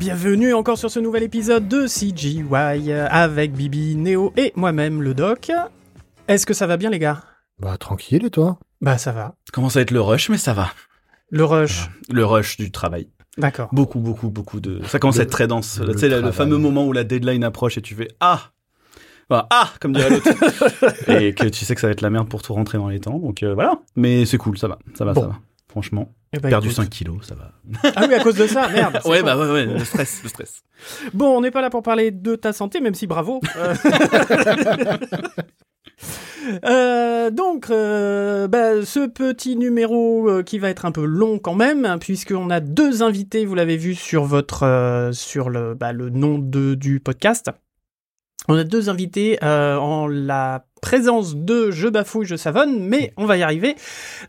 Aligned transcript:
bienvenue 0.00 0.54
encore 0.54 0.78
sur 0.78 0.90
ce 0.90 0.98
nouvel 0.98 1.22
épisode 1.22 1.68
de 1.68 1.86
CGY 1.86 2.42
euh, 2.88 3.06
avec 3.10 3.52
Bibi, 3.52 3.96
Néo 3.96 4.32
et 4.38 4.50
moi-même 4.56 5.02
le 5.02 5.12
doc. 5.12 5.52
Est-ce 6.26 6.46
que 6.46 6.54
ça 6.54 6.66
va 6.66 6.78
bien 6.78 6.88
les 6.88 6.98
gars? 6.98 7.22
Bah 7.58 7.76
tranquille 7.76 8.24
et 8.24 8.30
toi? 8.30 8.58
Bah 8.80 8.96
ça 8.96 9.12
va. 9.12 9.34
Commence 9.52 9.76
à 9.76 9.82
être 9.82 9.90
le 9.90 10.00
rush, 10.00 10.30
mais 10.30 10.38
ça 10.38 10.54
va. 10.54 10.70
Le 11.28 11.44
rush? 11.44 11.90
Le 12.10 12.24
rush 12.24 12.56
du 12.56 12.70
travail. 12.72 13.08
D'accord. 13.36 13.68
Beaucoup, 13.72 14.00
beaucoup, 14.00 14.30
beaucoup 14.30 14.58
de... 14.60 14.80
Ça 14.86 14.98
commence 14.98 15.16
Le- 15.16 15.20
à 15.20 15.24
être 15.24 15.30
très 15.30 15.46
dense. 15.46 15.78
le 15.78 15.92
Tu 15.92 15.98
sais, 15.98 16.08
le, 16.08 16.32
fameux 16.32 16.56
moment 16.56 16.86
où 16.86 16.92
la 16.92 17.04
deadline 17.04 17.44
approche 17.44 17.76
et 17.78 17.82
tu 17.82 17.94
fais 17.94 18.08
«Ah!» 18.20 18.40
Enfin, 19.30 19.46
ah, 19.50 19.68
comme 19.80 19.92
dirait 19.92 20.08
l'autre. 20.10 20.28
et 21.08 21.34
que 21.34 21.46
tu 21.46 21.64
sais 21.66 21.74
que 21.76 21.80
ça 21.80 21.86
va 21.86 21.92
être 21.92 22.00
la 22.00 22.10
merde 22.10 22.28
pour 22.28 22.40
tout 22.42 22.54
rentrer 22.54 22.78
dans 22.78 22.88
les 22.88 22.98
temps. 22.98 23.18
Donc 23.18 23.42
euh, 23.44 23.52
voilà. 23.54 23.78
Mais 23.96 24.24
c'est 24.26 24.38
cool, 24.38 24.58
ça 24.58 24.66
va. 24.66 24.78
Ça 24.94 25.04
va, 25.04 25.12
Bon. 25.12 25.20
ça 25.20 25.26
va. 25.28 25.38
Franchement. 25.68 26.12
Eh 26.32 26.38
bah, 26.38 26.48
Perdu 26.48 26.68
écoute. 26.68 26.84
5 26.84 26.90
kilos, 26.90 27.26
ça 27.26 27.34
va. 27.34 27.52
Ah 27.96 28.04
oui, 28.08 28.14
à 28.14 28.22
cause 28.22 28.36
de 28.36 28.46
ça, 28.46 28.68
merde. 28.72 29.00
Ouais, 29.04 29.22
bah 29.22 29.36
ouais, 29.36 29.50
ouais, 29.50 29.66
le 29.66 29.84
stress, 29.84 30.22
le 30.22 30.28
stress. 30.28 30.62
Bon, 31.12 31.36
on 31.36 31.40
n'est 31.40 31.50
pas 31.50 31.60
là 31.60 31.70
pour 31.70 31.82
parler 31.82 32.12
de 32.12 32.36
ta 32.36 32.52
santé, 32.52 32.80
même 32.80 32.94
si 32.94 33.06
bravo. 33.06 33.40
Euh, 36.52 36.56
euh, 36.64 37.30
donc, 37.30 37.70
euh, 37.70 38.48
bah, 38.48 38.84
ce 38.84 39.06
petit 39.06 39.56
numéro 39.56 40.42
qui 40.44 40.58
va 40.58 40.70
être 40.70 40.84
un 40.86 40.92
peu 40.92 41.04
long 41.04 41.38
quand 41.38 41.54
même, 41.54 41.84
hein, 41.84 41.98
puisqu'on 41.98 42.48
a 42.50 42.60
deux 42.60 43.02
invités, 43.02 43.44
vous 43.44 43.54
l'avez 43.54 43.76
vu 43.76 43.94
sur 43.94 44.24
votre 44.24 45.10
sur 45.12 45.50
le, 45.50 45.74
bah, 45.74 45.92
le 45.92 46.10
nom 46.10 46.38
de, 46.38 46.74
du 46.74 47.00
podcast. 47.00 47.50
On 48.52 48.56
a 48.56 48.64
deux 48.64 48.88
invités 48.88 49.38
euh, 49.44 49.76
en 49.76 50.08
la 50.08 50.64
présence 50.82 51.36
de 51.36 51.70
Je 51.70 51.86
bafouille, 51.86 52.26
je 52.26 52.34
savonne, 52.34 52.80
mais 52.82 53.12
on 53.16 53.24
va 53.26 53.36
y 53.36 53.42
arriver, 53.44 53.76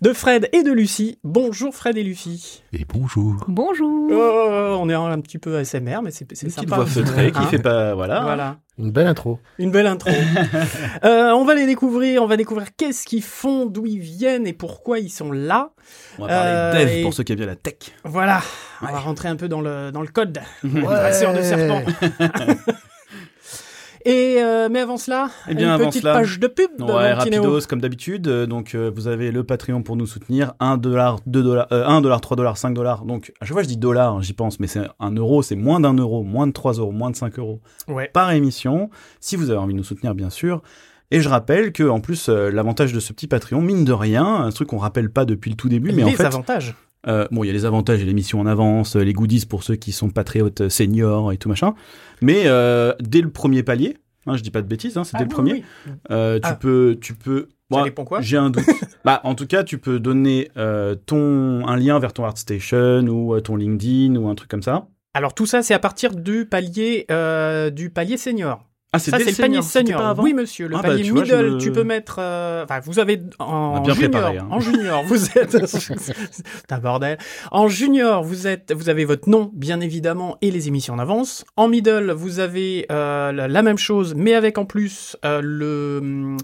de 0.02 0.14
Fred 0.14 0.48
et 0.54 0.62
de 0.62 0.72
Lucie. 0.72 1.18
Bonjour 1.24 1.74
Fred 1.74 1.98
et 1.98 2.04
Lucie. 2.04 2.62
Et 2.72 2.86
bonjour 2.88 3.46
Bonjour. 3.48 4.10
Oh, 4.12 4.78
on 4.80 4.88
est 4.90 4.94
un 4.94 5.20
petit 5.22 5.40
peu 5.40 5.58
ASMR, 5.58 6.02
mais 6.04 6.12
c'est 6.12 6.28
c'est 6.34 6.46
Une 6.46 6.52
petite 6.54 6.70
sympa. 6.70 6.76
voix 6.76 6.86
feutrée 6.86 7.32
qui 7.32 7.40
Hein 7.40 7.48
fait 7.48 7.58
pas... 7.60 7.96
Voilà. 7.96 8.22
Voilà. 8.22 8.58
Une 8.78 8.92
belle 8.92 9.08
intro. 9.08 9.40
Une 9.58 9.72
belle 9.72 9.88
intro. 9.88 10.12
Euh, 11.04 11.32
on 11.32 11.46
va 11.46 11.56
les 11.56 11.66
découvrir, 11.66 12.22
on 12.22 12.28
va 12.28 12.38
découvrir 12.38 12.68
qu'est-ce 12.78 13.06
qu'ils 13.08 13.24
font, 13.24 13.66
d'où 13.66 13.88
ils 13.88 14.00
viennent 14.00 14.46
et 14.46 14.54
pourquoi 14.54 15.00
ils 15.00 15.10
sont 15.10 15.32
là. 15.32 15.72
On 16.20 16.24
va 16.24 16.28
parler 16.28 16.52
Euh, 16.54 16.74
dev 16.86 16.90
et- 16.98 17.02
pour 17.02 17.14
ceux 17.14 17.24
qui 17.24 17.32
aiment 17.32 17.40
bien 17.40 17.48
la 17.48 17.56
tech. 17.56 17.76
Voilà, 18.04 18.42
on 18.84 18.86
va 18.88 19.00
rentrer 19.00 19.30
un 19.30 19.36
peu 19.36 19.48
dans 19.48 19.62
le, 19.62 19.92
dans 19.92 20.02
le 20.02 20.08
code. 20.10 20.40
Ouais. 20.64 20.82
Dresseur 20.82 21.34
de 21.34 21.42
serpent. 21.42 21.82
et 24.06 24.42
euh, 24.42 24.70
mais 24.72 24.80
avant 24.80 24.98
cela, 24.98 25.30
Eh 25.50 25.56
bien, 25.56 25.68
une 25.68 25.72
avant 25.74 25.90
petite 25.90 26.02
cela- 26.04 26.14
page 26.14 26.40
de 26.40 26.48
pub. 26.48 26.70
Ouais, 26.80 26.88
Néo. 26.88 27.16
rapidos 27.16 27.60
comme 27.68 27.82
d'habitude. 27.82 28.28
Euh, 28.28 28.46
Donc 28.46 28.76
euh, 28.76 28.92
vous 28.94 29.08
avez 29.08 29.32
le 29.32 29.44
Patreon 29.44 29.84
pour 29.84 29.96
nous 29.96 30.06
soutenir, 30.06 30.54
1 30.60 30.78
dollar, 30.78 31.20
2 31.26 31.44
dollars, 31.44 31.68
euh, 31.72 31.86
1 31.88 32.02
dollar, 32.02 32.22
3 32.22 32.38
dollars, 32.38 32.58
5 32.58 32.72
dollars. 32.74 33.06
Donc 33.06 33.32
à 33.42 33.46
chaque 33.46 33.54
fois 33.54 33.64
je 33.64 33.68
dis 33.68 33.78
dollars, 33.78 34.14
hein, 34.16 34.22
j'y 34.22 34.34
pense, 34.34 34.60
mais 34.60 34.68
c'est 34.68 34.82
un 35.00 35.12
euro, 35.12 35.42
c'est 35.42 35.56
moins 35.56 35.80
d'un 35.80 35.94
euro, 35.94 36.24
moins 36.24 36.48
de 36.48 36.52
3 36.52 36.74
euros, 36.74 36.92
moins 36.92 37.12
de 37.12 37.16
5 37.16 37.38
euros 37.40 37.62
Ouais. 37.88 38.10
par 38.14 38.32
émission. 38.32 38.90
Si 39.20 39.36
vous 39.36 39.50
avez 39.50 39.60
envie 39.60 39.74
de 39.74 39.78
nous 39.80 39.84
soutenir, 39.84 40.16
bien 40.16 40.30
sûr. 40.30 40.62
Et 41.14 41.20
je 41.20 41.28
rappelle 41.28 41.74
que 41.74 41.84
en 41.84 42.00
plus 42.00 42.30
euh, 42.30 42.50
l'avantage 42.52 42.94
de 42.94 43.00
ce 43.02 43.12
petit 43.12 43.28
Patreon, 43.28 43.62
mine 43.62 43.84
de 43.84 43.92
rien, 43.94 44.26
un 44.26 44.50
truc 44.52 44.70
qu'on 44.70 44.78
rappelle 44.78 45.10
pas 45.12 45.26
depuis 45.26 45.50
le 45.52 45.58
tout 45.58 45.68
début, 45.68 45.92
mais 45.92 46.04
les 46.04 46.14
en 46.14 46.16
fait, 46.16 46.24
avantages. 46.26 46.74
Euh, 47.08 47.28
bon, 47.32 47.44
il 47.44 47.48
y 47.48 47.50
a 47.50 47.54
les 47.54 47.66
avantages 47.66 48.02
et 48.02 48.06
l'émission 48.06 48.40
en 48.40 48.46
avance, 48.46 48.96
euh, 48.96 49.02
les 49.04 49.14
goodies 49.14 49.46
pour 49.46 49.64
ceux 49.64 49.76
qui 49.76 49.92
sont 49.92 50.10
patriotes 50.10 50.62
euh, 50.62 50.70
seniors 50.70 51.32
et 51.32 51.38
tout 51.38 51.50
machin. 51.50 51.74
Mais 52.22 52.44
euh, 52.46 52.94
dès 53.00 53.22
le 53.22 53.30
premier 53.32 53.64
palier, 53.64 53.98
hein, 54.28 54.36
je 54.38 54.44
dis 54.44 54.52
pas 54.52 54.62
de 54.62 54.68
bêtises, 54.68 54.98
hein, 54.98 55.03
c'est 55.03 55.18
dès 55.18 55.24
Ah 55.24 55.28
le 55.28 55.30
premier. 55.30 55.53
oui. 55.53 55.64
Euh, 56.12 56.36
tu 56.40 56.42
Ah. 56.50 56.56
peux, 56.56 56.98
tu 57.02 57.14
peux. 57.16 57.48
Ça 57.72 57.78
Moi, 57.78 57.84
dépend 57.86 58.03
quoi 58.03 58.20
J'ai 58.22 58.36
un 58.38 58.50
doute. 58.50 58.66
bah, 59.06 59.22
en 59.24 59.34
tout 59.34 59.48
cas, 59.48 59.64
tu 59.64 59.78
peux 59.78 59.98
donner 60.00 60.50
euh, 60.58 60.94
ton 61.06 61.66
un 61.68 61.78
lien 61.78 61.98
vers 62.00 62.12
ton 62.14 62.25
ArtStation 62.25 63.00
ou 63.08 63.34
euh, 63.34 63.40
ton 63.40 63.56
LinkedIn 63.56 64.16
ou 64.18 64.28
un 64.28 64.36
truc 64.36 64.50
comme 64.50 64.62
ça. 64.64 64.88
Alors 65.14 65.34
tout 65.34 65.46
ça, 65.46 65.62
c'est 65.62 65.74
à 65.74 65.80
partir 65.80 66.14
du 66.16 66.46
palier 66.46 67.06
euh, 67.12 67.70
du 67.70 67.90
palier 67.90 68.18
senior. 68.18 68.68
Ah, 68.94 69.00
c'est 69.00 69.12
le 69.12 69.41
panier 69.41 69.62
senior. 69.62 70.16
Oui, 70.19 70.34
monsieur. 70.34 70.68
Le 70.68 70.75
Ah, 70.75 70.81
bah, 70.81 70.90
vois, 70.90 70.97
je 71.02 71.13
middle, 71.13 71.52
me- 71.53 71.57
tu 71.57 71.72
peux 71.72 71.85
mettre. 71.85 72.18
euh, 72.19 72.66
Enfin, 72.66 72.81
vous 72.81 73.00
avez 73.00 73.22
en 73.40 73.79
bien 73.79 73.94
junior. 73.94 74.12
préparé, 74.12 74.38
hein. 74.40 74.47
En 74.52 74.59
junior, 74.59 75.02
vous 75.03 75.25
êtes. 75.38 75.66
c'est 75.66 76.72
un 76.72 76.78
bordel. 76.79 77.18
En 77.51 77.69
junior, 77.69 78.22
vous 78.22 78.47
êtes. 78.47 78.74
Vous 78.75 78.90
avez 78.90 79.06
votre 79.06 79.30
nom, 79.30 79.50
bien 79.53 79.80
évidemment, 79.80 80.38
et 80.41 80.51
les 80.51 80.68
émissions 80.68 80.94
en 80.96 81.00
avance. 81.00 81.46
En 81.56 81.69
middle, 81.69 82.12
vous 82.12 82.40
avez 82.40 82.85
euh, 82.91 83.31
la, 83.31 83.47
la 83.47 83.62
même 83.62 83.78
chose, 83.78 84.13
mais 84.16 84.34
avec 84.34 84.57
en 84.57 84.66
plus 84.66 85.16
euh, 85.24 85.40
le. 85.41 86.35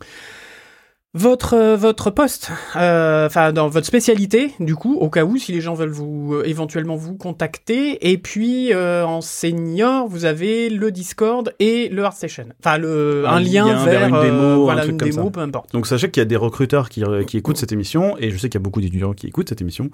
Votre, 1.14 1.56
euh, 1.56 1.78
votre 1.78 2.12
poste, 2.12 2.52
euh, 2.76 3.26
enfin 3.26 3.54
dans 3.54 3.70
votre 3.70 3.88
spécialité, 3.88 4.52
du 4.60 4.76
coup, 4.76 4.96
au 4.96 5.10
cas 5.10 5.24
où, 5.24 5.38
si 5.38 5.52
les 5.52 5.62
gens 5.62 5.74
veulent 5.74 5.90
vous 5.90 6.36
euh, 6.36 6.44
éventuellement 6.46 6.96
vous 6.96 7.16
contacter. 7.16 8.12
Et 8.12 8.18
puis 8.18 8.74
euh, 8.74 9.06
en 9.06 9.22
senior, 9.22 10.08
vous 10.10 10.26
avez 10.26 10.70
le 10.70 10.92
Discord 10.92 11.56
et 11.60 11.88
le 11.90 12.04
ArtStation. 12.04 12.48
Enfin, 12.60 12.78
le, 12.78 13.24
Un 13.26 13.38
un 13.38 13.40
lien, 13.40 13.66
lien 13.66 13.86
vers 13.86 14.08
une 14.10 14.22
démo, 14.22 14.70
un 14.70 14.76
truc 14.76 14.92
une 14.92 14.98
comme 14.98 15.10
démo, 15.10 15.24
ça. 15.24 15.32
peu 15.32 15.40
importe. 15.40 15.72
Donc 15.72 15.88
sachez 15.88 16.12
qu'il 16.12 16.22
y 16.22 16.26
a 16.26 16.26
des 16.26 16.36
recruteurs 16.36 16.90
qui, 16.90 17.04
qui 17.26 17.38
écoutent 17.38 17.58
cette 17.58 17.72
émission 17.72 18.16
et 18.20 18.30
je 18.30 18.38
sais 18.38 18.50
qu'il 18.50 18.60
y 18.60 18.62
a 18.62 18.66
beaucoup 18.66 18.82
d'étudiants 18.82 19.14
qui 19.14 19.28
écoutent 19.28 19.50
cette 19.50 19.62
émission. 19.62 19.90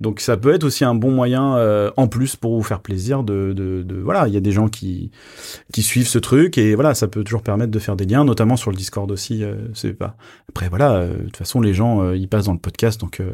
Donc 0.00 0.20
ça 0.20 0.36
peut 0.36 0.52
être 0.54 0.64
aussi 0.64 0.84
un 0.84 0.94
bon 0.94 1.10
moyen 1.10 1.56
euh, 1.56 1.90
en 1.96 2.08
plus 2.08 2.36
pour 2.36 2.56
vous 2.56 2.62
faire 2.62 2.80
plaisir 2.80 3.22
de, 3.22 3.52
de, 3.52 3.82
de- 3.82 4.00
voilà 4.00 4.26
il 4.28 4.34
y 4.34 4.36
a 4.36 4.40
des 4.40 4.50
gens 4.52 4.68
qui 4.68 5.10
qui 5.72 5.82
suivent 5.82 6.08
ce 6.08 6.18
truc 6.18 6.58
et 6.58 6.74
voilà 6.74 6.94
ça 6.94 7.06
peut 7.08 7.22
toujours 7.24 7.42
permettre 7.42 7.70
de 7.70 7.78
faire 7.78 7.96
des 7.96 8.04
liens 8.04 8.24
notamment 8.24 8.56
sur 8.56 8.70
le 8.70 8.76
Discord 8.76 9.10
aussi 9.10 9.44
euh, 9.44 9.54
c'est 9.72 9.94
pas 9.94 10.16
après 10.48 10.68
voilà 10.68 10.92
euh, 10.94 11.16
de 11.18 11.22
toute 11.24 11.36
façon 11.36 11.60
les 11.60 11.74
gens 11.74 12.02
euh, 12.02 12.16
ils 12.16 12.28
passent 12.28 12.46
dans 12.46 12.52
le 12.52 12.58
podcast 12.58 13.00
donc 13.00 13.20
euh, 13.20 13.30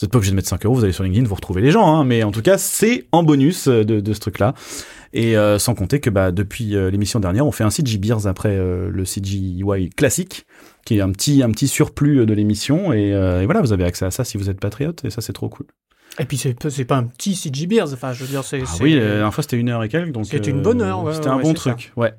vous 0.00 0.04
n'êtes 0.04 0.12
pas 0.12 0.18
obligé 0.18 0.30
de 0.30 0.36
mettre 0.36 0.48
5 0.48 0.64
euros, 0.64 0.76
vous 0.76 0.84
allez 0.84 0.92
sur 0.92 1.02
LinkedIn, 1.02 1.26
vous 1.26 1.34
retrouvez 1.34 1.60
les 1.60 1.72
gens, 1.72 1.84
hein, 1.92 2.04
mais 2.04 2.22
en 2.22 2.30
tout 2.30 2.40
cas, 2.40 2.56
c'est 2.56 3.08
en 3.10 3.24
bonus 3.24 3.66
euh, 3.66 3.82
de, 3.84 3.98
de 3.98 4.12
ce 4.12 4.20
truc-là. 4.20 4.54
Et 5.12 5.36
euh, 5.36 5.58
sans 5.58 5.74
compter 5.74 5.98
que 5.98 6.08
bah, 6.08 6.30
depuis 6.30 6.66
l'émission 6.66 7.18
dernière, 7.18 7.44
on 7.44 7.50
fait 7.50 7.64
un 7.64 7.70
CG 7.70 7.98
Beers 7.98 8.28
après 8.28 8.56
le 8.56 9.02
CGY 9.04 9.90
classique, 9.96 10.46
qui 10.86 10.98
est 10.98 11.00
un 11.00 11.10
petit, 11.10 11.42
un 11.42 11.50
petit 11.50 11.66
surplus 11.66 12.26
de 12.26 12.32
l'émission. 12.32 12.92
Et, 12.92 13.08
et 13.08 13.44
voilà, 13.44 13.60
vous 13.60 13.72
avez 13.72 13.82
accès 13.82 14.04
à 14.04 14.12
ça 14.12 14.22
si 14.22 14.38
vous 14.38 14.48
êtes 14.48 14.60
patriote, 14.60 15.04
et 15.04 15.10
ça, 15.10 15.20
c'est 15.20 15.32
trop 15.32 15.48
cool. 15.48 15.66
Et 16.20 16.24
puis 16.24 16.36
c'est 16.36 16.84
pas 16.84 16.96
un 16.96 17.04
petit 17.04 17.34
CG 17.36 17.66
Beers, 17.66 17.92
enfin 17.92 18.12
je 18.12 18.22
veux 18.24 18.28
dire 18.28 18.42
c'est. 18.44 18.60
Ah 18.62 18.74
oui, 18.80 18.94
la 18.94 19.00
dernière 19.06 19.34
fois, 19.34 19.42
c'était 19.42 19.56
une 19.56 19.68
heure 19.68 19.82
et 19.84 19.88
quelques. 19.88 20.10
donc 20.12 20.26
C'était 20.26 20.50
euh, 20.50 20.54
une 20.54 20.62
bonne 20.62 20.82
heure, 20.82 21.02
ouais, 21.04 21.14
C'était 21.14 21.28
ouais, 21.28 21.34
un 21.34 21.40
bon 21.40 21.54
truc, 21.54 21.92
ouais. 21.96 22.12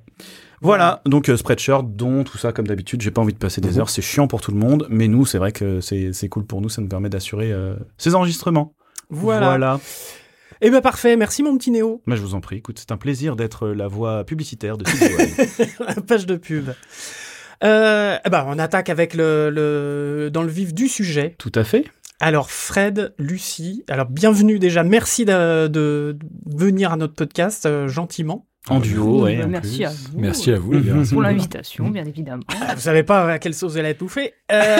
Voilà, 0.62 1.02
donc 1.06 1.30
euh, 1.30 1.38
Spreadshirt, 1.38 1.86
dont 1.96 2.24
tout 2.26 2.38
ça 2.38 2.52
comme 2.52 2.68
d'habitude, 2.68 3.02
j'ai 3.02 3.12
pas 3.12 3.22
envie 3.22 3.32
de 3.34 3.38
passer 3.38 3.62
des 3.62 3.72
Mhm. 3.72 3.80
heures, 3.80 3.90
c'est 3.90 4.02
chiant 4.02 4.28
pour 4.28 4.42
tout 4.42 4.52
le 4.52 4.58
monde, 4.58 4.88
mais 4.90 5.08
nous, 5.08 5.26
c'est 5.26 5.38
vrai 5.38 5.52
que 5.54 5.80
c'est 5.82 6.12
c'est 6.14 6.28
cool 6.28 6.46
pour 6.46 6.60
nous, 6.62 6.68
ça 6.70 6.82
nous 6.82 6.90
permet 6.90 7.10
d'assurer 7.10 7.52
euh, 7.52 7.76
ces 7.98 8.14
enregistrements. 8.16 8.74
Voilà. 9.10 9.46
voilà. 9.48 9.80
Eh 10.62 10.70
ben 10.70 10.82
parfait, 10.82 11.16
merci 11.16 11.42
mon 11.44 11.58
petit 11.58 11.72
Néo. 11.72 12.02
Moi, 12.06 12.18
je 12.18 12.22
vous 12.22 12.36
en 12.36 12.42
prie. 12.42 12.58
Écoute, 12.58 12.78
c'est 12.80 12.92
un 12.92 12.98
plaisir 12.98 13.38
d'être 13.38 13.70
la 13.70 13.88
voix 13.88 14.26
publicitaire 14.26 14.78
de 14.78 14.84
CGY. 14.84 15.66
Page 16.08 16.26
de 16.26 16.36
pub. 16.36 16.70
Euh, 17.64 18.18
eh 18.26 18.30
ben, 18.30 18.46
on 18.48 18.60
attaque 18.60 18.90
avec 18.90 19.14
le, 19.14 19.50
le 19.50 20.30
dans 20.32 20.44
le 20.44 20.50
vif 20.50 20.74
du 20.74 20.88
sujet. 20.90 21.36
Tout 21.38 21.52
à 21.56 21.64
fait. 21.64 21.86
Alors 22.22 22.52
Fred, 22.52 23.14
Lucie, 23.18 23.86
alors 23.88 24.08
bienvenue 24.08 24.60
déjà, 24.60 24.84
merci 24.84 25.24
de, 25.24 25.68
de 25.68 26.18
venir 26.46 26.92
à 26.92 26.98
notre 26.98 27.14
podcast 27.14 27.66
euh, 27.66 27.88
gentiment. 27.88 28.50
En 28.68 28.80
duo, 28.80 29.24
ouais. 29.24 29.38
Bah, 29.38 29.48
merci 29.48 29.86
à 29.86 29.90
vous. 29.90 30.20
Merci 30.20 30.52
à 30.52 30.60
vous. 30.60 30.74
Pour 31.12 31.22
l'invitation, 31.22 31.90
bien 31.90 32.06
évidemment. 32.06 32.44
Ah, 32.50 32.76
Vous 32.76 32.82
savez 32.82 33.04
pas 33.04 33.32
à 33.32 33.40
quelle 33.40 33.54
sauce 33.54 33.78
elle 33.78 33.86
a 33.86 33.94
tout 33.94 34.10
fait. 34.10 34.34
Euh, 34.52 34.78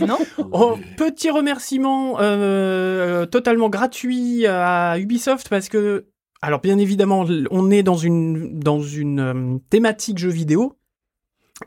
non 0.06 0.18
oh, 0.52 0.78
petit 0.96 1.30
remerciement 1.30 2.18
euh, 2.20 3.26
totalement 3.26 3.68
gratuit 3.68 4.46
à 4.46 4.96
Ubisoft 4.98 5.48
parce 5.48 5.68
que, 5.68 6.06
alors 6.40 6.60
bien 6.60 6.78
évidemment, 6.78 7.26
on 7.50 7.70
est 7.70 7.82
dans 7.82 7.96
une 7.96 8.58
dans 8.60 8.80
une 8.80 9.20
euh, 9.20 9.58
thématique 9.70 10.18
jeu 10.18 10.30
vidéo. 10.30 10.78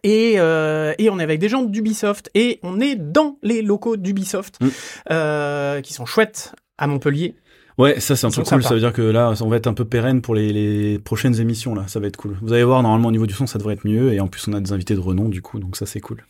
Et, 0.03 0.35
euh, 0.37 0.93
et 0.99 1.09
on 1.09 1.19
est 1.19 1.23
avec 1.23 1.39
des 1.39 1.49
gens 1.49 1.63
d'Ubisoft 1.63 2.29
et 2.35 2.59
on 2.63 2.79
est 2.79 2.95
dans 2.95 3.37
les 3.41 3.61
locaux 3.61 3.97
d'Ubisoft 3.97 4.57
Mm. 4.61 4.67
euh, 5.11 5.81
qui 5.81 5.93
sont 5.93 6.05
chouettes 6.05 6.53
à 6.77 6.85
Montpellier. 6.87 7.35
Ouais, 7.77 7.99
ça 7.99 8.15
c'est 8.15 8.27
un 8.27 8.29
truc 8.29 8.45
cool. 8.45 8.61
Ça 8.61 8.73
veut 8.73 8.79
dire 8.81 8.91
que 8.93 9.01
là, 9.01 9.33
on 9.41 9.47
va 9.47 9.55
être 9.55 9.67
un 9.67 9.73
peu 9.73 9.85
pérenne 9.85 10.21
pour 10.21 10.35
les, 10.35 10.51
les 10.51 10.99
prochaines 10.99 11.39
émissions. 11.39 11.73
Là, 11.75 11.85
ça 11.87 11.99
va 11.99 12.07
être 12.07 12.17
cool. 12.17 12.37
Vous 12.41 12.51
allez 12.53 12.63
voir, 12.65 12.83
normalement 12.83 13.07
au 13.07 13.11
niveau 13.11 13.25
du 13.25 13.33
son, 13.33 13.47
ça 13.47 13.57
devrait 13.57 13.73
être 13.75 13.87
mieux. 13.87 14.11
Et 14.13 14.19
en 14.19 14.27
plus, 14.27 14.47
on 14.49 14.53
a 14.53 14.59
des 14.59 14.73
invités 14.73 14.95
de 14.95 14.99
renom, 14.99 15.29
du 15.29 15.41
coup, 15.41 15.59
donc 15.59 15.75
ça 15.77 15.85
c'est 15.85 16.01
cool. 16.01 16.25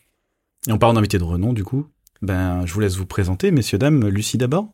Et 0.67 0.71
en 0.71 0.77
parlant 0.77 0.93
d'invités 0.93 1.17
de 1.17 1.23
renom, 1.23 1.51
du 1.53 1.63
coup, 1.63 1.87
ben, 2.21 2.65
je 2.65 2.73
vous 2.73 2.79
laisse 2.81 2.95
vous 2.97 3.05
présenter, 3.07 3.49
messieurs 3.51 3.77
dames. 3.79 4.07
Lucie 4.09 4.37
d'abord. 4.37 4.69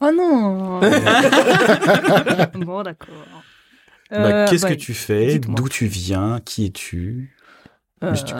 Oh 0.00 0.10
non 0.16 0.80
Bon, 2.54 2.82
d'accord. 2.82 3.08
Bah, 4.10 4.16
Euh, 4.16 4.46
Qu'est-ce 4.48 4.62
bah, 4.62 4.70
que 4.70 4.74
tu 4.78 4.94
fais? 4.94 5.38
D'où 5.38 5.68
tu 5.68 5.86
viens? 5.86 6.40
Qui 6.44 6.64
es-tu? 6.66 7.36
Euh, 8.02 8.12
tu- 8.14 8.34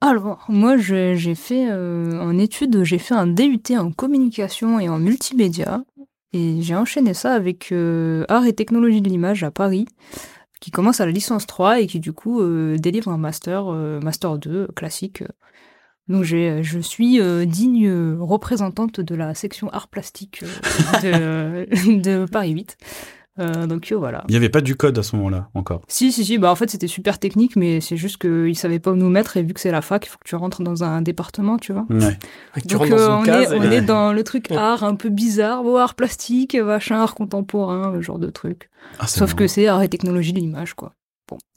alors, 0.00 0.44
moi, 0.48 0.76
j'ai 0.76 1.34
fait 1.34 1.68
euh, 1.70 2.20
en 2.20 2.36
études, 2.38 2.82
j'ai 2.84 2.98
fait 2.98 3.14
un 3.14 3.26
DUT 3.26 3.60
en 3.78 3.90
communication 3.90 4.78
et 4.78 4.88
en 4.88 4.98
multimédia. 4.98 5.82
Et 6.34 6.60
j'ai 6.60 6.74
enchaîné 6.74 7.14
ça 7.14 7.32
avec 7.34 7.70
euh, 7.72 8.24
art 8.28 8.44
et 8.44 8.52
technologie 8.52 9.00
de 9.00 9.08
l'image 9.08 9.44
à 9.44 9.50
Paris, 9.50 9.86
qui 10.60 10.70
commence 10.70 11.00
à 11.00 11.06
la 11.06 11.12
licence 11.12 11.46
3 11.46 11.80
et 11.80 11.86
qui 11.86 12.00
du 12.00 12.12
coup 12.12 12.42
délivre 12.76 13.10
un 13.10 13.18
master, 13.18 13.66
master 14.02 14.36
2 14.38 14.66
classique. 14.74 15.22
Donc 16.08 16.24
je 16.24 16.78
suis 16.82 17.18
euh, 17.20 17.46
digne 17.46 17.90
représentante 18.18 19.00
de 19.00 19.14
la 19.14 19.34
section 19.34 19.70
art 19.70 19.88
plastique 19.88 20.42
euh, 21.04 21.64
de, 21.66 22.00
de 22.02 22.26
Paris 22.30 22.50
8. 22.50 22.76
Euh, 23.40 23.66
donc 23.66 23.90
euh, 23.90 23.96
voilà. 23.96 24.22
Il 24.28 24.30
n'y 24.32 24.36
avait 24.36 24.48
pas 24.48 24.60
du 24.60 24.76
code 24.76 24.96
à 24.96 25.02
ce 25.02 25.16
moment-là 25.16 25.48
encore. 25.54 25.82
Si, 25.88 26.12
si, 26.12 26.24
si, 26.24 26.38
bah 26.38 26.50
en 26.52 26.54
fait 26.54 26.70
c'était 26.70 26.86
super 26.86 27.18
technique, 27.18 27.56
mais 27.56 27.80
c'est 27.80 27.96
juste 27.96 28.18
qu'ils 28.18 28.56
savaient 28.56 28.78
pas 28.78 28.92
où 28.92 28.96
nous 28.96 29.08
mettre, 29.08 29.36
et 29.36 29.42
vu 29.42 29.54
que 29.54 29.60
c'est 29.60 29.72
la 29.72 29.82
fac, 29.82 30.06
il 30.06 30.08
faut 30.08 30.18
que 30.18 30.28
tu 30.28 30.36
rentres 30.36 30.62
dans 30.62 30.84
un 30.84 31.02
département, 31.02 31.56
tu 31.58 31.72
vois. 31.72 31.84
Ouais. 31.90 32.16
Tu 32.66 32.76
Donc 32.76 32.88
dans 32.88 32.96
euh, 32.96 33.08
une 33.08 33.12
on, 33.14 33.22
case. 33.24 33.52
est, 33.52 33.58
on 33.58 33.62
est 33.62 33.80
dans 33.82 34.12
le 34.12 34.22
truc 34.22 34.46
Ouais. 34.50 34.56
art 34.56 34.84
un 34.84 34.94
peu 34.94 35.08
bizarre, 35.08 35.62
bon, 35.64 35.76
art 35.76 35.94
plastique, 35.94 36.54
machin, 36.54 36.96
art 37.00 37.14
contemporain, 37.16 37.92
ce 37.96 38.00
genre 38.02 38.18
de 38.20 38.30
truc. 38.30 38.70
Ah, 39.00 39.06
Sauf 39.08 39.20
marrant. 39.30 39.36
que 39.36 39.46
c'est 39.48 39.66
art 39.66 39.82
et 39.82 39.88
technologie 39.88 40.32
de 40.32 40.38
l'image, 40.38 40.74
quoi. 40.74 40.92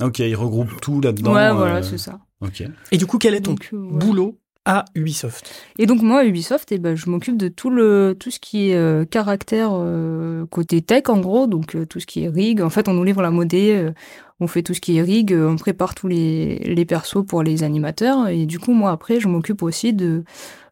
Ok, 0.01 0.19
ils 0.19 0.35
regroupent 0.35 0.79
tout 0.81 1.01
là-dedans. 1.01 1.33
ouais, 1.35 1.41
euh, 1.49 1.53
voilà, 1.53 1.83
c'est 1.83 1.97
ça. 1.99 2.19
Ok. 2.41 2.63
Et 2.91 2.97
du 2.97 3.05
coup, 3.05 3.17
quel 3.19 3.35
est 3.35 3.41
ton 3.41 3.51
Donc, 3.51 3.69
euh, 3.73 3.77
boulot 3.77 4.39
à 4.69 4.83
Ubisoft 4.95 5.49
Et 5.79 5.85
donc 5.85 6.01
moi, 6.01 6.19
à 6.19 6.25
Ubisoft, 6.25 6.71
eh 6.73 6.77
ben, 6.77 6.95
je 6.95 7.09
m'occupe 7.09 7.37
de 7.37 7.47
tout, 7.47 7.69
le, 7.69 8.15
tout 8.19 8.29
ce 8.31 8.39
qui 8.39 8.69
est 8.71 8.75
euh, 8.75 9.05
caractère 9.05 9.69
euh, 9.73 10.45
côté 10.47 10.81
tech, 10.81 11.03
en 11.07 11.19
gros, 11.19 11.47
donc 11.47 11.75
euh, 11.75 11.85
tout 11.85 11.99
ce 12.01 12.05
qui 12.05 12.23
est 12.23 12.27
rig. 12.27 12.61
En 12.61 12.69
fait, 12.69 12.87
on 12.89 12.93
nous 12.93 13.03
livre 13.05 13.21
la 13.21 13.31
modée, 13.31 13.75
euh, 13.77 13.93
on 14.41 14.47
fait 14.47 14.63
tout 14.63 14.73
ce 14.73 14.81
qui 14.81 14.97
est 14.97 15.01
rig, 15.01 15.31
euh, 15.33 15.47
on 15.49 15.55
prépare 15.55 15.95
tous 15.95 16.07
les, 16.09 16.59
les 16.59 16.85
persos 16.85 17.25
pour 17.25 17.43
les 17.43 17.63
animateurs, 17.63 18.27
et 18.27 18.45
du 18.45 18.59
coup, 18.59 18.73
moi, 18.73 18.91
après, 18.91 19.19
je 19.21 19.27
m'occupe 19.27 19.63
aussi 19.63 19.93
de 19.93 20.23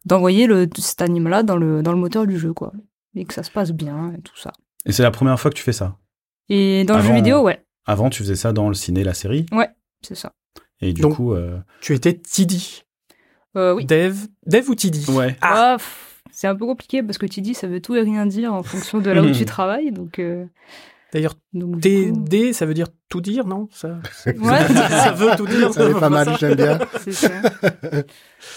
d'envoyer 0.04 0.46
le, 0.46 0.68
cet 0.78 1.02
anime-là 1.02 1.42
dans 1.42 1.56
le, 1.56 1.82
dans 1.82 1.90
le 1.92 1.98
moteur 1.98 2.26
du 2.26 2.38
jeu, 2.38 2.52
quoi. 2.52 2.72
Et 3.16 3.24
que 3.24 3.32
ça 3.34 3.42
se 3.42 3.50
passe 3.50 3.72
bien, 3.72 4.12
et 4.16 4.20
tout 4.20 4.36
ça. 4.36 4.52
Et 4.84 4.92
c'est 4.92 5.02
la 5.02 5.10
première 5.10 5.40
fois 5.40 5.50
que 5.50 5.56
tu 5.56 5.62
fais 5.64 5.72
ça? 5.72 5.96
Et 6.48 6.84
dans 6.84 6.98
le 6.98 7.02
jeu 7.02 7.12
vidéo, 7.14 7.40
ouais, 7.42 7.64
Avant, 7.86 8.10
tu 8.10 8.22
faisais 8.22 8.36
ça 8.36 8.52
dans 8.52 8.68
le 8.68 8.74
ciné, 8.74 9.02
la 9.04 9.14
série? 9.14 9.46
c'est 10.02 10.14
ça. 10.14 10.32
Et 10.80 10.92
du 10.92 11.00
Donc- 11.00 11.14
coup. 11.16 11.32
euh, 11.32 11.58
Tu 11.80 11.94
étais 11.94 12.12
TD. 12.12 12.56
Euh, 13.56 13.74
oui. 13.74 13.84
Dev, 13.86 14.16
Dev 14.46 14.68
ou 14.68 14.74
TD 14.74 14.98
Ouais. 15.10 15.36
Ah. 15.40 15.76
Ah, 15.78 15.82
c'est 16.30 16.46
un 16.46 16.54
peu 16.54 16.66
compliqué 16.66 17.02
parce 17.02 17.16
que 17.18 17.26
tu 17.26 17.40
dis 17.40 17.54
ça 17.54 17.66
veut 17.66 17.80
tout 17.80 17.94
et 17.96 18.02
rien 18.02 18.26
dire 18.26 18.52
en 18.52 18.62
fonction 18.62 18.98
de 19.00 19.10
là 19.10 19.22
où 19.22 19.30
tu 19.32 19.44
travailles, 19.46 19.90
donc... 19.92 20.18
euh, 20.18 20.44
D'ailleurs, 21.12 21.34
coup- 21.54 21.76
TD, 21.80 22.52
ça 22.52 22.66
veut 22.66 22.74
dire 22.74 22.88
tout 23.08 23.20
dire, 23.22 23.46
non? 23.46 23.68
Ça, 23.70 24.00
Ouais, 24.26 24.34
ça 24.68 25.12
veut 25.12 25.34
tout 25.36 25.46
dire. 25.46 25.72
Ça 25.72 25.86
veut 25.88 25.98
pas 25.98 26.10
mal, 26.10 26.26
ça 26.26 26.36
j'aime 26.38 26.54
bien. 26.56 26.78
C'est 27.00 27.12
ça. 27.12 27.28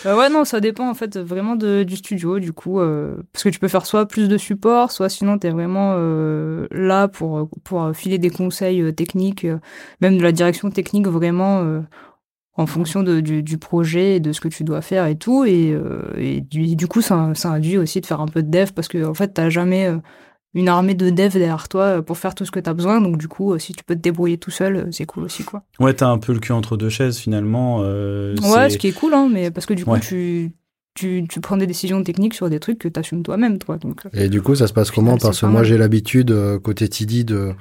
Euh, 0.05 0.17
ouais, 0.17 0.29
non, 0.29 0.43
ça 0.45 0.59
dépend 0.59 0.89
en 0.89 0.93
fait 0.93 1.17
vraiment 1.17 1.55
de, 1.55 1.83
du 1.83 1.95
studio, 1.95 2.39
du 2.39 2.51
coup, 2.51 2.79
euh, 2.79 3.17
parce 3.31 3.43
que 3.43 3.49
tu 3.49 3.59
peux 3.59 3.67
faire 3.67 3.85
soit 3.85 4.07
plus 4.07 4.27
de 4.27 4.37
support, 4.37 4.91
soit 4.91 5.09
sinon 5.09 5.37
t'es 5.37 5.51
vraiment 5.51 5.93
euh, 5.97 6.67
là 6.71 7.07
pour, 7.07 7.49
pour 7.63 7.91
filer 7.95 8.17
des 8.17 8.29
conseils 8.31 8.81
euh, 8.81 8.91
techniques, 8.91 9.45
euh, 9.45 9.59
même 10.01 10.17
de 10.17 10.23
la 10.23 10.31
direction 10.31 10.69
technique 10.71 11.07
vraiment 11.07 11.61
euh, 11.63 11.81
en 12.55 12.65
fonction 12.65 13.03
de, 13.03 13.19
du, 13.21 13.41
du 13.43 13.57
projet 13.57 14.17
et 14.17 14.19
de 14.19 14.33
ce 14.33 14.41
que 14.41 14.47
tu 14.49 14.63
dois 14.63 14.81
faire 14.81 15.05
et 15.05 15.15
tout. 15.17 15.45
Et, 15.45 15.71
euh, 15.71 16.11
et 16.17 16.41
du, 16.41 16.75
du 16.75 16.87
coup, 16.87 17.01
ça, 17.01 17.31
ça 17.33 17.49
induit 17.51 17.77
aussi 17.77 18.01
de 18.01 18.05
faire 18.05 18.19
un 18.21 18.27
peu 18.27 18.43
de 18.43 18.49
dev 18.49 18.71
parce 18.75 18.87
que 18.87 19.05
en 19.05 19.13
fait, 19.13 19.29
t'as 19.29 19.49
jamais 19.49 19.85
euh, 19.87 19.97
une 20.53 20.67
armée 20.67 20.95
de 20.95 21.09
dev 21.09 21.31
derrière 21.33 21.69
toi 21.69 21.83
euh, 21.83 22.01
pour 22.01 22.17
faire 22.17 22.35
tout 22.35 22.43
ce 22.43 22.51
que 22.51 22.59
t'as 22.59 22.73
besoin. 22.73 22.99
Donc, 22.99 23.17
du 23.17 23.27
coup, 23.29 23.57
si 23.59 23.71
tu 23.73 23.83
peux 23.83 23.95
te 23.95 24.01
débrouiller 24.01 24.37
tout 24.37 24.51
seul, 24.51 24.89
c'est 24.91 25.05
cool 25.05 25.23
aussi, 25.23 25.43
quoi. 25.43 25.63
Ouais, 25.79 25.93
t'as 25.93 26.07
un 26.07 26.17
peu 26.17 26.33
le 26.33 26.39
cul 26.39 26.51
entre 26.51 26.75
deux 26.75 26.89
chaises 26.89 27.17
finalement. 27.17 27.79
euh, 27.83 28.35
Ouais, 28.53 28.69
ce 28.69 28.77
qui 28.77 28.87
est 28.87 28.93
cool, 28.93 29.13
hein, 29.13 29.29
mais 29.31 29.51
parce 29.51 29.65
que 29.65 29.73
du 29.73 29.85
coup, 29.85 29.91
Ouais. 29.91 29.99
tu, 30.01 30.51
tu, 30.93 31.25
tu 31.29 31.39
prends 31.39 31.57
des 31.57 31.67
décisions 31.67 32.03
techniques 32.03 32.33
sur 32.33 32.49
des 32.49 32.59
trucs 32.59 32.79
que 32.79 32.87
tu 32.87 32.99
assumes 32.99 33.23
toi-même, 33.23 33.57
toi. 33.57 33.77
Donc, 33.77 34.05
euh, 34.05 34.09
Et 34.13 34.29
du 34.29 34.41
coup, 34.41 34.55
ça 34.55 34.67
se 34.67 34.73
passe 34.73 34.91
comment? 34.91 35.17
Parce 35.17 35.41
que 35.41 35.45
moi, 35.45 35.63
j'ai 35.63 35.77
l'habitude, 35.77 36.31
euh, 36.31 36.59
côté 36.59 36.87
de 36.87 37.53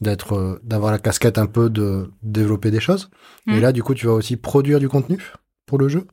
d'être, 0.00 0.34
euh, 0.34 0.60
d'avoir 0.62 0.92
la 0.92 0.98
casquette 0.98 1.38
un 1.38 1.46
peu 1.46 1.70
de 1.70 2.10
développer 2.22 2.70
des 2.70 2.80
choses. 2.80 3.10
Et 3.48 3.52
Mhm. 3.52 3.60
là, 3.60 3.72
du 3.72 3.82
coup, 3.82 3.94
tu 3.94 4.06
vas 4.06 4.12
aussi 4.12 4.36
produire 4.36 4.78
du 4.78 4.88
contenu 4.88 5.18
pour 5.66 5.78
le 5.78 5.88
jeu? 5.88 6.06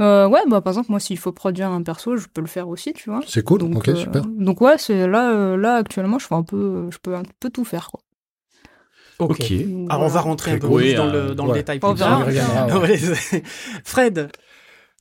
euh, 0.00 0.26
ouais, 0.26 0.40
bah, 0.48 0.60
par 0.60 0.72
exemple, 0.72 0.90
moi, 0.90 1.00
s'il 1.00 1.18
faut 1.18 1.32
produire 1.32 1.70
un 1.70 1.82
perso, 1.82 2.16
je 2.16 2.26
peux 2.32 2.40
le 2.40 2.46
faire 2.46 2.68
aussi, 2.68 2.92
tu 2.94 3.10
vois. 3.10 3.20
C'est 3.26 3.44
cool. 3.44 3.60
Donc, 3.60 3.76
ok, 3.76 3.88
euh, 3.88 3.94
super. 3.94 4.22
donc 4.26 4.60
ouais, 4.60 4.78
c'est 4.78 5.06
là, 5.06 5.32
euh, 5.32 5.56
là 5.56 5.74
actuellement, 5.76 6.18
je 6.18 6.26
fais 6.26 6.34
un 6.34 6.42
peu, 6.42 6.88
je 6.90 6.98
peux 6.98 7.14
un 7.14 7.22
peu 7.40 7.50
tout 7.50 7.64
faire, 7.64 7.88
quoi. 7.90 8.00
Ok. 9.18 9.40
Alors, 9.88 10.02
on 10.02 10.08
va 10.08 10.20
rentrer 10.20 10.52
un 10.52 10.58
peu 10.58 10.66
Oui, 10.66 10.88
plus 10.88 10.94
dans, 10.94 11.06
euh, 11.06 11.28
le, 11.28 11.34
dans 11.34 11.44
ouais. 11.44 11.52
le 11.52 11.58
détail. 11.58 11.78
Plus 11.78 11.94
tard. 11.94 12.26
Ouais. 12.80 12.96
Fred, 13.84 14.30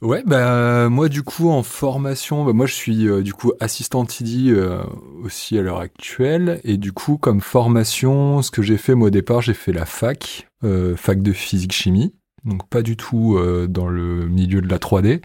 Ouais, 0.02 0.24
bah 0.26 0.90
moi 0.90 1.10
du 1.10 1.22
coup 1.22 1.50
en 1.52 1.62
formation, 1.62 2.44
bah, 2.44 2.54
moi 2.54 2.66
je 2.66 2.74
suis 2.74 3.08
euh, 3.08 3.22
du 3.22 3.34
coup 3.36 3.54
assistant 3.60 4.04
TD 4.04 4.50
euh, 4.50 4.82
aussi 5.24 5.60
à 5.60 5.62
l'heure 5.62 5.80
actuelle 5.80 6.60
et 6.64 6.78
du 6.78 6.92
coup 6.92 7.20
comme 7.20 7.40
formation, 7.40 8.42
ce 8.42 8.50
que 8.50 8.64
j'ai 8.64 8.78
fait 8.78 8.96
moi 8.96 9.10
au 9.10 9.12
départ, 9.12 9.42
j'ai 9.42 9.54
fait 9.54 9.72
la 9.72 9.86
fac, 9.86 10.48
euh, 10.64 10.96
fac 10.96 11.22
de 11.22 11.32
physique 11.32 11.74
chimie, 11.74 12.16
donc 12.46 12.68
pas 12.68 12.82
du 12.82 12.98
tout 12.98 13.38
euh, 13.38 13.68
dans 13.68 13.88
le 13.88 14.28
milieu 14.28 14.62
de 14.62 14.68
la 14.68 14.80
3D. 14.80 15.22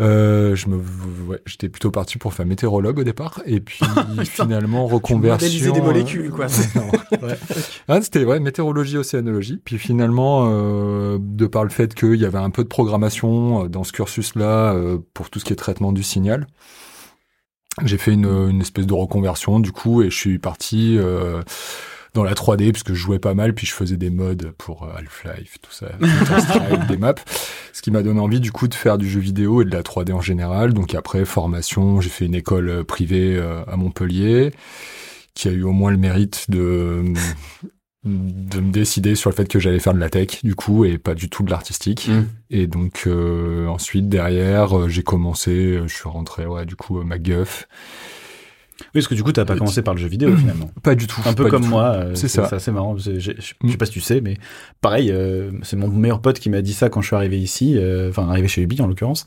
Euh, 0.00 0.56
je 0.56 0.68
me, 0.68 0.76
ouais, 1.28 1.40
j'étais 1.46 1.68
plutôt 1.68 1.92
parti 1.92 2.18
pour 2.18 2.34
faire 2.34 2.46
météorologue 2.46 2.98
au 2.98 3.04
départ 3.04 3.40
et 3.46 3.60
puis 3.60 3.78
finalement 4.24 4.86
reconversion. 4.86 5.72
des 5.72 5.78
euh, 5.78 5.82
molécules, 5.82 6.30
quoi. 6.30 6.46
non. 6.74 6.90
Ah, 7.88 8.00
c'était 8.02 8.24
ouais, 8.24 8.40
météorologie, 8.40 8.96
océanologie. 8.96 9.60
Puis 9.64 9.78
finalement, 9.78 10.48
euh, 10.48 11.18
de 11.20 11.46
par 11.46 11.62
le 11.62 11.70
fait 11.70 11.94
qu'il 11.94 12.16
y 12.16 12.24
avait 12.24 12.38
un 12.38 12.50
peu 12.50 12.64
de 12.64 12.68
programmation 12.68 13.64
euh, 13.64 13.68
dans 13.68 13.84
ce 13.84 13.92
cursus-là 13.92 14.74
euh, 14.74 14.98
pour 15.14 15.30
tout 15.30 15.38
ce 15.38 15.44
qui 15.44 15.52
est 15.52 15.56
traitement 15.56 15.92
du 15.92 16.02
signal, 16.02 16.48
j'ai 17.84 17.98
fait 17.98 18.12
une, 18.12 18.26
une 18.26 18.60
espèce 18.60 18.86
de 18.86 18.94
reconversion 18.94 19.60
du 19.60 19.70
coup 19.72 20.02
et 20.02 20.10
je 20.10 20.16
suis 20.16 20.38
parti 20.38 20.96
euh, 20.98 21.42
dans 22.14 22.24
la 22.24 22.34
3D 22.34 22.72
puisque 22.72 22.90
je 22.90 22.94
jouais 22.94 23.18
pas 23.18 23.34
mal 23.34 23.54
puis 23.54 23.66
je 23.66 23.74
faisais 23.74 23.96
des 23.96 24.10
mods 24.10 24.34
pour 24.56 24.84
euh, 24.84 24.96
Half-Life, 24.96 25.58
tout 25.60 25.72
ça, 25.72 25.88
des 26.88 26.96
maps. 26.96 27.14
Ce 27.72 27.82
qui 27.82 27.90
m'a 27.90 28.02
donné 28.02 28.20
envie 28.20 28.40
du 28.40 28.52
coup 28.52 28.68
de 28.68 28.74
faire 28.74 28.98
du 28.98 29.08
jeu 29.10 29.20
vidéo 29.20 29.62
et 29.62 29.64
de 29.64 29.70
la 29.70 29.82
3D 29.82 30.12
en 30.12 30.20
général. 30.20 30.72
Donc 30.72 30.94
après, 30.94 31.24
formation, 31.24 32.00
j'ai 32.00 32.10
fait 32.10 32.26
une 32.26 32.34
école 32.34 32.68
euh, 32.68 32.84
privée 32.84 33.36
euh, 33.36 33.64
à 33.66 33.76
Montpellier 33.76 34.52
qui 35.34 35.48
a 35.48 35.50
eu 35.50 35.64
au 35.64 35.72
moins 35.72 35.90
le 35.90 35.96
mérite 35.96 36.48
de 36.48 37.02
de 38.04 38.60
me 38.60 38.70
décider 38.70 39.14
sur 39.14 39.30
le 39.30 39.34
fait 39.34 39.48
que 39.48 39.58
j'allais 39.58 39.78
faire 39.78 39.94
de 39.94 39.98
la 39.98 40.10
tech 40.10 40.44
du 40.44 40.54
coup 40.54 40.84
et 40.84 40.98
pas 40.98 41.14
du 41.14 41.30
tout 41.30 41.42
de 41.42 41.50
l'artistique 41.50 42.08
Mm. 42.08 42.24
et 42.50 42.66
donc 42.66 43.04
euh, 43.06 43.66
ensuite 43.66 44.10
derrière 44.10 44.90
j'ai 44.90 45.02
commencé 45.02 45.80
je 45.86 45.92
suis 45.92 46.08
rentré 46.08 46.44
ouais 46.46 46.66
du 46.66 46.76
coup 46.76 47.02
MacGuff 47.02 47.66
Oui, 48.80 48.86
parce 48.94 49.08
que 49.08 49.14
du 49.14 49.22
coup, 49.22 49.32
t'as 49.32 49.44
pas 49.44 49.56
commencé 49.56 49.82
par 49.82 49.94
le 49.94 50.00
jeu 50.00 50.08
vidéo 50.08 50.36
finalement. 50.36 50.70
pas 50.82 50.94
du 50.94 51.06
tout 51.06 51.20
Un 51.24 51.32
peu 51.34 51.48
comme 51.48 51.66
moi. 51.66 51.92
euh, 51.94 52.14
C'est 52.14 52.28
ça. 52.28 52.46
C'est 52.48 52.56
assez 52.56 52.70
marrant. 52.72 52.96
Je, 52.96 53.18
je 53.20 53.32
Mm. 53.62 53.70
sais 53.70 53.76
pas 53.76 53.86
si 53.86 53.92
tu 53.92 54.00
sais, 54.00 54.20
mais 54.20 54.36
pareil, 54.80 55.10
euh, 55.12 55.52
c'est 55.62 55.76
mon 55.76 55.88
meilleur 55.88 56.20
pote 56.20 56.38
qui 56.40 56.50
m'a 56.50 56.60
dit 56.62 56.72
ça 56.74 56.88
quand 56.88 57.00
je 57.00 57.06
suis 57.06 57.16
arrivé 57.16 57.38
ici, 57.38 57.76
euh, 57.78 58.08
enfin 58.10 58.28
arrivé 58.28 58.48
chez 58.48 58.62
Ubi 58.62 58.80
en 58.82 58.86
l'occurrence, 58.86 59.24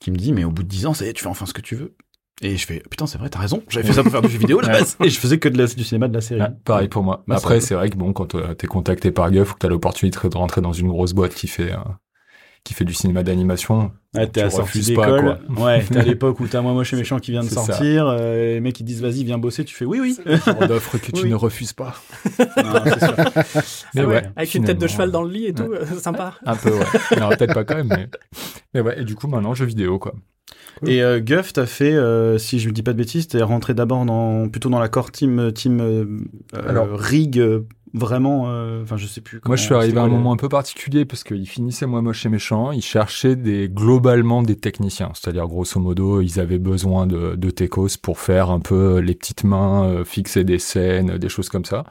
qui 0.00 0.10
me 0.10 0.16
dit 0.16 0.32
mais 0.32 0.44
au 0.44 0.50
bout 0.50 0.62
de 0.62 0.68
10 0.68 0.86
ans, 0.86 0.94
ça 0.94 1.04
y 1.06 1.08
est, 1.08 1.12
tu 1.14 1.22
fais 1.22 1.28
enfin 1.30 1.46
ce 1.46 1.54
que 1.54 1.62
tu 1.62 1.74
veux. 1.74 1.94
Et 2.42 2.56
je 2.56 2.66
fais 2.66 2.82
putain, 2.90 3.06
c'est 3.06 3.18
vrai, 3.18 3.28
t'as 3.30 3.38
raison. 3.38 3.62
J'avais 3.68 3.86
fait 3.86 3.92
ça 3.94 4.02
pour 4.02 4.10
faire 4.12 4.22
du 4.22 4.28
jeu 4.28 4.38
vidéo 4.38 4.58
à 4.58 4.62
la 4.62 4.68
base, 4.80 4.96
et 5.02 5.08
je 5.10 5.18
faisais 5.18 5.38
que 5.38 5.48
de 5.48 5.56
la- 5.58 5.66
du 5.66 5.84
cinéma, 5.84 6.08
de 6.08 6.14
la 6.14 6.20
série. 6.20 6.40
Ah, 6.42 6.50
pareil 6.64 6.88
pour 6.88 7.02
moi 7.02 7.24
après 7.30 7.60
c'est 7.60 7.74
vrai 7.74 7.88
que 7.88 7.96
bon 7.96 8.12
quand 8.12 8.34
euh, 8.34 8.54
t'es 8.54 8.66
contacté 8.66 9.10
par 9.12 9.30
Guff 9.30 9.52
ou 9.52 9.54
que 9.54 9.58
t'as 9.60 9.68
l'opportunité 9.68 10.28
de 10.28 10.36
rentrer 10.36 10.60
dans 10.60 10.72
une 10.72 10.88
grosse 10.88 11.12
boîte 11.12 11.34
qui 11.34 11.46
fait 11.46 11.72
euh, 11.72 11.76
qui 12.64 12.74
fait 12.74 12.84
du 12.84 12.94
cinéma 12.94 13.22
d'animation 13.22 13.90
Ouais, 14.14 14.26
t'es 14.26 14.40
tu 14.40 14.46
à 14.46 14.50
sortie 14.50 14.78
refuses 14.78 14.92
pas, 14.94 15.06
d'école. 15.06 15.38
quoi. 15.54 15.64
Ouais, 15.66 15.82
t'es 15.82 15.98
à 15.98 16.02
l'époque 16.04 16.38
où 16.40 16.46
t'as 16.46 16.60
moi 16.60 16.72
moche 16.74 16.92
et 16.92 16.96
méchant 16.96 17.18
qui 17.18 17.30
vient 17.30 17.42
de 17.42 17.48
sortir. 17.48 18.06
euh, 18.06 18.54
les 18.54 18.60
mecs 18.60 18.74
qui 18.74 18.84
disent 18.84 19.00
vas-y, 19.00 19.24
viens 19.24 19.38
bosser. 19.38 19.64
Tu 19.64 19.74
fais 19.74 19.84
oui, 19.84 19.98
oui. 20.00 20.16
genre 20.46 20.66
d'offre 20.68 20.98
que 20.98 21.10
tu 21.12 21.24
Oui. 21.24 21.30
ne 21.30 21.34
refuses 21.34 21.72
pas 21.72 21.94
Non, 22.38 22.84
sûr. 22.84 23.14
mais 23.94 24.02
Ah 24.02 24.06
ouais, 24.06 24.06
ouais, 24.06 24.22
avec 24.36 24.54
une 24.54 24.64
tête 24.64 24.78
de 24.78 24.86
cheval 24.86 25.10
dans 25.10 25.22
le 25.22 25.30
lit 25.32 25.46
et 25.46 25.54
tout, 25.54 25.72
euh, 25.72 25.84
sympa. 25.98 26.34
un 26.44 26.54
peu 26.56 26.70
ouais 26.70 26.84
non 27.18 27.28
peut-être 27.30 27.54
pas 27.54 27.64
quand 27.64 27.76
même 27.76 27.88
mais 27.88 28.08
mais 28.74 28.80
ouais 28.80 29.00
et 29.00 29.04
du 29.04 29.14
coup 29.14 29.26
maintenant 29.28 29.54
jeu 29.54 29.64
vidéo 29.64 29.98
quoi 29.98 30.14
Et 30.86 31.02
euh, 31.02 31.20
Guff, 31.20 31.52
t'as 31.54 31.66
fait, 31.66 31.92
euh, 31.94 32.36
si 32.38 32.58
je 32.60 32.68
ne 32.68 32.74
dis 32.74 32.82
pas 32.82 32.92
de 32.92 32.98
bêtises, 32.98 33.28
t'es 33.28 33.42
rentré 33.42 33.72
d'abord 33.74 34.04
dans 34.04 34.48
plutôt 34.48 34.68
dans 34.68 34.78
la 34.80 34.88
core 34.88 35.10
team, 35.10 35.52
team 35.52 35.80
euh, 35.80 36.04
euh, 36.54 36.68
Alors- 36.68 36.98
rig, 36.98 37.40
euh, 37.94 37.98
vraiment. 37.98 38.44
euh, 38.48 38.82
Enfin, 38.82 38.96
je 38.96 39.06
sais 39.06 39.20
plus. 39.20 39.40
Moi, 39.46 39.56
je 39.56 39.62
suis 39.62 39.74
arrivé 39.74 39.98
à 39.98 40.02
un 40.04 40.08
moment 40.08 40.32
un 40.32 40.36
peu 40.36 40.48
particulier 40.48 41.04
parce 41.04 41.24
qu'ils 41.24 41.48
finissaient 41.48 41.86
moi 41.86 42.02
moche 42.02 42.24
et 42.26 42.28
méchant. 42.28 42.72
Ils 42.72 42.82
cherchaient 42.82 43.36
des, 43.36 43.68
globalement 43.68 44.42
des 44.42 44.56
techniciens. 44.56 45.10
C'est-à-dire, 45.14 45.46
grosso 45.46 45.78
modo, 45.80 46.20
ils 46.20 46.40
avaient 46.40 46.58
besoin 46.58 47.06
de, 47.06 47.34
de 47.36 47.50
techos 47.50 47.88
pour 48.02 48.18
faire 48.18 48.50
un 48.50 48.60
peu 48.60 48.98
les 48.98 49.14
petites 49.14 49.44
mains, 49.44 49.84
euh, 49.84 50.04
fixer 50.04 50.44
des 50.44 50.58
scènes, 50.58 51.18
des 51.18 51.28
choses 51.28 51.48
comme 51.48 51.64
ça. 51.64 51.84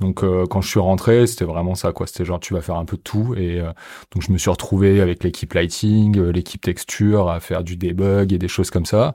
Donc, 0.00 0.24
euh, 0.24 0.46
quand 0.46 0.60
je 0.60 0.68
suis 0.68 0.80
rentré, 0.80 1.26
c'était 1.28 1.44
vraiment 1.44 1.74
ça, 1.76 1.92
quoi. 1.92 2.06
C'était 2.08 2.24
genre, 2.24 2.40
tu 2.40 2.54
vas 2.54 2.60
faire 2.60 2.76
un 2.76 2.84
peu 2.84 2.96
de 2.96 3.02
tout. 3.02 3.34
Et 3.36 3.60
euh, 3.60 3.72
donc, 4.12 4.22
je 4.26 4.32
me 4.32 4.38
suis 4.38 4.50
retrouvé 4.50 5.00
avec 5.00 5.22
l'équipe 5.22 5.52
lighting, 5.54 6.18
euh, 6.18 6.32
l'équipe 6.32 6.60
texture, 6.60 7.28
à 7.30 7.38
faire 7.40 7.62
du 7.62 7.76
debug 7.76 8.32
et 8.32 8.38
des 8.38 8.48
choses 8.48 8.70
comme 8.70 8.86
ça. 8.86 9.14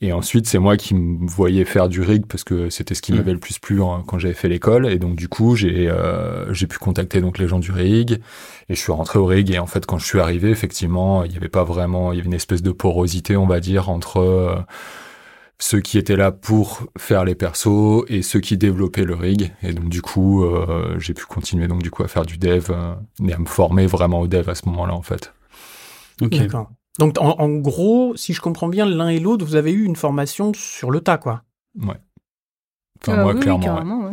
Et 0.00 0.12
ensuite, 0.12 0.46
c'est 0.46 0.58
moi 0.58 0.76
qui 0.78 0.94
me 0.94 1.28
voyais 1.28 1.64
faire 1.66 1.88
du 1.88 2.00
rig 2.00 2.24
parce 2.26 2.42
que 2.42 2.70
c'était 2.70 2.94
ce 2.94 3.02
qui 3.02 3.12
Mm. 3.12 3.16
m'avait 3.16 3.32
le 3.34 3.38
plus 3.38 3.58
plu 3.58 3.82
hein, 3.82 4.02
quand 4.06 4.18
j'avais 4.18 4.34
fait 4.34 4.48
l'école. 4.48 4.86
Et 4.90 4.98
donc, 4.98 5.14
du 5.14 5.28
coup, 5.28 5.54
j'ai 5.56 5.88
euh, 5.90 6.52
j'ai 6.54 6.66
pu 6.66 6.78
contacter 6.78 7.20
donc 7.20 7.38
les 7.38 7.46
gens 7.46 7.58
du 7.58 7.70
rig 7.70 8.12
et 8.68 8.74
je 8.74 8.80
suis 8.80 8.92
rentré 8.92 9.18
au 9.18 9.26
rig. 9.26 9.50
Et 9.50 9.58
en 9.58 9.66
fait, 9.66 9.84
quand 9.86 9.98
je 9.98 10.06
suis 10.06 10.18
arrivé, 10.18 10.50
effectivement, 10.50 11.22
il 11.24 11.32
y 11.32 11.36
avait 11.36 11.48
pas 11.50 11.64
vraiment, 11.64 12.12
il 12.12 12.16
y 12.16 12.18
avait 12.20 12.28
une 12.28 12.34
espèce 12.34 12.62
de 12.62 12.72
porosité, 12.72 13.36
on 13.36 13.46
va 13.46 13.60
dire, 13.60 13.90
entre 13.90 14.18
euh, 14.20 14.56
ceux 15.62 15.80
qui 15.80 15.98
étaient 15.98 16.16
là 16.16 16.32
pour 16.32 16.82
faire 16.98 17.24
les 17.24 17.34
persos 17.36 18.04
et 18.08 18.22
ceux 18.22 18.40
qui 18.40 18.56
développaient 18.56 19.04
le 19.04 19.14
rig. 19.14 19.52
Et 19.62 19.72
donc, 19.72 19.88
du 19.90 20.02
coup, 20.02 20.42
euh, 20.42 20.98
j'ai 20.98 21.14
pu 21.14 21.26
continuer 21.26 21.68
donc 21.68 21.82
du 21.82 21.90
coup 21.90 22.02
à 22.02 22.08
faire 22.08 22.24
du 22.26 22.38
dev 22.38 22.66
euh, 22.70 22.94
et 23.28 23.32
à 23.32 23.38
me 23.38 23.44
former 23.46 23.86
vraiment 23.86 24.20
au 24.20 24.26
dev 24.26 24.48
à 24.48 24.54
ce 24.54 24.66
moment-là, 24.70 24.94
en 24.94 25.02
fait. 25.02 25.32
Ok. 26.22 26.30
D'accord. 26.36 26.70
Donc 26.98 27.18
en, 27.20 27.38
en 27.38 27.48
gros, 27.50 28.16
si 28.16 28.32
je 28.32 28.40
comprends 28.40 28.68
bien, 28.68 28.84
l'un 28.86 29.08
et 29.10 29.20
l'autre, 29.20 29.44
vous 29.46 29.54
avez 29.54 29.70
eu 29.72 29.84
une 29.84 29.96
formation 29.96 30.52
sur 30.54 30.90
le 30.90 31.00
tas, 31.00 31.18
quoi. 31.18 31.42
Enfin, 31.78 31.94
Euh, 33.08 33.22
moi, 33.22 33.32
oui, 33.32 33.34
oui, 33.36 33.40
clairement. 33.40 33.58
ouais. 33.60 33.64
carrément, 33.72 34.00
ouais. 34.06 34.12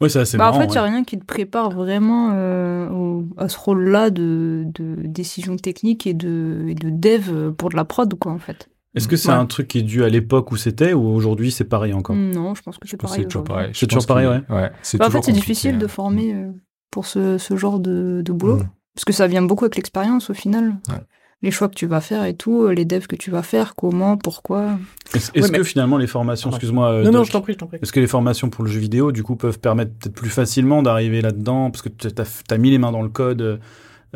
Ouais, 0.00 0.08
c'est 0.08 0.20
assez 0.20 0.38
Bah, 0.38 0.48
en 0.50 0.54
fait, 0.54 0.64
il 0.66 0.70
n'y 0.70 0.78
a 0.78 0.82
ouais. 0.84 0.88
rien 0.90 1.04
qui 1.04 1.18
te 1.18 1.24
prépare 1.24 1.70
vraiment 1.70 2.30
euh, 2.34 2.88
au- 2.88 3.26
à 3.36 3.48
ce 3.48 3.58
rôle-là 3.58 4.10
de, 4.10 4.64
de 4.74 4.96
décision 5.04 5.56
technique 5.56 6.06
et 6.06 6.14
de, 6.14 6.64
et 6.68 6.74
de 6.74 6.88
dev 6.90 7.52
pour 7.52 7.68
de 7.68 7.76
la 7.76 7.84
prod, 7.84 8.12
quoi, 8.18 8.32
en 8.32 8.38
fait. 8.38 8.68
Est-ce 8.94 9.06
que 9.08 9.16
c'est 9.16 9.28
Ouais. 9.28 9.34
un 9.34 9.46
truc 9.46 9.68
qui 9.68 9.78
est 9.78 9.82
dû 9.82 10.02
à 10.02 10.08
l'époque 10.08 10.50
où 10.50 10.56
c'était 10.56 10.92
ou 10.94 11.06
aujourd'hui 11.08 11.52
c'est 11.52 11.64
pareil 11.64 11.92
encore? 11.92 12.16
Non, 12.16 12.54
je 12.54 12.62
pense 12.62 12.76
que 12.78 12.88
c'est 12.88 12.96
pareil. 12.96 13.20
C'est 13.22 13.28
toujours 13.28 13.44
pareil. 13.44 13.70
C'est 13.72 13.80
Je 13.82 13.86
toujours 13.86 14.06
pareil, 14.06 14.26
ouais. 14.26 14.70
C'est 14.82 14.98
Bah, 14.98 15.06
en 15.06 15.10
fait, 15.10 15.22
c'est 15.22 15.32
difficile 15.32 15.78
de 15.78 15.86
former 15.86 16.34
euh, 16.34 16.50
pour 16.90 17.06
ce, 17.06 17.38
ce 17.38 17.56
genre 17.56 17.78
de, 17.78 18.22
de 18.24 18.32
boulot. 18.32 18.56
Mm. 18.56 18.68
Parce 18.94 19.04
que 19.04 19.12
ça 19.12 19.28
vient 19.28 19.42
beaucoup 19.42 19.64
avec 19.64 19.76
l'expérience 19.76 20.30
au 20.30 20.34
final. 20.34 20.76
Ouais. 20.88 20.96
Les 21.42 21.50
choix 21.52 21.68
que 21.68 21.74
tu 21.74 21.86
vas 21.86 22.00
faire 22.02 22.24
et 22.24 22.34
tout, 22.34 22.68
les 22.68 22.84
devs 22.84 23.06
que 23.06 23.16
tu 23.16 23.30
vas 23.30 23.42
faire, 23.42 23.74
comment, 23.74 24.18
pourquoi. 24.18 24.76
Est-ce 25.14 25.30
est-ce 25.34 25.44
Ouais, 25.46 25.50
mais- 25.52 25.58
que 25.58 25.64
finalement 25.64 25.96
les 25.96 26.06
formations, 26.08 26.50
excuse-moi, 26.50 26.90
euh, 26.90 27.10
non, 27.10 27.24
je 27.24 27.32
t'en 27.32 27.40
prie, 27.40 27.54
je 27.54 27.58
t'en 27.58 27.66
prie. 27.66 27.78
est-ce 27.80 27.92
que 27.92 28.00
les 28.00 28.06
formations 28.08 28.50
pour 28.50 28.62
le 28.64 28.70
jeu 28.70 28.80
vidéo 28.80 29.10
du 29.12 29.22
coup 29.22 29.36
peuvent 29.36 29.58
permettre 29.60 29.92
peut-être 29.94 30.14
plus 30.14 30.28
facilement 30.28 30.82
d'arriver 30.82 31.22
là-dedans? 31.22 31.70
Parce 31.70 31.80
que 31.80 31.88
tu 31.88 32.08
as, 32.08 32.58
mis 32.58 32.70
les 32.70 32.76
mains 32.78 32.92
dans 32.92 33.00
le 33.02 33.08
code, 33.08 33.40
euh, 33.40 33.56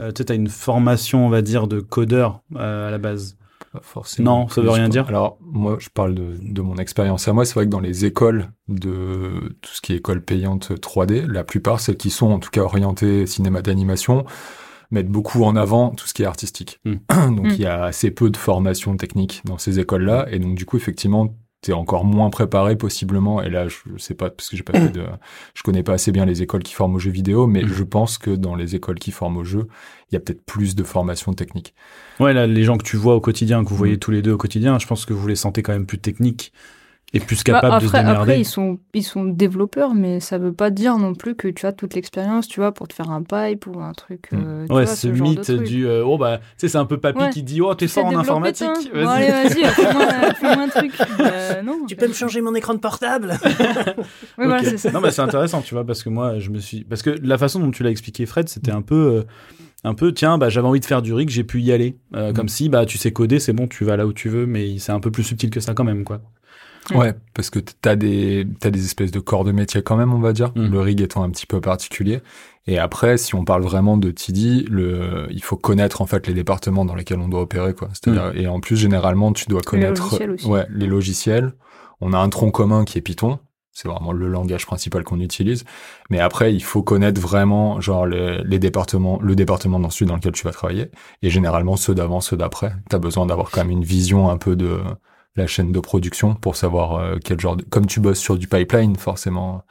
euh, 0.00 0.10
tu 0.12 0.22
as 0.30 0.34
une 0.34 0.48
formation 0.48 1.24
on 1.24 1.30
va 1.30 1.40
dire 1.40 1.66
de 1.68 1.80
codeur 1.80 2.42
euh, 2.56 2.88
à 2.88 2.90
la 2.90 2.98
base. 2.98 3.36
Forcément 3.82 4.40
Non, 4.40 4.48
ça 4.48 4.60
veut 4.60 4.70
rien 4.70 4.88
dire. 4.88 5.06
Alors, 5.08 5.38
moi, 5.40 5.76
je 5.80 5.88
parle 5.88 6.14
de, 6.14 6.36
de 6.40 6.62
mon 6.62 6.76
expérience 6.76 7.26
à 7.28 7.32
moi. 7.32 7.44
C'est 7.44 7.54
vrai 7.54 7.64
que 7.66 7.70
dans 7.70 7.80
les 7.80 8.04
écoles 8.04 8.50
de 8.68 9.56
tout 9.60 9.72
ce 9.72 9.80
qui 9.80 9.92
est 9.92 9.96
école 9.96 10.22
payante 10.22 10.72
3D, 10.72 11.26
la 11.26 11.44
plupart, 11.44 11.80
celles 11.80 11.96
qui 11.96 12.10
sont 12.10 12.30
en 12.30 12.38
tout 12.38 12.50
cas 12.50 12.62
orientées 12.62 13.26
cinéma 13.26 13.62
d'animation, 13.62 14.24
mettent 14.90 15.08
beaucoup 15.08 15.44
en 15.44 15.56
avant 15.56 15.90
tout 15.90 16.06
ce 16.06 16.14
qui 16.14 16.22
est 16.22 16.26
artistique. 16.26 16.80
Mm. 16.84 16.94
donc, 17.36 17.46
Mm. 17.46 17.50
il 17.50 17.60
y 17.60 17.66
a 17.66 17.84
assez 17.84 18.10
peu 18.10 18.30
de 18.30 18.36
formation 18.36 18.96
technique 18.96 19.42
dans 19.44 19.58
ces 19.58 19.80
écoles-là. 19.80 20.26
Et 20.30 20.38
donc, 20.38 20.54
du 20.54 20.66
coup, 20.66 20.76
effectivement, 20.76 21.34
t'es 21.64 21.72
encore 21.72 22.04
moins 22.04 22.28
préparé 22.28 22.76
possiblement. 22.76 23.40
Et 23.42 23.48
là, 23.48 23.68
je 23.68 23.78
sais 23.96 24.12
pas, 24.12 24.28
parce 24.28 24.50
que 24.50 24.56
j'ai 24.56 24.62
pas 24.62 24.74
fait 24.78 24.90
de, 24.90 25.02
je 25.54 25.62
connais 25.62 25.82
pas 25.82 25.94
assez 25.94 26.12
bien 26.12 26.26
les 26.26 26.42
écoles 26.42 26.62
qui 26.62 26.74
forment 26.74 26.96
aux 26.96 26.98
jeux 26.98 27.10
vidéo, 27.10 27.46
mais 27.46 27.62
Mm. 27.62 27.68
je 27.68 27.82
pense 27.84 28.18
que 28.18 28.30
dans 28.30 28.54
les 28.54 28.74
écoles 28.74 28.98
qui 28.98 29.10
forment 29.12 29.38
aux 29.38 29.44
jeux, 29.44 29.66
il 30.10 30.14
y 30.14 30.16
a 30.16 30.20
peut-être 30.20 30.44
plus 30.44 30.74
de 30.76 30.84
formation 30.84 31.32
technique. 31.32 31.74
Ouais, 32.20 32.34
là, 32.34 32.46
les 32.46 32.64
gens 32.64 32.76
que 32.76 32.84
tu 32.84 32.98
vois 32.98 33.14
au 33.16 33.20
quotidien, 33.20 33.64
que 33.64 33.70
vous 33.70 33.76
voyez 33.76 33.94
Mm. 33.96 33.98
tous 33.98 34.10
les 34.10 34.20
deux 34.20 34.32
au 34.32 34.36
quotidien, 34.36 34.78
je 34.78 34.86
pense 34.86 35.06
que 35.06 35.14
vous 35.14 35.26
les 35.26 35.36
sentez 35.36 35.62
quand 35.62 35.72
même 35.72 35.86
plus 35.86 35.98
techniques 35.98 36.52
et 37.14 37.20
plus 37.20 37.36
Bah, 37.44 37.60
capables 37.60 37.76
de 37.76 37.80
se 37.80 37.86
après, 37.86 37.98
démerder. 38.00 38.20
après, 38.20 38.40
ils 38.40 38.44
sont, 38.44 38.78
ils 38.92 39.02
sont 39.02 39.24
développeurs, 39.24 39.94
mais 39.94 40.20
ça 40.20 40.36
veut 40.36 40.52
pas 40.52 40.68
dire 40.70 40.98
non 40.98 41.14
plus 41.14 41.34
que 41.34 41.48
tu 41.48 41.64
as 41.64 41.72
toute 41.72 41.94
l'expérience, 41.94 42.46
tu 42.48 42.60
vois, 42.60 42.72
pour 42.72 42.86
te 42.88 42.92
faire 42.94 43.10
un 43.10 43.22
pipe 43.22 43.66
ou 43.66 43.80
un 43.80 43.92
truc. 43.92 44.28
Mm. 44.32 44.36
euh, 44.36 44.66
tu 44.66 44.72
Ouais, 44.74 44.84
vois, 44.84 44.94
ce 44.94 45.14
genre 45.14 45.26
de 45.26 45.30
mythe 45.30 45.42
truc. 45.42 45.62
du 45.62 45.86
euh, 45.86 46.04
oh 46.04 46.18
bah 46.18 46.38
tu 46.38 46.44
sais 46.58 46.68
c'est 46.68 46.78
un 46.78 46.84
peu 46.86 46.98
papy 46.98 47.18
Ouais. 47.22 47.30
qui 47.30 47.42
dit 47.42 47.60
oh 47.62 47.74
t'es 47.74 47.88
fort 47.88 48.06
en 48.06 48.16
informatique. 48.16 48.66
toi 48.92 49.02
Bon, 49.02 49.08
allez, 49.08 49.28
vas-y, 49.30 49.64
fais-moi 49.64 50.06
fais-moi 50.34 50.64
un 50.64 50.68
truc. 50.68 50.92
Bah, 51.18 51.62
non. 51.64 51.86
Tu 51.86 51.96
peux 51.96 52.08
me 52.08 52.12
changer 52.12 52.40
mon 52.42 52.54
écran 52.54 52.74
de 52.74 52.80
portable 52.80 53.34
Oui, 54.38 54.44
voilà, 54.46 54.58
Ok. 54.60 54.66
c'est 54.66 54.78
ça. 54.78 54.90
Non, 54.90 55.00
mais 55.00 55.10
c'est 55.10 55.22
intéressant, 55.22 55.60
tu 55.62 55.74
vois, 55.74 55.84
parce 55.86 56.02
que 56.02 56.08
moi, 56.08 56.38
je 56.38 56.50
me 56.50 56.58
suis. 56.58 56.84
Parce 56.84 57.02
que 57.02 57.10
la 57.22 57.38
façon 57.38 57.60
dont 57.60 57.70
tu 57.70 57.82
l'as 57.82 57.90
expliqué, 57.90 58.26
Fred, 58.26 58.48
c'était 58.48 58.72
un 58.72 58.82
peu. 58.82 58.94
euh, 58.94 59.22
Un 59.86 59.94
peu, 59.94 60.12
tiens, 60.12 60.38
bah, 60.38 60.48
j'avais 60.48 60.66
envie 60.66 60.80
de 60.80 60.84
faire 60.86 61.02
du 61.02 61.12
rig, 61.12 61.28
j'ai 61.28 61.44
pu 61.44 61.60
y 61.60 61.70
aller. 61.72 61.96
Euh, 62.14 62.30
Mm. 62.30 62.34
Comme 62.34 62.48
si, 62.48 62.68
bah, 62.70 62.86
tu 62.86 62.96
sais 62.98 63.12
coder, 63.12 63.38
c'est 63.38 63.52
bon, 63.52 63.66
tu 63.68 63.84
vas 63.84 63.96
là 63.98 64.06
où 64.06 64.12
tu 64.14 64.28
veux, 64.30 64.46
mais 64.46 64.78
c'est 64.78 64.92
un 64.92 65.00
peu 65.00 65.10
plus 65.10 65.22
subtil 65.24 65.50
que 65.50 65.60
ça 65.60 65.74
quand 65.74 65.84
même, 65.84 66.04
quoi. 66.04 66.20
Mm. 66.92 66.96
Ouais, 66.96 67.14
parce 67.34 67.50
que 67.50 67.58
t'as 67.58 67.96
des 67.96 68.46
t'as 68.60 68.70
des 68.70 68.84
espèces 68.84 69.10
de 69.10 69.20
corps 69.20 69.44
de 69.44 69.52
métier 69.52 69.82
quand 69.82 69.96
même, 69.96 70.12
on 70.12 70.20
va 70.20 70.32
dire. 70.32 70.52
Mm. 70.54 70.70
Le 70.70 70.80
rig 70.80 71.00
étant 71.00 71.22
un 71.22 71.30
petit 71.30 71.46
peu 71.46 71.60
particulier. 71.60 72.20
Et 72.66 72.78
après, 72.78 73.18
si 73.18 73.34
on 73.34 73.44
parle 73.44 73.62
vraiment 73.62 73.96
de 73.96 74.10
TD, 74.10 74.64
le 74.68 75.26
il 75.30 75.42
faut 75.42 75.56
connaître 75.56 76.00
en 76.02 76.06
fait 76.06 76.26
les 76.26 76.34
départements 76.34 76.84
dans 76.84 76.94
lesquels 76.94 77.18
on 77.18 77.28
doit 77.28 77.42
opérer, 77.42 77.74
quoi. 77.74 77.88
C'est-à-dire 77.92 78.32
et 78.34 78.46
en 78.46 78.60
plus 78.60 78.76
généralement 78.76 79.32
tu 79.32 79.46
dois 79.46 79.62
connaître 79.62 80.02
logiciels 80.02 80.30
aussi. 80.30 80.46
ouais 80.46 80.66
les 80.70 80.86
logiciels. 80.86 81.52
On 82.00 82.12
a 82.12 82.18
un 82.18 82.28
tronc 82.28 82.50
commun 82.50 82.84
qui 82.84 82.98
est 82.98 83.02
Python. 83.02 83.38
C'est 83.74 83.88
vraiment 83.88 84.12
le 84.12 84.28
langage 84.28 84.66
principal 84.66 85.02
qu'on 85.02 85.18
utilise. 85.18 85.64
Mais 86.08 86.20
après, 86.20 86.54
il 86.54 86.62
faut 86.62 86.82
connaître 86.82 87.20
vraiment, 87.20 87.80
genre, 87.80 88.06
les, 88.06 88.40
les 88.44 88.60
départements, 88.60 89.18
le 89.20 89.34
département 89.34 89.90
celui 89.90 90.06
dans 90.06 90.14
lequel 90.14 90.30
tu 90.30 90.44
vas 90.44 90.52
travailler. 90.52 90.90
Et 91.22 91.30
généralement, 91.30 91.74
ceux 91.74 91.92
d'avant, 91.92 92.20
ceux 92.20 92.36
d'après. 92.36 92.72
T'as 92.88 92.98
besoin 92.98 93.26
d'avoir 93.26 93.50
quand 93.50 93.62
même 93.62 93.72
une 93.72 93.82
vision 93.82 94.30
un 94.30 94.36
peu 94.36 94.54
de 94.54 94.78
la 95.36 95.46
chaîne 95.46 95.72
de 95.72 95.80
production 95.80 96.34
pour 96.34 96.56
savoir 96.56 96.94
euh, 96.94 97.16
quel 97.22 97.40
genre 97.40 97.56
de... 97.56 97.64
Comme 97.64 97.86
tu 97.86 98.00
bosses 98.00 98.18
sur 98.20 98.36
du 98.38 98.46
pipeline, 98.48 98.96
forcément. 98.96 99.62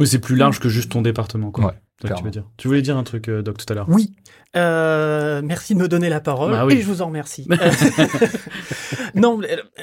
Oui, 0.00 0.06
c'est 0.06 0.18
plus 0.18 0.36
large 0.36 0.60
que 0.60 0.68
juste 0.68 0.90
ton 0.92 1.02
département, 1.02 1.50
quoi. 1.50 1.66
Ouais, 2.02 2.12
tu 2.16 2.22
veux 2.24 2.30
dire. 2.30 2.44
Tu 2.56 2.66
voulais 2.68 2.82
dire 2.82 2.96
un 2.96 3.04
truc, 3.04 3.28
euh, 3.28 3.42
Doc, 3.42 3.58
tout 3.58 3.70
à 3.70 3.74
l'heure? 3.74 3.86
Oui. 3.88 4.14
Euh, 4.56 5.40
merci 5.44 5.74
de 5.74 5.80
me 5.80 5.88
donner 5.88 6.08
la 6.08 6.20
parole 6.20 6.52
Bah 6.52 6.64
oui. 6.66 6.74
et 6.74 6.80
je 6.82 6.86
vous 6.86 7.02
en 7.02 7.06
remercie. 7.06 7.46
Non, 9.14 9.40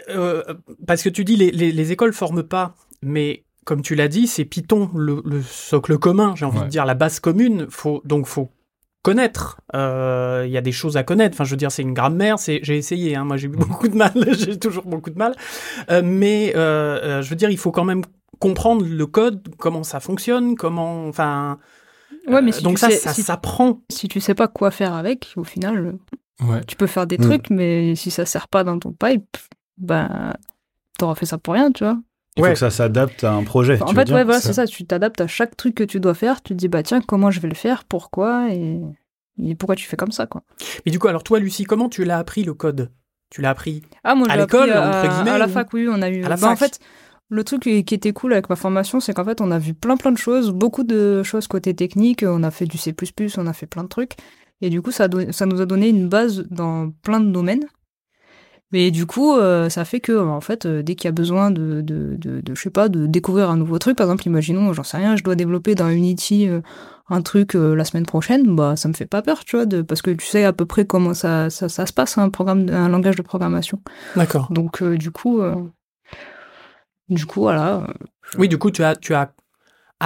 euh, 0.09 0.43
parce 0.87 1.03
que 1.03 1.09
tu 1.09 1.23
dis 1.23 1.35
les, 1.35 1.51
les, 1.51 1.71
les 1.71 1.91
écoles 1.91 2.11
forment 2.13 2.43
pas, 2.43 2.75
mais 3.01 3.45
comme 3.65 3.81
tu 3.81 3.95
l'as 3.95 4.07
dit, 4.09 4.27
c'est 4.27 4.43
Python 4.45 4.89
le, 4.95 5.21
le 5.25 5.41
socle 5.41 5.97
commun. 5.97 6.33
J'ai 6.35 6.45
envie 6.45 6.57
Ouais. 6.59 6.65
de 6.65 6.69
dire 6.69 6.85
la 6.85 6.95
base 6.95 7.19
commune. 7.21 7.67
Faut 7.69 8.01
donc 8.05 8.25
faut 8.27 8.51
connaître. 9.03 9.61
Euh, 9.75 10.43
Il 10.45 10.51
y 10.51 10.57
a 10.57 10.61
des 10.61 10.71
choses 10.71 10.97
à 10.97 11.03
connaître. 11.03 11.35
Enfin, 11.35 11.43
je 11.43 11.51
veux 11.51 11.57
dire, 11.57 11.71
c'est 11.71 11.81
une 11.81 11.93
grammaire. 11.93 12.39
C'est 12.39 12.59
j'ai 12.63 12.77
essayé. 12.77 13.15
Hein, 13.15 13.23
moi, 13.25 13.37
j'ai 13.37 13.47
eu 13.47 13.49
beaucoup 13.51 13.87
de 13.87 13.95
mal. 13.95 14.11
j'ai 14.37 14.57
toujours 14.59 14.85
beaucoup 14.85 15.09
de 15.09 15.17
mal. 15.17 15.35
Euh, 15.89 16.01
mais 16.03 16.53
euh, 16.55 16.99
euh, 17.03 17.21
je 17.21 17.29
veux 17.29 17.35
dire, 17.35 17.49
il 17.49 17.57
faut 17.57 17.71
quand 17.71 17.83
même 17.85 18.03
comprendre 18.39 18.85
le 18.85 19.05
code, 19.05 19.41
comment 19.57 19.83
ça 19.83 19.99
fonctionne, 19.99 20.55
comment. 20.55 21.07
Enfin. 21.07 21.57
Ouais, 22.27 22.41
mais 22.41 22.51
si 22.51 22.61
donc 22.63 22.75
tu 22.75 22.81
ça, 22.81 22.89
sais- 22.89 22.97
ça 22.97 23.13
si- 23.13 23.23
s'apprend. 23.23 23.79
Si 23.89 24.07
tu 24.07 24.19
sais 24.21 24.35
pas 24.35 24.47
quoi 24.47 24.69
faire 24.71 24.93
avec, 24.93 25.33
au 25.37 25.43
final, 25.43 25.95
Ouais. 26.41 26.61
tu 26.67 26.75
peux 26.75 26.87
faire 26.87 27.07
des 27.07 27.17
Mm. 27.17 27.21
trucs, 27.21 27.49
mais 27.49 27.95
si 27.95 28.11
ça 28.11 28.25
sert 28.25 28.47
pas 28.47 28.63
dans 28.63 28.77
ton 28.79 28.91
pipe, 28.91 29.37
bah, 29.77 30.33
t'auras 30.99 31.15
fait 31.15 31.25
ça 31.25 31.37
pour 31.37 31.53
rien, 31.55 31.71
tu 31.71 31.83
vois. 31.83 31.97
Il 32.37 32.43
Ouais. 32.43 32.49
faut 32.49 32.53
que 32.53 32.59
ça 32.59 32.69
s'adapte 32.69 33.23
à 33.25 33.33
un 33.33 33.43
projet. 33.43 33.81
En 33.81 33.85
tu 33.87 33.95
fait, 33.95 34.09
ouais, 34.11 34.23
voilà, 34.23 34.39
ça. 34.39 34.47
c'est 34.47 34.53
ça. 34.53 34.65
Tu 34.65 34.85
t'adaptes 34.85 35.19
à 35.21 35.27
chaque 35.27 35.57
truc 35.57 35.75
que 35.75 35.83
tu 35.83 35.99
dois 35.99 36.13
faire. 36.13 36.41
Tu 36.41 36.53
te 36.53 36.57
dis, 36.57 36.67
bah 36.69 36.81
tiens, 36.83 37.01
comment 37.01 37.29
je 37.29 37.39
vais 37.41 37.49
le 37.49 37.55
faire, 37.55 37.83
pourquoi, 37.83 38.47
et, 38.53 38.79
et 39.43 39.55
pourquoi 39.55 39.75
tu 39.75 39.85
fais 39.85 39.97
comme 39.97 40.11
ça, 40.13 40.27
quoi. 40.27 40.43
Mais 40.85 40.91
du 40.91 40.99
coup, 40.99 41.07
alors 41.09 41.23
toi, 41.23 41.39
Lucie, 41.39 41.65
comment 41.65 41.89
tu 41.89 42.05
l'as 42.05 42.17
appris 42.19 42.43
le 42.43 42.53
code? 42.53 42.89
Tu 43.29 43.41
l'as 43.41 43.49
appris 43.49 43.81
Ah, 44.05 44.15
moi, 44.15 44.27
À 44.29 44.37
l'école, 44.37 44.71
à, 44.71 44.89
entre 44.89 45.13
guillemets, 45.13 45.31
à 45.31 45.37
la 45.37 45.47
ou- 45.47 45.49
fac, 45.49 45.73
oui, 45.73 45.87
on 45.89 46.01
a 46.01 46.09
eu. 46.09 46.23
À 46.23 46.29
la 46.29 46.37
bah, 46.37 46.49
en 46.49 46.55
fait, 46.55 46.79
le 47.29 47.43
truc 47.43 47.61
qui 47.61 47.77
était 47.95 48.13
cool 48.13 48.31
avec 48.33 48.49
ma 48.49 48.55
formation, 48.55 48.99
c'est 49.01 49.13
qu'en 49.13 49.25
fait, 49.25 49.41
on 49.41 49.51
a 49.51 49.59
vu 49.59 49.73
plein 49.73 49.97
plein 49.97 50.11
de 50.13 50.17
choses, 50.17 50.51
beaucoup 50.51 50.83
de 50.83 51.23
choses 51.23 51.47
côté 51.47 51.73
technique. 51.73 52.23
On 52.27 52.43
a 52.43 52.51
fait 52.51 52.65
du 52.65 52.77
C++, 52.77 52.93
on 53.37 53.47
a 53.47 53.53
fait 53.53 53.67
plein 53.67 53.83
de 53.83 53.89
trucs, 53.89 54.13
et 54.61 54.69
du 54.69 54.81
coup, 54.81 54.91
ça, 54.91 55.07
ça 55.31 55.45
nous 55.45 55.59
a 55.61 55.65
donné 55.65 55.89
une 55.89 56.07
base 56.07 56.45
dans 56.49 56.91
plein 57.03 57.19
de 57.19 57.29
domaines. 57.31 57.65
Mais 58.71 58.91
du 58.91 59.05
coup, 59.05 59.35
euh, 59.35 59.69
ça 59.69 59.85
fait 59.85 59.99
que, 59.99 60.17
en 60.17 60.41
fait, 60.41 60.65
euh, 60.65 60.81
dès 60.81 60.95
qu'il 60.95 61.05
y 61.05 61.09
a 61.09 61.11
besoin 61.11 61.51
de, 61.51 61.81
de, 61.81 62.15
de, 62.17 62.41
de, 62.41 62.55
je 62.55 62.61
sais 62.61 62.69
pas, 62.69 62.87
de 62.89 63.05
découvrir 63.05 63.49
un 63.49 63.57
nouveau 63.57 63.79
truc, 63.79 63.97
par 63.97 64.07
exemple, 64.07 64.25
imaginons, 64.27 64.71
j'en 64.73 64.83
sais 64.83 64.97
rien, 64.97 65.15
je 65.15 65.23
dois 65.23 65.35
développer 65.35 65.75
dans 65.75 65.89
Unity 65.89 66.47
euh, 66.47 66.61
un 67.09 67.21
truc 67.21 67.55
la 67.55 67.83
semaine 67.83 68.05
prochaine, 68.05 68.55
bah, 68.55 68.77
ça 68.77 68.87
me 68.87 68.93
fait 68.93 69.05
pas 69.05 69.21
peur, 69.21 69.43
tu 69.43 69.57
vois, 69.57 69.65
de, 69.65 69.81
parce 69.81 70.01
que 70.01 70.11
tu 70.11 70.25
sais 70.25 70.45
à 70.45 70.53
peu 70.53 70.65
près 70.65 70.85
comment 70.85 71.13
ça, 71.13 71.49
ça, 71.49 71.67
ça 71.67 71.85
se 71.85 71.91
passe, 71.91 72.17
un 72.17 72.29
programme, 72.29 72.69
un 72.69 72.87
langage 72.87 73.17
de 73.17 73.21
programmation. 73.21 73.81
D'accord. 74.15 74.47
Donc, 74.49 74.81
du 74.81 75.11
coup, 75.11 75.41
du 77.09 77.25
coup, 77.25 77.41
voilà. 77.41 77.85
Oui, 78.37 78.47
du 78.47 78.57
coup, 78.57 78.71
tu 78.71 78.81
as, 78.81 78.95
tu 78.95 79.13
as 79.13 79.33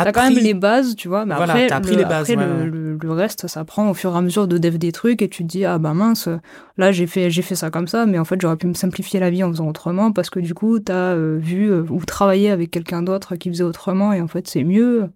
T'as 0.03 0.09
appris. 0.09 0.13
quand 0.13 0.29
même 0.29 0.43
les 0.43 0.53
bases, 0.53 0.95
tu 0.95 1.07
vois, 1.07 1.25
mais 1.25 1.35
Voilà, 1.35 1.53
après, 1.53 1.67
t'as 1.67 1.75
appris 1.77 1.91
le, 1.93 1.97
les 1.97 2.03
bases, 2.05 2.29
après, 2.29 2.35
ouais, 2.35 2.45
le, 2.47 2.63
ouais. 2.63 2.65
le- 2.65 2.97
le 3.01 3.11
reste, 3.11 3.47
ça 3.47 3.65
prend 3.65 3.89
au 3.89 3.93
fur 3.93 4.13
et 4.13 4.17
à 4.17 4.21
mesure 4.21 4.47
de 4.47 4.57
dev 4.57 4.77
des 4.77 4.91
trucs 4.91 5.21
et 5.21 5.27
tu 5.29 5.43
te 5.43 5.47
dis, 5.49 5.65
ah 5.65 5.77
bah 5.79 5.93
mince, 5.93 6.29
là 6.77 6.91
j'ai 6.91 7.07
fait, 7.07 7.29
j'ai 7.29 7.41
fait 7.41 7.55
ça 7.55 7.69
comme 7.69 7.87
ça, 7.87 8.05
mais 8.05 8.17
en 8.19 8.25
fait 8.25 8.39
j'aurais 8.41 8.55
pu 8.57 8.67
me 8.67 8.73
simplifier 8.73 9.19
la 9.19 9.29
vie 9.29 9.43
en 9.43 9.49
faisant 9.51 9.67
autrement 9.67 10.11
parce 10.11 10.29
que 10.29 10.39
du 10.39 10.53
coup 10.53 10.79
t'as 10.79 11.13
euh, 11.13 11.37
vu 11.41 11.69
euh, 11.71 11.83
ou 11.89 12.03
travaillé 12.05 12.49
avec 12.51 12.71
quelqu'un 12.71 13.01
d'autre 13.03 13.35
qui 13.35 13.49
faisait 13.49 13.63
autrement 13.63 14.13
et 14.13 14.21
en 14.21 14.27
fait 14.27 14.47
c'est 14.47 14.63
mieux. 14.63 15.09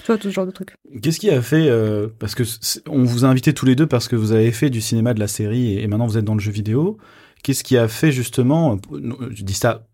Tu 0.00 0.06
vois, 0.06 0.16
tout 0.16 0.28
ce 0.28 0.34
genre 0.34 0.46
de 0.46 0.52
trucs. 0.52 0.74
Qu'est-ce 1.02 1.18
qui 1.20 1.28
a 1.28 1.42
fait 1.42 1.68
euh, 1.68 2.06
Parce 2.18 2.34
que 2.34 2.44
on 2.88 3.02
vous 3.02 3.24
a 3.24 3.28
invité 3.28 3.52
tous 3.52 3.66
les 3.66 3.74
deux 3.74 3.86
parce 3.86 4.08
que 4.08 4.16
vous 4.16 4.32
avez 4.32 4.52
fait 4.52 4.70
du 4.70 4.80
cinéma, 4.80 5.12
de 5.12 5.20
la 5.20 5.26
série, 5.28 5.74
et, 5.74 5.82
et 5.82 5.86
maintenant 5.88 6.06
vous 6.06 6.16
êtes 6.16 6.24
dans 6.24 6.34
le 6.34 6.40
jeu 6.40 6.52
vidéo. 6.52 6.96
Qu'est-ce 7.42 7.62
qui 7.64 7.76
a 7.76 7.88
fait 7.88 8.10
justement 8.12 8.78
euh, 8.92 9.00
Je 9.32 9.42
dis 9.44 9.54
ça. 9.54 9.87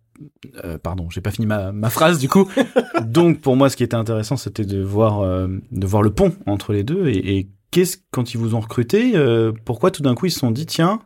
Euh, 0.64 0.78
pardon, 0.78 1.08
j'ai 1.10 1.20
pas 1.20 1.30
fini 1.30 1.46
ma, 1.46 1.72
ma 1.72 1.90
phrase 1.90 2.18
du 2.18 2.28
coup. 2.28 2.48
Donc 3.04 3.40
pour 3.40 3.56
moi, 3.56 3.70
ce 3.70 3.76
qui 3.76 3.84
était 3.84 3.96
intéressant, 3.96 4.36
c'était 4.36 4.64
de 4.64 4.82
voir 4.82 5.20
euh, 5.20 5.48
de 5.70 5.86
voir 5.86 6.02
le 6.02 6.10
pont 6.10 6.34
entre 6.46 6.72
les 6.72 6.84
deux. 6.84 7.08
Et, 7.08 7.38
et 7.38 7.50
qu'est-ce 7.70 7.98
quand 8.10 8.34
ils 8.34 8.38
vous 8.38 8.54
ont 8.54 8.60
recruté 8.60 9.12
euh, 9.16 9.52
Pourquoi 9.64 9.90
tout 9.90 10.02
d'un 10.02 10.14
coup 10.14 10.26
ils 10.26 10.32
se 10.32 10.40
sont 10.40 10.50
dit 10.50 10.66
tiens 10.66 11.00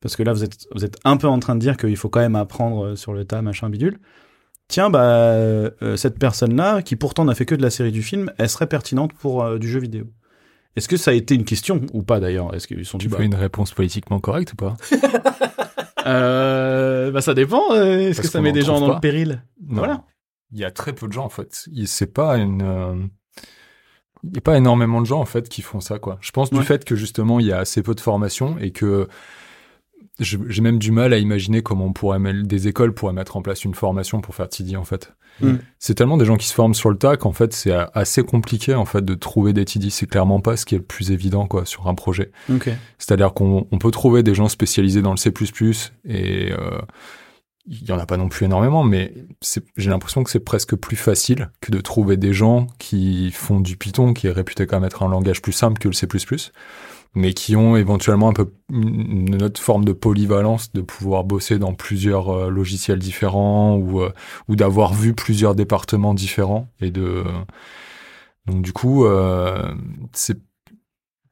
Parce 0.00 0.16
que 0.16 0.22
là 0.22 0.32
vous 0.32 0.44
êtes 0.44 0.66
vous 0.74 0.84
êtes 0.84 0.98
un 1.04 1.16
peu 1.16 1.28
en 1.28 1.38
train 1.38 1.54
de 1.54 1.60
dire 1.60 1.76
qu'il 1.76 1.96
faut 1.96 2.08
quand 2.08 2.20
même 2.20 2.36
apprendre 2.36 2.94
sur 2.96 3.12
le 3.12 3.24
tas, 3.24 3.42
machin 3.42 3.68
bidule. 3.70 3.98
Tiens, 4.72 4.88
bah 4.88 5.02
euh, 5.02 5.96
cette 5.96 6.18
personne-là, 6.18 6.80
qui 6.80 6.96
pourtant 6.96 7.26
n'a 7.26 7.34
fait 7.34 7.44
que 7.44 7.54
de 7.54 7.60
la 7.60 7.68
série 7.68 7.92
du 7.92 8.02
film, 8.02 8.32
elle 8.38 8.48
serait 8.48 8.66
pertinente 8.66 9.12
pour 9.12 9.44
euh, 9.44 9.58
du 9.58 9.68
jeu 9.68 9.80
vidéo. 9.80 10.06
Est-ce 10.76 10.88
que 10.88 10.96
ça 10.96 11.10
a 11.10 11.14
été 11.14 11.34
une 11.34 11.44
question 11.44 11.82
ou 11.92 12.02
pas 12.02 12.20
d'ailleurs? 12.20 12.54
Est-ce 12.54 12.66
qu'ils 12.66 12.86
sont 12.86 12.96
dit 12.96 13.04
Tu 13.04 13.10
bah, 13.10 13.18
fais 13.18 13.26
une 13.26 13.34
réponse 13.34 13.72
politiquement 13.72 14.18
correcte 14.18 14.54
ou 14.54 14.56
pas? 14.56 14.74
euh, 16.06 17.10
bah 17.10 17.20
ça 17.20 17.34
dépend. 17.34 17.72
euh, 17.72 17.98
Est-ce 18.10 18.20
que 18.20 18.28
ça 18.28 18.40
met 18.40 18.52
des 18.52 18.62
gens 18.62 18.80
dans 18.80 18.88
pas. 18.88 18.94
le 18.94 19.00
péril? 19.00 19.44
Non. 19.66 19.78
Voilà. 19.78 20.04
Il 20.52 20.58
y 20.58 20.64
a 20.64 20.70
très 20.70 20.92
peu 20.92 21.06
de 21.08 21.12
gens 21.12 21.24
en 21.24 21.28
fait. 21.30 21.64
Il- 21.72 21.88
C'est 21.88 22.12
pas 22.12 22.36
une. 22.36 22.62
euh, 22.62 22.94
il 24.24 24.30
n'y 24.32 24.38
a 24.38 24.42
pas 24.42 24.56
énormément 24.56 25.00
de 25.00 25.06
gens 25.06 25.20
en 25.20 25.24
fait 25.24 25.48
qui 25.48 25.62
font 25.62 25.80
ça 25.80 25.98
quoi. 25.98 26.18
Je 26.20 26.30
pense 26.30 26.50
Ouais. 26.52 26.58
du 26.58 26.64
fait 26.64 26.84
que 26.84 26.94
justement 26.94 27.40
il 27.40 27.46
y 27.46 27.52
a 27.52 27.58
assez 27.58 27.82
peu 27.82 27.94
de 27.94 28.00
formation 28.00 28.56
et 28.58 28.70
que 28.70 29.08
j'ai 30.20 30.60
même 30.60 30.78
du 30.78 30.90
mal 30.90 31.12
à 31.12 31.18
imaginer 31.18 31.62
comment 31.62 31.86
on 31.86 31.92
pourrait 31.92 32.18
mettre- 32.18 32.46
des 32.46 32.68
écoles 32.68 32.92
pourraient 32.94 33.12
mettre 33.12 33.36
en 33.36 33.42
place 33.42 33.64
une 33.64 33.74
formation 33.74 34.20
pour 34.20 34.34
faire 34.34 34.48
TD 34.48 34.76
en 34.76 34.84
fait. 34.84 35.12
Mm. 35.40 35.54
C'est 35.78 35.94
tellement 35.94 36.18
des 36.18 36.26
gens 36.26 36.36
qui 36.36 36.46
se 36.46 36.54
forment 36.54 36.74
sur 36.74 36.90
le 36.90 36.98
tas 36.98 37.16
qu'en 37.16 37.32
fait 37.32 37.52
c'est 37.54 37.72
assez 37.94 38.22
compliqué 38.22 38.74
en 38.74 38.84
fait 38.84 39.04
de 39.04 39.14
trouver 39.14 39.52
des 39.52 39.64
TD. 39.64 39.90
C'est 39.90 40.06
clairement 40.06 40.40
pas 40.40 40.56
ce 40.56 40.66
qui 40.66 40.74
est 40.74 40.78
le 40.78 40.84
plus 40.84 41.10
évident 41.10 41.46
quoi 41.46 41.64
sur 41.64 41.88
un 41.88 41.94
projet. 41.94 42.30
Ok. 42.50 42.68
C'est-à-dire 42.98 43.32
qu'on 43.32 43.66
on 43.70 43.78
peut 43.78 43.90
trouver 43.90 44.22
des 44.22 44.34
gens 44.34 44.48
spécialisés 44.48 45.02
dans 45.02 45.12
le 45.12 45.16
C++ 45.16 45.32
et 46.04 46.52
euh, 46.52 46.78
il 47.66 47.84
y 47.84 47.92
en 47.92 47.98
a 47.98 48.06
pas 48.06 48.16
non 48.16 48.28
plus 48.28 48.44
énormément, 48.46 48.82
mais 48.82 49.14
j'ai 49.76 49.90
l'impression 49.90 50.24
que 50.24 50.30
c'est 50.30 50.40
presque 50.40 50.74
plus 50.74 50.96
facile 50.96 51.50
que 51.60 51.70
de 51.70 51.80
trouver 51.80 52.16
des 52.16 52.32
gens 52.32 52.66
qui 52.78 53.30
font 53.30 53.60
du 53.60 53.76
Python, 53.76 54.14
qui 54.14 54.26
est 54.26 54.32
réputé 54.32 54.66
quand 54.66 54.76
même 54.78 54.86
être 54.86 55.02
un 55.04 55.08
langage 55.08 55.40
plus 55.40 55.52
simple 55.52 55.78
que 55.78 55.88
le 55.88 55.94
C++, 55.94 56.08
mais 57.14 57.34
qui 57.34 57.56
ont 57.56 57.76
éventuellement 57.76 58.28
un 58.28 58.32
peu 58.32 58.52
une 58.70 59.42
autre 59.42 59.60
forme 59.60 59.84
de 59.84 59.92
polyvalence, 59.92 60.72
de 60.72 60.80
pouvoir 60.80 61.24
bosser 61.24 61.58
dans 61.58 61.74
plusieurs 61.74 62.30
euh, 62.30 62.50
logiciels 62.50 62.98
différents 62.98 63.76
ou, 63.76 64.00
euh, 64.00 64.12
ou 64.48 64.56
d'avoir 64.56 64.94
vu 64.94 65.14
plusieurs 65.14 65.54
départements 65.54 66.14
différents 66.14 66.68
et 66.80 66.90
de 66.90 67.24
donc 68.46 68.62
du 68.62 68.72
coup 68.72 69.04
euh, 69.04 69.74
c'est 70.12 70.38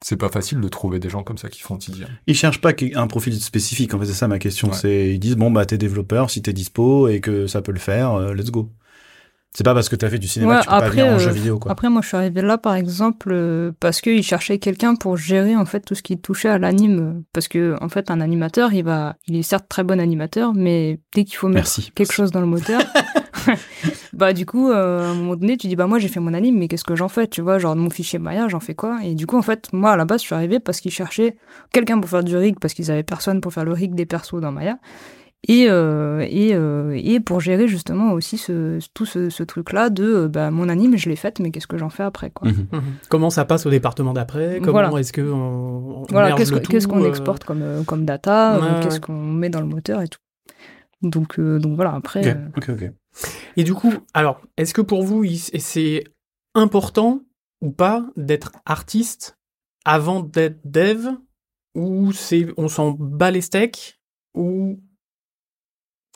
c'est 0.03 0.17
pas 0.17 0.29
facile 0.29 0.59
de 0.59 0.67
trouver 0.67 0.99
des 0.99 1.09
gens 1.09 1.23
comme 1.23 1.37
ça 1.37 1.49
qui 1.49 1.61
font 1.61 1.75
hein. 1.75 2.07
Ils 2.25 2.35
cherchent 2.35 2.61
pas 2.61 2.73
un 2.95 3.07
profil 3.07 3.39
spécifique, 3.39 3.93
en 3.93 3.99
fait, 3.99 4.07
c'est 4.07 4.13
ça 4.13 4.27
ma 4.27 4.39
question. 4.39 4.69
Ouais. 4.69 4.73
C'est, 4.73 5.13
ils 5.13 5.19
disent, 5.19 5.35
bon, 5.35 5.51
bah, 5.51 5.65
t'es 5.65 5.77
développeur, 5.77 6.29
si 6.31 6.41
t'es 6.41 6.53
dispo 6.53 7.07
et 7.07 7.19
que 7.19 7.45
ça 7.45 7.61
peut 7.61 7.71
le 7.71 7.79
faire, 7.79 8.13
euh, 8.13 8.33
let's 8.33 8.49
go. 8.49 8.71
C'est 9.53 9.65
pas 9.65 9.73
parce 9.73 9.89
que 9.89 9.97
t'as 9.97 10.09
fait 10.09 10.17
du 10.17 10.29
cinéma 10.29 10.53
Ouais, 10.53 10.57
que 10.59 10.63
tu 10.63 10.69
peux 10.69 10.71
pas 10.71 10.85
après, 10.85 11.01
venir 11.01 11.05
en 11.07 11.15
euh, 11.15 11.19
jeu 11.19 11.31
vidéo, 11.31 11.59
quoi. 11.59 11.71
Après, 11.71 11.89
moi, 11.89 12.01
je 12.01 12.07
suis 12.07 12.15
arrivée 12.15 12.41
là, 12.41 12.57
par 12.57 12.73
exemple, 12.75 13.29
euh, 13.33 13.73
parce 13.81 13.99
qu'ils 13.99 14.23
cherchaient 14.23 14.59
quelqu'un 14.59 14.95
pour 14.95 15.17
gérer, 15.17 15.57
en 15.57 15.65
fait, 15.65 15.81
tout 15.81 15.93
ce 15.93 16.01
qui 16.01 16.17
touchait 16.17 16.47
à 16.47 16.57
l'anime. 16.57 17.23
Parce 17.33 17.49
que, 17.49 17.75
en 17.81 17.89
fait, 17.89 18.09
un 18.11 18.21
animateur, 18.21 18.73
il 18.73 18.85
va, 18.85 19.17
il 19.27 19.35
est 19.35 19.43
certes 19.43 19.65
très 19.67 19.83
bon 19.83 19.99
animateur, 19.99 20.53
mais 20.53 21.01
dès 21.13 21.25
qu'il 21.25 21.35
faut 21.35 21.49
mettre 21.49 21.67
Merci. 21.67 21.91
quelque 21.93 22.13
chose 22.13 22.31
dans 22.31 22.39
le 22.39 22.45
moteur, 22.45 22.81
bah, 24.13 24.31
du 24.31 24.45
coup, 24.45 24.69
euh, 24.69 25.01
à 25.01 25.11
un 25.11 25.15
moment 25.15 25.35
donné, 25.35 25.57
tu 25.57 25.67
dis, 25.67 25.75
bah, 25.75 25.87
moi, 25.87 25.99
j'ai 25.99 26.07
fait 26.07 26.21
mon 26.21 26.33
anime, 26.33 26.57
mais 26.57 26.69
qu'est-ce 26.69 26.85
que 26.85 26.95
j'en 26.95 27.09
fais? 27.09 27.27
Tu 27.27 27.41
vois, 27.41 27.59
genre, 27.59 27.75
mon 27.75 27.89
fichier 27.89 28.19
Maya, 28.19 28.47
j'en 28.47 28.59
fais 28.61 28.75
quoi? 28.75 28.99
Et 29.03 29.15
du 29.15 29.27
coup, 29.27 29.37
en 29.37 29.41
fait, 29.41 29.67
moi, 29.73 29.91
à 29.91 29.97
la 29.97 30.05
base, 30.05 30.21
je 30.21 30.27
suis 30.27 30.35
arrivée 30.35 30.59
parce 30.59 30.79
qu'ils 30.79 30.91
cherchaient 30.91 31.35
quelqu'un 31.73 31.99
pour 31.99 32.09
faire 32.09 32.23
du 32.23 32.37
rig, 32.37 32.57
parce 32.59 32.73
qu'ils 32.73 32.89
avaient 32.89 33.03
personne 33.03 33.41
pour 33.41 33.53
faire 33.53 33.65
le 33.65 33.73
rig 33.73 33.95
des 33.95 34.05
persos 34.05 34.39
dans 34.39 34.51
Maya. 34.51 34.77
Et, 35.47 35.65
euh, 35.69 36.23
et, 36.29 36.53
euh, 36.53 36.93
et 36.95 37.19
pour 37.19 37.39
gérer 37.39 37.67
justement 37.67 38.11
aussi 38.13 38.37
ce, 38.37 38.77
tout 38.93 39.07
ce, 39.07 39.31
ce 39.31 39.41
truc-là 39.41 39.89
de 39.89 40.03
euh, 40.03 40.27
bah, 40.27 40.51
mon 40.51 40.69
anime, 40.69 40.95
je 40.97 41.09
l'ai 41.09 41.15
faite, 41.15 41.39
mais 41.39 41.49
qu'est-ce 41.49 41.65
que 41.65 41.77
j'en 41.79 41.89
fais 41.89 42.03
après 42.03 42.29
quoi. 42.29 42.47
Mhm. 42.47 42.67
Mhm. 42.71 42.81
Comment 43.09 43.31
ça 43.31 43.43
passe 43.43 43.65
au 43.65 43.71
département 43.71 44.13
d'après? 44.13 44.59
Comment 44.59 44.71
Voilà. 44.87 44.99
est-ce 44.99 45.11
que 45.11 45.21
on, 45.21 46.01
on 46.01 46.05
Voilà, 46.11 46.35
qu'est-ce 46.35 46.51
le 46.53 46.59
que- 46.59 46.63
tout, 46.65 46.71
qu'est-ce 46.71 46.87
qu'on 46.87 47.03
euh, 47.03 47.07
exporte 47.09 47.43
comme, 47.43 47.83
comme 47.87 48.05
data, 48.05 48.59
Ouais, 48.59 48.65
ouais. 48.65 48.79
qu'est-ce 48.83 48.99
qu'on 48.99 49.19
met 49.19 49.49
dans 49.49 49.61
le 49.61 49.65
moteur 49.67 50.01
et 50.03 50.07
tout. 50.07 50.19
Donc, 51.01 51.39
euh, 51.39 51.57
donc 51.57 51.75
voilà, 51.75 51.93
après. 51.95 52.19
Ok, 52.19 52.27
euh, 52.27 52.47
ok, 52.57 52.69
ok. 52.83 52.91
Et 53.57 53.63
du 53.63 53.73
coup, 53.73 53.91
alors, 54.13 54.41
est-ce 54.57 54.75
que 54.75 54.81
pour 54.81 55.01
vous, 55.01 55.25
c'est 55.25 56.03
important 56.53 57.21
ou 57.61 57.71
pas 57.71 58.05
d'être 58.15 58.51
artiste 58.67 59.37
avant 59.85 60.19
d'être 60.19 60.59
dev? 60.65 61.07
Ou 61.73 62.11
c'est 62.11 62.47
on 62.57 62.67
s'en 62.67 62.91
bat 62.91 63.31
les 63.31 63.41
steaks? 63.41 63.99
Ou 64.35 64.79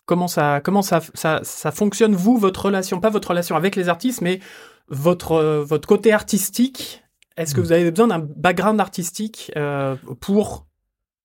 comment 0.06 0.28
ça, 0.28 0.62
comment 0.64 0.82
ça, 0.82 1.02
ça, 1.14 1.40
ça 1.44 1.72
fonctionne, 1.72 2.16
vous, 2.16 2.38
votre 2.38 2.66
relation 2.66 3.00
Pas 3.00 3.10
votre 3.10 3.30
relation 3.30 3.56
avec 3.56 3.76
les 3.76 3.90
artistes, 3.90 4.22
mais 4.22 4.40
votre, 4.88 5.34
euh, 5.34 5.64
votre 5.64 5.88
côté 5.88 6.14
artistique. 6.14 7.04
Est-ce 7.38 7.54
que 7.54 7.60
Mm. 7.60 7.64
vous 7.64 7.72
avez 7.72 7.92
besoin 7.92 8.08
d'un 8.08 8.20
background 8.20 8.80
artistique 8.80 9.52
euh, 9.58 9.96
pour 10.22 10.68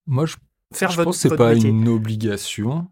Moi, 0.07 0.25
je 0.25 0.35
faire 0.73 0.89
je 0.91 0.95
votre, 0.97 1.05
pense 1.09 1.21
que 1.23 1.29
c'est 1.29 1.35
pas 1.37 1.53
métier? 1.53 1.69
une 1.69 1.87
obligation. 1.87 2.87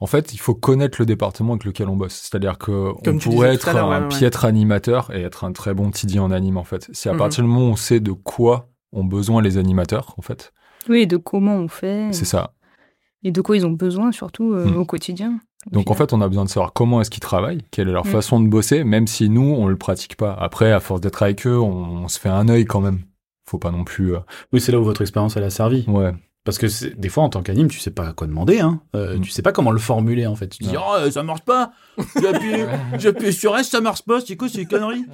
En 0.00 0.06
fait, 0.06 0.34
il 0.34 0.38
faut 0.38 0.54
connaître 0.56 0.96
le 1.00 1.06
département 1.06 1.52
avec 1.52 1.64
lequel 1.64 1.88
on 1.88 1.94
bosse. 1.96 2.14
C'est-à-dire 2.14 2.58
que 2.58 2.72
on 2.90 2.94
Comme 3.04 3.18
tu 3.20 3.28
pourrait 3.28 3.54
être 3.54 3.68
un 3.68 3.88
ouais, 3.88 3.98
ouais. 4.00 4.08
piètre 4.18 4.44
animateur 4.44 5.14
et 5.14 5.22
être 5.22 5.44
un 5.44 5.52
très 5.52 5.74
bon 5.74 5.90
TD 5.92 6.18
en 6.18 6.32
anime, 6.32 6.56
en 6.56 6.64
fait. 6.64 6.88
C'est 6.92 7.08
à 7.08 7.12
Mhm. 7.12 7.18
partir 7.20 7.44
du 7.44 7.48
moment 7.48 7.68
où 7.68 7.70
on 7.70 7.76
sait 7.76 8.00
de 8.00 8.10
quoi 8.12 8.68
ont 8.92 9.04
besoin 9.04 9.40
les 9.42 9.56
animateurs, 9.58 10.14
en 10.18 10.22
fait. 10.22 10.52
Oui, 10.88 11.02
et 11.02 11.06
de 11.06 11.16
comment 11.16 11.54
on 11.54 11.68
fait. 11.68 12.08
C'est 12.12 12.24
ça. 12.24 12.52
Et 13.24 13.30
de 13.30 13.40
quoi 13.40 13.56
ils 13.56 13.64
ont 13.66 13.70
besoin, 13.72 14.10
surtout 14.12 14.52
euh, 14.54 14.66
Mm. 14.66 14.76
au 14.78 14.84
quotidien. 14.84 15.38
au 15.66 15.74
Donc 15.74 15.90
en 15.90 15.94
fait, 15.94 16.12
on 16.12 16.20
a 16.20 16.28
besoin 16.28 16.44
de 16.44 16.48
savoir 16.50 16.72
comment 16.72 17.00
est-ce 17.00 17.10
qu'ils 17.10 17.20
travaillent, 17.20 17.62
quelle 17.70 17.88
est 17.88 17.92
leur 17.92 18.04
Mm. 18.06 18.10
façon 18.10 18.40
de 18.40 18.48
bosser, 18.48 18.82
même 18.84 19.06
si 19.06 19.28
nous, 19.28 19.42
on 19.56 19.66
le 19.68 19.76
pratique 19.76 20.16
pas. 20.16 20.32
Après, 20.34 20.72
à 20.72 20.80
force 20.80 21.00
d'être 21.00 21.22
avec 21.22 21.46
eux, 21.46 21.58
on, 21.58 22.02
on 22.04 22.08
se 22.08 22.18
fait 22.18 22.28
un 22.28 22.48
œil 22.48 22.64
quand 22.64 22.80
même. 22.80 23.00
Faut 23.48 23.58
pas 23.58 23.70
non 23.70 23.84
plus. 23.84 24.14
euh, 24.14 24.20
Oui, 24.52 24.60
c'est 24.60 24.72
là 24.72 24.80
où 24.80 24.84
votre 24.84 25.02
expérience, 25.02 25.36
elle 25.36 25.44
a 25.44 25.50
servi. 25.50 25.84
Ouais. 25.88 26.12
Parce 26.44 26.58
que 26.58 26.66
des 26.96 27.08
fois, 27.08 27.22
en 27.22 27.28
tant 27.28 27.40
qu'anime, 27.42 27.68
tu 27.68 27.78
sais 27.78 27.92
pas 27.92 28.12
quoi 28.12 28.26
demander, 28.26 28.58
hein. 28.60 28.80
Euh, 28.96 29.16
Mm. 29.16 29.20
Tu 29.20 29.30
sais 29.30 29.42
pas 29.42 29.52
comment 29.52 29.70
le 29.70 29.78
formuler, 29.78 30.26
en 30.26 30.34
fait. 30.34 30.48
Tu 30.48 30.64
dis, 30.64 30.70
Ouais. 30.70 30.82
oh, 31.06 31.10
ça 31.10 31.22
marche 31.22 31.42
pas. 31.42 31.72
J'appuie, 32.20 33.32
sur 33.32 33.56
S, 33.56 33.68
ça 33.70 33.80
marche 33.80 34.02
pas. 34.02 34.20
C'est 34.20 34.36
quoi, 34.36 34.48
c'est 34.48 34.62
une 34.62 34.66
connerie? 34.68 35.04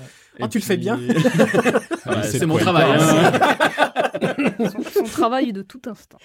Ah, 0.40 0.48
tu 0.48 0.58
le 0.58 0.64
fais 0.64 0.76
bien. 0.78 0.98
Ouais, 2.08 2.22
c'est 2.22 2.46
mon 2.46 2.56
travail. 2.56 2.86
il 2.98 3.02
hein. 3.02 4.70
son, 4.70 4.82
son 4.82 5.04
travail 5.04 5.52
de 5.52 5.60
tout 5.60 5.82
instant. 5.86 6.16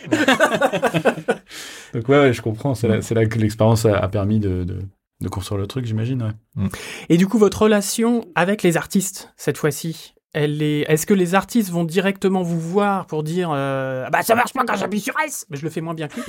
Donc 1.93 2.07
ouais, 2.09 2.19
ouais, 2.19 2.33
je 2.33 2.41
comprends. 2.41 2.73
C'est 2.73 2.87
là, 2.87 3.25
que 3.25 3.37
l'expérience 3.39 3.85
a, 3.85 3.97
a 3.97 4.07
permis 4.07 4.39
de, 4.39 4.63
de, 4.63 4.79
de 5.21 5.27
construire 5.27 5.59
le 5.59 5.67
truc, 5.67 5.85
j'imagine. 5.85 6.33
Ouais. 6.57 6.69
Et 7.09 7.17
du 7.17 7.27
coup, 7.27 7.37
votre 7.37 7.63
relation 7.63 8.25
avec 8.35 8.63
les 8.63 8.77
artistes, 8.77 9.33
cette 9.35 9.57
fois-ci, 9.57 10.13
elle 10.33 10.61
est... 10.61 10.81
est-ce 10.89 11.05
que 11.05 11.13
les 11.13 11.35
artistes 11.35 11.69
vont 11.71 11.83
directement 11.83 12.41
vous 12.41 12.59
voir 12.59 13.05
pour 13.05 13.23
dire 13.23 13.51
euh, 13.53 14.03
Ah 14.05 14.09
bah 14.09 14.21
ça 14.23 14.35
marche 14.35 14.53
pas 14.53 14.63
quand 14.65 14.75
j'appuie 14.75 14.99
sur 14.99 15.13
S? 15.25 15.45
Mais 15.49 15.57
je 15.57 15.63
le 15.63 15.69
fais 15.69 15.81
moins 15.81 15.93
bien 15.93 16.07
que 16.07 16.15
lui. 16.15 16.23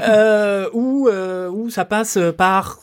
euh, 0.08 0.68
ou, 0.72 1.08
euh, 1.08 1.48
ou 1.48 1.70
ça 1.70 1.84
passe 1.84 2.18
par 2.36 2.78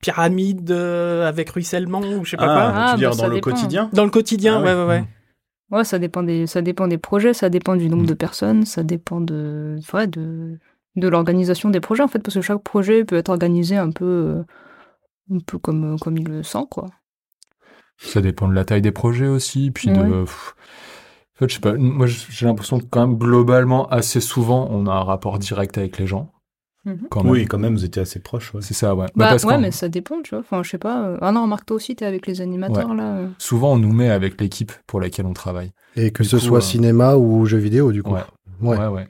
pyramide 0.00 0.70
euh, 0.70 1.26
avec 1.26 1.50
ruissellement 1.50 2.00
ou 2.00 2.24
je 2.24 2.30
sais 2.30 2.36
pas 2.36 2.44
quoi. 2.46 2.54
Ah, 2.54 2.72
Ah, 2.74 2.86
tu 2.86 2.92
veux 2.92 2.98
dire 2.98 3.10
bah, 3.10 3.16
dans 3.16 3.28
le 3.28 3.34
dépend. 3.36 3.50
quotidien? 3.50 3.90
Dans 3.92 4.04
le 4.04 4.10
quotidien, 4.10 4.58
Ah 4.58 4.62
ouais, 4.62 4.74
ouais. 4.74 4.80
ouais, 4.82 4.86
ouais. 4.86 5.04
Ouais, 5.72 5.84
ça 5.84 5.98
dépend 5.98 6.22
des, 6.22 6.46
ça 6.46 6.62
dépend 6.62 6.86
des 6.86 6.98
projets, 6.98 7.34
ça 7.34 7.48
dépend 7.48 7.74
du 7.74 7.88
nombre 7.88 8.04
Mm. 8.04 8.06
de 8.06 8.14
personnes, 8.14 8.64
ça 8.66 8.84
dépend 8.84 9.20
de, 9.20 9.76
ouais, 9.92 10.06
de, 10.06 10.58
de 10.94 11.08
l'organisation 11.08 11.70
des 11.70 11.80
projets 11.80 12.04
en 12.04 12.08
fait, 12.08 12.20
parce 12.20 12.34
que 12.36 12.40
chaque 12.40 12.62
projet 12.62 13.04
peut 13.04 13.16
être 13.16 13.30
organisé 13.30 13.76
un 13.76 13.90
peu, 13.90 14.44
un 15.32 15.38
peu 15.44 15.58
comme, 15.58 15.98
comme 15.98 16.18
il 16.18 16.28
le 16.28 16.42
sent, 16.44 16.66
quoi. 16.70 16.86
Ça 17.98 18.20
dépend 18.20 18.48
de 18.48 18.54
la 18.54 18.64
taille 18.64 18.82
des 18.82 18.92
projets 18.92 19.26
aussi, 19.28 19.70
puis 19.70 19.88
de. 19.88 20.22
Pff, 20.24 20.54
En 21.34 21.38
fait, 21.38 21.48
je 21.48 21.54
sais 21.54 21.60
pas. 21.60 21.74
Moi, 21.74 22.06
j'ai 22.06 22.46
l'impression 22.46 22.78
que 22.78 22.84
quand 22.90 23.06
même 23.06 23.16
globalement, 23.18 23.88
assez 23.88 24.20
souvent, 24.20 24.68
on 24.70 24.86
a 24.86 24.92
un 24.92 25.02
rapport 25.02 25.38
direct 25.38 25.78
avec 25.78 25.98
les 25.98 26.06
gens. 26.06 26.32
Mhm. 26.84 27.08
Quand. 27.10 27.26
Oui, 27.26 27.46
quand 27.46 27.58
même, 27.58 27.74
vous 27.74 27.84
étiez 27.84 28.02
assez 28.02 28.20
proche. 28.20 28.54
Ouais. 28.54 28.60
C'est 28.62 28.74
ça, 28.74 28.94
ouais. 28.94 29.06
Bah, 29.16 29.26
parce 29.30 29.44
ouais, 29.44 29.58
mais 29.58 29.70
ça 29.72 29.88
dépend, 29.88 30.22
tu 30.22 30.30
vois. 30.30 30.40
Enfin, 30.40 30.62
je 30.62 30.70
sais 30.70 30.78
pas. 30.78 31.04
euh, 31.08 31.18
Ah 31.20 31.32
non, 31.32 31.42
remarque 31.42 31.66
toi 31.66 31.76
aussi, 31.76 31.96
t'es 31.96 32.04
avec 32.04 32.26
les 32.26 32.40
animateurs 32.40 32.94
là. 32.94 33.16
euh. 33.16 33.28
Souvent, 33.38 33.72
on 33.72 33.78
nous 33.78 33.92
met 33.92 34.08
avec 34.10 34.40
l'équipe 34.40 34.72
pour 34.86 35.00
laquelle 35.00 35.26
on 35.26 35.32
travaille. 35.32 35.72
Et 35.96 36.10
que 36.12 36.22
Du 36.22 36.28
ce 36.28 36.36
coup, 36.36 36.42
soit 36.42 36.58
euh, 36.58 36.62
cinéma 36.62 37.16
ou 37.16 37.44
jeux 37.46 37.58
vidéo, 37.58 37.90
du 37.92 38.02
coup. 38.02 38.12
Ouais. 38.12 38.20
Ouais. 38.60 38.78
Ouais, 38.88 39.08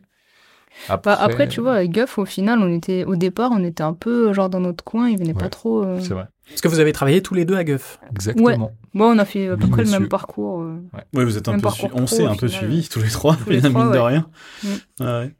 ouais. 0.90 0.96
Bah, 1.02 1.14
après, 1.18 1.48
tu 1.48 1.60
vois, 1.60 1.74
avec 1.74 1.90
Guff, 1.92 2.18
au 2.18 2.24
final, 2.24 2.60
on 2.60 2.72
était, 2.72 3.04
au 3.04 3.16
départ, 3.16 3.50
on 3.52 3.62
était 3.64 3.82
un 3.82 3.92
peu 3.94 4.28
euh, 4.28 4.32
genre 4.32 4.48
dans 4.48 4.60
notre 4.60 4.84
coin, 4.84 5.08
il 5.08 5.18
venait 5.18 5.32
Ouais. 5.32 5.38
pas 5.38 5.48
trop. 5.48 5.82
euh, 5.82 5.98
C'est 6.00 6.14
vrai. 6.14 6.26
Parce 6.48 6.60
que 6.60 6.68
vous 6.68 6.78
avez 6.78 6.92
travaillé 6.92 7.22
tous 7.22 7.34
les 7.34 7.44
deux 7.44 7.56
à 7.56 7.64
Guff. 7.64 7.98
Exactement. 8.10 8.72
Bon, 8.94 9.06
on 9.14 9.18
a 9.18 9.24
fait 9.24 9.48
à 9.48 9.56
peu 9.56 9.66
près 9.66 9.84
le 9.84 9.90
même 9.90 10.08
parcours. 10.08 10.60
euh. 10.62 10.76
Oui, 11.12 11.24
vous 11.24 11.36
êtes 11.36 11.48
un 11.48 11.58
peu, 11.58 11.68
on 11.94 12.06
s'est 12.06 12.24
un 12.24 12.36
peu 12.36 12.48
suivis 12.48 12.88
tous 12.88 13.00
les 13.02 13.08
trois, 13.08 13.36
Tous 13.36 13.50
les 13.50 13.60
mine 13.62 13.72
trois, 13.72 13.86
de 13.86 13.98
ouais. 13.98 14.00
rien. 14.00 14.26
Mm. 14.62 14.68
Ouais, 15.00 15.06
ouais. 15.06 15.34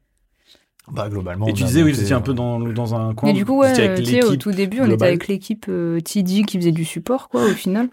Bah, 0.90 1.09
globalement. 1.09 1.46
Et 1.49 1.51
on 1.51 1.55
tu 1.55 1.64
disais, 1.64 1.83
oui, 1.83 1.92
vous 1.92 2.01
étiez 2.01 2.14
un 2.14 2.18
euh, 2.18 2.22
peu 2.22 2.33
dans, 2.35 2.61
dans 2.61 2.94
un 2.94 3.12
coin. 3.14 3.29
Mais 3.29 3.33
du 3.35 3.44
coup, 3.44 3.59
ouais, 3.59 3.72
euh, 3.81 3.94
avec 3.94 4.25
au 4.25 4.37
tout 4.37 4.53
début, 4.53 4.81
on 4.81 4.90
était 4.90 5.05
avec 5.07 5.27
l'équipe 5.27 5.66
euh, 5.68 6.01
TD 6.01 6.44
qui 6.44 6.59
faisait 6.59 6.70
du 6.72 6.85
support, 6.85 7.29
quoi, 7.29 7.42
au 7.44 7.49
final. 7.55 7.88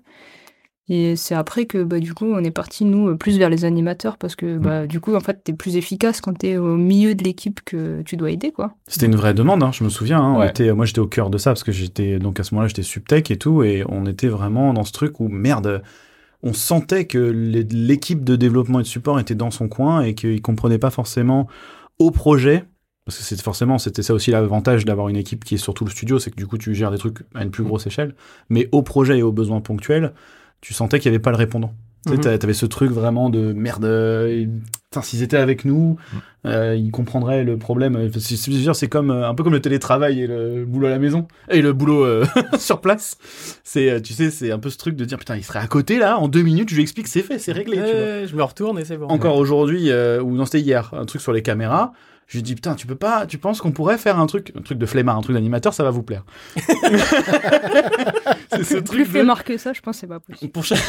Et 0.89 1.15
c'est 1.15 1.33
après 1.33 1.65
que, 1.65 1.81
bah, 1.83 1.99
du 1.99 2.13
coup, 2.13 2.25
on 2.25 2.43
est 2.43 2.51
parti, 2.51 2.83
nous, 2.83 3.07
euh, 3.07 3.15
plus 3.15 3.37
vers 3.37 3.49
les 3.49 3.63
animateurs, 3.63 4.17
parce 4.17 4.35
que, 4.35 4.57
bah, 4.57 4.85
du 4.85 4.99
coup, 4.99 5.15
en 5.15 5.21
fait, 5.21 5.41
t'es 5.41 5.53
plus 5.53 5.77
efficace 5.77 6.19
quand 6.19 6.37
t'es 6.37 6.57
au 6.57 6.75
milieu 6.75 7.15
de 7.15 7.23
l'équipe 7.23 7.61
que 7.63 8.01
tu 8.01 8.17
dois 8.17 8.31
aider, 8.31 8.51
quoi. 8.51 8.75
C'était 8.87 9.05
une 9.05 9.15
vraie 9.15 9.33
demande, 9.33 9.63
hein, 9.63 9.71
je 9.71 9.85
me 9.85 9.89
souviens. 9.89 10.19
hein, 10.19 10.33
on 10.37 10.43
était, 10.43 10.73
moi, 10.73 10.85
j'étais 10.85 10.99
au 10.99 11.07
cœur 11.07 11.29
de 11.29 11.37
ça 11.37 11.51
parce 11.51 11.63
que 11.63 11.71
j'étais 11.71 12.19
donc 12.19 12.39
à 12.39 12.43
ce 12.43 12.53
moment-là, 12.53 12.67
j'étais 12.67 12.83
subtech 12.83 13.31
et 13.31 13.37
tout, 13.37 13.63
et 13.63 13.85
on 13.87 14.05
était 14.05 14.27
vraiment 14.27 14.73
dans 14.73 14.83
ce 14.83 14.91
truc 14.91 15.21
où 15.21 15.29
merde, 15.29 15.81
on 16.41 16.51
sentait 16.51 17.05
que 17.05 17.17
l'équipe 17.17 18.25
de 18.25 18.35
développement 18.35 18.81
et 18.81 18.83
de 18.83 18.87
support 18.87 19.17
était 19.21 19.35
dans 19.35 19.51
son 19.51 19.69
coin 19.69 20.01
et 20.01 20.15
qu'ils 20.15 20.41
comprenaient 20.41 20.79
pas 20.79 20.89
forcément 20.89 21.47
au 21.97 22.11
projet. 22.11 22.65
Parce 23.05 23.17
que 23.17 23.23
c'est 23.23 23.41
forcément, 23.41 23.77
c'était 23.77 24.01
ça 24.03 24.13
aussi 24.13 24.31
l'avantage 24.31 24.83
d'avoir 24.83 25.07
une 25.09 25.17
équipe 25.17 25.43
qui 25.45 25.55
est 25.55 25.57
sur 25.57 25.73
tout 25.73 25.83
le 25.85 25.91
studio, 25.91 26.19
c'est 26.19 26.31
que 26.31 26.35
du 26.37 26.47
coup 26.47 26.57
tu 26.57 26.73
gères 26.75 26.91
des 26.91 26.97
trucs 26.97 27.19
à 27.35 27.43
une 27.43 27.51
plus 27.51 27.63
grosse 27.63 27.87
échelle. 27.87 28.15
Mais 28.49 28.67
au 28.73 28.81
projet 28.81 29.19
et 29.19 29.23
aux 29.23 29.31
besoins 29.33 29.59
ponctuels, 29.61 30.13
tu 30.63 30.73
sentais 30.73 30.99
qu'il 30.99 31.11
n'y 31.11 31.15
avait 31.15 31.21
pas 31.21 31.31
le 31.31 31.35
répondant. 31.37 31.73
Tu 32.05 32.11
sais, 32.11 32.17
Mhm. 32.17 32.23
t'a- 32.23 32.37
t'avais 32.37 32.53
ce 32.53 32.65
truc 32.65 32.91
vraiment 32.91 33.29
de 33.29 33.53
merde. 33.53 33.85
euh, 33.85 34.45
s'ils 35.01 35.23
étaient 35.23 35.37
avec 35.37 35.65
nous, 35.65 35.97
Mhm. 36.13 36.19
euh, 36.47 36.75
ils 36.75 36.91
comprendraient 36.91 37.43
le 37.43 37.57
problème. 37.57 37.97
C'est 38.73 38.87
comme 38.87 39.09
euh, 39.11 39.27
un 39.27 39.33
peu 39.35 39.43
comme 39.43 39.53
le 39.53 39.61
télétravail 39.61 40.21
et 40.21 40.27
le 40.27 40.65
boulot 40.65 40.87
à 40.87 40.89
la 40.91 40.99
maison 40.99 41.27
et 41.49 41.61
le 41.61 41.73
boulot 41.73 42.03
euh, 42.05 42.25
sur 42.59 42.79
place. 42.81 43.17
C'est, 43.63 44.01
tu 44.01 44.13
sais, 44.13 44.29
c'est 44.31 44.51
un 44.51 44.59
peu 44.59 44.69
ce 44.69 44.77
truc 44.77 44.95
de 44.95 45.03
dire 45.05 45.17
putain, 45.17 45.35
il 45.37 45.43
serait 45.43 45.59
à 45.59 45.67
côté 45.67 45.97
là, 45.97 46.17
en 46.19 46.27
deux 46.27 46.43
minutes, 46.43 46.69
je 46.69 46.75
lui 46.75 46.81
explique, 46.83 47.07
c'est 47.07 47.23
fait, 47.23 47.39
c'est 47.39 47.53
réglé. 47.53 47.77
tu 47.77 47.81
vois. 47.83 48.25
Je 48.25 48.35
me 48.35 48.43
retourne 48.43 48.77
et 48.79 48.85
c'est 48.85 48.97
bon. 48.97 49.07
Encore 49.07 49.37
aujourd'hui, 49.37 49.89
ou 49.91 50.31
non, 50.35 50.45
c'était 50.45 50.61
hier, 50.61 50.91
un 50.93 51.05
truc 51.05 51.21
sur 51.21 51.31
les 51.33 51.41
caméras. 51.41 51.93
Je 52.27 52.37
lui 52.37 52.43
dis 52.43 52.55
putain, 52.55 52.73
tu 52.75 52.87
peux 52.87 52.95
pas, 52.95 53.25
tu 53.27 53.37
penses 53.37 53.59
qu'on 53.61 53.71
pourrait 53.71 53.97
faire 53.97 54.17
un 54.19 54.25
truc, 54.27 54.51
un 54.57 54.61
truc 54.61 54.77
de 54.77 54.85
flemmard, 54.85 55.17
un 55.17 55.21
truc 55.21 55.35
d'animateur, 55.35 55.73
ça 55.73 55.83
va 55.83 55.89
vous 55.91 56.03
plaire. 56.03 56.23
c'est 58.49 58.63
ce 58.63 58.75
Plus 58.75 58.83
truc. 58.83 59.07
fait 59.07 59.19
de- 59.19 59.23
marquer 59.23 59.57
ça, 59.57 59.73
je 59.73 59.81
pense 59.81 59.95
que 59.97 60.01
c'est 60.01 60.07
pas 60.07 60.19
possible. 60.19 60.51
Pour 60.51 60.63
chaque, 60.63 60.79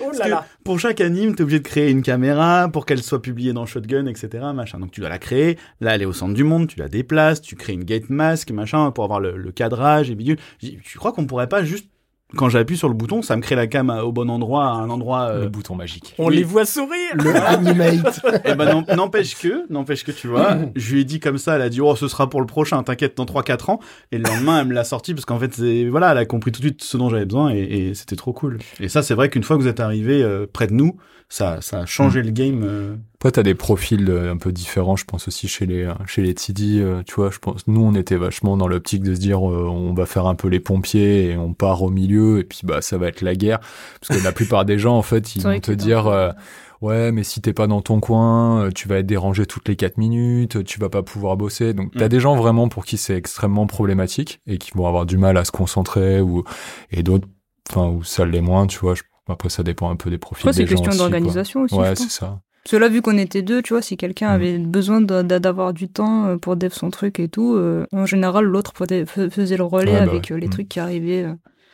Oh 0.00 0.10
là 0.18 0.24
que 0.24 0.30
là. 0.30 0.46
pour 0.64 0.78
chaque 0.80 1.00
anime, 1.00 1.34
t'es 1.34 1.42
obligé 1.42 1.60
de 1.60 1.66
créer 1.66 1.90
une 1.90 2.02
caméra 2.02 2.68
pour 2.72 2.86
qu'elle 2.86 3.02
soit 3.02 3.22
publiée 3.22 3.52
dans 3.52 3.66
Shotgun, 3.66 4.06
etc. 4.06 4.28
Machin. 4.54 4.78
Donc 4.78 4.90
tu 4.90 5.00
dois 5.00 5.08
la 5.10 5.18
créer. 5.18 5.58
Là, 5.80 5.94
elle 5.94 6.02
est 6.02 6.06
au 6.06 6.12
centre 6.12 6.34
du 6.34 6.44
monde. 6.44 6.68
Tu 6.68 6.78
la 6.78 6.88
déplaces. 6.88 7.40
Tu 7.40 7.56
crées 7.56 7.72
une 7.74 7.84
gate 7.84 8.10
mask, 8.10 8.50
machin, 8.50 8.90
pour 8.90 9.04
avoir 9.04 9.20
le, 9.20 9.36
le 9.36 9.52
cadrage 9.52 10.10
et 10.10 10.14
bidule. 10.14 10.38
Je 10.62 10.68
dis, 10.68 10.78
Tu 10.84 10.98
crois 10.98 11.12
qu'on 11.12 11.26
pourrait 11.26 11.48
pas 11.48 11.62
juste, 11.64 11.88
quand 12.36 12.48
j'appuie 12.48 12.76
sur 12.76 12.88
le 12.88 12.94
bouton, 12.94 13.22
ça 13.22 13.36
me 13.36 13.42
crée 13.42 13.54
la 13.54 13.66
cam 13.66 13.90
au 13.90 14.12
bon 14.12 14.30
endroit, 14.30 14.64
à 14.66 14.72
un 14.72 14.90
endroit. 14.90 15.22
euh, 15.30 15.42
Le 15.44 15.48
bouton 15.48 15.74
magique. 15.74 16.14
On 16.18 16.28
Oui. 16.28 16.36
les 16.36 16.42
voit 16.44 16.64
sourire. 16.64 16.90
Le 17.14 17.34
animate. 17.46 18.20
Eh 18.44 18.54
ben 18.54 18.66
n'em- 18.86 18.96
n'empêche 18.96 19.36
que, 19.38 19.70
n'empêche 19.72 20.04
que 20.04 20.12
tu 20.12 20.28
vois, 20.28 20.56
je 20.76 20.92
lui 20.94 21.00
ai 21.00 21.04
dit 21.04 21.20
comme 21.20 21.38
ça, 21.38 21.56
elle 21.56 21.62
a 21.62 21.68
dit 21.68 21.80
oh 21.80 21.96
ce 21.96 22.08
sera 22.08 22.28
pour 22.30 22.40
le 22.40 22.46
prochain, 22.46 22.82
t'inquiète 22.82 23.16
dans 23.16 23.24
3-4 23.24 23.70
ans. 23.70 23.80
Et 24.12 24.18
le 24.18 24.24
lendemain 24.24 24.60
elle 24.60 24.68
me 24.68 24.74
l'a 24.74 24.84
sorti 24.84 25.14
parce 25.14 25.24
qu'en 25.24 25.38
fait 25.38 25.52
c'est 25.54 25.84
voilà, 25.86 26.12
elle 26.12 26.18
a 26.18 26.24
compris 26.26 26.52
tout 26.52 26.60
de 26.60 26.66
suite 26.66 26.82
ce 26.82 26.96
dont 26.96 27.08
j'avais 27.10 27.24
besoin 27.26 27.50
et, 27.52 27.58
et 27.60 27.94
c'était 27.94 28.16
trop 28.16 28.32
cool. 28.32 28.58
Et 28.80 28.88
ça 28.88 29.02
c'est 29.02 29.14
vrai 29.14 29.28
qu'une 29.28 29.42
fois 29.42 29.56
que 29.56 29.62
vous 29.62 29.68
êtes 29.68 29.80
arrivé 29.80 30.22
euh, 30.22 30.46
près 30.52 30.66
de 30.66 30.72
nous, 30.74 30.96
ça 31.30 31.60
ça 31.62 31.78
a 31.80 31.86
changé 31.86 32.22
le 32.22 32.30
game. 32.32 32.62
euh. 32.64 32.96
Après, 33.14 33.30
t'as 33.32 33.42
des 33.42 33.54
profils 33.54 34.08
euh, 34.10 34.32
un 34.32 34.36
peu 34.36 34.50
différents, 34.52 34.96
je 34.96 35.04
pense 35.04 35.28
aussi 35.28 35.46
chez 35.46 35.64
les 35.66 35.84
euh, 35.84 35.94
chez 36.06 36.22
les 36.22 36.34
TD. 36.34 36.80
euh, 36.80 37.02
tu 37.06 37.14
vois, 37.14 37.30
je 37.30 37.38
pense 37.38 37.66
nous 37.66 37.80
on 37.82 37.94
était 37.94 38.16
vachement 38.16 38.56
dans 38.58 38.66
l'optique 38.68 39.02
de 39.02 39.14
se 39.14 39.20
dire 39.20 39.38
euh, 39.48 39.66
on 39.68 39.94
va 39.94 40.06
faire 40.06 40.26
un 40.26 40.34
peu 40.34 40.48
les 40.48 40.60
pompiers 40.60 41.30
et 41.30 41.36
on 41.38 41.54
part 41.54 41.82
au 41.82 41.90
milieu 41.90 42.38
et 42.40 42.44
puis 42.44 42.60
bah 42.64 42.82
ça 42.82 42.98
va 42.98 43.08
être 43.08 43.22
la 43.22 43.34
guerre 43.34 43.60
parce 44.00 44.18
que 44.18 44.24
la 44.24 44.32
plupart 44.32 44.64
des 44.66 44.78
gens 44.78 44.96
en 44.98 45.02
fait 45.02 45.34
ils 45.36 45.42
vont 45.42 45.60
te 45.60 45.72
dire 45.72 46.06
euh, 46.08 46.32
ouais 46.80 47.12
mais 47.12 47.22
si 47.24 47.40
t'es 47.42 47.52
pas 47.52 47.66
dans 47.66 47.82
ton 47.82 48.00
coin 48.00 48.70
tu 48.74 48.88
vas 48.88 48.96
être 48.98 49.06
dérangé 49.06 49.44
toutes 49.46 49.68
les 49.68 49.76
4 49.76 49.98
minutes 49.98 50.64
tu 50.64 50.80
vas 50.80 50.88
pas 50.88 51.02
pouvoir 51.02 51.36
bosser 51.36 51.74
donc 51.74 51.92
t'as 51.94 52.06
Mm. 52.06 52.08
des 52.08 52.20
gens 52.20 52.34
vraiment 52.36 52.68
pour 52.68 52.84
qui 52.86 52.96
c'est 52.96 53.14
extrêmement 53.16 53.66
problématique 53.66 54.40
et 54.46 54.56
qui 54.58 54.70
vont 54.74 54.86
avoir 54.86 55.04
du 55.06 55.18
mal 55.18 55.36
à 55.36 55.44
se 55.44 55.52
concentrer 55.52 56.20
ou 56.22 56.42
et 56.90 57.02
d'autres 57.02 57.28
enfin 57.68 57.86
où 57.88 58.02
ça 58.02 58.24
l'est 58.24 58.40
moins 58.40 58.66
tu 58.66 58.78
vois 58.78 58.94
je- 58.94 59.02
après 59.30 59.48
ça 59.48 59.62
dépend 59.62 59.90
un 59.90 59.96
peu 59.96 60.10
des 60.10 60.18
profils 60.18 60.46
Après, 60.48 60.52
c'est 60.52 60.64
des 60.64 60.66
gens 60.70 60.76
question 60.76 60.90
aussi, 60.90 60.98
quoi. 60.98 61.08
d'organisation 61.08 61.62
aussi. 61.62 61.74
ouais 61.74 61.94
c'est 61.96 62.10
ça 62.10 62.40
Parce 62.64 62.72
que 62.72 62.76
là, 62.76 62.88
vu 62.88 63.00
qu'on 63.02 63.16
était 63.16 63.42
deux, 63.42 63.62
tu 63.62 63.72
vois, 63.72 63.80
si 63.82 63.96
quelqu'un 63.96 64.28
Mm. 64.28 64.34
avait 64.34 64.58
besoin 64.58 65.00
de- 65.00 65.22
de- 65.22 65.38
d'avoir 65.38 65.72
du 65.72 65.88
temps 65.88 66.26
euh, 66.26 66.36
pour 66.36 66.56
dev 66.56 66.70
son 66.72 66.90
truc 66.90 67.18
et 67.18 67.28
tout, 67.28 67.54
euh, 67.56 67.86
en 67.92 68.04
général, 68.06 68.44
l'autre 68.44 68.72
faisait 68.76 69.06
faisait 69.06 69.56
le 69.56 69.64
relais 69.64 69.92
Ouais, 69.92 69.96
bah 69.98 70.10
avec 70.12 70.24
ouais. 70.30 70.32
euh, 70.32 70.38
les 70.38 70.46
Mm. 70.46 70.50
trucs 70.50 70.68
qui 70.68 70.78
arrivaient. 70.80 71.26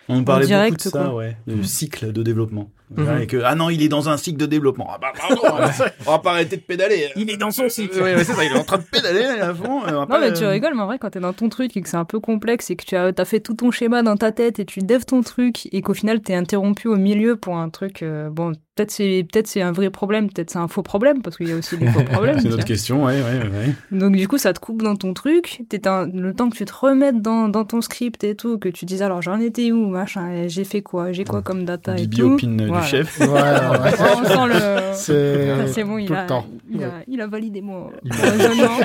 On 0.08 0.22
parlait 0.22 0.46
direct, 0.46 0.74
beaucoup 0.84 0.88
de 0.88 0.92
ça, 1.02 1.04
quoi. 1.06 1.14
ouais, 1.16 1.36
du 1.48 1.64
cycle 1.64 2.12
de 2.12 2.22
développement. 2.22 2.70
Mhm. 2.94 3.22
Et 3.22 3.26
que 3.26 3.38
ah 3.44 3.54
non 3.54 3.68
il 3.70 3.82
est 3.82 3.88
dans 3.88 4.08
un 4.08 4.16
cycle 4.16 4.38
de 4.38 4.46
développement. 4.46 4.88
Ah 4.92 4.98
bah 5.00 5.12
pardon, 5.18 5.40
on 6.06 6.10
va 6.10 6.18
pas 6.20 6.30
arrêter 6.32 6.56
de 6.56 6.62
pédaler. 6.62 7.08
Il 7.16 7.28
est 7.30 7.36
dans 7.36 7.50
son 7.50 7.68
cycle. 7.68 7.96
Ouais, 8.00 8.14
ouais, 8.14 8.24
c'est 8.24 8.32
ça, 8.32 8.44
il 8.44 8.52
est 8.52 8.58
en 8.58 8.62
train 8.64 8.78
de 8.78 8.84
pédaler 8.84 9.24
à 9.40 9.52
fond. 9.54 9.80
on 9.82 9.86
va 9.86 9.92
Non, 9.92 10.06
pas, 10.06 10.20
mais 10.20 10.32
tu 10.32 10.44
euh, 10.44 10.50
rigoles, 10.50 10.74
mais 10.74 10.82
en 10.82 10.86
vrai, 10.86 10.98
quand 10.98 11.10
t'es 11.10 11.20
dans 11.20 11.32
ton 11.32 11.48
truc 11.48 11.76
et 11.76 11.82
que 11.82 11.88
c'est 11.88 11.96
un 11.96 12.04
peu 12.04 12.20
complexe 12.20 12.70
et 12.70 12.76
que 12.76 12.84
tu 12.84 12.94
as, 12.96 13.12
as 13.16 13.24
fait 13.24 13.40
tout 13.40 13.54
ton 13.54 13.70
schéma 13.70 14.02
dans 14.02 14.16
ta 14.16 14.30
tête 14.30 14.58
et 14.60 14.64
tu 14.64 14.80
devs 14.80 15.04
ton 15.04 15.22
truc 15.22 15.68
et 15.72 15.82
qu'au 15.82 15.94
final 15.94 16.20
t'es 16.20 16.34
interrompu 16.34 16.86
au 16.88 16.96
milieu 16.96 17.36
pour 17.36 17.56
un 17.56 17.68
truc, 17.70 18.02
euh, 18.02 18.30
bon, 18.30 18.52
peut-être 18.76 18.90
c'est 18.92 19.26
peut-être 19.32 19.46
c'est 19.48 19.62
un 19.62 19.72
vrai 19.72 19.90
problème, 19.90 20.28
peut-être 20.30 20.50
c'est 20.50 20.58
un 20.58 20.68
faux 20.68 20.82
problème 20.82 21.22
parce 21.22 21.36
qu'il 21.38 21.48
y 21.48 21.52
a 21.52 21.56
aussi 21.56 21.76
des 21.78 21.88
faux 21.88 22.02
problèmes. 22.12 22.38
C'est 22.40 22.48
notre 22.50 22.64
question, 22.64 23.04
ouais, 23.04 23.14
ouais, 23.20 23.48
ouais. 23.48 23.74
Donc 23.98 24.14
du 24.14 24.28
coup, 24.28 24.38
ça 24.38 24.52
te 24.52 24.60
coupe 24.60 24.82
dans 24.82 24.94
ton 24.96 25.12
truc. 25.12 25.62
T'es 25.68 25.88
un- 25.88 26.06
le 26.06 26.34
temps 26.34 26.50
que 26.50 26.56
tu 26.56 26.64
te 26.64 26.72
remettes 26.72 27.20
dans, 27.20 27.48
dans 27.48 27.64
ton 27.64 27.80
script 27.80 28.22
et 28.22 28.36
tout, 28.36 28.58
que 28.58 28.68
tu 28.68 28.84
dises 28.84 29.02
alors 29.02 29.22
j'en 29.22 29.40
étais 29.40 29.72
où, 29.72 29.88
machin, 29.88 30.30
et 30.30 30.48
j'ai 30.48 30.64
fait 30.64 30.82
quoi, 30.82 31.10
j'ai 31.12 31.24
quoi 31.24 31.42
comme 31.42 31.64
data 31.64 31.94
et 31.96 32.02
Bibi 32.02 32.16
tout. 32.18 32.32
opine 32.34 32.60
euh, 32.60 32.68
Voilà. 32.78 32.84
du 32.84 32.88
chef. 32.90 33.18
Ouais, 33.20 33.26
ouais. 33.26 33.92
On 34.16 34.24
sent 34.24 34.54
le. 34.54 34.80
C'est 34.94 35.50
Ah, 35.50 35.66
c'est 35.68 35.84
bon, 35.84 35.98
il 35.98 36.06
tout 36.06 36.14
a, 36.14 36.22
le 36.22 36.26
temps. 36.26 36.46
il, 36.70 36.82
a, 36.84 36.90
il 37.06 37.20
a 37.20 37.26
validé 37.26 37.60
mon 37.60 37.90
raisonnement. 38.10 38.78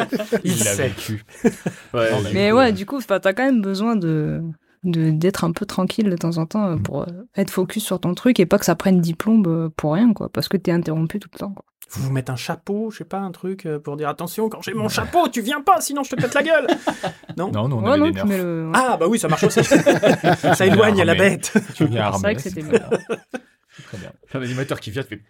Il 0.44 0.58
l'a 0.60 0.66
sait. 0.66 0.88
vécu. 0.90 1.24
Ouais, 1.94 2.10
mais- 2.34 2.52
ouais, 2.52 2.72
du 2.72 2.86
coup, 2.86 3.00
t'as 3.02 3.20
quand 3.20 3.44
même 3.46 3.62
besoin 3.62 3.96
de 3.96 4.42
d'être 4.84 5.44
un 5.44 5.52
peu 5.52 5.68
tranquille 5.68 6.10
de 6.10 6.16
temps 6.16 6.38
en 6.40 6.48
temps 6.48 6.66
euh, 6.66 6.76
Mm. 6.76 6.82
pour 6.82 7.02
euh, 7.04 7.06
être 7.38 7.52
focus 7.52 7.84
sur 7.84 8.00
ton 8.00 8.16
truc 8.16 8.40
et 8.40 8.48
pas 8.48 8.58
que 8.58 8.66
ça 8.66 8.74
prenne 8.74 9.00
10 9.00 9.14
plombes 9.14 9.48
euh, 9.48 9.70
pour 9.78 9.94
rien, 9.94 10.12
quoi, 10.12 10.28
parce 10.34 10.48
que 10.48 10.58
t'es 10.58 10.72
interrompu 10.72 11.20
tout 11.20 11.30
le 11.34 11.38
temps. 11.38 11.52
Quoi. 11.52 11.64
Vous 11.92 12.04
vous 12.06 12.12
mettez 12.12 12.32
un 12.32 12.36
chapeau, 12.36 12.90
je 12.90 12.98
sais 13.00 13.04
pas, 13.04 13.20
un 13.20 13.30
truc 13.32 13.68
pour 13.84 13.96
dire 13.96 14.10
attention, 14.10 14.50
quand 14.50 14.62
j'ai 14.64 14.74
mon 14.74 14.88
chapeau, 14.90 15.28
tu 15.28 15.42
viens 15.42 15.62
pas, 15.62 15.82
sinon 15.82 16.02
je 16.04 16.16
te 16.16 16.20
pète 16.22 16.34
la 16.34 16.42
gueule. 16.42 16.68
Non? 17.38 17.52
Non, 17.52 17.68
non, 17.70 17.78
on 17.78 17.84
Ouais, 17.84 17.90
avait 17.92 18.00
non, 18.00 18.06
des 18.08 18.12
nerfs. 18.14 18.26
le. 18.26 18.66
ouais. 18.68 18.72
Ah 18.74 18.98
bah 19.00 19.06
oui, 19.08 19.20
ça 19.20 19.28
marche 19.28 19.44
aussi. 19.44 19.62
ça 20.54 20.66
éloigne 20.66 21.04
la 21.04 21.14
bête. 21.16 21.54
C'est 21.76 21.86
vrai 21.86 22.36
que 22.36 22.42
c'était 22.42 22.64
très 23.88 23.98
bien. 23.98 24.10
bien. 24.10 24.14
Très 24.28 24.40
bien. 24.40 24.48
Un 24.48 24.50
animateur 24.52 24.80
qui 24.80 24.92
vient, 24.92 25.04
tu 25.04 25.10
fais 25.18 25.22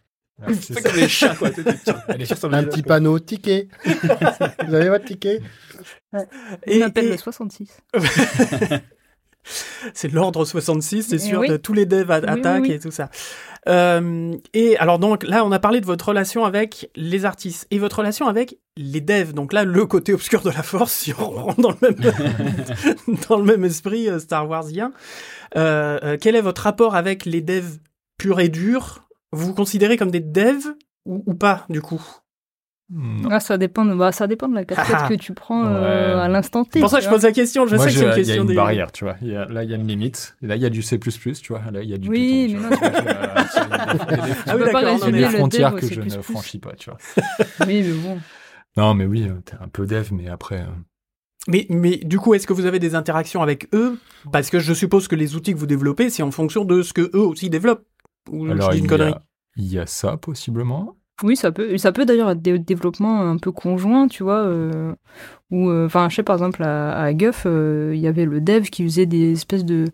Ouais, 0.48 0.54
c'est 0.60 0.74
c'est 0.74 0.82
ça. 0.82 0.82
comme 0.90 1.00
les 1.00 1.08
chats, 1.10 1.36
quoi. 1.36 1.50
Un 1.50 2.64
petit 2.64 2.82
panneau 2.84 3.20
ticket. 3.20 3.68
Vous 4.68 4.74
avez 4.74 4.90
votre 4.90 5.06
ticket 5.06 5.42
On 6.14 6.82
appelle 6.82 7.10
le 7.10 7.18
66. 7.18 7.82
C'est 9.96 10.12
l'ordre 10.14 10.46
66, 10.46 11.02
c'est 11.02 11.16
Eh 11.16 11.20
sûr, 11.20 11.40
oui. 11.40 11.48
de 11.48 11.58
tous 11.58 11.74
les 11.74 11.88
devs 11.88 12.12
attaquent 12.12 12.62
oui, 12.62 12.70
oui. 12.70 12.72
et 12.74 12.80
tout 12.80 12.92
ça. 12.92 13.10
Euh, 13.68 14.36
et 14.54 14.78
alors 14.78 15.00
donc 15.00 15.24
là, 15.24 15.44
on 15.44 15.52
a 15.52 15.58
parlé 15.58 15.82
de 15.82 15.86
votre 15.88 16.10
relation 16.10 16.46
avec 16.46 16.92
les 16.96 17.26
artistes 17.26 17.66
et 17.72 17.80
votre 17.80 17.98
relation 17.98 18.28
avec 18.28 18.60
les 18.78 19.02
devs. 19.02 19.34
Donc 19.34 19.52
là, 19.52 19.64
le 19.64 19.86
côté 19.88 20.14
obscur 20.14 20.42
de 20.44 20.52
la 20.52 20.62
force, 20.62 20.94
si 20.94 21.12
on 21.18 21.30
rentre 21.32 21.60
dans 21.62 21.72
le 21.72 21.78
même, 21.82 23.18
dans 23.28 23.38
le 23.38 23.44
même 23.44 23.66
esprit 23.66 24.10
euh, 24.10 24.20
Star 24.20 24.48
Warsien. 24.48 24.94
Euh, 25.58 25.98
euh, 26.04 26.18
quel 26.22 26.36
est 26.36 26.42
votre 26.42 26.62
rapport 26.62 26.96
avec 26.96 27.26
les 27.26 27.42
devs 27.42 27.78
purs 28.22 28.40
et 28.40 28.50
durs 28.50 29.08
Vous 29.32 29.48
vous 29.48 29.54
considérez 29.54 29.98
comme 29.98 30.12
des 30.12 30.20
devs 30.20 30.76
ou, 31.06 31.24
ou 31.26 31.34
pas, 31.34 31.66
du 31.70 31.82
coup? 31.82 32.02
Non. 32.94 33.30
Ah, 33.32 33.40
ça 33.40 33.58
dépend, 33.58 33.86
de, 33.86 33.94
bah, 33.96 34.12
ça 34.12 34.28
dépend 34.28 34.50
de 34.50 34.54
la 34.56 34.66
casquette 34.66 34.96
Ah. 35.00 35.08
que 35.08 35.14
tu 35.14 35.34
prends 35.34 35.66
euh, 35.66 36.16
Ouais. 36.18 36.22
à 36.24 36.28
l'instant 36.28 36.66
T. 36.66 36.72
C'est 36.74 36.80
pour 36.82 36.90
ça 36.90 36.98
que 36.98 37.06
je 37.06 37.10
pose 37.10 37.24
la 37.24 37.32
question. 37.32 37.66
Je 37.66 37.78
Moi, 37.78 37.88
sais 37.88 37.94
que 37.94 38.00
c'est 38.00 38.06
une 38.06 38.08
il 38.08 38.10
y 38.10 38.12
a 38.12 38.16
question 38.18 38.42
une 38.42 38.48
des... 38.50 38.54
barrière, 38.56 38.92
tu 38.92 39.06
vois. 39.06 39.16
Il 39.22 39.30
y 39.30 39.36
a- 39.38 39.46
là, 39.46 39.64
il 39.64 39.70
y 39.70 39.74
a 39.74 39.78
une 39.78 39.88
limite. 39.88 40.36
Et 40.42 40.48
là, 40.48 40.58
il 40.58 40.62
y 40.62 40.66
a 40.66 40.70
du 40.70 40.82
C++, 40.82 41.00
tu 41.00 41.14
vois. 41.48 41.62
Là, 41.72 41.82
il 41.84 41.90
y 41.90 41.94
a 41.94 41.98
du 41.98 42.10
Oui, 42.10 42.48
Python, 42.48 42.60
tu 42.60 42.70
mais 42.70 42.78
vois. 42.78 42.78
non, 42.78 43.44
tu- 43.46 43.56
Il 43.56 43.62
y 43.62 43.72
a- 43.72 44.06
il 44.12 44.18
y 44.18 44.22
a 44.22 44.26
des- 44.26 44.32
Ah 44.46 44.56
oui, 44.58 44.64
d'accord, 44.66 44.82
Il 45.08 45.20
y 45.22 45.24
a 45.24 45.30
des 45.30 45.38
frontières 45.38 45.72
dev 45.72 45.80
que 45.80 45.88
je 45.94 46.02
ne 46.02 46.22
franchis 46.22 46.60
pas, 46.60 46.74
tu 46.74 46.90
vois. 46.90 47.00
Oui, 47.66 47.82
mais 47.82 47.94
bon. 47.94 48.20
Non, 48.76 48.94
mais 48.94 49.06
oui, 49.06 49.24
euh, 49.30 49.40
t'es 49.46 49.56
un 49.62 49.70
peu 49.70 49.86
dev, 49.86 50.10
mais 50.12 50.28
après... 50.28 50.60
euh, 50.60 50.66
Mais, 51.48 51.66
mais 51.70 51.96
du 51.96 52.20
coup, 52.20 52.34
est-ce 52.34 52.46
que 52.46 52.54
vous 52.54 52.66
avez 52.66 52.80
des 52.80 52.94
interactions 52.96 53.42
avec 53.42 53.68
eux? 53.74 53.98
Parce 54.34 54.50
que 54.50 54.60
je 54.60 54.74
suppose 54.74 55.08
que 55.08 55.16
les 55.16 55.36
outils 55.38 55.54
que 55.54 55.58
vous 55.58 55.66
développez, 55.66 56.10
c'est 56.10 56.24
en 56.24 56.32
fonction 56.32 56.66
de 56.66 56.82
ce 56.82 56.92
que 56.92 57.10
eux 57.16 57.26
aussi 57.26 57.50
développent. 57.50 57.86
Ou 58.30 58.48
je 58.48 58.52
Alors, 58.52 58.70
dis 58.70 58.80
il 58.80 58.80
une 58.80 58.88
y, 58.88 58.88
connerie. 58.88 59.14
a, 59.14 59.24
il 59.56 59.72
y 59.72 59.80
a 59.80 59.86
ça, 59.88 60.18
possiblement. 60.18 60.98
Oui, 61.24 61.36
ça 61.36 61.52
peut, 61.52 61.78
ça 61.78 61.92
peut 61.92 62.06
d'ailleurs 62.06 62.32
être 62.32 62.42
des 62.42 62.58
développements 62.58 63.22
un 63.22 63.38
peu 63.38 63.52
conjoints, 63.52 64.08
tu 64.08 64.24
vois. 64.24 64.40
euh, 64.40 64.96
ou, 65.52 65.70
euh, 65.70 65.86
enfin, 65.88 66.10
je 66.10 66.16
sais 66.18 66.24
par 66.24 66.36
exemple 66.38 66.64
à, 66.64 67.00
à 67.02 67.14
Guff, 67.14 67.44
euh, 67.48 67.92
il 67.96 68.02
y 68.02 68.08
avait 68.08 68.26
le 68.26 68.42
dev 68.42 68.66
qui 68.66 68.84
faisait 68.84 69.08
des 69.08 69.34
espèces 69.34 69.66
de 69.66 69.86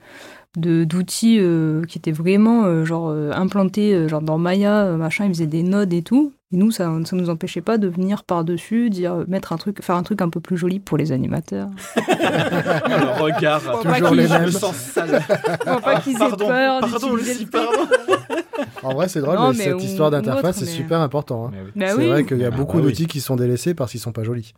de- 0.58 0.84
d'outils 0.86 1.40
euh, 1.40 1.84
qui 1.86 1.98
étaient 2.00 2.12
vraiment 2.14 2.66
euh, 2.66 2.86
genre 2.86 3.10
euh, 3.10 3.32
implantés 3.34 3.94
euh, 3.96 4.08
genre 4.10 4.22
dans 4.24 4.38
Maya 4.40 4.94
machin 4.98 5.26
ils 5.26 5.30
faisaient 5.30 5.48
des 5.48 5.64
nodes 5.64 5.94
et 5.94 6.04
tout 6.04 6.34
et 6.54 6.58
nous 6.58 6.72
ça 6.72 6.90
ça 7.04 7.16
nous 7.18 7.30
empêchait 7.30 7.60
pas 7.62 7.78
de 7.78 7.88
venir 7.90 8.24
par 8.24 8.44
dessus 8.46 8.90
dire 8.90 9.26
mettre 9.28 9.52
un 9.52 9.58
truc 9.58 9.84
faire 9.84 9.96
un 9.98 10.04
truc 10.04 10.22
un 10.22 10.30
peu 10.30 10.40
plus 10.40 10.56
joli 10.58 10.80
pour 10.80 10.98
les 10.98 11.12
animateurs 11.12 11.68
Le 11.98 13.22
regard. 13.22 13.62
Pas 13.62 13.94
Toujours 13.96 14.16
les 14.16 14.28
Je 14.28 14.34
me 14.34 14.40
mêmes. 14.40 14.52
sens 14.52 14.76
sale. 14.76 15.22
Pas 15.84 16.00
qu'ils 16.00 16.16
aient 16.16 16.20
Pardon, 16.20 16.48
peur 16.48 16.80
pardon, 16.82 17.16
Lucie, 17.16 17.46
pardon. 17.46 17.70
En 18.84 18.94
vrai, 18.94 19.08
c'est 19.08 19.20
drôle, 19.22 19.36
Non, 19.36 19.52
mais 19.52 19.58
mais 19.58 19.64
cette 19.66 19.84
histoire 19.84 20.12
d'interface, 20.12 20.58
c'est 20.58 20.66
mais- 20.66 20.72
super 20.72 21.02
important. 21.02 21.48
hein. 21.48 21.52
Oui. 21.54 21.72
bah 21.76 21.86
c'est 21.90 21.96
oui 21.98 22.08
vrai 22.08 22.24
qu'il 22.26 22.38
y 22.38 22.46
a 22.46 22.48
Ah, 22.48 22.56
beaucoup 22.56 22.78
bah 22.78 22.84
oui. 22.86 22.92
d'outils 22.92 23.08
qui 23.08 23.20
sont 23.22 23.36
délaissés 23.36 23.74
parce 23.74 23.92
qu'ils 23.92 24.00
sont 24.00 24.12
pas 24.12 24.24
jolis. 24.24 24.54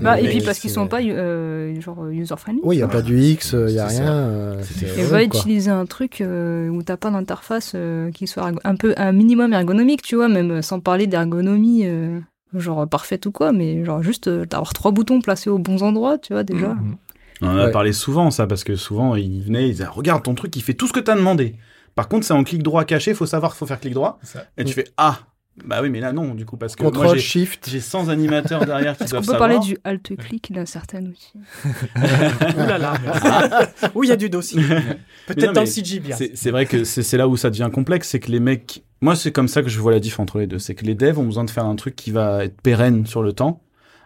Bah, 0.00 0.20
et 0.20 0.28
puis 0.28 0.40
parce 0.42 0.58
qu'ils 0.58 0.70
sont 0.70 0.86
pas 0.88 1.00
euh, 1.02 1.80
genre 1.80 2.06
user 2.08 2.34
friendly 2.36 2.60
Oui, 2.64 2.76
il 2.76 2.78
n'y 2.78 2.84
a 2.84 2.88
pas 2.88 3.02
du 3.02 3.18
X, 3.20 3.52
il 3.52 3.72
n'y 3.72 3.78
a 3.78 3.86
rien. 3.86 4.12
euh, 4.12 4.62
Et 4.98 5.02
va 5.04 5.22
utiliser 5.22 5.70
un 5.70 5.86
truc 5.86 6.20
euh, 6.20 6.68
où 6.68 6.82
t'as 6.82 6.96
pas 6.96 7.10
d'interface 7.10 7.72
euh, 7.74 8.10
qui 8.10 8.26
soit 8.26 8.50
un 8.64 8.74
peu 8.76 8.94
un 8.96 9.12
minimum 9.12 9.52
ergonomique, 9.52 10.02
tu 10.02 10.16
vois, 10.16 10.28
même 10.28 10.50
euh, 10.50 10.62
sans 10.62 10.80
parler 10.80 11.06
d'ergonomie 11.06 11.29
euh, 11.34 12.20
genre 12.54 12.88
parfaite 12.88 13.26
ou 13.26 13.32
quoi, 13.32 13.52
mais 13.52 13.84
genre 13.84 14.02
juste 14.02 14.28
euh, 14.28 14.46
d'avoir 14.46 14.72
trois 14.72 14.90
boutons 14.92 15.20
placés 15.20 15.50
aux 15.50 15.58
bons 15.58 15.82
endroits, 15.82 16.18
tu 16.18 16.32
vois 16.32 16.42
déjà. 16.42 16.74
Mhm. 16.74 16.96
On 17.42 17.46
en 17.48 17.56
a 17.56 17.66
Ouais. 17.66 17.70
parlé 17.72 17.92
souvent, 17.92 18.30
ça, 18.30 18.46
parce 18.46 18.64
que 18.64 18.76
souvent, 18.76 19.14
ils 19.14 19.42
venaient, 19.42 19.66
ils 19.68 19.72
disaient, 19.72 19.86
regarde, 19.86 20.22
ton 20.22 20.34
truc, 20.34 20.54
il 20.56 20.62
fait 20.62 20.74
tout 20.74 20.86
ce 20.86 20.92
que 20.92 21.00
t'as 21.00 21.16
demandé. 21.16 21.56
Par 21.94 22.08
contre, 22.08 22.26
c'est 22.26 22.34
en 22.34 22.44
clic 22.44 22.62
droit 22.62 22.84
caché, 22.84 23.14
faut 23.14 23.26
savoir, 23.26 23.54
faut 23.56 23.66
faire 23.66 23.80
clic 23.80 23.94
droit. 23.94 24.18
Ça. 24.22 24.44
Et 24.58 24.64
tu 24.64 24.74
fais, 24.74 24.84
ah, 24.96 25.20
Bah 25.64 25.80
oui, 25.82 25.90
mais 25.90 26.00
là 26.00 26.12
non, 26.12 26.34
du 26.34 26.46
coup, 26.46 26.56
parce 26.56 26.74
que 26.74 26.82
moi 26.82 26.90
Contrôle 26.90 27.16
j'ai 27.18 27.22
Shift. 27.22 27.68
j'ai 27.68 27.80
100 27.80 28.08
animateurs 28.08 28.64
derrière 28.64 28.96
qui 28.96 29.02
Est-ce 29.04 29.10
qu'on 29.10 29.20
doivent 29.20 29.26
peut 29.26 29.32
savoir. 29.32 29.50
parler 29.50 29.66
du 29.66 29.76
alt-click 29.84 30.52
d'un 30.52 30.64
certain 30.64 31.04
outil 31.04 31.32
Ouh 31.96 32.58
là 32.66 32.78
là. 32.78 32.94
Où 33.94 34.04
il 34.04 34.08
y 34.08 34.12
a 34.12 34.16
du 34.16 34.30
dossier. 34.30 34.62
Mais 34.62 34.74
non, 34.76 34.82
Peut-être 35.26 35.52
dans 35.52 35.60
le 35.60 35.66
CG 35.66 36.00
bien. 36.00 36.16
C'est 36.16 36.32
c'est 36.34 36.50
vrai 36.50 36.66
que 36.66 36.84
c'est 36.84 37.02
c'est 37.02 37.16
là 37.16 37.28
où 37.28 37.36
ça 37.36 37.50
devient 37.50 37.68
complexe, 37.72 38.08
c'est 38.08 38.20
que 38.20 38.30
les 38.30 38.40
mecs. 38.40 38.84
Moi, 39.02 39.16
c'est 39.16 39.32
comme 39.32 39.48
ça 39.48 39.62
que 39.62 39.68
je 39.68 39.78
vois 39.80 39.92
la 39.92 40.00
diff 40.00 40.20
entre 40.20 40.38
les 40.38 40.46
deux. 40.46 40.58
C'est 40.58 40.74
que 40.74 40.84
les 40.84 40.94
devs 40.94 41.18
ont 41.18 41.24
besoin 41.24 41.44
de 41.44 41.50
faire 41.50 41.64
un 41.64 41.76
truc 41.76 41.96
qui 41.96 42.10
va 42.10 42.44
être 42.44 42.60
pérenne 42.60 43.06
sur 43.06 43.22
le 43.22 43.32
temps. 43.32 43.62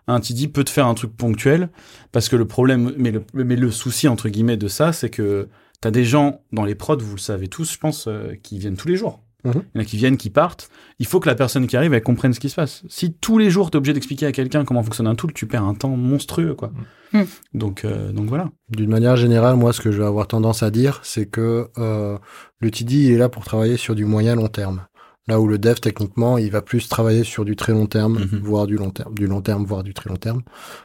Un 0.06 0.20
TD 0.20 0.48
peut 0.48 0.64
te 0.64 0.70
faire 0.70 0.86
un 0.86 0.94
truc 0.94 1.16
ponctuel, 1.16 1.70
parce 2.12 2.28
que 2.28 2.36
le 2.36 2.46
problème, 2.46 2.92
mais 2.98 3.10
le, 3.10 3.24
mais 3.32 3.56
le 3.56 3.70
souci 3.70 4.06
entre 4.06 4.28
guillemets 4.28 4.58
de 4.58 4.68
ça, 4.68 4.92
c'est 4.92 5.08
que 5.08 5.48
t'as 5.80 5.90
des 5.90 6.04
gens 6.04 6.42
dans 6.52 6.64
les 6.64 6.74
prods, 6.74 6.98
vous 6.98 7.14
le 7.16 7.20
savez 7.20 7.48
tous, 7.48 7.72
je 7.72 7.78
pense, 7.78 8.06
euh, 8.06 8.34
qui 8.42 8.58
viennent 8.58 8.76
tous 8.76 8.86
les 8.88 8.96
jours. 8.96 9.20
Mhm. 9.44 9.52
Il 9.74 9.76
y 9.76 9.78
en 9.78 9.80
a 9.82 9.84
qui 9.84 9.96
viennent, 9.96 10.16
qui 10.16 10.30
partent. 10.30 10.68
Il 10.98 11.06
faut 11.06 11.20
que 11.20 11.28
la 11.28 11.34
personne 11.34 11.66
qui 11.66 11.76
arrive, 11.76 11.92
elle 11.94 12.02
comprenne 12.02 12.32
ce 12.32 12.40
qui 12.40 12.48
se 12.48 12.54
passe. 12.54 12.82
Si 12.88 13.12
tous 13.12 13.36
les 13.38 13.50
jours, 13.50 13.70
t'es 13.70 13.76
obligé 13.76 13.92
d'expliquer 13.92 14.26
à 14.26 14.32
quelqu'un 14.32 14.64
comment 14.64 14.82
fonctionne 14.82 15.06
un 15.06 15.14
tool, 15.14 15.32
tu 15.34 15.46
perds 15.46 15.64
un 15.64 15.74
temps 15.74 15.96
monstrueux, 15.96 16.54
quoi. 16.54 16.72
Mhm. 17.12 17.26
Donc, 17.52 17.84
euh, 17.84 18.12
donc 18.12 18.28
voilà. 18.28 18.50
D'une 18.70 18.90
manière 18.90 19.16
générale, 19.16 19.56
moi, 19.56 19.72
ce 19.72 19.80
que 19.80 19.92
je 19.92 19.98
vais 19.98 20.06
avoir 20.06 20.26
tendance 20.28 20.62
à 20.62 20.70
dire, 20.70 21.00
c'est 21.02 21.26
que 21.26 21.68
euh, 21.78 22.18
le 22.60 22.70
TD 22.70 22.94
il 22.96 23.12
est 23.12 23.18
là 23.18 23.28
pour 23.28 23.44
travailler 23.44 23.76
sur 23.76 23.94
du 23.94 24.04
moyen 24.04 24.34
long 24.34 24.48
terme. 24.48 24.86
Là 25.26 25.40
où 25.40 25.46
le 25.48 25.56
dev, 25.58 25.76
techniquement, 25.80 26.36
il 26.36 26.50
va 26.50 26.60
plus 26.60 26.86
travailler 26.86 27.24
sur 27.24 27.46
du 27.46 27.56
très 27.56 27.72
long 27.72 27.86
terme, 27.86 28.18
Mhm. 28.18 28.40
voire 28.42 28.66
du 28.66 28.76
long 28.76 28.90
terme, 28.90 29.14
du 29.14 29.26
long 29.26 29.40
terme, 29.40 29.64
voire 29.64 29.82
du 29.82 29.94
très 29.94 30.10
long 30.10 30.16
terme, 30.16 30.42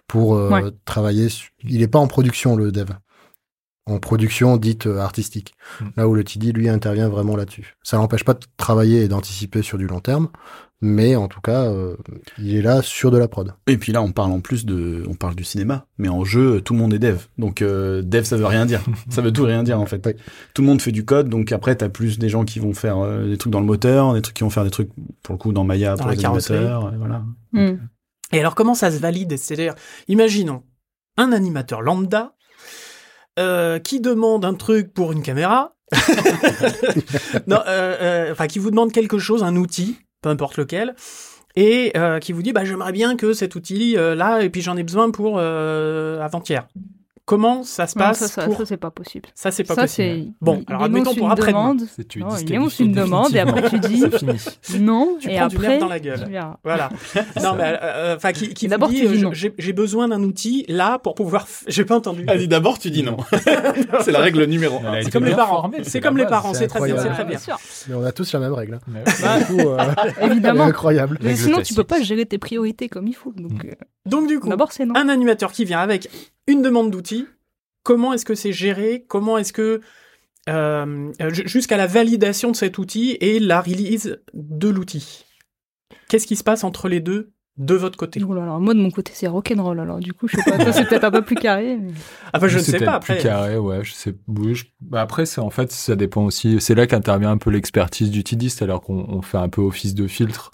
pour 0.07 0.35
euh, 0.35 0.49
Ouais. 0.49 0.63
travailler. 0.85 1.27
su- 1.29 1.51
Il 1.67 1.79
n'est 1.79 1.87
pas 1.89 1.99
en 1.99 2.07
production, 2.07 2.55
le 2.55 2.71
dev. 2.71 2.87
En 3.89 3.99
production 3.99 4.57
dite 4.57 4.87
euh, 4.87 4.99
artistique. 4.99 5.55
Mhm. 5.81 5.91
Là 5.97 6.07
où 6.07 6.13
le 6.13 6.23
TD, 6.23 6.51
lui, 6.51 6.69
intervient 6.69 7.09
vraiment 7.09 7.35
là-dessus. 7.35 7.75
Ça 7.83 7.97
n'empêche 7.97 8.23
pas 8.23 8.33
de 8.33 8.45
travailler 8.57 9.03
et 9.03 9.07
d'anticiper 9.07 9.61
sur 9.61 9.77
du 9.77 9.87
long 9.87 9.99
terme, 9.99 10.29
mais 10.81 11.15
en 11.15 11.27
tout 11.27 11.41
cas, 11.41 11.65
euh, 11.65 11.97
il 12.37 12.55
est 12.55 12.61
là 12.61 12.81
sur 12.81 13.11
de 13.11 13.17
la 13.17 13.27
prod. 13.27 13.53
Et 13.67 13.77
puis 13.77 13.91
là, 13.91 14.01
on 14.01 14.11
parle 14.13 14.31
en 14.31 14.39
plus 14.39 14.65
de, 14.65 15.03
on 15.09 15.13
parle 15.13 15.35
du 15.35 15.43
cinéma, 15.43 15.85
mais 15.97 16.07
en 16.07 16.23
jeu, 16.23 16.61
tout 16.61 16.73
le 16.73 16.79
monde 16.79 16.93
est 16.93 16.99
dev. 16.99 17.17
Donc 17.37 17.61
euh, 17.61 18.01
dev, 18.01 18.23
ça 18.23 18.37
veut 18.37 18.45
rien 18.45 18.65
dire. 18.65 18.81
ça 19.09 19.21
veut 19.21 19.33
tout 19.33 19.43
rien 19.43 19.63
dire 19.63 19.79
en 19.79 19.85
fait. 19.85 20.01
Oui. 20.05 20.13
Tout 20.53 20.61
le 20.61 20.67
monde 20.67 20.81
fait 20.81 20.93
du 20.93 21.03
code, 21.03 21.27
donc 21.27 21.51
après, 21.51 21.75
t'as 21.75 21.89
plus 21.89 22.17
des 22.17 22.29
gens 22.29 22.45
qui 22.45 22.59
vont 22.59 22.73
faire 22.73 22.99
euh, 22.99 23.27
des 23.27 23.37
trucs 23.37 23.51
dans 23.51 23.59
le 23.59 23.65
moteur, 23.65 24.13
des 24.13 24.21
trucs 24.21 24.37
qui 24.37 24.43
vont 24.43 24.49
faire 24.49 24.63
des 24.63 24.71
trucs 24.71 24.89
pour 25.21 25.33
le 25.33 25.39
coup 25.39 25.51
dans 25.51 25.65
Maya 25.65 25.95
Dans 25.95 26.03
pour 26.03 26.11
les 26.11 26.25
animateurs, 26.25 26.93
voilà. 26.97 27.23
Hmm. 27.51 27.77
Et 28.31 28.39
alors, 28.39 28.55
comment 28.55 28.75
ça 28.75 28.91
se 28.91 28.99
valide? 28.99 29.37
C'est-à-dire, 29.37 29.73
imaginons 30.07 30.63
un 31.17 31.33
animateur 31.33 31.81
lambda 31.81 32.35
euh, 33.39 33.79
qui 33.79 34.01
demande 34.01 34.43
un 34.43 34.53
truc 34.53 34.93
pour 34.93 35.11
une 35.13 35.21
caméra, 35.21 35.75
non, 37.47 37.59
euh, 37.67 37.95
euh, 38.01 38.31
enfin, 38.31 38.47
qui 38.47 38.59
vous 38.59 38.69
demande 38.69 38.91
quelque 38.91 39.17
chose, 39.17 39.43
un 39.43 39.55
outil, 39.55 39.97
peu 40.21 40.29
importe 40.29 40.57
lequel, 40.57 40.93
et 41.55 41.93
qui 42.21 42.33
vous 42.33 42.43
dit, 42.43 42.53
bah, 42.53 42.65
j'aimerais 42.65 42.91
bien 42.91 43.15
que 43.15 43.33
cet 43.33 43.55
outil 43.55 43.95
là, 43.95 44.41
et 44.41 44.49
puis 44.49 44.61
j'en 44.61 44.77
ai 44.77 44.83
besoin 44.83 45.09
pour 45.09 45.39
avant-hier. 45.39 46.67
Comment 47.29 47.61
ça 47.63 47.85
se 47.85 47.95
Non, 47.97 48.05
passe 48.05 48.17
ça, 48.17 48.27
ça, 48.27 48.45
pour... 48.45 48.57
ça, 48.57 48.65
c'est 48.65 48.77
pas 48.77 48.89
possible. 48.89 49.29
Ça, 49.35 49.51
c'est 49.51 49.63
pas 49.63 49.75
ça, 49.75 49.81
possible. 49.83 50.07
c'est. 50.25 50.27
Bon, 50.41 50.63
il 50.67 50.73
alors 50.73 50.83
admettons 50.85 51.13
pour 51.13 51.29
après-demain. 51.29 51.75
demande. 51.75 51.87
C'est 51.95 52.07
tu 52.07 52.19
Non, 52.21 52.29
il 52.29 52.31
disqualifies 52.37 52.55
énonce 52.55 52.79
une 52.79 52.91
demande 52.91 53.35
et 53.35 53.39
après 53.39 53.69
tu 53.69 53.79
dis 53.87 53.99
C'est 53.99 54.17
fini. 54.17 54.83
non 54.83 55.17
Tu 55.19 55.29
et 55.29 55.35
prends 55.37 55.47
du 55.47 55.57
nerf 55.59 55.65
après 55.67 55.77
dans 55.79 55.87
la 55.87 55.99
gueule. 55.99 56.27
Voilà. 56.63 56.89
non, 57.43 57.53
mais 57.55 57.77
euh, 57.83 58.15
enfin, 58.15 58.31
qui, 58.31 58.53
qui 58.55 58.67
d'abord, 58.67 58.89
dit, 58.89 59.01
tu 59.01 59.07
dis 59.07 59.17
euh, 59.19 59.21
non. 59.25 59.29
j'ai 59.31 59.53
j'ai 59.59 59.73
besoin 59.73 60.07
d'un 60.07 60.23
outil 60.23 60.65
là 60.69 60.97
pour 60.97 61.13
pouvoir. 61.13 61.45
f- 61.45 61.65
J'ai 61.67 61.85
pas 61.85 61.95
entendu. 61.97 62.23
Vas-y, 62.25 62.47
d'abord, 62.47 62.79
tu 62.79 62.89
dis 62.89 63.03
non. 63.03 63.17
c'est 64.01 64.11
la 64.11 64.19
règle 64.21 64.45
numéro 64.45 64.79
un. 64.83 65.01
C'est 65.03 65.11
comme 65.11 65.25
les 65.25 65.35
parents. 65.35 65.69
C'est 65.83 66.01
comme 66.01 66.17
les 66.17 66.25
parents. 66.25 66.55
C'est 66.55 66.67
très 66.67 66.83
bien. 66.83 66.97
C'est 66.97 67.09
très 67.09 67.25
bien. 67.25 67.37
sûr. 67.37 67.57
Mais 67.87 67.93
on 67.95 68.03
a 68.03 68.11
tous 68.11 68.33
la 68.33 68.39
même 68.39 68.53
règle. 68.53 68.75
hein. 68.75 69.01
Bah, 69.21 69.39
Du 69.47 69.59
euh, 69.61 69.77
Évidemment. 70.25 70.63
incroyable. 70.63 71.19
Mais 71.21 71.35
sinon, 71.35 71.61
tu 71.61 71.75
peux 71.75 71.83
pas 71.83 72.01
gérer 72.01 72.25
tes 72.25 72.39
priorités 72.39 72.89
comme 72.89 73.07
il 73.07 73.13
faut. 73.15 73.33
Donc, 73.37 73.65
euh, 73.65 73.71
Donc 74.09 74.27
du 74.27 74.39
coup, 74.39 74.49
d'abord, 74.49 74.71
c'est 74.71 74.85
non. 74.85 74.95
un 74.95 75.09
animateur 75.09 75.51
qui 75.51 75.65
vient 75.65 75.79
avec 75.79 76.09
une 76.47 76.61
demande 76.61 76.91
d'outil, 76.91 77.27
comment 77.83 78.13
est-ce 78.13 78.25
que 78.25 78.35
c'est 78.35 78.51
géré? 78.53 79.05
Comment 79.07 79.37
est-ce 79.37 79.53
que 79.53 79.81
euh, 80.49 81.11
ju- 81.31 81.47
jusqu'à 81.47 81.77
la 81.77 81.87
validation 81.87 82.51
de 82.51 82.55
cet 82.55 82.77
outil 82.77 83.17
et 83.21 83.39
la 83.39 83.61
release 83.61 84.17
de 84.33 84.67
l'outil? 84.69 85.25
Qu'est-ce 86.07 86.25
qui 86.27 86.35
se 86.35 86.43
passe 86.43 86.63
entre 86.63 86.89
les 86.89 86.99
deux 87.01 87.31
de 87.57 87.75
votre 87.75 87.97
côté? 87.97 88.21
Oh 88.27 88.33
là 88.33 88.45
là, 88.45 88.57
moi 88.57 88.73
de 88.73 88.79
mon 88.79 88.89
côté 88.89 89.11
c'est 89.13 89.27
rock'n'roll 89.27 89.79
alors 89.81 89.99
du 89.99 90.13
coup 90.13 90.27
je 90.29 90.37
sais 90.37 90.43
pas 90.49 90.57
toi 90.57 90.71
c'est 90.71 90.85
peut-être 90.85 91.03
un 91.03 91.11
peu 91.11 91.21
plus 91.23 91.35
carré 91.35 91.75
mais... 91.77 91.91
Ah 92.33 92.39
je 92.47 92.57
ne 92.57 92.63
C'est 92.63 92.71
sais 92.79 92.85
pas 92.85 92.99
Plus 92.99 93.13
après. 93.13 93.21
carré, 93.23 93.57
ouais, 93.57 93.83
je 93.83 93.93
sais. 93.93 94.15
oui, 94.27 94.55
je- 94.55 94.65
bah, 94.81 95.01
après, 95.01 95.25
c'est 95.25 95.41
en 95.41 95.49
fait, 95.49 95.71
ça 95.71 95.95
dépend 95.95 96.23
aussi. 96.23 96.59
C'est 96.61 96.73
là 96.73 96.87
qu'intervient 96.87 97.31
un 97.31 97.37
peu 97.37 97.49
l'expertise 97.49 98.09
du 98.11 98.23
TD, 98.23 98.47
c'est-à-dire 98.49 98.79
qu'on 98.79 99.05
on 99.09 99.21
fait 99.21 99.37
un 99.37 99.49
peu 99.49 99.61
office 99.61 99.93
de 99.93 100.07
filtre. 100.07 100.51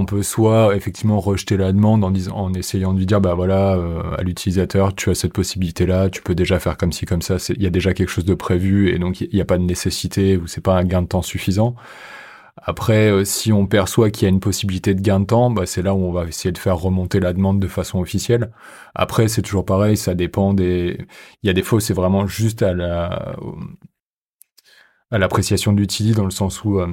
On 0.00 0.04
peut 0.06 0.22
soit 0.22 0.76
effectivement 0.76 1.18
rejeter 1.18 1.56
la 1.56 1.72
demande 1.72 2.04
en, 2.04 2.12
disant, 2.12 2.36
en 2.36 2.54
essayant 2.54 2.92
de 2.92 3.00
lui 3.00 3.06
dire, 3.06 3.20
bah 3.20 3.34
voilà, 3.34 3.74
euh, 3.74 4.14
à 4.16 4.22
l'utilisateur, 4.22 4.94
tu 4.94 5.10
as 5.10 5.16
cette 5.16 5.32
possibilité-là, 5.32 6.08
tu 6.08 6.22
peux 6.22 6.36
déjà 6.36 6.60
faire 6.60 6.76
comme 6.76 6.92
ci, 6.92 7.04
comme 7.04 7.20
ça, 7.20 7.36
il 7.48 7.60
y 7.60 7.66
a 7.66 7.70
déjà 7.70 7.92
quelque 7.94 8.08
chose 8.08 8.24
de 8.24 8.34
prévu 8.34 8.90
et 8.94 8.98
donc 9.00 9.20
il 9.20 9.30
n'y 9.32 9.40
a 9.40 9.44
pas 9.44 9.58
de 9.58 9.64
nécessité 9.64 10.36
ou 10.36 10.46
c'est 10.46 10.60
pas 10.60 10.76
un 10.76 10.84
gain 10.84 11.02
de 11.02 11.08
temps 11.08 11.22
suffisant. 11.22 11.74
Après, 12.62 13.10
euh, 13.10 13.24
si 13.24 13.52
on 13.52 13.66
perçoit 13.66 14.10
qu'il 14.10 14.24
y 14.24 14.26
a 14.26 14.28
une 14.30 14.40
possibilité 14.40 14.94
de 14.94 15.00
gain 15.00 15.18
de 15.20 15.26
temps, 15.26 15.50
bah, 15.50 15.66
c'est 15.66 15.82
là 15.82 15.94
où 15.94 15.98
on 15.98 16.12
va 16.12 16.26
essayer 16.26 16.52
de 16.52 16.58
faire 16.58 16.76
remonter 16.78 17.18
la 17.18 17.32
demande 17.32 17.60
de 17.60 17.66
façon 17.68 17.98
officielle. 18.00 18.52
Après, 18.94 19.26
c'est 19.28 19.42
toujours 19.42 19.64
pareil, 19.64 19.96
ça 19.96 20.14
dépend 20.14 20.54
des. 20.54 20.98
Il 21.42 21.48
y 21.48 21.50
a 21.50 21.52
des 21.54 21.62
fois 21.64 21.80
c'est 21.80 21.94
vraiment 21.94 22.26
juste 22.28 22.62
à 22.62 22.72
la 22.74 23.36
à 25.10 25.18
l'appréciation 25.18 25.72
de 25.72 25.80
l'utilité 25.80 26.16
dans 26.16 26.24
le 26.24 26.30
sens 26.30 26.64
où 26.64 26.80
euh, 26.80 26.86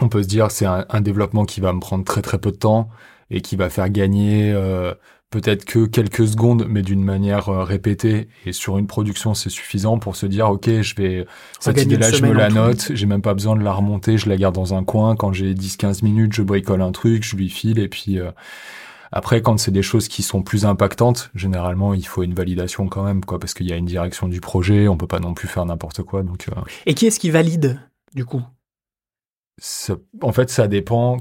on 0.00 0.08
peut 0.08 0.22
se 0.22 0.28
dire 0.28 0.50
c'est 0.50 0.66
un, 0.66 0.86
un 0.88 1.00
développement 1.00 1.44
qui 1.44 1.60
va 1.60 1.72
me 1.72 1.80
prendre 1.80 2.04
très 2.04 2.22
très 2.22 2.38
peu 2.38 2.50
de 2.50 2.56
temps 2.56 2.88
et 3.30 3.40
qui 3.40 3.56
va 3.56 3.70
faire 3.70 3.88
gagner 3.90 4.52
euh, 4.52 4.94
peut-être 5.30 5.64
que 5.64 5.86
quelques 5.86 6.26
secondes, 6.28 6.66
mais 6.68 6.82
d'une 6.82 7.02
manière 7.02 7.48
euh, 7.48 7.64
répétée. 7.64 8.28
Et 8.46 8.52
sur 8.52 8.78
une 8.78 8.86
production, 8.86 9.34
c'est 9.34 9.50
suffisant 9.50 9.98
pour 9.98 10.16
se 10.16 10.26
dire 10.26 10.48
ok, 10.50 10.80
je 10.82 10.94
vais 10.96 11.26
cette 11.58 11.82
idée-là, 11.82 12.10
je 12.10 12.24
me 12.24 12.32
la 12.32 12.50
note, 12.50 12.92
j'ai 12.94 13.06
même 13.06 13.22
pas 13.22 13.34
besoin 13.34 13.56
de 13.56 13.62
la 13.62 13.72
remonter, 13.72 14.18
je 14.18 14.28
la 14.28 14.36
garde 14.36 14.54
dans 14.54 14.74
un 14.74 14.84
coin. 14.84 15.16
Quand 15.16 15.32
j'ai 15.32 15.54
10-15 15.54 16.02
minutes, 16.04 16.32
je 16.34 16.42
bricole 16.42 16.82
un 16.82 16.92
truc, 16.92 17.22
je 17.24 17.36
lui 17.36 17.48
file 17.48 17.78
et 17.78 17.88
puis. 17.88 18.18
euh, 18.18 18.30
après, 19.12 19.42
quand 19.42 19.58
c'est 19.58 19.70
des 19.70 19.82
choses 19.82 20.08
qui 20.08 20.22
sont 20.22 20.42
plus 20.42 20.64
impactantes, 20.64 21.30
généralement, 21.34 21.94
il 21.94 22.06
faut 22.06 22.22
une 22.22 22.34
validation 22.34 22.88
quand 22.88 23.02
même, 23.04 23.24
quoi, 23.24 23.38
parce 23.38 23.54
qu'il 23.54 23.66
y 23.68 23.72
a 23.72 23.76
une 23.76 23.84
direction 23.86 24.28
du 24.28 24.40
projet, 24.40 24.88
on 24.88 24.96
peut 24.96 25.06
pas 25.06 25.20
non 25.20 25.34
plus 25.34 25.48
faire 25.48 25.66
n'importe 25.66 26.02
quoi. 26.02 26.22
Donc, 26.22 26.46
euh, 26.48 26.60
Et 26.86 26.94
qui 26.94 27.06
est-ce 27.06 27.18
qui 27.20 27.30
valide 27.30 27.80
du 28.14 28.24
coup? 28.24 28.42
Ça- 29.58 29.96
en 30.22 30.32
fait, 30.32 30.50
ça 30.50 30.66
dépend, 30.68 31.18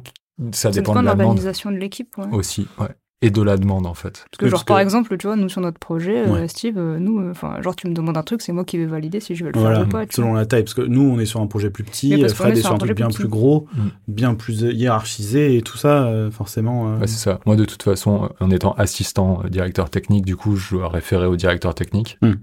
ça 0.51 0.71
ça 0.71 0.71
dépend 0.71 0.93
de 0.93 0.97
la 0.97 1.11
demande 1.13 1.19
l'organisation 1.19 1.71
de 1.71 1.77
l'équipe 1.77 2.17
ouais. 2.17 2.25
aussi, 2.31 2.67
ouais, 2.79 2.87
et 3.21 3.29
de 3.29 3.41
la 3.41 3.57
demande 3.57 3.85
en 3.85 3.93
fait. 3.93 4.25
Parce 4.31 4.37
que 4.39 4.45
Oui, 4.45 4.49
genre 4.51 4.59
parce 4.61 4.65
par 4.65 4.77
que- 4.77 4.81
exemple 4.83 5.17
tu 5.17 5.27
vois 5.27 5.35
nous 5.35 5.49
sur 5.49 5.61
notre 5.61 5.77
projet 5.79 6.25
euh. 6.27 6.47
Steve 6.47 6.77
euh, 6.79 6.97
nous 6.97 7.19
euh, 7.19 7.29
enfin 7.31 7.61
genre 7.61 7.75
tu 7.75 7.87
me 7.87 7.93
demandes 7.93 8.17
un 8.17 8.23
truc 8.23 8.41
c'est 8.41 8.51
moi 8.51 8.65
qui 8.65 8.77
vais 8.79 8.87
valider 8.87 9.19
si 9.19 9.35
je 9.35 9.43
vais 9.45 9.51
le 9.51 9.59
Voilà, 9.59 9.79
faire 9.79 9.87
ou 9.87 9.89
pas 9.91 10.05
selon 10.09 10.29
vois. 10.31 10.39
la 10.39 10.45
taille, 10.47 10.63
parce 10.63 10.73
que 10.73 10.81
nous, 10.81 11.01
on 11.03 11.19
est 11.19 11.25
sur 11.27 11.39
un 11.41 11.45
projet 11.47 11.69
plus 11.69 11.83
petit, 11.83 12.09
Fred 12.09 12.55
est 12.55 12.59
est 12.59 12.61
sur 12.61 12.71
un 12.71 12.75
un 12.75 12.77
truc 12.79 12.79
projet 12.79 12.93
bien 12.95 13.09
plus 13.09 13.27
gros, 13.27 13.67
Mm. 13.73 13.81
bien 14.07 14.33
plus 14.35 14.61
hiérarchisé 14.61 15.55
et 15.57 15.61
tout 15.61 15.77
ça, 15.77 16.05
euh, 16.07 16.31
forcément. 16.31 16.93
euh, 16.95 16.97
Ouais, 16.99 17.07
c'est 17.07 17.19
ça. 17.19 17.39
Moi, 17.45 17.55
de 17.55 17.65
toute 17.65 17.83
façon, 17.83 18.29
en 18.39 18.49
étant 18.49 18.71
assistant 18.73 19.43
directeur 19.49 19.89
technique, 19.91 20.25
du 20.25 20.35
coup, 20.35 20.55
je 20.55 20.77
dois 20.77 20.89
référer 20.89 21.27
au 21.27 21.35
directeur 21.35 21.75
technique. 21.75 22.17
Hmm. 22.23 22.33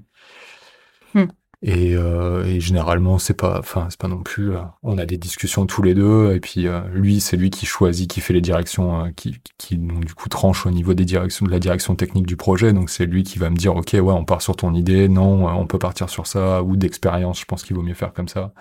Hmm. 1.14 1.24
Et, 1.60 1.96
euh, 1.96 2.44
et 2.44 2.60
généralement, 2.60 3.18
c'est 3.18 3.34
pas, 3.34 3.58
enfin, 3.58 3.88
c'est 3.90 3.98
pas 3.98 4.06
non 4.06 4.22
plus. 4.22 4.52
euh, 4.54 4.60
on 4.84 4.96
a 4.96 5.06
des 5.06 5.18
discussions 5.18 5.66
tous 5.66 5.82
les 5.82 5.92
deux, 5.94 6.32
et 6.32 6.38
puis 6.40 6.68
euh, 6.68 6.82
lui, 6.92 7.20
c'est 7.20 7.36
lui 7.36 7.50
qui 7.50 7.66
choisit, 7.66 8.08
qui 8.08 8.20
fait 8.20 8.32
les 8.32 8.40
directions, 8.40 9.12
qui, 9.16 9.38
qui 9.58 9.76
du 9.76 10.14
coup 10.14 10.28
tranche 10.28 10.66
au 10.66 10.70
niveau 10.70 10.94
des 10.94 11.04
directions 11.04 11.46
de 11.46 11.50
la 11.50 11.58
direction 11.58 11.96
technique 11.96 12.26
du 12.26 12.36
projet. 12.36 12.72
Donc 12.72 12.90
c'est 12.90 13.06
lui 13.06 13.24
qui 13.24 13.40
va 13.40 13.50
me 13.50 13.56
dire, 13.56 13.74
ok, 13.74 13.90
ouais, 13.94 14.00
on 14.00 14.24
part 14.24 14.40
sur 14.40 14.54
ton 14.54 14.72
idée, 14.72 15.08
non, 15.08 15.46
on 15.48 15.66
peut 15.66 15.80
partir 15.80 16.08
sur 16.08 16.28
ça, 16.28 16.62
ou 16.62 16.76
d'expérience. 16.76 17.40
Je 17.40 17.44
pense 17.44 17.64
qu'il 17.64 17.74
vaut 17.74 17.82
mieux 17.82 17.94
faire 17.94 18.12
comme 18.12 18.28
ça. 18.28 18.52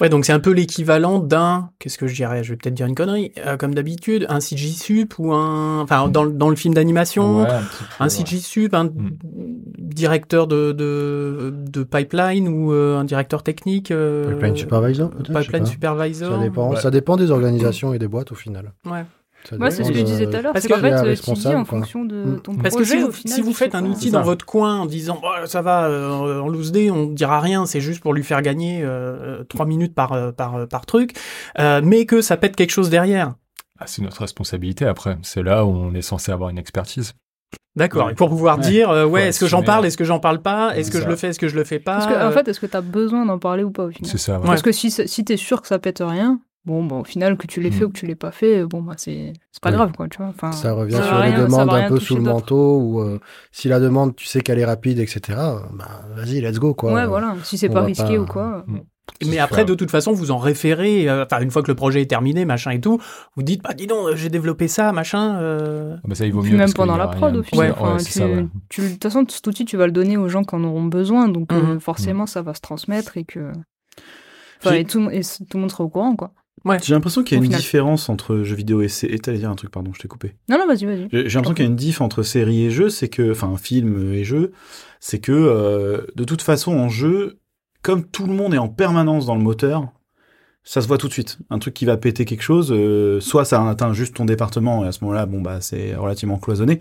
Ouais, 0.00 0.08
donc 0.08 0.24
c'est 0.24 0.32
un 0.32 0.40
peu 0.40 0.50
l'équivalent 0.50 1.18
d'un, 1.18 1.70
qu'est-ce 1.78 1.98
que 1.98 2.06
je 2.06 2.14
dirais 2.14 2.42
Je 2.42 2.50
vais 2.52 2.56
peut-être 2.56 2.74
dire 2.74 2.86
une 2.86 2.94
connerie, 2.94 3.32
euh, 3.46 3.56
comme 3.56 3.74
d'habitude, 3.74 4.26
un 4.28 4.40
CG 4.40 4.68
Sup 4.68 5.14
ou 5.18 5.32
un, 5.32 5.80
enfin 5.82 6.08
dans, 6.08 6.24
le- 6.24 6.32
dans 6.32 6.48
le 6.48 6.56
film 6.56 6.74
d'animation, 6.74 7.42
Ouais, 7.42 7.48
un 7.48 7.60
un 8.00 8.04
ouais. 8.04 8.08
CG 8.10 8.38
Sup, 8.38 8.74
un 8.74 8.88
directeur 9.78 10.46
de, 10.46 10.72
de, 10.72 11.52
de 11.54 11.82
pipeline 11.82 12.48
ou 12.48 12.72
euh, 12.72 12.98
un 12.98 13.04
directeur 13.04 13.42
technique. 13.42 13.90
euh, 13.90 14.30
Pipeline 14.32 14.56
supervisor, 14.56 15.10
peut-être 15.10 15.32
Pipeline 15.40 15.66
supervisor. 15.66 16.32
Ça 16.32 16.38
dépend, 16.42 16.70
Ouais. 16.70 16.80
ça 16.80 16.90
dépend 16.90 17.16
des 17.16 17.30
organisations 17.30 17.92
et 17.94 17.98
des 17.98 18.08
boîtes 18.08 18.32
au 18.32 18.36
final. 18.36 18.72
Ouais. 18.86 19.04
Ouais, 19.56 19.70
c'est 19.70 19.84
ce 19.84 19.90
que 19.90 19.98
je 19.98 20.02
disais 20.02 20.26
de- 20.26 20.30
tout 20.30 20.36
à 20.36 20.42
l'heure 20.42 20.52
Parce 20.52 20.66
qu'en 20.66 20.76
fait 20.78 20.92
euh, 20.92 21.14
tu 21.14 21.32
dis 21.32 21.54
en 21.54 21.64
fonction 21.64 22.04
de 22.04 22.16
Mm. 22.16 22.40
ton 22.42 22.54
Parce 22.56 22.74
que 22.74 22.80
projet 22.82 22.96
si 22.96 23.00
vous, 23.02 23.08
au 23.08 23.12
final 23.12 23.34
si 23.36 23.40
vous 23.42 23.50
tu 23.50 23.54
faites 23.56 23.74
un 23.74 23.84
outil 23.86 24.10
dans 24.10 24.22
votre 24.22 24.44
coin 24.44 24.80
en 24.80 24.86
disant 24.86 25.20
Oh, 25.22 25.46
ça 25.46 25.62
va 25.62 25.84
euh, 25.86 26.40
en 26.40 26.48
loose 26.48 26.72
day, 26.72 26.90
on 26.90 27.06
ne 27.06 27.14
dira 27.14 27.40
rien, 27.40 27.64
c'est 27.66 27.80
juste 27.80 28.00
pour 28.00 28.12
lui 28.14 28.22
faire 28.24 28.42
gagner 28.42 28.80
euh, 28.82 29.44
trois 29.44 29.66
minutes 29.66 29.94
par, 29.94 30.12
euh, 30.12 30.32
par, 30.32 30.56
euh, 30.56 30.66
par 30.66 30.84
truc, 30.86 31.16
euh, 31.58 31.80
mais 31.84 32.04
que 32.06 32.20
ça 32.20 32.36
pète 32.36 32.56
quelque 32.56 32.70
chose 32.72 32.90
derrière. 32.90 33.34
Ah, 33.80 33.84
c'est 33.86 34.02
notre 34.02 34.20
responsabilité 34.20 34.84
après. 34.86 35.18
C'est 35.22 35.42
là 35.42 35.64
où 35.64 35.68
on 35.70 35.94
est 35.94 36.02
censé 36.02 36.32
avoir 36.32 36.50
une 36.50 36.58
expertise. 36.58 37.12
D'accord. 37.76 38.06
Ouais. 38.06 38.12
Et 38.12 38.14
pour 38.16 38.28
pouvoir 38.28 38.56
Ouais. 38.58 38.64
dire 38.64 38.90
euh, 38.90 39.06
ouais, 39.06 39.28
est-ce 39.28 39.38
que 39.38 39.46
j'en 39.46 39.62
parle, 39.62 39.86
est-ce 39.86 39.96
que 39.96 40.02
j'en 40.04 40.18
parle 40.18 40.40
pas, 40.42 40.76
est-ce 40.76 40.90
que 40.90 41.00
je 41.00 41.06
le 41.06 41.14
fais, 41.14 41.28
est-ce 41.28 41.38
que 41.38 41.46
je 41.46 41.54
le 41.54 41.62
fais 41.62 41.78
pas. 41.78 41.92
Parce 41.98 42.06
que, 42.08 42.12
en 42.12 42.26
euh, 42.26 42.30
fait, 42.32 42.48
est-ce 42.48 42.58
que 42.58 42.66
t'as 42.66 42.80
besoin 42.80 43.24
d'en 43.24 43.38
parler 43.38 43.62
ou 43.62 43.70
pas 43.70 43.84
au 43.84 43.90
final 43.90 44.10
C'est 44.10 44.18
ça. 44.18 44.40
ouais. 44.40 44.46
Parce 44.46 44.62
que 44.62 44.72
si, 44.72 44.90
si 44.90 45.24
t'es 45.24 45.36
sûr 45.36 45.62
que 45.62 45.68
ça 45.68 45.78
pète 45.78 46.02
rien, 46.04 46.40
Bon, 46.64 46.84
bah, 46.84 46.96
au 46.96 47.04
final, 47.04 47.38
que 47.38 47.46
tu 47.46 47.60
l'aies 47.62 47.70
fait 47.70 47.84
ou 47.84 47.88
que 47.88 47.98
tu 47.98 48.06
l'aies 48.06 48.14
pas 48.14 48.30
fait, 48.30 48.64
bon, 48.66 48.82
bah, 48.82 48.92
c'est 48.98 49.32
c'est 49.52 49.62
pas 49.62 49.70
Oui. 49.70 49.76
grave, 49.76 49.92
quoi, 49.96 50.06
tu 50.08 50.18
vois. 50.18 50.26
Enfin, 50.26 50.52
Ça 50.52 50.72
revient 50.74 50.96
ça 50.96 51.02
sur 51.04 51.14
les 51.20 51.30
rien- 51.30 51.44
demandes 51.44 51.70
un 51.70 51.88
peu 51.88 51.98
sous 51.98 52.16
le 52.16 52.20
manteau 52.22 52.78
ou 52.78 53.00
euh, 53.00 53.18
si 53.52 53.68
la 53.68 53.80
demande, 53.80 54.14
tu 54.16 54.26
sais 54.26 54.40
qu'elle 54.42 54.58
est 54.58 54.64
rapide, 54.66 54.98
etc. 54.98 55.20
euh, 55.38 55.58
Bah, 55.72 55.86
vas-y, 56.14 56.40
let's 56.42 56.58
go 56.58 56.74
quoi. 56.74 56.92
Ouais, 56.92 57.06
voilà. 57.06 57.36
Si 57.44 57.56
c'est 57.56 57.68
pas 57.70 57.82
risqué 57.82 58.16
pas- 58.16 58.22
ou 58.22 58.26
quoi. 58.26 58.64
Mm. 58.66 58.80
Mais 59.26 59.38
après, 59.38 59.64
de 59.64 59.74
toute 59.74 59.90
façon, 59.90 60.12
vous 60.12 60.30
en 60.30 60.36
référez, 60.36 61.08
euh, 61.08 61.24
enfin, 61.24 61.40
une 61.40 61.50
fois 61.50 61.62
que 61.62 61.70
le 61.70 61.74
projet 61.74 62.02
est 62.02 62.06
terminé, 62.06 62.44
machin 62.44 62.72
et 62.72 62.80
tout, 62.80 63.00
vous 63.36 63.42
dites, 63.42 63.62
bah, 63.62 63.72
dis 63.72 63.86
donc, 63.86 64.14
j'ai 64.16 64.28
développé 64.28 64.68
ça, 64.68 64.92
machin, 64.92 65.38
euh, 65.40 65.96
Ah 65.96 66.00
bah 66.08 66.14
ça, 66.14 66.26
il 66.26 66.32
vaut 66.34 66.42
mieux. 66.42 66.54
même 66.56 66.72
pendant 66.74 66.98
la 66.98 67.08
prod, 67.08 67.34
au 67.34 67.42
final. 67.42 67.72
pire. 67.72 67.82
Ouais, 67.82 67.88
Enfin, 67.88 67.98
c'est 67.98 68.04
tu, 68.04 68.18
ça, 68.18 68.26
ouais. 68.26 68.46
tu- 68.68 68.82
de 68.82 68.88
toute 68.90 69.02
façon, 69.02 69.24
cet 69.26 69.46
outil, 69.46 69.64
tu 69.64 69.78
vas 69.78 69.86
le 69.86 69.92
donner 69.92 70.18
aux 70.18 70.28
gens 70.28 70.44
qui 70.44 70.54
en 70.54 70.62
auront 70.64 70.84
besoin. 70.84 71.28
Donc, 71.28 71.50
euh, 71.54 71.60
Mhm. 71.74 71.80
forcément, 71.80 72.26
ça 72.26 72.42
va 72.42 72.52
se 72.52 72.60
transmettre 72.60 73.16
et 73.16 73.24
que. 73.24 73.50
Enfin, 74.60 74.74
et 74.74 74.84
tout, 74.84 75.08
et 75.10 75.20
tout 75.22 75.56
le 75.56 75.60
monde 75.60 75.70
sera 75.70 75.84
au 75.84 75.88
courant, 75.88 76.14
quoi. 76.16 76.32
J'ai 76.82 76.94
l'impression 76.94 77.22
qu'il 77.22 77.36
y 77.36 77.38
a 77.38 77.40
Au 77.40 77.44
une 77.44 77.48
final. 77.50 77.60
différence 77.60 78.08
entre 78.08 78.38
jeux 78.42 78.56
vidéo 78.56 78.80
et 78.82 78.88
séries. 78.88 79.14
Et 79.14 79.18
t'allais 79.18 79.38
dire 79.38 79.50
un 79.50 79.54
truc, 79.54 79.70
pardon, 79.70 79.92
je 79.94 80.00
t'ai 80.00 80.08
coupé. 80.08 80.34
Non, 80.48 80.58
non, 80.58 80.66
vas-y, 80.66 80.84
vas-y. 80.86 81.08
J'ai 81.12 81.28
j'ai 81.28 81.34
l'impression 81.38 81.54
qu'il 81.54 81.64
y 81.64 81.68
a 81.68 81.70
une 81.70 81.76
diff 81.76 82.00
entre 82.00 82.22
série 82.22 82.64
et 82.64 82.70
jeu, 82.70 82.88
c'est 82.90 83.08
que, 83.08 83.30
enfin, 83.32 83.56
film 83.56 84.12
et 84.12 84.24
jeu, 84.24 84.52
c'est 85.00 85.18
que, 85.20 85.32
euh, 85.32 86.02
de 86.16 86.24
toute 86.24 86.42
façon, 86.42 86.72
en 86.72 86.88
jeu, 86.88 87.38
comme 87.82 88.04
tout 88.04 88.26
le 88.26 88.32
monde 88.34 88.54
est 88.54 88.58
en 88.58 88.68
permanence 88.68 89.26
dans 89.26 89.36
le 89.36 89.42
moteur, 89.42 89.88
ça 90.64 90.82
se 90.82 90.88
voit 90.88 90.98
tout 90.98 91.08
de 91.08 91.12
suite. 91.12 91.38
Un 91.50 91.58
truc 91.58 91.72
qui 91.74 91.84
va 91.86 91.96
péter 91.96 92.24
quelque 92.24 92.42
chose, 92.42 92.70
euh, 92.72 93.20
soit 93.20 93.44
ça 93.44 93.66
atteint 93.68 93.92
juste 93.92 94.14
ton 94.16 94.24
département, 94.24 94.84
et 94.84 94.88
à 94.88 94.92
ce 94.92 95.02
moment-là, 95.04 95.24
bon, 95.26 95.40
bah, 95.40 95.60
c'est 95.60 95.94
relativement 95.94 96.38
cloisonné. 96.38 96.80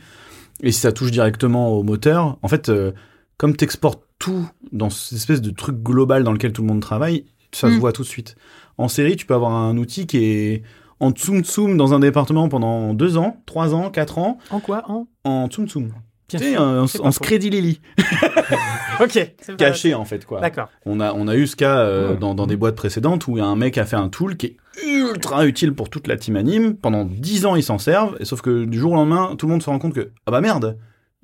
Et 0.61 0.71
si 0.71 0.79
ça 0.81 0.91
touche 0.91 1.11
directement 1.11 1.69
au 1.69 1.83
moteur, 1.83 2.37
en 2.41 2.47
fait, 2.47 2.69
euh, 2.69 2.91
comme 3.37 3.55
t'exportes 3.55 4.03
tout 4.19 4.49
dans 4.71 4.89
cette 4.89 5.17
espèce 5.19 5.41
de 5.41 5.51
truc 5.51 5.77
global 5.83 6.23
dans 6.23 6.31
lequel 6.33 6.51
tout 6.51 6.63
le 6.63 6.67
monde 6.67 6.81
travaille, 6.81 7.25
ça 7.53 7.69
se 7.69 7.75
Mm. 7.75 7.79
voit 7.79 7.93
tout 7.93 8.01
de 8.01 8.07
suite. 8.07 8.35
En 8.77 8.87
série, 8.87 9.15
tu 9.15 9.25
peux 9.25 9.33
avoir 9.33 9.51
un 9.51 9.77
outil 9.77 10.07
qui 10.07 10.23
est 10.23 10.63
en 10.99 11.11
tsum 11.11 11.43
tsum 11.43 11.77
dans 11.77 11.93
un 11.93 11.99
département 11.99 12.49
pendant 12.49 12.93
deux 12.93 13.17
ans, 13.17 13.41
trois 13.45 13.73
ans, 13.73 13.89
quatre 13.89 14.17
ans, 14.17 14.37
en 14.51 14.59
quoi, 14.59 14.83
en? 14.87 15.07
en 15.23 15.47
tsum 15.47 15.67
tsum. 15.67 15.91
Tu 16.27 16.37
sais, 16.39 16.57
en, 16.57 16.83
en 16.83 17.09
Lily. 17.29 17.79
Ok. 18.99 19.33
Caché, 19.57 19.93
en 19.93 20.03
fait, 20.03 20.25
quoi. 20.25 20.41
D'accord. 20.41 20.67
On 20.85 20.99
a, 20.99 21.13
on 21.13 21.27
a 21.27 21.35
eu 21.35 21.47
ce 21.47 21.55
cas 21.55 21.79
euh, 21.79 22.15
dans, 22.15 22.35
dans 22.35 22.47
des 22.47 22.57
boîtes 22.57 22.75
précédentes 22.75 23.27
où 23.27 23.37
un 23.37 23.55
mec 23.55 23.77
a 23.77 23.85
fait 23.85 23.95
un 23.95 24.09
tool 24.09 24.35
qui 24.35 24.47
est 24.47 24.57
ultra 24.85 25.45
utile 25.45 25.73
pour 25.73 25.89
toute 25.89 26.07
la 26.07 26.17
team 26.17 26.35
anime. 26.35 26.75
Pendant 26.75 27.05
10 27.05 27.45
ans, 27.45 27.55
ils 27.55 27.63
s'en 27.63 27.77
servent. 27.77 28.17
Et 28.19 28.25
sauf 28.25 28.41
que 28.41 28.65
du 28.65 28.79
jour 28.79 28.93
au 28.93 28.95
lendemain, 28.95 29.35
tout 29.37 29.45
le 29.45 29.51
monde 29.51 29.63
se 29.63 29.69
rend 29.69 29.79
compte 29.79 29.93
que, 29.93 30.11
ah 30.25 30.31
bah 30.31 30.41
merde, 30.41 30.77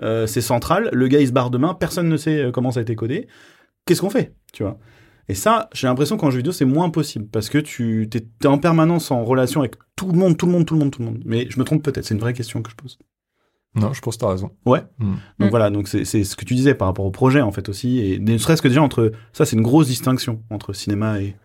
euh, 0.04 0.28
c'est 0.28 0.42
central, 0.42 0.90
le 0.94 1.08
gars 1.08 1.20
il 1.20 1.28
se 1.28 1.34
barre 1.34 1.50
demain, 1.50 1.74
personne 1.74 2.08
ne 2.10 2.18
sait 2.18 2.46
euh, 2.46 2.52
comment 2.52 2.72
ça 2.72 2.80
a 2.80 2.84
été 2.84 2.96
codé. 2.96 3.28
Qu'est-ce 3.86 4.02
qu'on 4.02 4.10
fait, 4.10 4.34
tu 4.54 4.64
vois? 4.64 4.78
Et 5.30 5.36
ça, 5.36 5.70
j'ai 5.74 5.88
l'impression 5.88 6.18
qu'en 6.18 6.30
jeu 6.32 6.38
vidéo, 6.38 6.52
c'est 6.52 6.66
moins 6.66 6.90
possible 6.90 7.28
parce 7.32 7.50
que 7.50 7.58
tu 7.58 8.10
t'es 8.10 8.48
en 8.48 8.58
permanence 8.58 9.10
en 9.12 9.24
relation 9.24 9.62
avec 9.62 9.76
tout 9.96 10.08
le 10.12 10.18
monde, 10.18 10.38
tout 10.38 10.46
le 10.46 10.52
monde, 10.52 10.66
tout 10.66 10.74
le 10.74 10.80
monde, 10.82 10.92
tout 10.92 11.00
le 11.02 11.08
monde. 11.08 11.22
Mais 11.26 11.48
je 11.50 11.58
me 11.60 11.64
trompe 11.64 11.82
peut-être, 11.84 12.06
c'est 12.06 12.14
une 12.14 12.20
vraie 12.20 12.34
question 12.34 12.62
que 12.62 12.70
je 12.70 12.76
pose. 12.76 12.98
Non, 13.76 13.92
je 13.94 14.02
pense 14.02 14.18
que 14.18 14.22
t'as 14.22 14.30
raison. 14.30 14.52
Ouais. 14.66 14.84
Mm. 15.00 15.06
Donc 15.06 15.18
Mm. 15.40 15.50
voilà, 15.50 15.70
donc 15.72 15.88
c'est 15.88 16.06
c'est 16.06 16.24
ce 16.24 16.36
que 16.36 16.46
tu 16.46 16.54
disais 16.54 16.76
par 16.76 16.88
rapport 16.88 17.06
au 17.06 17.12
projet 17.12 17.42
en 17.42 17.52
fait 17.52 17.70
aussi, 17.70 18.00
et 18.00 18.20
ne 18.20 18.38
serait-ce 18.38 18.62
que 18.62 18.68
déjà 18.68 18.84
entre 18.84 19.12
ça, 19.32 19.46
c'est 19.46 19.56
une 19.56 19.64
grosse 19.64 19.88
distinction 19.88 20.44
entre 20.52 20.74
cinéma 20.74 21.22
et, 21.22 21.36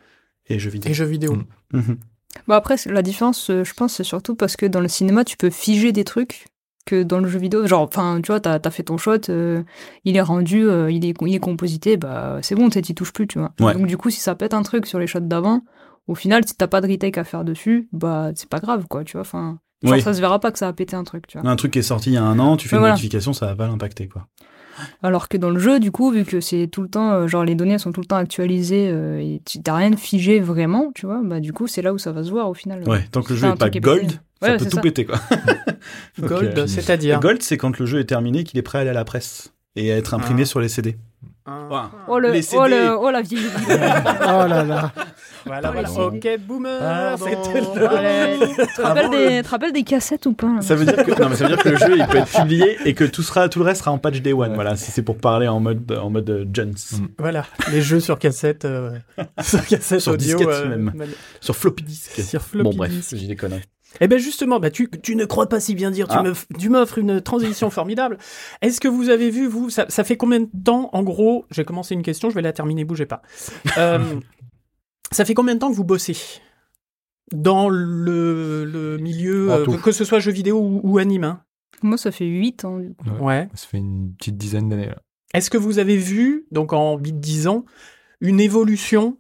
et 0.49 0.59
jeux 0.59 0.71
vidéo. 0.71 0.91
Et 0.91 0.95
jeux 0.95 1.07
vidéo. 1.07 1.35
Mm. 1.37 1.45
Mhm. 1.79 1.99
Bah 2.47 2.57
après, 2.57 2.77
la 2.87 3.01
différence, 3.03 3.49
euh, 3.49 3.65
je 3.65 3.73
pense, 3.73 3.95
c'est 3.95 4.05
surtout 4.05 4.35
parce 4.35 4.57
que 4.57 4.67
dans 4.67 4.81
le 4.81 4.89
cinéma, 4.89 5.25
tu 5.25 5.37
peux 5.39 5.49
figer 5.51 5.93
des 5.93 6.05
trucs 6.05 6.47
que 6.89 7.03
dans 7.03 7.19
le 7.19 7.29
jeu 7.29 7.39
vidéo. 7.39 7.67
Genre, 7.67 7.83
enfin, 7.83 8.21
tu 8.23 8.29
vois, 8.33 8.41
t'as 8.41 8.59
as 8.65 8.71
fait 8.71 8.83
ton 8.85 8.97
shot, 8.97 9.29
euh, 9.29 9.63
il 10.05 10.17
est 10.17 10.23
rendu, 10.23 10.67
euh, 10.69 10.91
il, 10.91 11.05
est, 11.05 11.15
il 11.21 11.35
est 11.35 11.39
composité, 11.39 11.97
bah 11.99 12.39
c'est 12.41 12.55
bon, 12.55 12.71
tu 12.71 12.81
t'y 12.81 12.95
touches 12.95 13.13
plus, 13.13 13.27
tu 13.27 13.39
vois. 13.39 13.53
Ouais. 13.61 13.75
Donc 13.75 13.87
du 13.87 13.97
coup, 13.99 14.09
si 14.11 14.21
ça 14.21 14.35
pète 14.35 14.55
un 14.55 14.63
truc 14.63 14.87
sur 14.87 14.99
les 14.99 15.07
shots 15.07 15.21
d'avant, 15.21 15.61
au 16.07 16.15
final, 16.15 16.47
si 16.47 16.57
t'as 16.57 16.67
pas 16.67 16.81
de 16.81 16.89
retake 16.89 17.19
à 17.19 17.25
faire 17.25 17.45
dessus, 17.45 17.89
bah 17.93 18.31
c'est 18.35 18.49
pas 18.49 18.61
grave, 18.61 18.87
quoi, 18.89 19.05
tu 19.05 19.13
vois. 19.13 19.21
Enfin, 19.21 19.59
Oui. 19.85 20.01
ça 20.01 20.15
se 20.15 20.21
verra 20.21 20.39
pas 20.41 20.51
que 20.51 20.59
ça 20.59 20.69
a 20.69 20.73
pété 20.73 20.97
un 20.97 21.05
truc, 21.05 21.27
tu 21.27 21.39
vois. 21.39 21.49
Un 21.49 21.57
truc 21.57 21.73
qui 21.73 21.79
est 21.81 21.83
sorti 21.83 22.11
il 22.11 22.15
y 22.15 22.17
a 22.17 22.25
un 22.25 22.39
an, 22.39 22.57
tu 22.57 22.69
fais 22.69 22.77
une 22.77 22.81
voilà. 22.81 22.95
notification, 22.95 23.33
ça 23.35 23.47
va 23.47 23.55
pas 23.55 23.67
l'impacter 23.67 24.09
quoi. 24.09 24.27
Alors 25.03 25.29
que 25.29 25.37
dans 25.37 25.51
le 25.51 25.59
jeu, 25.59 25.81
du 25.81 25.91
coup, 25.91 26.11
vu 26.11 26.25
que 26.25 26.41
c'est 26.41 26.67
tout 26.67 26.83
le 26.83 26.89
temps, 26.89 27.13
euh, 27.13 27.27
genre 27.27 27.45
les 27.45 27.55
données 27.55 27.79
sont 27.79 27.93
tout 27.93 28.01
le 28.01 28.07
temps 28.07 28.17
actualisées 28.17 28.89
euh, 28.93 29.19
et 29.21 29.41
tu 29.45 29.61
t'as 29.63 29.75
rien 29.77 29.91
de 29.91 29.97
figé 29.97 30.41
vraiment, 30.41 30.91
tu 30.95 31.07
vois, 31.07 31.21
bah 31.25 31.41
du 31.41 31.53
coup, 31.53 31.67
c'est 31.67 31.83
là 31.83 31.93
où 31.93 31.99
ça 31.99 32.13
va 32.13 32.23
se 32.25 32.31
voir 32.31 32.49
au 32.49 32.55
final. 32.55 32.83
Ouais, 32.89 33.05
tant 33.11 33.23
que 33.23 33.31
le 33.33 33.39
jeu 33.39 33.47
t'as 33.59 33.67
un 33.67 33.69
est 33.69 33.81
pas 33.81 33.81
gold, 33.81 34.11
ça 34.13 34.19
Ouais, 34.51 34.57
peut 34.57 34.65
tout 34.65 34.71
ça. 34.77 34.81
péter 34.81 35.05
quoi. 35.05 35.19
Gold, 36.21 36.59
Ok. 36.59 36.69
c'est-à-dire. 36.69 37.21
Gold, 37.21 37.43
c'est 37.43 37.57
quand 37.57 37.79
le 37.79 37.87
jeu 37.87 37.99
est 38.01 38.05
terminé, 38.05 38.45
qu'il 38.45 38.59
est 38.59 38.63
prêt 38.63 38.79
à 38.79 38.81
aller 38.83 38.91
à 38.91 38.95
la 38.95 39.05
presse 39.05 39.53
et 39.77 39.93
à 39.93 39.97
être 39.97 40.15
imprimé 40.15 40.43
Ah. 40.43 40.47
sur 40.47 40.61
les 40.61 40.69
CD. 40.69 40.97
Ah. 41.47 41.91
Oh, 42.09 42.19
le, 42.19 42.31
Les 42.33 42.55
oh, 42.55 42.67
le, 42.67 42.95
oh 42.99 43.11
la 43.11 43.23
vieille. 43.23 43.47
Oh 43.69 44.47
là 44.47 44.65
là. 44.65 44.93
Voilà, 45.47 45.71
voilà. 45.71 45.91
Ok, 45.91 46.29
boomer. 46.47 47.17
C'était 47.19 47.61
le... 47.61 48.41
les- 48.41 48.57
Tu 48.67 48.73
te 48.75 48.81
rappelles 48.83 49.11
des, 49.11 49.37
tu 49.39 49.43
te 49.43 49.49
rappelles 49.49 49.73
des 49.73 49.83
cassettes 49.83 50.27
ou 50.27 50.33
pas 50.33 50.47
là 50.55 50.61
Ça 50.63 50.75
veut 50.75 50.85
dire 50.85 50.97
que 50.97 51.21
non, 51.23 51.29
mais 51.29 51.37
ça 51.37 51.45
veut 51.47 51.55
dire 51.55 51.63
que 51.63 51.69
le 51.71 51.77
jeu 51.77 51.97
il 51.97 52.07
peut 52.07 52.19
être 52.19 52.41
publié 52.41 52.77
et 52.85 52.95
que 52.95 53.05
tout 53.05 53.23
sera 53.23 53.49
tout 53.49 53.59
le 53.59 53.65
reste 53.65 53.81
sera 53.81 53.93
en 53.93 53.99
patch 53.99 54.21
day 54.21 54.33
one. 54.33 54.55
Voilà, 54.55 54.77
si 54.77 54.91
c'est 54.91 55.03
pour 55.03 55.17
parler 55.19 55.49
en 55.49 55.61
mode 55.61 55.91
en 55.93 56.11
mode 56.11 56.29
euh, 56.31 56.45
Jones. 56.53 56.75
Mm. 56.93 57.07
Voilà, 57.19 57.45
les 57.73 57.81
jeux 57.83 58.01
sur 58.01 58.19
cassette, 58.19 58.65
euh, 58.65 58.91
sur 59.43 59.65
cassette 59.67 60.01
Sur 60.01 60.13
audio, 60.13 60.37
disquette 60.39 60.49
euh, 60.55 60.69
même. 60.69 60.93
man- 60.95 61.09
Sur 61.41 61.57
floppy 61.57 61.83
disk. 61.85 62.21
Sur 62.21 62.43
floppy 62.43 62.65
bon 62.71 62.77
bref, 62.77 62.91
disk. 62.91 63.17
j'ai 63.17 63.27
des 63.27 63.37
conneries. 63.37 63.63
Eh 64.01 64.07
ben 64.07 64.19
justement, 64.19 64.61
bah 64.61 64.71
tu, 64.71 64.91
tu 65.03 65.17
ne 65.17 65.25
crois 65.25 65.49
pas 65.49 65.61
si 65.61 65.75
bien 65.75 65.91
dire, 65.91 66.09
tu 66.09 66.15
Ah. 66.17 66.23
me 66.23 66.33
f- 66.33 66.45
tu 66.59 66.69
m'offres 66.69 66.99
une 66.99 67.23
transition 67.23 67.71
formidable. 67.71 68.19
Est-ce 68.61 68.81
que 68.83 68.87
vous 68.89 69.09
avez 69.09 69.31
vu, 69.31 69.47
vous, 69.47 69.71
ça, 69.71 69.87
ça 69.89 70.05
fait 70.05 70.19
combien 70.19 70.41
de 70.41 70.49
temps, 70.63 70.91
en 70.93 71.03
gros, 71.03 71.47
j'ai 71.51 71.65
commencé 71.65 71.95
une 71.95 72.03
question, 72.03 72.29
je 72.29 72.35
vais 72.35 72.43
la 72.43 72.53
terminer, 72.53 72.85
bougez 72.85 73.07
pas. 73.07 73.23
Euh, 73.79 73.99
ça 75.11 75.25
fait 75.25 75.35
combien 75.35 75.55
de 75.55 75.61
temps 75.61 75.71
que 75.71 75.77
vous 75.77 75.85
bossez 75.85 76.17
dans 77.33 77.69
le, 77.69 78.65
le 78.65 78.97
milieu, 78.99 79.53
euh, 79.53 79.77
que 79.79 79.93
ce 79.93 80.05
soit 80.05 80.19
jeu 80.19 80.33
vidéo 80.33 80.59
ou, 80.59 80.81
ou 80.83 80.99
anime 80.99 81.25
hein? 81.25 81.43
Moi, 81.83 81.97
ça 81.97 82.11
fait 82.11 82.27
8 82.27 82.65
ans. 82.65 82.79
du 82.79 82.95
coup. 82.95 83.09
Ouais. 83.21 83.21
Ouais. 83.21 83.49
Ça 83.55 83.67
fait 83.69 83.79
une 83.79 84.13
petite 84.15 84.37
dizaine 84.37 84.69
d'années 84.69 84.87
là. 84.89 84.99
Est-ce 85.35 85.51
que 85.51 85.59
vous 85.59 85.79
avez 85.79 85.97
vu, 85.97 86.47
donc 86.51 86.73
en 86.73 86.97
8-10 86.99 87.49
ans, 87.49 87.65
une 88.21 88.41
évolution 88.41 89.19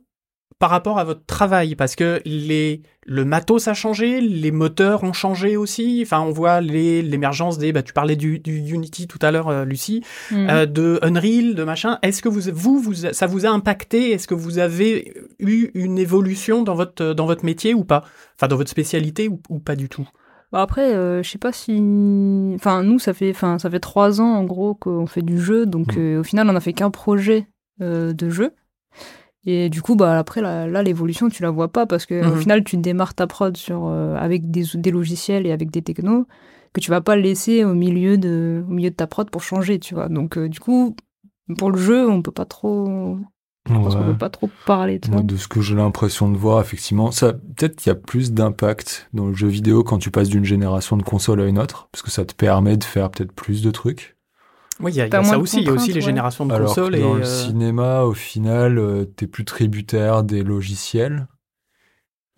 par 0.58 0.70
rapport 0.70 0.98
à 0.98 1.04
votre 1.04 1.24
travail 1.24 1.74
Parce 1.76 1.94
que 1.94 2.20
les, 2.24 2.82
le 3.06 3.24
matos 3.24 3.68
a 3.68 3.74
changé, 3.74 4.20
les 4.20 4.50
moteurs 4.50 5.04
ont 5.04 5.12
changé 5.12 5.56
aussi. 5.56 6.00
Enfin, 6.04 6.20
on 6.20 6.30
voit 6.32 6.60
les- 6.60 7.00
l'émergence 7.02 7.58
des... 7.58 7.72
Bah, 7.72 7.82
tu 7.82 7.92
parlais 7.92 8.16
du, 8.16 8.38
du 8.40 8.58
Unity 8.58 9.06
tout 9.06 9.18
à 9.22 9.30
l'heure, 9.30 9.48
euh, 9.48 9.64
Lucie, 9.64 10.02
Mhm. 10.32 10.48
euh, 10.50 10.66
de 10.66 10.98
Unreal, 11.02 11.54
de 11.54 11.64
machin. 11.64 11.98
Est-ce 12.02 12.22
que 12.22 12.28
vous, 12.28 12.50
vous, 12.52 12.80
vous, 12.80 12.94
ça 12.94 13.26
vous 13.26 13.46
a 13.46 13.50
impacté? 13.50 14.10
Est-ce 14.10 14.26
que 14.26 14.34
vous 14.34 14.58
avez 14.58 15.14
eu 15.38 15.70
une 15.74 15.98
évolution 15.98 16.62
dans 16.62 16.74
votre, 16.74 17.14
dans 17.14 17.26
votre 17.26 17.44
métier 17.44 17.74
ou 17.74 17.84
pas? 17.84 18.04
Enfin, 18.36 18.48
dans 18.48 18.56
votre 18.56 18.70
spécialité 18.70 19.28
ou, 19.28 19.40
ou 19.48 19.60
pas 19.60 19.76
du 19.76 19.88
tout? 19.88 20.08
Bah 20.50 20.62
après, 20.62 20.94
euh, 20.94 21.22
je 21.22 21.28
sais 21.30 21.36
pas 21.38 21.52
si. 21.52 21.72
Enfin, 22.54 22.82
nous, 22.82 22.98
ça 22.98 23.12
fait, 23.12 23.30
enfin, 23.30 23.58
ça 23.58 23.68
fait 23.70 23.80
3 23.80 24.20
ans 24.20 24.32
en 24.34 24.44
gros 24.44 24.74
qu'on 24.74 25.06
fait 25.06 25.20
du 25.22 25.38
jeu, 25.40 25.66
donc 25.66 25.94
Mhm. 25.96 26.02
euh, 26.16 26.20
au 26.20 26.24
final, 26.24 26.48
on 26.50 26.56
a 26.56 26.60
fait 26.60 26.72
qu'un 26.72 26.90
projet 26.90 27.46
euh, 27.82 28.12
de 28.12 28.28
jeu. 28.30 28.52
Et 29.50 29.70
du 29.70 29.80
coup, 29.80 29.96
bah 29.96 30.18
après, 30.18 30.42
là, 30.42 30.82
l'évolution, 30.82 31.30
tu 31.30 31.42
la 31.42 31.50
vois 31.50 31.68
pas 31.72 31.86
parce 31.86 32.04
que 32.04 32.22
au 32.28 32.34
Mhm. 32.34 32.40
final, 32.42 32.64
tu 32.64 32.76
démarres 32.76 33.14
ta 33.14 33.26
prod 33.26 33.56
sur, 33.56 33.86
euh, 33.86 34.14
avec 34.16 34.50
des, 34.50 34.64
des 34.74 34.90
logiciels 34.90 35.46
et 35.46 35.52
avec 35.52 35.70
des 35.70 35.80
technos 35.80 36.26
que 36.74 36.80
tu 36.80 36.90
vas 36.90 37.00
pas 37.00 37.16
laisser 37.16 37.64
au 37.64 37.72
milieu 37.72 38.18
de, 38.18 38.62
au 38.68 38.70
milieu 38.70 38.90
de 38.90 38.94
ta 38.94 39.06
prod 39.06 39.30
pour 39.30 39.42
changer, 39.42 39.78
tu 39.78 39.94
vois. 39.94 40.10
Donc, 40.10 40.36
euh, 40.36 40.50
du 40.50 40.60
coup, 40.60 40.94
pour 41.56 41.70
le 41.70 41.78
jeu, 41.78 42.06
on 42.10 42.20
peut 42.20 42.30
pas 42.30 42.44
trop. 42.44 43.16
Je 43.66 43.72
pense 43.72 43.94
qu'on 43.94 44.00
Ouais. 44.04 44.12
peut 44.12 44.18
pas 44.18 44.28
trop 44.28 44.50
parler 44.66 44.98
de. 44.98 45.10
Moi, 45.10 45.22
de 45.22 45.36
ce 45.36 45.48
que 45.48 45.62
j'ai 45.62 45.74
l'impression 45.74 46.30
de 46.30 46.36
voir, 46.36 46.60
effectivement, 46.60 47.10
ça, 47.10 47.32
peut-être 47.32 47.76
qu'il 47.76 47.88
y 47.88 47.92
a 47.92 47.94
plus 47.94 48.32
d'impact 48.32 49.08
dans 49.14 49.26
le 49.28 49.34
jeu 49.34 49.48
vidéo 49.48 49.82
quand 49.82 49.96
tu 49.98 50.10
passes 50.10 50.28
d'une 50.28 50.44
génération 50.44 50.98
de 50.98 51.02
console 51.02 51.40
à 51.40 51.46
une 51.46 51.58
autre, 51.58 51.88
parce 51.90 52.02
que 52.02 52.10
ça 52.10 52.26
te 52.26 52.34
permet 52.34 52.76
de 52.76 52.84
faire 52.84 53.10
peut-être 53.10 53.32
plus 53.32 53.62
de 53.62 53.70
trucs. 53.70 54.17
Oui, 54.80 54.92
il 54.92 54.96
y 54.96 55.00
a, 55.00 55.06
il 55.06 55.12
y 55.12 55.16
a 55.16 55.24
ça 55.24 55.38
aussi. 55.38 55.58
Il 55.58 55.66
y 55.66 55.68
a 55.68 55.72
aussi 55.72 55.88
les 55.88 55.94
ouais. 55.96 56.00
générations 56.00 56.46
de 56.46 56.54
Alors 56.54 56.68
consoles 56.68 56.92
que 56.92 56.98
et... 56.98 57.02
dans 57.02 57.14
le 57.14 57.22
euh, 57.22 57.24
cinéma, 57.24 58.02
au 58.02 58.14
final, 58.14 58.78
euh, 58.78 59.04
t'es 59.04 59.26
plus 59.26 59.44
tributaire 59.44 60.22
des 60.22 60.42
logiciels. 60.42 61.26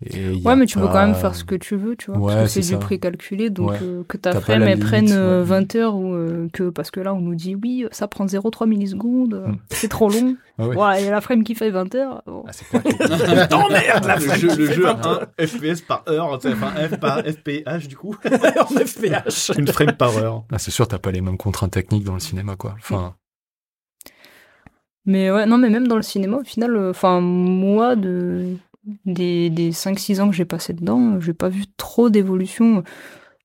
Et 0.03 0.33
Ouais, 0.43 0.55
mais 0.55 0.65
tu 0.65 0.79
peux 0.79 0.87
quand 0.87 1.05
même 1.05 1.13
faire 1.13 1.35
ce 1.35 1.43
que 1.43 1.53
tu 1.53 1.75
veux, 1.75 1.95
tu 1.95 2.09
vois. 2.11 2.19
Ouais, 2.19 2.33
parce 2.33 2.55
que 2.55 2.61
c'est 2.61 2.73
du 2.73 2.79
précalculé, 2.79 3.51
donc 3.51 3.69
Ouais. 3.71 3.77
euh, 3.83 4.03
que 4.07 4.17
ta 4.17 4.39
frame, 4.41 4.63
elle 4.63 4.79
prenne 4.79 5.11
euh, 5.11 5.41
ouais. 5.41 5.45
20 5.45 5.75
heures 5.75 5.95
ou 5.95 6.13
euh, 6.15 6.47
que. 6.53 6.69
Parce 6.71 6.89
que 6.89 6.99
là, 6.99 7.13
on 7.13 7.19
nous 7.21 7.35
dit 7.35 7.53
oui, 7.55 7.85
ça 7.91 8.07
prend 8.07 8.25
0,3 8.25 8.67
millisecondes, 8.67 9.33
euh, 9.35 9.47
Mm. 9.49 9.57
c'est 9.69 9.89
trop 9.89 10.09
long. 10.09 10.35
Ah 10.59 10.67
ouais. 10.67 11.01
Il 11.01 11.05
y 11.05 11.07
a 11.07 11.11
la 11.11 11.21
frame 11.21 11.43
qui 11.43 11.55
fait 11.55 11.71
20 11.71 11.95
heures. 11.95 12.21
bon. 12.27 12.43
Ah, 12.47 12.51
c'est 12.51 12.65
Oh 12.73 12.79
merde, 13.71 14.05
la 14.05 14.15
le 14.15 14.21
frame 14.21 14.39
jeu, 14.39 14.47
qui 14.49 14.57
le 14.57 14.71
jeu 14.71 14.87
à 14.87 14.99
1 15.39 15.47
FPS 15.47 15.81
par 15.81 16.03
heure, 16.07 16.27
enfin 16.33 16.71
F 16.87 16.99
par 16.99 17.19
FPH 17.23 17.87
du 17.87 17.97
coup. 17.97 18.15
en 18.25 18.65
FPH. 18.85 19.51
Une 19.57 19.67
frame 19.67 19.93
par 19.93 20.15
heure. 20.17 20.43
Ah, 20.51 20.59
c'est 20.59 20.69
sûr, 20.71 20.87
t'as 20.87 20.99
pas 20.99 21.11
les 21.11 21.21
mêmes 21.21 21.37
contraintes 21.37 21.71
techniques 21.71 22.03
dans 22.03 22.13
le 22.13 22.19
cinéma, 22.19 22.55
quoi. 22.57 22.75
Enfin, 22.79 23.15
Mais 25.05 25.31
ouais, 25.31 25.45
non, 25.47 25.57
mais 25.57 25.69
même 25.69 25.87
dans 25.87 25.95
le 25.95 26.01
cinéma, 26.03 26.37
au 26.37 26.43
final, 26.43 26.75
euh, 26.75 26.91
enfin, 26.91 27.21
moi, 27.21 27.95
de, 27.95 28.55
des, 29.05 29.49
des 29.49 29.71
5-6 29.71 30.21
ans 30.21 30.29
que 30.29 30.35
j'ai 30.35 30.45
passé 30.45 30.73
dedans, 30.73 31.13
euh, 31.13 31.19
j'ai 31.19 31.33
pas 31.33 31.49
vu 31.49 31.63
trop 31.77 32.09
d'évolution. 32.09 32.83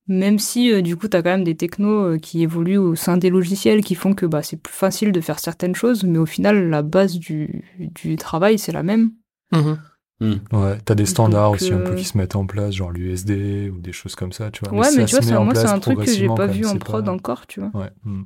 Même 0.09 0.39
si, 0.39 0.71
euh, 0.71 0.81
du 0.81 0.95
coup, 0.95 1.09
t'as 1.09 1.21
quand 1.21 1.31
même 1.31 1.43
des 1.43 1.55
technos 1.55 2.13
euh, 2.13 2.17
qui 2.17 2.41
évoluent 2.41 2.77
au 2.77 2.95
sein 2.95 3.17
des 3.17 3.29
logiciels 3.29 3.83
qui 3.83 3.93
font 3.93 4.13
que 4.13 4.25
bah, 4.25 4.41
c'est 4.41 4.55
plus 4.55 4.73
facile 4.73 5.11
de 5.11 5.19
faire 5.19 5.39
certaines 5.39 5.75
choses, 5.75 6.03
mais 6.03 6.17
au 6.17 6.25
final, 6.25 6.69
la 6.69 6.81
base 6.81 7.17
du, 7.17 7.65
du 7.77 8.15
travail, 8.15 8.57
c'est 8.57 8.71
la 8.71 8.83
même. 8.83 9.11
Mhm. 9.51 9.77
Ouais, 10.19 10.77
t'as 10.83 10.95
des 10.95 11.05
standards 11.05 11.51
Donc, 11.51 11.55
aussi 11.55 11.71
un 11.71 11.79
peu 11.79 11.93
qui 11.93 12.03
se 12.03 12.17
mettent 12.17 12.35
en 12.35 12.47
place, 12.47 12.73
genre 12.73 12.89
l'USD 12.89 13.69
ou 13.71 13.79
des 13.79 13.91
choses 13.91 14.15
comme 14.15 14.31
ça, 14.31 14.49
tu 14.49 14.63
vois. 14.63 14.73
Ouais, 14.73 14.87
mais, 14.95 15.01
ça 15.01 15.05
tu 15.05 15.15
vois, 15.15 15.21
se 15.21 15.27
met 15.27 15.33
ça, 15.33 15.39
en 15.41 15.45
moi, 15.45 15.53
c'est 15.53 15.61
place 15.61 15.73
un 15.73 15.79
truc 15.79 15.99
que 15.99 16.11
j'ai 16.11 16.27
pas 16.27 16.47
vu 16.47 16.65
en 16.65 16.75
prod 16.77 17.05
pas- 17.05 17.11
encore, 17.11 17.45
tu 17.45 17.59
vois. 17.59 17.69
Ouais. 17.79 17.91
hmm. 18.03 18.23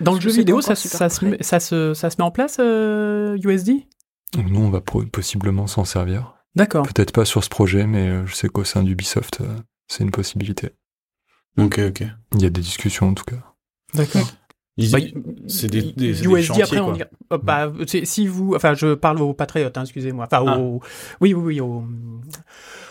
Dans 0.00 0.14
le 0.14 0.20
Je 0.20 0.28
jeu 0.28 0.36
vidéo, 0.36 0.60
ça, 0.60 0.76
ça, 0.76 1.08
se 1.08 1.24
met, 1.24 1.36
ça, 1.40 1.58
se, 1.58 1.92
ça 1.94 2.10
se 2.10 2.16
met 2.18 2.24
en 2.24 2.30
place, 2.30 2.58
euh, 2.60 3.36
USD 3.42 3.84
Donc 4.34 4.48
nous, 4.48 4.60
on 4.60 4.70
va 4.70 4.80
possiblement 4.80 5.66
s'en 5.66 5.84
servir. 5.84 6.33
D'accord. 6.54 6.86
Peut-être 6.86 7.12
pas 7.12 7.24
sur 7.24 7.42
ce 7.42 7.48
projet, 7.48 7.86
mais 7.86 8.08
euh, 8.08 8.26
je 8.26 8.34
sais 8.34 8.48
qu'au 8.48 8.64
sein 8.64 8.82
d'Ubisoft, 8.82 9.40
euh, 9.40 9.56
c'est 9.88 10.04
une 10.04 10.10
possibilité. 10.10 10.70
Ok, 11.58 11.78
ok. 11.78 12.04
Il 12.34 12.42
y 12.42 12.46
a 12.46 12.50
des 12.50 12.60
discussions 12.60 13.08
en 13.08 13.14
tout 13.14 13.24
cas. 13.24 13.54
D'accord. 13.94 14.28
Bah, 14.76 14.98
c'est 15.46 15.68
des, 15.68 15.82
des, 15.82 16.14
c'est 16.14 16.22
des 16.22 16.28
USD 16.28 16.60
après 16.62 16.80
on 16.80 16.90
dirait- 16.92 17.08
euh, 17.32 17.38
bah, 17.40 17.72
c'est- 17.86 18.04
si 18.04 18.26
vous 18.26 18.54
enfin 18.56 18.74
je 18.74 18.94
parle 18.94 19.22
aux 19.22 19.32
patriotes 19.32 19.78
hein, 19.78 19.82
excusez-moi 19.82 20.24
enfin 20.28 20.44
Ah. 20.48 20.58
au 20.58 20.80
oui 21.20 21.32
oui 21.32 21.42
oui 21.44 21.60
au 21.60 21.84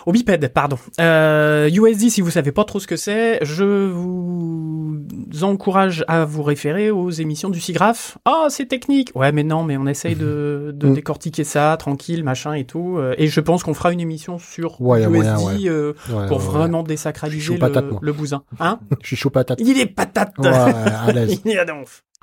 au 0.05 0.11
bipède 0.13 0.47
pardon 0.53 0.77
euh, 1.01 1.69
USD 1.69 2.09
si 2.09 2.21
vous 2.21 2.29
savez 2.31 2.53
pas 2.53 2.63
trop 2.63 2.79
ce 2.79 2.87
que 2.87 2.95
c'est 2.95 3.39
je 3.43 3.63
vous 3.89 4.99
encourage 5.41 6.05
à 6.07 6.25
vous 6.25 6.43
référer 6.43 6.91
aux 6.91 7.09
émissions 7.09 7.49
du 7.49 7.59
SIGRAPH 7.59 8.17
ah 8.25 8.45
c'est 8.49 8.65
technique 8.65 9.11
ouais 9.15 9.31
mais 9.31 9.43
non 9.43 9.63
mais 9.63 9.75
on 9.77 9.87
essaye 9.87 10.15
de, 10.15 10.71
de 10.73 10.87
Mm. 10.87 10.93
décortiquer 10.93 11.43
ça 11.43 11.75
tranquille 11.79 12.23
machin 12.23 12.53
et 12.53 12.65
tout 12.65 12.97
euh, 12.97 13.15
et 13.17 13.27
je 13.27 13.39
pense 13.39 13.63
qu'on 13.63 13.73
fera 13.73 13.91
une 13.91 13.99
émission 14.01 14.37
sur 14.37 14.79
Ouais, 14.81 14.99
y 15.01 15.03
USD 15.03 15.11
moyen, 15.13 15.37
ouais. 15.39 15.53
euh, 15.69 15.93
Ouais, 16.11 16.27
pour 16.27 16.39
vraiment 16.39 16.83
désacraliser 16.83 17.53
le, 17.53 17.59
patate, 17.59 17.89
moi. 17.91 17.99
le 18.01 18.13
bousin 18.13 18.43
hein 18.59 18.79
Je 19.01 19.07
suis 19.07 19.15
chaud 19.15 19.29
patate. 19.29 19.59
il 19.61 19.79
est 19.79 19.85
patate 19.85 20.33
Ouais, 20.37 20.47
à 20.49 21.11
l'aise. 21.13 21.41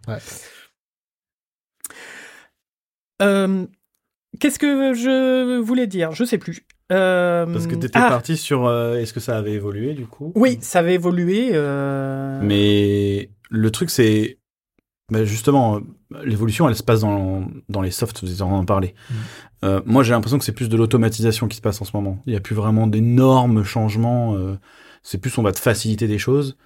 Ouais. 0.08 0.18
Euh, 3.22 3.66
Qu'est-ce 4.38 4.58
que 4.58 4.94
je 4.94 5.58
voulais 5.60 5.86
dire? 5.86 6.12
Je 6.12 6.24
sais 6.24 6.38
plus. 6.38 6.64
Euh, 6.92 7.46
Parce 7.46 7.66
que 7.66 7.74
t'étais 7.74 7.98
ah, 7.98 8.08
parti 8.08 8.36
sur 8.36 8.66
euh, 8.66 8.96
est-ce 8.96 9.12
que 9.12 9.20
ça 9.20 9.36
avait 9.36 9.52
évolué 9.52 9.94
du 9.94 10.06
coup? 10.06 10.32
Oui, 10.34 10.58
ça 10.60 10.78
avait 10.80 10.94
évolué. 10.94 11.50
euh, 11.52 12.40
Mais 12.42 13.30
le 13.50 13.70
truc, 13.70 13.90
c'est. 13.90 14.38
bah, 15.10 15.24
justement, 15.24 15.80
l'évolution, 16.24 16.68
elle 16.68 16.76
se 16.76 16.82
passe 16.82 17.00
dans, 17.00 17.44
dans 17.68 17.82
les 17.82 17.90
softs, 17.90 18.22
vous 18.24 18.42
en 18.42 18.64
parlé. 18.64 18.94
Mm. 19.10 19.14
Euh, 19.64 19.80
moi, 19.84 20.02
j'ai 20.02 20.12
l'impression 20.12 20.38
que 20.38 20.44
c'est 20.44 20.52
plus 20.52 20.68
de 20.68 20.76
l'automatisation 20.76 21.48
qui 21.48 21.56
se 21.56 21.62
passe 21.62 21.80
en 21.82 21.84
ce 21.84 21.94
moment. 21.94 22.22
Il 22.26 22.30
n'y 22.30 22.36
a 22.36 22.40
plus 22.40 22.54
vraiment 22.54 22.86
d'énormes 22.86 23.62
changements. 23.64 24.34
euh, 24.36 24.56
c'est 25.02 25.18
plus, 25.18 25.36
on 25.38 25.42
va 25.42 25.52
te 25.52 25.58
faciliter 25.60 26.06
des 26.06 26.18
choses. 26.18 26.56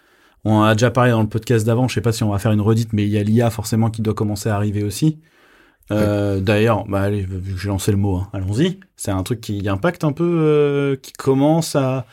On 0.44 0.52
en 0.56 0.62
a 0.64 0.74
déjà 0.74 0.90
parlé 0.90 1.10
dans 1.10 1.22
le 1.22 1.28
podcast 1.28 1.66
d'avant, 1.66 1.88
je 1.88 1.94
sais 1.94 2.00
pas 2.00 2.12
si 2.12 2.22
on 2.22 2.30
va 2.30 2.38
faire 2.38 2.52
une 2.52 2.60
redite, 2.60 2.92
mais 2.92 3.04
il 3.04 3.10
y 3.10 3.18
a 3.18 3.22
l'IA 3.22 3.50
forcément 3.50 3.90
qui 3.90 4.02
doit 4.02 4.14
commencer 4.14 4.48
à 4.48 4.56
arriver 4.56 4.82
aussi. 4.82 5.18
Euh, 5.90 6.40
D'ailleurs, 6.40 6.84
bah 6.86 7.00
allez, 7.02 7.22
vu 7.22 7.54
que 7.54 7.60
j'ai 7.60 7.68
lancé 7.68 7.90
le 7.92 7.98
mot, 7.98 8.16
hein, 8.16 8.28
allons-y. 8.32 8.78
C'est 8.96 9.10
un 9.10 9.22
truc 9.22 9.40
qui 9.40 9.68
impacte 9.68 10.04
un 10.04 10.12
peu, 10.12 10.24
euh, 10.24 10.96
qui 10.96 11.12
commence 11.12 11.76
à, 11.76 12.06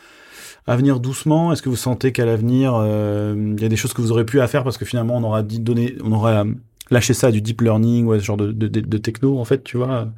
à 0.66 0.76
venir 0.76 1.00
doucement. 1.00 1.52
Est-ce 1.52 1.62
que 1.62 1.68
vous 1.70 1.76
sentez 1.76 2.12
qu'à 2.12 2.26
l'avenir, 2.26 2.74
euh, 2.76 3.54
il 3.56 3.62
y 3.62 3.66
a 3.66 3.68
des 3.68 3.76
choses 3.76 3.92
que 3.94 4.02
vous 4.02 4.12
aurez 4.12 4.24
pu 4.26 4.40
à 4.40 4.46
faire 4.48 4.64
parce 4.64 4.78
que 4.78 4.84
finalement 4.84 5.16
on 5.16 5.24
aura 5.24 5.42
dit 5.42 5.60
donné, 5.60 5.96
on 6.04 6.12
aura 6.12 6.44
lâché 6.90 7.14
ça 7.14 7.28
à 7.28 7.30
du 7.32 7.40
deep 7.42 7.60
learning 7.62 8.06
ou 8.06 8.12
à 8.12 8.18
ce 8.18 8.24
genre 8.24 8.36
de, 8.36 8.52
de, 8.52 8.68
de- 8.68 8.80
de 8.80 8.98
techno 8.98 9.38
en 9.38 9.44
fait, 9.44 9.64
tu 9.64 9.76
vois? 9.78 10.08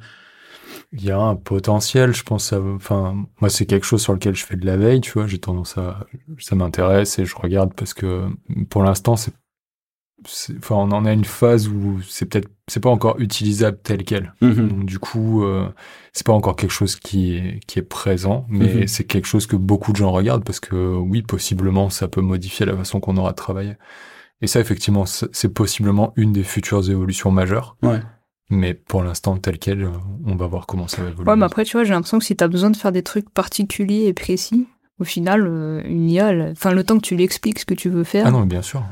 Il 0.91 1.03
y 1.03 1.11
a 1.11 1.19
un 1.19 1.35
potentiel, 1.35 2.13
je 2.13 2.23
pense. 2.23 2.53
Enfin, 2.53 3.25
moi, 3.41 3.49
c'est 3.49 3.65
quelque 3.65 3.85
chose 3.85 4.01
sur 4.01 4.13
lequel 4.13 4.35
je 4.35 4.45
fais 4.45 4.55
de 4.55 4.65
la 4.65 4.77
veille, 4.77 5.01
tu 5.01 5.11
vois. 5.11 5.27
J'ai 5.27 5.39
tendance 5.39 5.77
à, 5.77 6.05
ça 6.39 6.55
m'intéresse 6.55 7.19
et 7.19 7.25
je 7.25 7.35
regarde 7.35 7.73
parce 7.73 7.93
que 7.93 8.27
pour 8.69 8.81
l'instant, 8.83 9.15
c'est, 9.15 9.33
enfin, 10.57 10.75
on 10.75 10.91
en 10.91 11.05
a 11.05 11.11
une 11.11 11.25
phase 11.25 11.67
où 11.67 11.99
c'est 12.01 12.25
peut-être, 12.25 12.49
c'est 12.67 12.79
pas 12.79 12.89
encore 12.89 13.19
utilisable 13.19 13.77
tel 13.83 14.03
quel. 14.05 14.33
Donc, 14.41 14.85
du 14.85 14.97
coup, 14.99 15.43
euh, 15.43 15.67
c'est 16.13 16.25
pas 16.25 16.33
encore 16.33 16.55
quelque 16.55 16.71
chose 16.71 16.95
qui 16.95 17.35
est, 17.35 17.59
qui 17.67 17.79
est 17.79 17.83
présent, 17.83 18.45
mais 18.49 18.73
Mhm. 18.73 18.87
c'est 18.87 19.03
quelque 19.03 19.27
chose 19.27 19.45
que 19.47 19.55
beaucoup 19.57 19.91
de 19.91 19.97
gens 19.97 20.11
regardent 20.11 20.43
parce 20.45 20.59
que 20.59 20.95
oui, 20.95 21.21
possiblement, 21.21 21.89
ça 21.89 22.07
peut 22.07 22.21
modifier 22.21 22.65
la 22.65 22.75
façon 22.75 22.99
qu'on 22.99 23.17
aura 23.17 23.31
de 23.31 23.35
travailler. 23.35 23.73
Et 24.41 24.47
ça, 24.47 24.59
effectivement, 24.59 25.05
c'est 25.05 25.27
c'est 25.33 25.53
possiblement 25.53 26.11
une 26.15 26.31
des 26.33 26.43
futures 26.43 26.89
évolutions 26.89 27.31
majeures. 27.31 27.77
Ouais. 27.83 27.99
Mais 28.49 28.73
pour 28.73 29.03
l'instant, 29.03 29.37
tel 29.37 29.57
quel, 29.57 29.83
euh, 29.83 29.89
on 30.25 30.35
va 30.35 30.45
voir 30.47 30.67
comment 30.67 30.87
ça 30.87 31.01
va 31.01 31.09
évoluer. 31.09 31.29
Ouais, 31.29 31.35
mais 31.35 31.45
après, 31.45 31.63
tu 31.63 31.77
vois, 31.77 31.83
j'ai 31.83 31.93
l'impression 31.93 32.19
que 32.19 32.25
si 32.25 32.35
t'as 32.35 32.47
besoin 32.47 32.69
de 32.69 32.77
faire 32.77 32.91
des 32.91 33.01
trucs 33.03 33.29
particuliers 33.29 34.05
et 34.05 34.13
précis, 34.13 34.67
au 34.99 35.03
final, 35.03 35.47
euh, 35.47 35.81
une 35.85 36.09
IA, 36.09 36.51
enfin, 36.51 36.71
le 36.71 36.83
temps 36.83 36.97
que 36.97 37.05
tu 37.05 37.15
lui 37.15 37.23
expliques 37.23 37.59
ce 37.59 37.65
que 37.65 37.73
tu 37.73 37.89
veux 37.89 38.03
faire, 38.03 38.27
Ah 38.27 38.31
non, 38.31 38.41
mais 38.41 38.45
bien 38.45 38.61
sûr. 38.61 38.83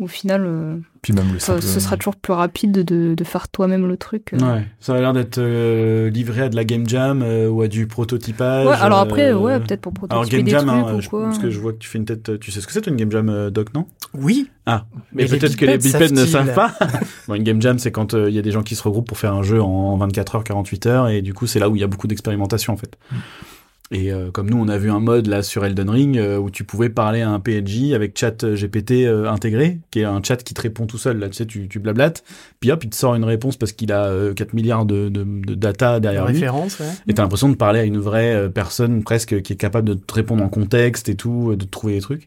Au 0.00 0.08
final, 0.08 0.42
euh, 0.44 0.76
Puis 1.02 1.12
même 1.12 1.32
le 1.32 1.38
ça- 1.38 1.52
simple... 1.60 1.62
ce 1.62 1.78
sera 1.78 1.96
toujours 1.96 2.16
plus 2.16 2.32
rapide 2.32 2.72
de, 2.84 3.14
de 3.14 3.24
faire 3.24 3.48
toi-même 3.48 3.86
le 3.86 3.96
truc. 3.96 4.32
euh. 4.34 4.38
Ouais, 4.38 4.66
ça 4.80 4.94
a 4.94 5.00
l'air 5.00 5.12
d'être 5.12 5.38
euh, 5.38 6.10
livré 6.10 6.42
à 6.42 6.48
de 6.48 6.56
la 6.56 6.64
game 6.64 6.88
jam 6.88 7.22
euh, 7.22 7.48
ou 7.48 7.62
à 7.62 7.68
du 7.68 7.86
prototypage. 7.86 8.66
Ouais, 8.66 8.74
alors 8.74 8.98
après, 8.98 9.30
euh, 9.32 9.38
ouais, 9.38 9.60
peut-être 9.60 9.82
pour 9.82 9.92
Alors 10.10 10.22
prototyper 10.24 10.36
game 10.38 10.44
des 10.46 10.50
jam, 10.50 10.66
trucs 10.66 10.88
hein, 10.92 10.94
ou 10.96 11.00
je- 11.00 11.08
quoi. 11.08 11.22
parce 11.24 11.38
que 11.38 11.48
je 11.50 11.60
vois 11.60 11.72
que 11.72 11.78
tu 11.78 11.88
fais 11.88 11.98
une 11.98 12.04
tête. 12.06 12.38
Tu 12.40 12.50
sais 12.50 12.60
ce 12.60 12.66
que 12.66 12.72
c'est 12.72 12.80
toi, 12.80 12.90
une 12.90 12.96
game 12.98 13.12
jam, 13.12 13.28
euh, 13.28 13.50
Doc, 13.50 13.72
non? 13.72 13.86
Oui. 14.14 14.50
Ah, 14.66 14.86
Mais 15.12 15.26
peut-être 15.26 15.56
que 15.56 15.64
les 15.66 15.78
bipèdes 15.78 15.92
bipèdes 16.10 16.12
ne 16.12 16.26
savent 16.26 16.54
pas. 16.54 16.72
bon, 17.28 17.34
une 17.34 17.44
game 17.44 17.62
jam, 17.62 17.78
c'est 17.78 17.92
quand 17.92 18.14
euh, 18.14 18.28
il 18.28 18.34
y 18.34 18.38
a 18.38 18.42
des 18.42 18.50
gens 18.50 18.62
qui 18.62 18.74
se 18.74 18.82
regroupent 18.82 19.06
pour 19.06 19.18
faire 19.18 19.34
un 19.34 19.42
jeu 19.44 19.62
en 19.62 19.96
24 19.96 20.34
heures, 20.36 20.44
48 20.44 20.86
heures, 20.86 21.08
et 21.08 21.22
du 21.22 21.34
coup, 21.34 21.46
c'est 21.46 21.58
là 21.60 21.68
où 21.68 21.76
il 21.76 21.80
y 21.80 21.84
a 21.84 21.88
beaucoup 21.88 22.08
d'expérimentation 22.08 22.72
en 22.72 22.76
fait. 22.76 22.96
Mm. 23.12 23.16
Et 23.90 24.10
euh, 24.12 24.30
comme 24.30 24.48
nous, 24.48 24.56
on 24.56 24.66
a 24.68 24.78
vu 24.78 24.90
un 24.90 24.98
mode 24.98 25.26
là 25.26 25.42
sur 25.42 25.64
Elden 25.64 25.90
Ring 25.90 26.16
euh, 26.16 26.38
où 26.38 26.50
tu 26.50 26.64
pouvais 26.64 26.88
parler 26.88 27.20
à 27.20 27.28
un 27.30 27.38
PNJ 27.38 27.92
avec 27.92 28.18
chat 28.18 28.42
euh, 28.42 28.56
GPT 28.56 29.04
euh, 29.04 29.28
intégré, 29.30 29.78
qui 29.90 30.00
est 30.00 30.04
un 30.04 30.22
chat 30.22 30.36
qui 30.42 30.54
te 30.54 30.60
répond 30.62 30.86
tout 30.86 30.96
seul. 30.96 31.18
Là, 31.18 31.28
tu 31.28 31.34
sais, 31.34 31.44
tu, 31.46 31.68
tu 31.68 31.78
blablates, 31.80 32.24
puis 32.60 32.72
hop, 32.72 32.82
il 32.82 32.90
te 32.90 32.96
sort 32.96 33.14
une 33.14 33.24
réponse 33.24 33.56
parce 33.58 33.72
qu'il 33.72 33.92
a 33.92 34.06
euh, 34.06 34.32
4 34.32 34.54
milliards 34.54 34.86
de, 34.86 35.10
de, 35.10 35.22
de 35.22 35.54
data 35.54 36.00
derrière 36.00 36.24
lui. 36.26 36.32
référence, 36.32 36.78
ouais. 36.80 36.86
Et 37.08 37.12
t'as 37.14 37.22
l'impression 37.22 37.50
de 37.50 37.56
parler 37.56 37.80
à 37.80 37.84
une 37.84 37.98
vraie 37.98 38.50
personne 38.50 39.04
presque 39.04 39.42
qui 39.42 39.52
est 39.52 39.56
capable 39.56 39.86
de 39.88 39.94
te 39.94 40.14
répondre 40.14 40.42
en 40.42 40.48
contexte 40.48 41.10
et 41.10 41.14
tout, 41.14 41.54
de 41.54 41.64
te 41.64 41.70
trouver 41.70 41.94
des 41.94 42.00
trucs. 42.00 42.26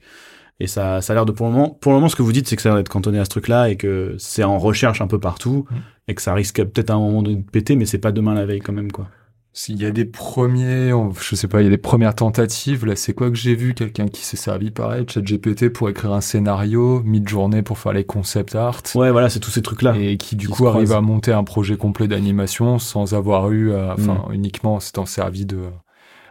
Et 0.60 0.68
ça, 0.68 1.02
ça 1.02 1.14
a 1.14 1.16
l'air 1.16 1.26
de 1.26 1.32
pour 1.32 1.48
le 1.48 1.54
moment, 1.54 1.70
pour 1.70 1.92
le 1.92 1.98
moment, 1.98 2.10
ce 2.10 2.16
que 2.16 2.24
vous 2.24 2.32
dites, 2.34 2.48
c'est 2.48 2.56
que 2.56 2.62
ça 2.62 2.70
a 2.70 2.72
l'air 2.74 2.78
d'être 2.84 2.90
cantonné 2.90 3.20
à 3.20 3.26
ce 3.26 3.30
truc-là 3.30 3.70
et 3.70 3.78
que 3.78 4.16
c'est 4.20 4.44
en 4.44 4.58
recherche 4.60 5.02
un 5.02 5.08
peu 5.08 5.20
partout 5.20 5.66
Mm. 5.70 5.76
et 6.08 6.16
que 6.16 6.22
ça 6.22 6.34
risque 6.34 6.64
peut-être 6.64 6.92
à 6.92 6.94
un 6.94 7.00
moment 7.00 7.22
de 7.24 7.36
péter, 7.36 7.76
mais 7.76 7.86
c'est 7.86 7.98
pas 7.98 8.12
demain 8.12 8.34
la 8.36 8.46
veille 8.46 8.62
quand 8.62 8.74
même, 8.74 8.92
quoi. 8.92 9.08
S'il 9.54 9.82
y 9.82 9.86
a 9.88 9.92
des 9.92 10.06
premiers, 10.06 10.92
je 11.20 11.36
sais 11.36 11.48
pas, 11.48 11.62
il 11.62 11.64
y 11.64 11.68
a 11.68 11.72
des 11.72 11.80
premières 11.80 12.14
tentatives, 12.14 12.86
là, 12.86 12.96
c'est 12.96 13.14
quoi 13.14 13.30
que 13.32 13.36
j'ai 13.36 13.56
vu? 13.56 13.74
Quelqu'un 13.74 14.08
qui 14.08 14.24
s'est 14.24 14.38
servi 14.38 14.70
pareil, 14.70 15.06
ChatGPT 15.12 15.70
pour 15.70 15.90
écrire 15.90 16.14
un 16.14 16.22
scénario, 16.22 17.02
mid-journée 17.04 17.64
pour 17.64 17.80
faire 17.80 17.94
les 17.94 18.04
concept 18.04 18.54
art. 18.54 18.84
Ouais, 18.94 19.10
voilà, 19.10 19.30
c'est 19.30 19.40
tous 19.40 19.50
ces 19.50 19.64
trucs-là. 19.64 19.96
Et 19.98 20.18
qui 20.18 20.36
du 20.36 20.46
qui 20.48 20.54
coup 20.54 20.68
arrive 20.68 20.92
à 20.92 21.02
monter 21.02 21.32
un 21.34 21.44
projet 21.44 21.76
complet 21.76 22.08
d'animation 22.08 22.78
sans 22.78 23.16
avoir 23.16 23.50
eu, 23.50 23.74
à- 23.74 23.96
enfin 23.98 24.26
Mm. 24.30 24.34
uniquement 24.34 24.76
en 24.76 24.80
s'étant 24.80 25.08
servi 25.08 25.48
de. 25.48 25.58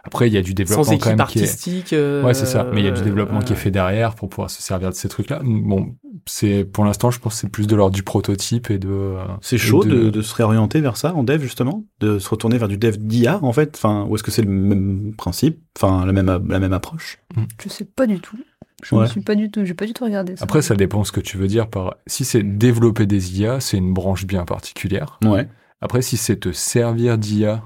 Après, 0.07 0.27
il 0.27 0.33
y 0.33 0.37
a 0.37 0.41
du 0.41 0.51
Sans 0.51 0.55
développement 0.55 0.83
quand 0.85 0.91
équipe 0.93 1.05
même 1.17 1.27
qui 1.27 1.39
est. 1.39 1.43
artistique. 1.43 1.93
euh, 1.93 2.23
Ouais, 2.23 2.33
c'est 2.33 2.45
ça. 2.45 2.65
Mais 2.73 2.81
il 2.81 2.85
y 2.85 2.87
a 2.87 2.91
du 2.91 3.01
développement 3.01 3.39
qui 3.41 3.53
est 3.53 3.55
euh, 3.55 3.59
fait 3.59 3.71
derrière 3.71 4.15
pour 4.15 4.29
pouvoir 4.29 4.49
se 4.49 4.61
servir 4.61 4.89
de 4.89 4.95
ces 4.95 5.07
trucs-là. 5.09 5.41
Bon, 5.43 5.95
c'est 6.25 6.63
pour 6.63 6.83
l'instant, 6.85 7.11
je 7.11 7.19
pense 7.19 7.35
que 7.35 7.39
c'est 7.41 7.49
plus 7.49 7.67
de 7.67 7.75
l'ordre 7.75 7.95
du 7.95 8.03
prototype 8.03 8.71
et 8.71 8.79
de. 8.79 8.87
euh, 8.89 9.23
C'est 9.41 9.57
chaud 9.57 9.83
de... 9.83 10.09
de 10.09 10.21
se 10.21 10.33
réorienter 10.35 10.81
vers 10.81 10.97
ça 10.97 11.13
en 11.13 11.23
dev 11.23 11.41
justement, 11.41 11.83
de 11.99 12.17
se 12.19 12.29
retourner 12.29 12.57
vers 12.57 12.67
du 12.67 12.77
dev 12.77 12.97
d'IA 12.97 13.39
en 13.43 13.53
fait? 13.53 13.75
Enfin, 13.75 14.05
ou 14.09 14.15
est-ce 14.15 14.23
que 14.23 14.31
c'est 14.31 14.41
le 14.41 14.49
même 14.49 15.13
principe, 15.15 15.59
enfin 15.77 16.05
la 16.05 16.11
même 16.13 16.27
la 16.49 16.59
même 16.59 16.73
approche? 16.73 17.19
Je 17.61 17.69
sais 17.69 17.85
pas 17.85 18.07
du 18.07 18.19
tout. 18.19 18.37
Je 18.83 18.93
ne 18.95 19.01
Ouais. 19.01 19.07
suis 19.07 19.21
pas 19.21 19.33
du 19.35 19.49
tout, 19.49 19.65
j'ai 19.65 19.73
pas 19.73 19.85
du 19.87 19.93
tout 19.93 20.03
regardé 20.05 20.35
ça. 20.35 20.43
Après, 20.43 20.61
ça 20.61 20.75
dépend 20.75 21.03
ce 21.03 21.11
que 21.11 21.19
tu 21.19 21.37
veux 21.37 21.47
dire 21.47 21.67
par. 21.67 21.95
Si 22.05 22.23
c'est 22.25 22.43
développer 22.43 23.05
des 23.07 23.39
IA, 23.39 23.59
c'est 23.59 23.77
une 23.77 23.91
branche 23.91 24.25
bien 24.25 24.45
particulière. 24.45 25.19
Ouais. 25.25 25.47
Après, 25.81 26.01
si 26.03 26.15
c'est 26.15 26.37
te 26.37 26.51
servir 26.51 27.17
d'IA, 27.17 27.63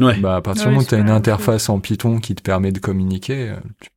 Ouais. 0.00 0.18
bah 0.18 0.36
à 0.36 0.42
partir 0.42 0.64
du 0.64 0.68
moment 0.70 0.80
où 0.82 0.84
tu 0.84 0.94
as 0.94 0.98
pas 0.98 1.02
une 1.04 1.10
interface 1.10 1.68
en 1.68 1.78
Python 1.80 2.18
qui 2.18 2.34
te 2.34 2.42
permet 2.42 2.72
de 2.72 2.78
communiquer, 2.80 3.50
euh, 3.50 3.56
tu- 3.80 3.90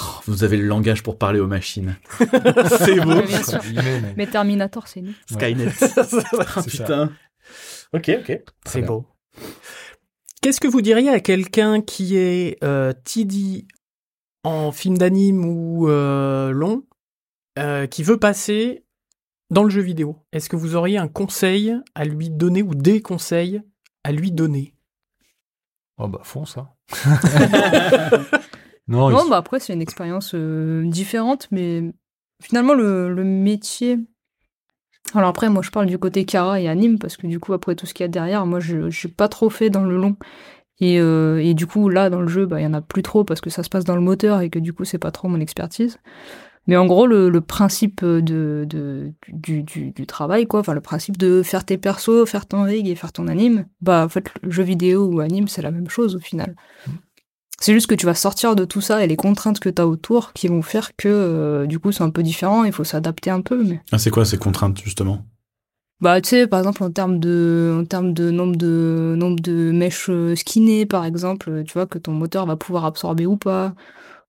Oh, 0.00 0.04
vous 0.24 0.42
avez 0.42 0.56
le 0.56 0.64
langage 0.66 1.02
pour 1.02 1.18
parler 1.18 1.38
aux 1.38 1.46
machines. 1.46 1.96
c'est 2.78 2.98
beau. 3.00 3.14
Mais- 3.14 4.14
Mais 4.16 4.26
Terminator, 4.26 4.88
c'est 4.88 5.02
nous. 5.02 5.12
Skynet. 5.30 5.68
Putain. 6.66 7.12
Ok, 7.92 8.10
ok. 8.20 8.40
C'est 8.64 8.80
beau. 8.80 9.04
Qu'est-ce 10.40 10.60
que 10.60 10.66
vous 10.68 10.80
diriez 10.80 11.10
à 11.10 11.20
quelqu'un 11.20 11.82
qui 11.82 12.16
est 12.16 12.56
euh, 12.64 12.94
TD 13.04 13.66
en 14.44 14.72
film 14.72 14.96
d'anime 14.96 15.44
ou 15.44 15.88
euh, 15.90 16.52
long, 16.52 16.84
euh, 17.58 17.86
qui 17.86 18.02
veut 18.02 18.16
passer 18.18 18.84
dans 19.50 19.62
le 19.62 19.68
jeu 19.70 19.82
vidéo? 19.82 20.16
Est-ce 20.32 20.48
que 20.48 20.56
vous 20.56 20.74
auriez 20.74 20.96
un 20.96 21.08
conseil 21.08 21.74
à 21.94 22.06
lui 22.06 22.30
donner 22.30 22.62
ou 22.62 22.74
des 22.74 23.02
conseils 23.02 23.60
à 24.04 24.12
lui 24.12 24.32
donner? 24.32 24.71
Oh 25.98 26.08
bah 26.08 26.20
fonce, 26.24 26.56
hein. 26.58 26.68
non, 28.88 29.10
Non, 29.10 29.24
il- 29.24 29.30
bah 29.30 29.36
après, 29.36 29.60
c'est 29.60 29.72
une 29.72 29.82
expérience 29.82 30.32
euh, 30.34 30.84
différente, 30.86 31.48
mais 31.50 31.92
finalement, 32.42 32.74
le, 32.74 33.12
le 33.12 33.24
métier. 33.24 33.98
Alors 35.14 35.28
après, 35.28 35.48
moi, 35.50 35.62
je 35.62 35.70
parle 35.70 35.86
du 35.86 35.98
côté 35.98 36.24
Kara 36.24 36.60
et 36.60 36.68
anime, 36.68 36.98
parce 36.98 37.16
que 37.16 37.26
du 37.26 37.38
coup, 37.38 37.52
après 37.52 37.74
tout 37.74 37.86
ce 37.86 37.94
qu'il 37.94 38.04
y 38.04 38.06
a 38.06 38.08
derrière, 38.08 38.46
moi, 38.46 38.60
je 38.60 38.76
n'ai 38.78 39.12
pas 39.12 39.28
trop 39.28 39.50
fait 39.50 39.68
dans 39.70 39.84
le 39.84 39.96
long. 39.96 40.16
Et, 40.80 41.00
euh, 41.00 41.42
et 41.42 41.54
du 41.54 41.66
coup, 41.66 41.88
là, 41.88 42.10
dans 42.10 42.20
le 42.20 42.28
jeu, 42.28 42.46
bah, 42.46 42.60
il 42.60 42.64
y 42.64 42.66
en 42.66 42.74
a 42.74 42.80
plus 42.82 43.02
trop, 43.02 43.24
parce 43.24 43.40
que 43.40 43.50
ça 43.50 43.62
se 43.62 43.68
passe 43.68 43.84
dans 43.84 43.94
le 43.96 44.00
moteur 44.02 44.40
et 44.40 44.50
que 44.50 44.58
du 44.58 44.72
coup, 44.72 44.84
c'est 44.84 44.98
pas 44.98 45.10
trop 45.12 45.28
mon 45.28 45.40
expertise. 45.40 45.98
Mais 46.66 46.76
en 46.76 46.86
gros, 46.86 47.06
le, 47.06 47.28
le 47.28 47.40
principe 47.40 48.04
de, 48.04 48.64
de, 48.68 49.12
du, 49.28 49.62
du, 49.62 49.90
du 49.90 50.06
travail, 50.06 50.46
quoi, 50.46 50.60
enfin 50.60 50.74
le 50.74 50.80
principe 50.80 51.16
de 51.16 51.42
faire 51.42 51.64
tes 51.64 51.76
persos, 51.76 52.28
faire 52.28 52.46
ton 52.46 52.62
rig 52.62 52.86
et 52.88 52.94
faire 52.94 53.12
ton 53.12 53.26
anime, 53.26 53.66
bah 53.80 54.04
en 54.04 54.08
fait, 54.08 54.30
le 54.42 54.50
jeu 54.50 54.62
vidéo 54.62 55.06
ou 55.06 55.20
anime, 55.20 55.48
c'est 55.48 55.62
la 55.62 55.72
même 55.72 55.88
chose 55.88 56.14
au 56.14 56.20
final. 56.20 56.54
C'est 57.60 57.74
juste 57.74 57.86
que 57.86 57.94
tu 57.94 58.06
vas 58.06 58.14
sortir 58.14 58.56
de 58.56 58.64
tout 58.64 58.80
ça 58.80 59.04
et 59.04 59.06
les 59.06 59.16
contraintes 59.16 59.60
que 59.60 59.68
tu 59.68 59.80
as 59.80 59.86
autour 59.86 60.32
qui 60.32 60.48
vont 60.48 60.62
faire 60.62 60.96
que 60.96 61.08
euh, 61.08 61.66
du 61.66 61.78
coup 61.78 61.92
c'est 61.92 62.02
un 62.02 62.10
peu 62.10 62.24
différent, 62.24 62.64
il 62.64 62.72
faut 62.72 62.82
s'adapter 62.82 63.30
un 63.30 63.40
peu. 63.40 63.62
Mais... 63.62 63.80
Ah, 63.92 63.98
c'est 63.98 64.10
quoi 64.10 64.24
ces 64.24 64.36
contraintes, 64.36 64.80
justement? 64.82 65.24
Bah 66.00 66.20
tu 66.20 66.30
sais, 66.30 66.48
par 66.48 66.58
exemple 66.58 66.82
en 66.82 66.90
termes 66.90 67.20
de, 67.20 67.78
en 67.80 67.84
termes 67.84 68.12
de 68.12 68.32
nombre 68.32 68.56
de 68.56 69.14
nombre 69.16 69.38
de 69.38 69.70
mèches 69.70 70.10
euh, 70.10 70.34
skinnées, 70.34 70.86
par 70.86 71.04
exemple, 71.04 71.62
tu 71.64 71.74
vois 71.74 71.86
que 71.86 71.98
ton 71.98 72.10
moteur 72.10 72.46
va 72.46 72.56
pouvoir 72.56 72.84
absorber 72.84 73.26
ou 73.26 73.36
pas, 73.36 73.74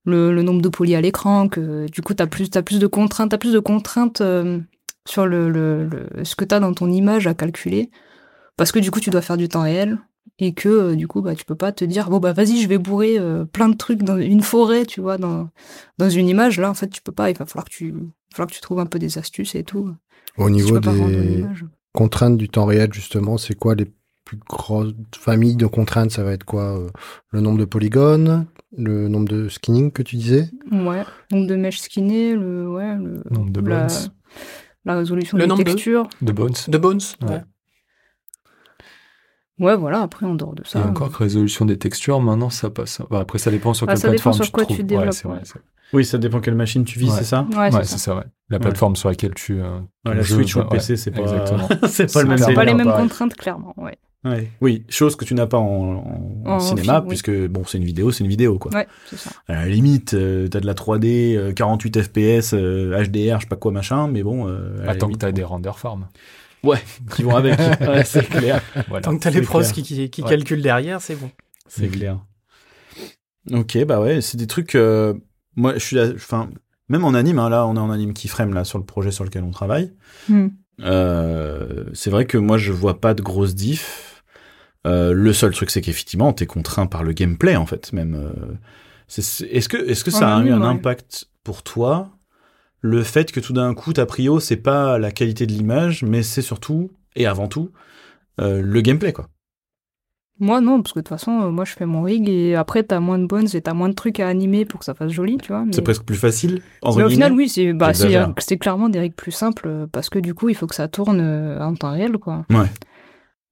le, 0.04 0.32
le 0.34 0.42
nombre 0.42 0.62
de 0.62 0.68
polis 0.68 0.94
à 0.96 1.00
l'écran, 1.00 1.48
que 1.48 1.86
du 1.90 2.02
coup 2.02 2.14
t'as 2.14 2.26
plus 2.26 2.50
t'as 2.50 2.62
plus 2.62 2.78
de 2.78 2.86
contraintes, 2.86 3.30
t'as 3.30 3.38
plus 3.38 3.52
de 3.52 3.58
contraintes 3.58 4.20
euh, 4.20 4.60
sur 5.06 5.26
le, 5.26 5.48
le, 5.50 5.86
le- 5.86 6.24
ce 6.24 6.34
que 6.36 6.44
t'as 6.44 6.60
dans 6.60 6.74
ton 6.74 6.90
image 6.90 7.26
à 7.26 7.34
calculer, 7.34 7.90
parce 8.56 8.72
que 8.72 8.78
du 8.78 8.90
coup 8.90 9.00
tu 9.00 9.10
dois 9.10 9.22
faire 9.22 9.36
du 9.36 9.48
temps 9.48 9.62
réel 9.62 9.98
et 10.38 10.54
que 10.54 10.68
euh, 10.68 10.94
du 10.96 11.06
coup 11.06 11.20
bah 11.20 11.34
tu 11.34 11.44
peux 11.44 11.54
pas 11.54 11.72
te 11.72 11.84
dire 11.84 12.10
bon 12.10 12.18
bah 12.18 12.32
vas-y 12.32 12.60
je 12.60 12.68
vais 12.68 12.78
bourrer 12.78 13.18
euh, 13.18 13.44
plein 13.44 13.68
de 13.68 13.76
trucs 13.76 14.02
dans 14.02 14.18
une 14.18 14.42
forêt 14.42 14.84
tu 14.86 15.00
vois 15.00 15.18
dans 15.18 15.48
dans 15.98 16.10
une 16.10 16.28
image. 16.28 16.58
Là 16.58 16.70
en 16.70 16.74
fait 16.74 16.88
tu 16.88 17.02
peux 17.02 17.12
pas. 17.12 17.30
Il 17.30 17.36
va 17.36 17.46
falloir 17.46 17.64
que 17.66 17.70
tu 17.74 17.94
falloir 18.32 18.48
que 18.48 18.54
tu 18.54 18.60
trouves 18.60 18.80
un 18.80 18.86
peu 18.86 18.98
des 18.98 19.18
astuces 19.18 19.54
et 19.54 19.64
tout. 19.64 19.94
Au 20.36 20.48
tu 20.48 20.54
niveau 20.54 20.78
des 20.80 21.46
contraintes 21.92 22.36
du 22.36 22.48
temps 22.48 22.64
réel, 22.66 22.92
justement, 22.92 23.38
c'est 23.38 23.54
quoi 23.54 23.74
les 23.76 23.86
plus 24.24 24.38
grosses 24.48 24.94
familles 25.16 25.54
de 25.56 25.66
contraintes? 25.66 26.10
Ça 26.10 26.24
va 26.24 26.32
être 26.32 26.44
quoi 26.44 26.80
Le 27.30 27.40
nombre 27.40 27.58
de 27.58 27.64
polygones? 27.64 28.46
Le 28.76 29.08
nombre 29.08 29.28
de 29.28 29.48
skinning 29.48 29.92
que 29.92 30.02
tu 30.02 30.16
disais 30.16 30.50
Ouais, 30.72 31.04
nombre 31.30 31.46
de 31.46 31.56
mèches 31.56 31.78
skinnées, 31.80 32.34
le, 32.34 32.68
ouais, 32.70 32.96
le, 32.96 33.22
Nombre 33.30 33.50
de 33.50 33.60
la, 33.60 33.86
bones. 33.86 33.96
la 34.84 34.96
résolution 34.96 35.36
Le 35.38 35.44
des 35.44 35.48
nombre 35.48 35.62
de- 35.62 35.70
textures. 35.70 36.08
De 36.22 36.32
Bones. 36.32 36.54
De 36.68 36.78
Bones 36.78 37.00
Ouais. 37.22 37.28
ouais. 37.28 37.42
Ouais, 39.60 39.76
voilà, 39.76 40.00
après, 40.02 40.26
en 40.26 40.34
dehors 40.34 40.54
de 40.54 40.64
ça. 40.66 40.80
Et 40.80 40.82
encore 40.82 41.12
que 41.12 41.18
résolution 41.18 41.64
des 41.64 41.78
textures, 41.78 42.20
maintenant 42.20 42.50
ça 42.50 42.70
passe. 42.70 43.00
Bah, 43.08 43.20
après, 43.20 43.38
ça 43.38 43.52
dépend 43.52 43.72
sur 43.72 43.86
Ah, 43.88 43.92
quelle 43.92 43.98
ça 44.00 44.08
dépend 44.08 44.30
plateforme 44.32 44.34
sur 44.34 44.44
tu 44.46 44.50
quoi 44.50 44.64
trouves. 44.64 44.76
tu 44.78 44.82
développes, 44.84 45.14
Ouais, 45.24 45.30
vrai. 45.34 45.42
Oui, 45.92 46.04
ça 46.04 46.18
dépend 46.18 46.40
quelle 46.40 46.56
machine 46.56 46.84
tu 46.84 46.98
vises, 46.98 47.10
Ouais. 47.12 47.18
c'est 47.18 47.24
ça 47.24 47.46
Ouais, 47.52 47.56
Ouais, 47.56 47.70
c'est 47.70 47.84
ça. 47.84 47.98
ça, 47.98 48.16
ouais. 48.16 48.24
La 48.50 48.58
plateforme 48.58 48.96
sur 48.96 49.08
laquelle 49.08 49.32
tu. 49.34 49.60
euh, 49.62 49.78
La 50.04 50.22
jeu, 50.22 50.34
Switch 50.36 50.56
ou 50.56 50.58
le 50.58 50.64
ouais, 50.64 50.70
PC, 50.72 50.96
c'est 50.96 51.12
pas, 51.12 51.20
Exactement. 51.20 51.68
c'est 51.68 51.78
pas 51.78 51.88
C'est 51.88 52.22
le 52.22 52.28
même 52.28 52.38
pas 52.40 52.44
C'est 52.46 52.54
pas 52.54 52.64
les 52.64 52.74
mêmes 52.74 52.92
contraintes, 52.92 53.34
clairement, 53.34 53.74
ouais. 53.76 53.96
Ouais. 54.24 54.50
Oui, 54.62 54.84
chose 54.88 55.16
que 55.16 55.24
tu 55.26 55.34
n'as 55.34 55.46
pas 55.46 55.58
en, 55.58 55.96
en 56.46 56.50
En 56.50 56.60
cinéma, 56.60 56.94
film, 56.94 57.02
oui. 57.04 57.08
puisque 57.10 57.46
bon, 57.48 57.62
c'est 57.66 57.76
une 57.78 57.84
vidéo, 57.84 58.10
c'est 58.10 58.24
une 58.24 58.30
vidéo, 58.30 58.58
quoi. 58.58 58.72
Ouais, 58.74 58.86
c'est 59.10 59.18
ça. 59.18 59.30
À 59.48 59.52
la 59.54 59.66
limite, 59.66 60.14
euh, 60.14 60.48
t'as 60.48 60.60
de 60.60 60.66
la 60.66 60.72
3D, 60.74 61.36
euh, 61.36 61.52
48 61.52 62.02
FPS, 62.02 62.54
euh, 62.54 62.96
HDR, 63.04 63.36
je 63.36 63.42
sais 63.42 63.48
pas 63.50 63.56
quoi 63.56 63.70
machin, 63.70 64.08
mais 64.08 64.22
bon. 64.22 64.48
Euh, 64.48 64.82
Attends 64.86 65.06
que 65.06 65.12
limite, 65.12 65.20
t'as 65.20 65.32
des 65.32 65.44
render 65.44 65.72
farms. 65.76 66.08
qui 67.14 67.22
vont 67.22 67.36
avec. 67.36 67.58
ouais, 67.80 68.04
c'est 68.04 68.26
clair. 68.28 68.62
Voilà. 68.88 69.02
Tant 69.02 69.14
que 69.16 69.22
t'as 69.22 69.30
les 69.30 69.42
pros 69.42 69.58
clair. 69.60 69.72
qui, 69.72 69.82
qui, 69.82 70.08
qui 70.08 70.22
Ouais. 70.22 70.28
calculent 70.30 70.62
derrière, 70.62 71.02
c'est 71.02 71.16
bon. 71.16 71.30
C'est 71.68 71.88
clair. 71.88 72.18
Ok, 73.52 73.76
bah 73.84 74.00
ouais, 74.00 74.20
c'est 74.22 74.38
des 74.38 74.46
trucs. 74.46 74.74
euh, 74.74 75.12
moi, 75.56 75.74
je 75.74 75.80
suis, 75.80 75.96
là- 75.96 76.12
enfin, 76.14 76.48
même 76.88 77.04
en 77.04 77.12
anime, 77.12 77.38
hein, 77.38 77.50
là, 77.50 77.66
on 77.66 77.76
est 77.76 77.78
en 77.78 77.90
anime 77.90 78.14
qui 78.14 78.28
frame 78.28 78.54
là 78.54 78.64
sur 78.64 78.78
le 78.78 78.84
projet 78.84 79.10
sur 79.10 79.24
lequel 79.24 79.42
on 79.44 79.50
travaille. 79.50 79.92
Hmm. 80.30 80.48
Euh, 80.80 81.84
c'est 81.92 82.10
vrai 82.10 82.24
que 82.26 82.38
moi, 82.38 82.56
je 82.58 82.72
vois 82.72 83.00
pas 83.00 83.14
de 83.14 83.22
grosse 83.22 83.54
diff. 83.54 84.13
Euh, 84.86 85.12
le 85.12 85.32
seul 85.32 85.52
truc, 85.52 85.70
c'est 85.70 85.80
qu'effectivement, 85.80 86.32
t'es 86.32 86.46
contraint 86.46 86.86
par 86.86 87.02
le 87.04 87.12
gameplay, 87.12 87.56
en 87.56 87.66
fait, 87.66 87.92
même. 87.92 88.14
euh, 88.14 88.54
Est-ce 89.08 89.68
que, 89.68 89.76
est-ce 89.76 90.04
que 90.04 90.10
En 90.14 90.18
ça 90.18 90.36
a 90.36 90.42
eu 90.44 90.50
un 90.50 90.60
ouais. 90.60 90.66
impact 90.66 91.26
pour 91.42 91.62
toi 91.62 92.10
le 92.80 93.02
fait 93.02 93.32
que 93.32 93.40
tout 93.40 93.54
d'un 93.54 93.72
coup, 93.72 93.94
ta 93.94 94.04
prio, 94.04 94.40
c'est 94.40 94.56
pas 94.56 94.98
la 94.98 95.10
qualité 95.10 95.46
de 95.46 95.52
l'image, 95.52 96.02
mais 96.02 96.22
c'est 96.22 96.42
surtout 96.42 96.90
et 97.16 97.24
avant 97.26 97.48
tout 97.48 97.70
euh, 98.40 98.60
le 98.60 98.80
gameplay, 98.82 99.12
quoi. 99.14 99.28
Moi, 100.40 100.60
non, 100.60 100.82
parce 100.82 100.92
que 100.92 100.98
de 100.98 101.04
toute 101.04 101.08
façon, 101.08 101.52
moi, 101.52 101.64
je 101.64 101.72
fais 101.72 101.86
mon 101.86 102.02
rig 102.02 102.28
et 102.28 102.56
après, 102.56 102.82
t'as 102.82 102.98
moins 103.00 103.18
de 103.20 103.24
bones 103.26 103.46
et 103.54 103.60
t'as 103.62 103.72
moins 103.72 103.88
de 103.88 103.94
trucs 103.94 104.18
à 104.20 104.28
animer 104.28 104.64
pour 104.64 104.80
que 104.80 104.84
ça 104.84 104.92
fasse 104.92 105.12
joli, 105.12 105.38
tu 105.38 105.48
vois. 105.48 105.64
Mais, 105.64 105.72
C'est 105.72 105.80
presque 105.80 106.02
plus 106.02 106.16
facile. 106.16 106.60
entre 106.82 106.98
mais 106.98 107.04
au 107.04 107.08
final, 107.08 107.32
oui, 107.32 107.48
c'est 107.48 107.72
bah, 107.72 107.92
c'est 107.94 108.58
clairement 108.58 108.88
des 108.88 108.98
rigs 108.98 109.14
plus 109.14 109.30
simples 109.32 109.86
parce 109.92 110.10
que 110.10 110.18
du 110.18 110.34
coup, 110.34 110.48
il 110.48 110.56
faut 110.56 110.66
que 110.66 110.74
ça 110.74 110.88
tourne 110.88 111.20
en 111.22 111.74
temps 111.76 111.92
réel, 111.92 112.18
quoi. 112.18 112.44
Ouais. 112.50 112.66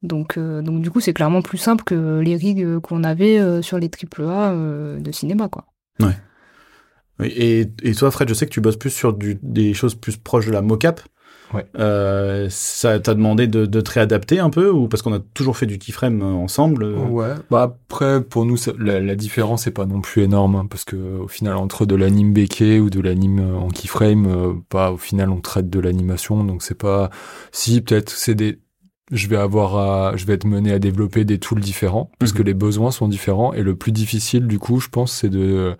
Donc, 0.03 0.36
euh, 0.36 0.62
donc 0.62 0.82
du 0.82 0.90
coup, 0.90 1.00
c'est 1.00 1.12
clairement 1.12 1.42
plus 1.42 1.59
simple 1.59 1.84
que 1.84 2.18
les 2.20 2.36
rigs 2.36 2.78
qu'on 2.80 3.05
avait 3.05 3.38
euh, 3.38 3.62
sur 3.62 3.78
les 3.78 3.88
AAA 3.88 4.53
euh, 4.53 4.98
de 5.00 5.12
cinéma, 5.12 5.48
quoi. 5.48 5.66
Oui, 7.20 7.28
Et, 7.36 7.70
et 7.82 7.94
toi, 7.94 8.11
Fred, 8.11 8.28
je 8.28 8.34
sais 8.34 8.46
que 8.46 8.50
tu 8.53 8.61
bosses 8.61 8.76
plus 8.78 8.90
sur 8.90 9.12
du, 9.12 9.38
des 9.42 9.74
choses 9.74 9.94
plus 9.94 10.16
proches 10.16 10.46
de 10.46 10.53
la 10.53 10.62
mocap. 10.62 11.00
Ouais. 11.55 11.66
Euh, 11.78 12.46
ça 12.50 12.98
t'a 12.98 13.12
demandé 13.12 13.46
de, 13.46 13.66
de 13.66 13.80
te 13.82 13.90
réadapter 13.92 14.38
un 14.38 14.48
peu 14.48 14.70
ou 14.70 14.88
parce 14.88 15.03
qu'on 15.03 15.12
a 15.12 15.18
toujours 15.34 15.59
fait 15.59 15.66
du 15.66 15.78
keyframe 15.78 16.22
ensemble 16.22 16.82
Ouais. 16.84 17.34
Bah 17.50 17.62
après, 17.62 18.22
pour 18.24 18.46
nous, 18.46 18.57
ça- 18.57 18.72
la, 18.78 19.00
la 19.00 19.14
différence 19.16 19.66
n'est 19.66 19.72
pas 19.72 19.84
non 19.84 20.00
plus 20.00 20.22
énorme, 20.22 20.55
hein, 20.57 20.66
parce 20.68 20.84
que 20.86 20.96
au 20.96 21.28
final, 21.28 21.57
entre 21.59 21.84
de 21.84 21.94
l'anime 21.94 22.32
béquet 22.32 22.78
ou 22.80 22.88
de 22.88 23.00
l'anime 23.00 23.40
en 23.55 23.68
keyframe, 23.68 24.26
euh, 24.26 24.55
bah, 24.70 24.92
au 24.92 24.96
final, 24.96 25.28
on 25.28 25.42
traite 25.42 25.68
de 25.68 25.78
l'animation, 25.78 26.42
donc 26.42 26.62
c'est 26.62 26.74
pas. 26.78 27.11
Si 27.53 27.82
peut-être 27.82 28.09
c'est 28.11 28.34
des. 28.34 28.59
Je 29.12 29.28
vais 29.28 29.36
avoir 29.36 29.76
à, 29.76 30.16
je 30.16 30.24
vais 30.24 30.32
être 30.32 30.46
mené 30.46 30.72
à 30.72 30.78
développer 30.78 31.24
des 31.24 31.38
tools 31.38 31.60
différents, 31.60 32.10
parce 32.18 32.32
Mhm. 32.32 32.38
que 32.38 32.42
les 32.42 32.54
besoins 32.54 32.90
sont 32.90 33.08
différents, 33.08 33.52
et 33.52 33.62
le 33.62 33.76
plus 33.76 33.92
difficile, 33.92 34.46
du 34.48 34.58
coup, 34.58 34.80
je 34.80 34.88
pense, 34.88 35.12
c'est 35.12 35.28
de 35.28 35.76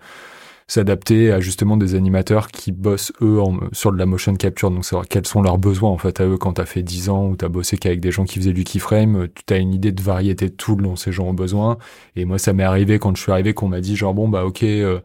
s'adapter 0.67 1.31
à 1.31 1.39
justement 1.39 1.77
des 1.77 1.95
animateurs 1.95 2.47
qui 2.47 2.71
bossent 2.71 3.11
eux 3.21 3.41
en- 3.41 3.59
sur 3.71 3.91
de 3.91 3.97
la 3.97 4.05
motion 4.05 4.33
capture. 4.35 4.71
Donc 4.71 4.85
savoir 4.85 5.07
quels 5.07 5.27
sont 5.27 5.41
leurs 5.41 5.57
besoins 5.57 5.89
en 5.89 5.97
fait 5.97 6.21
à 6.21 6.25
eux 6.25 6.37
quand 6.37 6.53
t'as 6.53 6.65
fait 6.65 6.83
10 6.83 7.09
ans 7.09 7.27
ou 7.27 7.35
t'as 7.35 7.49
bossé 7.49 7.77
qu'avec 7.77 7.99
des 7.99 8.11
gens 8.11 8.25
qui 8.25 8.39
faisaient 8.39 8.53
du 8.53 8.63
keyframe 8.63 9.15
euh, 9.23 9.27
tu 9.47 9.53
as 9.53 9.57
une 9.57 9.73
idée 9.73 9.91
de 9.91 10.01
variété 10.01 10.49
de 10.49 10.53
tools 10.55 10.81
dont 10.83 10.95
ces 10.95 11.11
gens 11.11 11.25
ont 11.27 11.33
besoin. 11.33 11.77
Et 12.15 12.25
moi 12.25 12.37
ça 12.37 12.53
m'est 12.53 12.63
arrivé 12.63 12.99
quand 12.99 13.15
je 13.15 13.21
suis 13.21 13.31
arrivé 13.31 13.53
qu'on 13.53 13.67
m'a 13.67 13.81
dit 13.81 13.95
genre 13.95 14.13
bon 14.13 14.27
bah 14.29 14.45
ok 14.45 14.63
euh, 14.63 14.99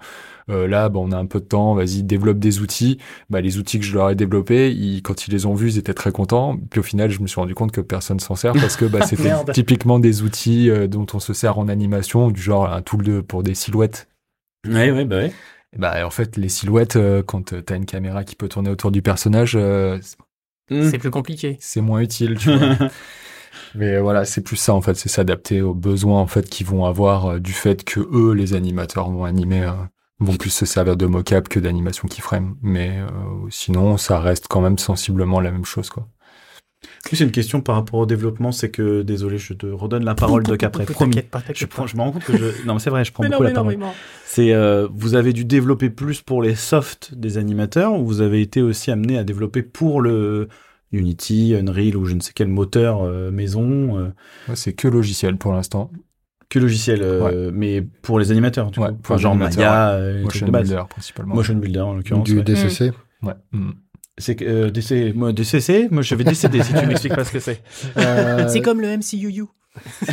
euh, 0.50 0.66
là 0.66 0.88
bah, 0.88 1.00
on 1.02 1.12
a 1.12 1.16
un 1.18 1.26
peu 1.26 1.40
de 1.40 1.44
temps 1.44 1.74
vas-y 1.74 2.02
développe 2.02 2.38
des 2.38 2.60
outils. 2.60 2.98
Bah 3.30 3.40
les 3.40 3.58
outils 3.58 3.78
que 3.78 3.84
je 3.84 3.94
leur 3.94 4.10
ai 4.10 4.14
développés 4.14 4.70
ils, 4.72 5.02
quand 5.02 5.26
ils 5.26 5.30
les 5.32 5.44
ont 5.46 5.54
vus 5.54 5.74
ils 5.74 5.78
étaient 5.78 5.94
très 5.94 6.12
contents. 6.12 6.56
Puis 6.70 6.80
au 6.80 6.82
final 6.82 7.10
je 7.10 7.20
me 7.20 7.26
suis 7.26 7.40
rendu 7.40 7.54
compte 7.54 7.72
que 7.72 7.80
personne 7.80 8.20
s'en 8.20 8.34
sert 8.36 8.52
parce 8.54 8.76
que 8.76 8.84
bah, 8.86 9.00
c'était 9.06 9.32
typiquement 9.52 9.98
des 9.98 10.22
outils 10.22 10.70
euh, 10.70 10.86
dont 10.86 11.06
on 11.14 11.20
se 11.20 11.32
sert 11.34 11.58
en 11.58 11.68
animation 11.68 12.30
du 12.30 12.40
genre 12.40 12.72
un 12.72 12.82
tool 12.82 13.02
de, 13.02 13.20
pour 13.20 13.42
des 13.42 13.54
silhouettes 13.54 14.08
Ouais, 14.66 14.90
ouais, 14.90 15.04
bah 15.04 15.16
ouais. 15.16 15.32
et 15.72 15.78
Bah, 15.78 16.06
en 16.06 16.10
fait, 16.10 16.36
les 16.36 16.48
silhouettes, 16.48 16.96
euh, 16.96 17.22
quand 17.22 17.52
euh, 17.52 17.62
t'as 17.62 17.76
une 17.76 17.86
caméra 17.86 18.24
qui 18.24 18.36
peut 18.36 18.48
tourner 18.48 18.70
autour 18.70 18.90
du 18.90 19.02
personnage, 19.02 19.52
euh, 19.56 19.98
Mm. 20.70 20.90
C'est 20.90 20.98
plus 20.98 21.10
compliqué. 21.10 21.56
c'est 21.60 21.80
moins 21.80 22.00
utile, 22.00 22.36
tu 22.38 22.54
vois. 22.56 22.76
Mais 23.74 23.98
voilà, 23.98 24.24
c'est 24.24 24.42
plus 24.42 24.56
ça, 24.56 24.74
en 24.74 24.80
fait, 24.80 24.94
c'est 24.94 25.08
s'adapter 25.08 25.62
aux 25.62 25.74
besoins, 25.74 26.20
en 26.20 26.26
fait, 26.26 26.48
qu'ils 26.48 26.66
vont 26.66 26.84
avoir 26.84 27.26
euh, 27.26 27.38
du 27.40 27.52
fait 27.52 27.84
que 27.84 28.00
eux, 28.00 28.32
les 28.32 28.54
animateurs, 28.54 29.10
vont 29.10 29.24
animer, 29.24 29.62
euh, 29.62 29.72
vont 30.20 30.36
plus 30.36 30.50
se 30.50 30.66
servir 30.66 30.96
de 30.96 31.06
mocap 31.06 31.48
que 31.48 31.58
d'animation 31.60 32.08
keyframe. 32.08 32.56
Mais 32.62 32.98
euh, 32.98 33.06
sinon, 33.50 33.96
ça 33.96 34.20
reste 34.20 34.46
quand 34.48 34.60
même 34.60 34.78
sensiblement 34.78 35.40
la 35.40 35.50
même 35.50 35.64
chose, 35.64 35.90
quoi. 35.90 36.08
Plus, 37.04 37.16
c'est 37.16 37.24
une 37.24 37.30
question 37.30 37.60
par 37.60 37.76
rapport 37.76 38.00
au 38.00 38.06
développement, 38.06 38.52
c'est 38.52 38.70
que, 38.70 39.02
désolé, 39.02 39.38
je 39.38 39.54
te 39.54 39.66
redonne 39.66 40.04
la 40.04 40.14
parole 40.14 40.42
Doc 40.42 40.62
après, 40.62 40.84
promis. 40.86 41.22
Pas, 41.22 41.42
Je, 41.54 41.66
prends, 41.66 41.86
je 41.86 41.96
me 41.96 42.02
rends 42.02 42.12
compte 42.12 42.24
que 42.24 42.36
je... 42.36 42.66
Non, 42.66 42.74
mais 42.74 42.80
c'est 42.80 42.90
vrai, 42.90 43.04
je 43.04 43.12
prends 43.12 43.22
Mais 43.22 43.30
beaucoup 43.30 43.42
non, 43.44 43.48
la 43.48 43.54
parole. 43.54 43.76
C'est, 44.26 44.52
euh, 44.52 44.88
vous 44.92 45.14
avez 45.14 45.32
dû 45.32 45.44
développer 45.44 45.90
plus 45.90 46.20
pour 46.22 46.42
les 46.42 46.54
softs 46.54 47.14
des 47.14 47.38
animateurs 47.38 47.94
ou 47.94 48.04
vous 48.04 48.20
avez 48.20 48.40
été 48.40 48.62
aussi 48.62 48.90
amené 48.90 49.16
à 49.16 49.24
développer 49.24 49.62
pour 49.62 50.00
le 50.00 50.48
Unity, 50.92 51.54
Unreal 51.54 51.96
ou 51.96 52.04
je 52.04 52.14
ne 52.14 52.20
sais 52.20 52.32
quel 52.34 52.48
moteur 52.48 53.02
euh, 53.02 53.30
maison 53.30 53.98
euh, 53.98 54.08
Ouais, 54.48 54.56
c'est 54.56 54.72
que 54.72 54.88
logiciel 54.88 55.36
pour 55.36 55.52
l'instant. 55.52 55.90
Que 56.48 56.58
logiciel, 56.58 57.00
euh, 57.02 57.50
mais 57.52 57.82
pour 57.82 58.18
les 58.18 58.30
animateurs, 58.30 58.70
du 58.70 58.78
Ouais, 58.80 58.88
coup. 58.88 58.94
pour 58.94 59.14
Enfin, 59.14 59.16
les 59.16 59.22
genre 59.22 59.32
animateurs, 59.32 59.98
Maya, 60.00 60.22
Motion 60.22 60.46
de. 60.46 60.52
Builder, 60.52 60.82
principalement. 60.88 61.34
Motion 61.34 61.54
Builder, 61.56 61.80
en 61.80 61.92
l'occurrence. 61.94 62.24
Du 62.24 62.38
ouais. 62.38 62.42
DCC 62.42 62.90
Ouais. 63.22 63.34
C'est 64.18 64.34
que, 64.36 64.44
euh, 64.44 64.70
DC, 64.70 65.14
moi, 65.14 65.32
DCC, 65.32 65.88
moi 65.90 66.02
j'avais 66.02 66.24
décédé 66.24 66.62
si 66.62 66.74
tu 66.74 66.86
m'expliques 66.86 67.14
pas 67.14 67.24
ce 67.24 67.32
que 67.32 67.40
c'est. 67.40 67.62
Euh, 67.96 68.46
C'est 68.48 68.60
comme 68.60 68.80
le 68.80 68.96
MCUU. 68.96 69.44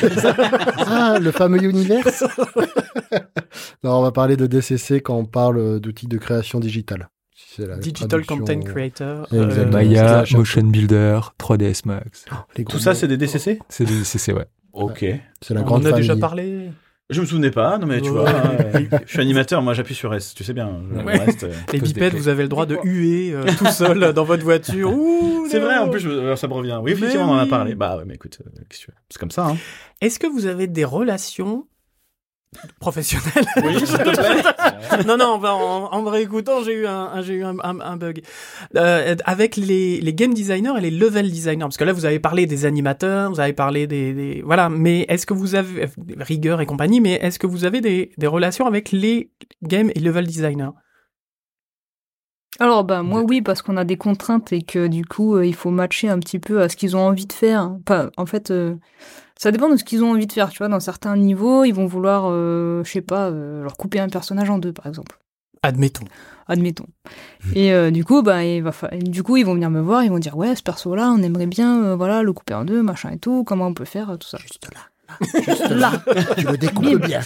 Ah, 0.88 1.18
le 1.20 1.32
fameux 1.32 1.64
univers 1.64 2.06
Non, 3.84 4.00
on 4.00 4.02
va 4.02 4.12
parler 4.12 4.38
de 4.38 4.48
DCC 4.48 5.02
quand 5.02 5.16
on 5.18 5.26
parle 5.26 5.80
d'outils 5.80 6.08
de 6.08 6.18
création 6.18 6.60
digitale. 6.60 7.10
Si 7.36 7.56
c'est 7.62 7.68
la 7.68 7.78
Digital 7.78 8.08
traduction- 8.24 8.38
Content 8.40 8.60
Creator. 8.62 9.28
Exactement. 9.34 9.72
Maya, 9.72 10.24
Motion 10.34 10.64
Builder, 10.64 11.20
3ds 11.40 11.82
Max. 11.86 12.26
Les 12.58 12.66
Tout 12.66 12.80
ça, 12.80 12.94
c'est 12.96 13.08
des 13.08 13.18
DCC 13.18 13.60
C'est 13.70 13.86
des 13.86 14.04
CC, 14.04 14.34
ouais. 14.34 14.46
Ok. 14.74 15.06
c'est 15.42 15.54
la 15.54 15.62
On 15.62 15.64
grande 15.64 15.84
en 15.84 15.86
a 15.88 15.90
famille. 15.92 16.08
déjà 16.08 16.16
parlé. 16.16 16.70
Je 17.12 17.22
me 17.22 17.26
souvenais 17.28 17.52
pas, 17.52 17.78
non 17.78 17.86
mais 17.86 18.02
tu 18.02 18.10
vois, 18.10 18.28
euh, 18.28 18.82
je 19.06 19.12
suis 19.12 19.20
animateur, 19.22 19.62
moi 19.62 19.76
j'appuie 19.76 19.94
sur 19.94 20.12
S, 20.16 20.34
tu 20.34 20.44
sais 20.44 20.54
bien. 20.54 20.82
Ouais. 21.06 21.18
reste, 21.20 21.44
euh, 21.44 21.54
Les 21.72 21.80
bipèdes, 21.80 22.16
vous 22.16 22.30
avez 22.30 22.42
le 22.42 22.50
droit 22.50 22.66
de 22.66 22.78
huer 22.84 23.32
euh, 23.32 23.44
tout 23.60 23.68
seul 23.68 24.12
dans 24.16 24.24
votre 24.24 24.44
voiture. 24.44 24.92
C'est 25.52 25.60
vrai, 25.60 25.78
en 25.78 25.90
plus, 25.90 26.00
je 26.00 26.10
me- 26.10 26.20
alors, 26.22 26.38
ça 26.40 26.48
me 26.48 26.54
revient. 26.54 26.80
Oui, 26.82 26.94
effectivement, 26.94 27.26
Mais 27.28 27.32
on 27.32 27.36
en 27.36 27.40
a 27.40 27.44
oui. 27.44 27.50
parlé. 27.50 27.76
Bah 27.76 27.98
ouais, 27.98 28.06
mais 28.08 28.16
écoute, 28.16 28.40
euh, 28.44 28.50
c'est 28.72 29.20
comme 29.20 29.30
ça. 29.30 29.46
Hein. 29.50 29.58
Est-ce 30.02 30.18
que 30.18 30.26
vous 30.26 30.48
avez 30.48 30.66
des 30.66 30.84
relations 30.84 31.68
professionnel. 32.80 33.46
Oui, 33.64 33.80
s'il 33.80 33.98
te 33.98 34.04
plaît. 34.04 35.04
non, 35.06 35.18
non, 35.18 35.40
en, 35.46 35.92
en 35.92 36.02
me 36.02 36.10
réécoutant, 36.10 36.64
j'ai 36.64 36.74
eu 36.74 36.88
un, 36.88 37.12
un- 37.14 37.22
j'ai 37.22 37.34
eu 37.36 37.44
un, 37.44 37.58
un- 37.64 37.80
un 37.80 37.98
bug. 37.98 38.22
Euh, 38.76 39.16
avec 39.26 39.56
les, 39.58 40.00
les 40.02 40.14
game 40.14 40.34
designers 40.34 40.74
et 40.78 40.82
les 40.82 40.92
level 40.92 41.30
designers, 41.30 41.60
parce 41.66 41.78
que 41.78 41.84
là, 41.84 41.94
vous 41.94 42.06
avez 42.06 42.20
parlé 42.20 42.46
des 42.46 42.66
animateurs, 42.66 43.32
vous 43.32 43.40
avez 43.40 43.54
parlé 43.54 43.88
des, 43.88 44.14
des- 44.14 44.42
voilà, 44.46 44.70
mais 44.70 45.06
est-ce 45.10 45.26
que 45.26 45.34
vous 45.34 45.56
avez 45.56 45.88
rigueur 46.20 46.62
et 46.62 46.66
compagnie, 46.66 47.02
mais 47.02 47.14
est-ce 47.14 47.40
que 47.40 47.48
vous 47.48 47.66
avez 47.66 47.82
des, 47.82 48.12
des 48.18 48.28
relations 48.28 48.66
avec 48.68 48.92
les 48.92 49.32
game 49.64 49.92
et 49.96 50.00
level 50.00 50.26
designers? 50.26 50.72
Alors 52.58 52.86
bah 52.86 53.04
moi 53.04 53.22
oui 53.22 53.42
parce 53.42 53.62
qu'on 53.62 53.76
a 53.76 53.84
des 53.84 53.98
contraintes 53.98 54.54
et 54.54 54.62
que 54.62 54.88
du 54.88 55.04
coup 55.04 55.36
euh, 55.36 55.46
il 55.46 55.54
faut 55.54 55.72
matcher 55.72 56.08
un 56.08 56.20
petit 56.20 56.40
peu 56.40 56.62
à 56.62 56.70
ce 56.70 56.78
qu'ils 56.78 56.96
ont 56.96 57.02
envie 57.06 57.26
de 57.26 57.34
faire. 57.34 57.70
Enfin, 57.82 58.12
en 58.16 58.26
fait 58.26 58.50
euh, 58.50 58.76
ça 59.38 59.52
dépend 59.52 59.70
de 59.70 59.76
ce 59.78 59.84
qu'ils 59.84 60.04
ont 60.04 60.12
envie 60.12 60.28
de 60.28 60.32
faire, 60.34 60.50
tu 60.50 60.60
vois, 60.60 60.68
dans 60.70 60.80
certains 60.80 61.16
niveaux, 61.18 61.64
ils 61.66 61.74
vont 61.74 61.86
vouloir 61.86 62.24
euh, 62.28 62.84
je 62.84 62.92
sais 62.92 63.02
pas 63.02 63.30
euh, 63.30 63.64
leur 63.64 63.76
couper 63.78 64.00
un 64.00 64.10
personnage 64.10 64.50
en 64.50 64.58
deux 64.58 64.74
par 64.74 64.88
exemple. 64.88 65.18
Admettons. 65.64 66.06
Admettons. 66.48 66.86
Et 67.56 67.74
euh, 67.74 67.90
du 67.90 68.06
coup 68.06 68.22
bah 68.22 68.44
il 68.46 68.62
va 68.62 68.72
fa- 68.72 68.90
et 68.94 69.00
du 69.00 69.24
coup 69.24 69.36
ils 69.38 69.46
vont 69.46 69.56
venir 69.56 69.70
me 69.72 69.82
voir, 69.82 70.04
ils 70.04 70.10
vont 70.12 70.20
dire 70.20 70.38
ouais 70.38 70.56
ce 70.56 70.62
perso 70.62 70.94
là, 70.96 71.10
on 71.12 71.22
aimerait 71.24 71.48
bien 71.48 71.84
euh, 71.84 71.96
voilà 71.96 72.22
le 72.22 72.34
couper 72.34 72.54
en 72.54 72.66
deux, 72.66 72.84
machin 72.84 73.10
et 73.12 73.18
tout, 73.18 73.44
comment 73.44 73.66
on 73.68 73.74
peut 73.74 73.84
faire 73.86 74.16
tout 74.20 74.28
ça. 74.28 74.38
Juste 74.38 74.68
là. 74.74 74.82
Juste 75.42 75.70
là. 75.70 75.92
tu 76.38 76.46
le 76.48 76.58
découpes 76.58 77.06
bien. 77.06 77.22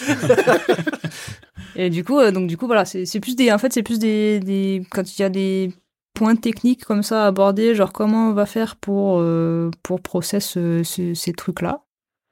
Et 1.76 1.90
du 1.90 2.04
coup, 2.04 2.18
euh, 2.18 2.30
donc 2.32 2.46
du 2.48 2.56
coup, 2.56 2.66
voilà, 2.66 2.84
c'est 2.84 3.20
plus 3.20 3.36
des, 3.36 3.52
en 3.52 3.58
fait, 3.58 3.72
c'est 3.72 3.82
plus 3.82 3.98
des, 3.98 4.40
des, 4.40 4.82
quand 4.90 5.18
il 5.18 5.22
y 5.22 5.24
a 5.24 5.28
des 5.28 5.72
points 6.14 6.34
techniques 6.36 6.84
comme 6.84 7.02
ça 7.02 7.24
à 7.24 7.26
aborder, 7.28 7.74
genre 7.74 7.92
comment 7.92 8.30
on 8.30 8.32
va 8.32 8.44
faire 8.46 8.76
pour 8.76 9.18
euh, 9.20 9.70
pour 9.82 10.00
process 10.00 10.54
euh, 10.56 10.82
ce- 10.84 11.14
ces 11.14 11.32
trucs-là. 11.32 11.82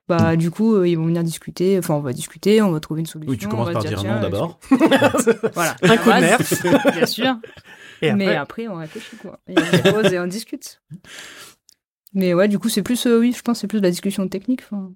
Bah, 0.09 0.37
du 0.37 0.51
coup, 0.51 0.75
euh, 0.75 0.89
ils 0.89 0.97
vont 0.97 1.05
venir 1.05 1.23
discuter. 1.23 1.79
Enfin, 1.79 1.95
on 1.95 2.01
va 2.01 2.15
discuter, 2.15 2.63
on 2.63 2.73
va 2.73 2.81
trouver 2.81 3.01
une 3.01 3.07
solution. 3.07 3.31
Oui, 3.31 3.37
tu 3.37 3.47
on 3.47 3.51
commences 3.51 3.67
va 3.67 3.73
par 3.75 3.85
dire 3.85 4.03
non 4.03 4.13
euh, 4.13 4.21
d'abord. 4.21 4.59
Voilà. 5.53 5.77
Un 5.83 5.97
coup 5.99 6.11
de 6.11 6.21
nerf. 6.21 6.93
bien 6.95 7.07
sûr. 7.07 7.37
Et 8.01 8.13
Mais 8.13 8.29
après, 8.29 8.65
après, 8.65 8.69
on 8.69 8.77
réfléchit 8.77 9.17
quoi. 9.17 9.39
Et 9.49 9.55
on 9.57 9.61
se 9.61 9.93
pose 9.93 10.13
et 10.13 10.19
on 10.19 10.27
discute. 10.27 10.81
Mais 12.15 12.33
ouais, 12.33 12.49
du 12.49 12.59
coup, 12.59 12.71
c'est 12.71 12.83
plus, 12.83 13.07
euh, 13.07 13.19
oui, 13.19 13.35
je 13.37 13.43
pense, 13.43 13.59
que 13.59 13.61
c'est 13.63 13.67
plus 13.67 13.81
de 13.81 13.85
la 13.85 13.91
discussion 13.91 14.27
technique. 14.29 14.63
enfin. 14.65 14.93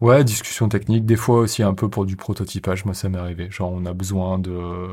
Ouais, 0.00 0.24
discussion 0.24 0.68
technique, 0.68 1.04
des 1.04 1.16
fois 1.16 1.38
aussi 1.38 1.62
un 1.62 1.74
peu 1.74 1.88
pour 1.88 2.06
du 2.06 2.16
prototypage, 2.16 2.84
moi 2.84 2.94
ça 2.94 3.08
m'est 3.08 3.18
arrivé. 3.18 3.50
Genre 3.50 3.70
on 3.70 3.84
a 3.86 3.92
besoin 3.92 4.38
de... 4.38 4.88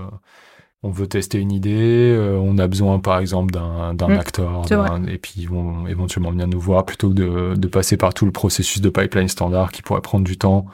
On 0.83 0.89
veut 0.89 1.05
tester 1.07 1.37
une 1.37 1.51
idée, 1.51 2.11
euh, 2.17 2.37
on 2.41 2.57
a 2.57 2.67
besoin 2.67 2.99
par 2.99 3.19
exemple 3.19 3.53
d'un 3.53 3.93
Mm, 3.93 4.11
acteur, 4.13 4.63
et 5.07 5.17
puis 5.19 5.33
ils 5.37 5.47
vont 5.47 5.85
éventuellement 5.87 6.31
venir 6.31 6.47
nous 6.47 6.59
voir 6.59 6.85
plutôt 6.85 7.09
que 7.09 7.13
de, 7.13 7.55
de 7.55 7.67
passer 7.67 7.97
par 7.97 8.15
tout 8.15 8.25
le 8.25 8.31
processus 8.31 8.81
de 8.81 8.89
pipeline 8.89 9.27
standard 9.27 9.71
qui 9.71 9.83
pourrait 9.83 10.01
prendre 10.01 10.23
du 10.25 10.37
temps. 10.39 10.65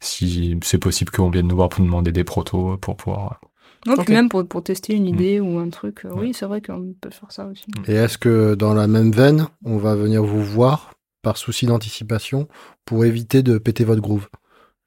Si 0.00 0.58
c'est 0.62 0.78
possible 0.78 1.10
qu'on 1.10 1.30
vienne 1.30 1.48
nous 1.48 1.56
voir 1.56 1.70
pour 1.70 1.80
nous 1.80 1.86
demander 1.86 2.12
des 2.12 2.24
protos 2.24 2.76
pour 2.76 2.96
pouvoir... 2.96 3.40
Non, 3.86 3.94
puis 3.94 4.02
Ok. 4.02 4.08
même 4.10 4.28
pour, 4.28 4.46
pour 4.46 4.62
tester 4.62 4.94
une 4.94 5.04
Mm. 5.04 5.08
idée 5.08 5.40
ou 5.40 5.58
un 5.58 5.70
truc, 5.70 6.04
euh, 6.04 6.10
Ouais. 6.12 6.20
oui, 6.20 6.34
c'est 6.34 6.44
vrai 6.46 6.60
qu'on 6.60 6.92
peut 7.00 7.10
faire 7.10 7.32
ça 7.32 7.46
aussi. 7.46 7.64
Et 7.86 7.94
est-ce 7.94 8.18
que 8.18 8.54
dans 8.54 8.74
la 8.74 8.86
même 8.86 9.12
veine, 9.12 9.46
on 9.64 9.78
va 9.78 9.94
venir 9.96 10.22
vous 10.22 10.42
voir 10.44 10.92
par 11.22 11.38
souci 11.38 11.64
d'anticipation 11.64 12.48
pour 12.84 13.04
éviter 13.06 13.42
de 13.42 13.56
péter 13.56 13.84
votre 13.84 14.02
groove? 14.02 14.28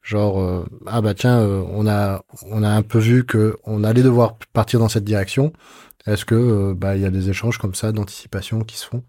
Genre, 0.01 0.39
euh, 0.41 0.65
ah 0.87 1.01
bah 1.01 1.13
tiens, 1.13 1.39
euh, 1.39 1.63
on, 1.69 1.87
a, 1.87 2.23
on 2.49 2.63
a 2.63 2.69
un 2.69 2.81
peu 2.81 2.97
vu 2.99 3.23
que 3.25 3.55
on 3.65 3.83
allait 3.83 4.01
devoir 4.03 4.37
partir 4.53 4.79
dans 4.79 4.89
cette 4.89 5.03
direction. 5.03 5.53
Est-ce 6.07 6.25
que 6.25 6.33
euh, 6.33 6.73
bah 6.75 6.95
il 6.95 7.03
y 7.03 7.05
a 7.05 7.11
des 7.11 7.29
échanges 7.29 7.59
comme 7.59 7.75
ça 7.75 7.91
d'anticipation 7.91 8.61
qui 8.61 8.77
se 8.77 8.87
font 8.87 9.03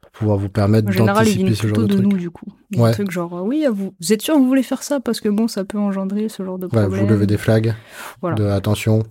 pour 0.00 0.10
pouvoir 0.10 0.38
vous 0.38 0.48
permettre 0.48 0.90
d'anticiper 0.92 1.54
ce 1.54 1.68
genre 1.68 1.78
de 1.78 1.86
de, 1.86 1.92
truc? 1.94 2.06
nous, 2.06 2.16
du 2.18 2.30
coup. 2.30 2.46
Il 2.72 2.78
y 2.78 2.80
a 2.80 2.84
Ouais. 2.84 2.90
un 2.90 2.92
truc 2.92 3.10
genre, 3.12 3.32
euh, 3.38 3.42
oui, 3.42 3.64
vous, 3.72 3.94
vous 4.00 4.12
êtes 4.12 4.20
sûr 4.22 4.34
que 4.34 4.40
vous 4.40 4.48
voulez 4.48 4.64
faire 4.64 4.82
ça? 4.82 4.98
Parce 4.98 5.20
que 5.20 5.28
bon, 5.28 5.46
ça 5.46 5.64
peut 5.64 5.78
engendrer 5.78 6.28
ce 6.28 6.42
genre 6.44 6.58
de 6.58 6.64
Ouais, 6.66 6.70
problème. 6.82 7.00
vous 7.00 7.06
levez 7.06 7.26
des 7.26 7.38
flags 7.38 7.74
Voilà. 8.20 8.34
de 8.34 8.44
attention. 8.46 9.04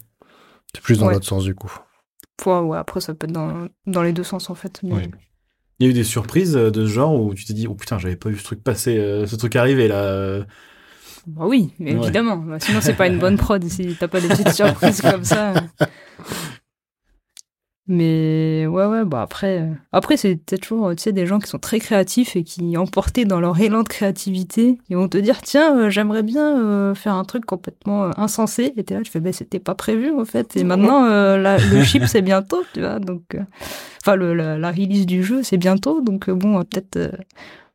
C'est 0.76 0.82
plus 0.84 1.00
dans 1.00 1.08
Ouais. 1.08 1.14
l'autre 1.14 1.26
sens 1.28 1.46
du 1.46 1.56
coup. 1.56 1.74
Ouais, 2.46 2.60
ouais, 2.60 2.78
après, 2.78 3.00
ça 3.00 3.14
peut 3.14 3.26
être 3.28 3.34
dans, 3.34 3.68
dans 3.88 4.04
les 4.04 4.12
deux 4.14 4.24
sens, 4.24 4.50
en 4.50 4.56
fait. 4.56 4.82
mais- 4.84 4.94
Oui. 4.94 5.02
Il 5.80 5.86
y 5.86 5.88
a 5.88 5.92
eu 5.92 5.94
des 5.94 6.04
surprises 6.04 6.54
de 6.54 6.86
ce 6.86 6.92
genre 6.92 7.20
où 7.20 7.34
tu 7.34 7.46
t'es 7.46 7.54
dit, 7.54 7.68
oh 7.68 7.74
putain, 7.74 7.98
j'avais 7.98 8.16
pas 8.18 8.30
vu 8.30 8.38
ce 8.38 8.44
truc 8.44 8.64
passer, 8.64 8.98
euh, 9.00 9.26
ce 9.26 9.36
truc 9.38 9.56
arriver 9.56 9.88
là. 9.88 10.46
Bah 11.28 11.44
oui, 11.48 11.72
mais 11.80 11.94
Ouais. 11.94 12.02
évidemment. 12.04 12.38
Bah, 12.38 12.60
sinon, 12.60 12.80
c'est 12.82 12.96
pas 12.96 13.08
une 13.08 13.20
bonne 13.20 13.38
prod 13.38 13.64
si 13.66 13.96
t'as 14.00 14.08
pas 14.08 14.20
des 14.22 14.28
petites 14.28 14.54
surprises 14.54 15.02
comme 15.12 15.24
ça. 15.24 15.54
Mais 17.88 18.68
ouais, 18.68 18.86
ouais, 18.86 19.04
bah 19.06 19.22
après, 19.24 19.60
euh, 19.62 19.74
après 19.92 20.16
c'est 20.16 20.36
peut-être 20.36 20.62
toujours, 20.62 20.92
tu 20.96 21.02
sais, 21.02 21.12
des 21.12 21.26
gens 21.26 21.40
qui 21.40 21.50
sont 21.50 21.58
très 21.58 21.80
créatifs 21.80 22.36
et 22.36 22.44
qui, 22.44 22.78
emportés 22.78 23.26
dans 23.26 23.42
leur 23.42 23.60
élan 23.60 23.82
de 23.84 23.88
créativité, 23.90 24.78
ils 24.90 24.96
vont 24.96 25.10
te 25.10 25.18
dire, 25.18 25.42
tiens, 25.42 25.76
euh, 25.78 25.90
j'aimerais 25.90 26.24
bien 26.24 26.58
euh, 26.58 26.94
faire 26.96 27.16
un 27.16 27.26
truc 27.26 27.46
complètement 27.46 28.18
insensé. 28.18 28.72
Et 28.78 28.84
t'es 28.84 28.94
là, 28.94 29.02
tu 29.02 29.12
fais, 29.12 29.20
ben, 29.20 29.34
c'était 29.34 29.60
pas 29.60 29.76
prévu, 29.76 30.12
en 30.12 30.24
fait. 30.26 30.56
Et 30.56 30.64
maintenant, 30.64 31.06
la- 31.06 31.58
le 31.58 31.84
chip, 31.84 32.04
c'est 32.06 32.22
bientôt, 32.22 32.64
tu 32.74 32.80
vois. 32.82 33.00
Donc, 33.00 33.36
enfin, 34.06 34.16
la, 34.16 34.58
la 34.58 34.72
release 34.72 35.06
du 35.08 35.24
jeu, 35.24 35.42
c'est 35.44 35.58
bientôt. 35.58 36.02
Donc, 36.02 36.30
bon, 36.30 36.60
peut-être 36.64 37.12